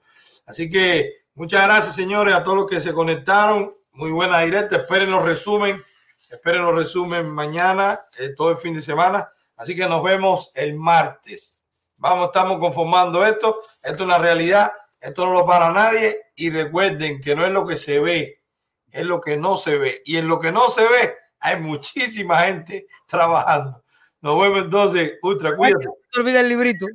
[0.45, 3.74] Así que muchas gracias, señores, a todos los que se conectaron.
[4.01, 4.77] Muy buena directa.
[4.77, 5.80] Esperen los resumen.
[6.27, 9.30] Esperen los resumen mañana, eh, todo el fin de semana.
[9.55, 11.61] Así que nos vemos el martes.
[11.97, 13.61] Vamos, estamos conformando esto.
[13.75, 14.71] Esto es una realidad.
[14.99, 16.19] Esto no lo para nadie.
[16.35, 18.41] Y recuerden que no es lo que se ve,
[18.89, 20.01] es lo que no se ve.
[20.03, 23.83] Y en lo que no se ve, hay muchísima gente trabajando.
[24.19, 25.85] Nos vemos entonces, Ultra, cuídate.
[25.85, 26.88] No te olvides el librito.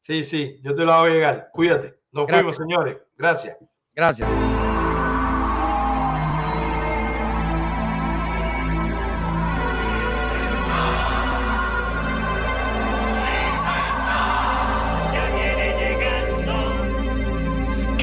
[0.00, 1.50] Sí, sí, yo te lo voy a llegar.
[1.52, 2.00] Cuídate.
[2.10, 2.96] Nos fuimos, señores.
[3.18, 3.54] Gracias.
[3.94, 4.30] Gracias.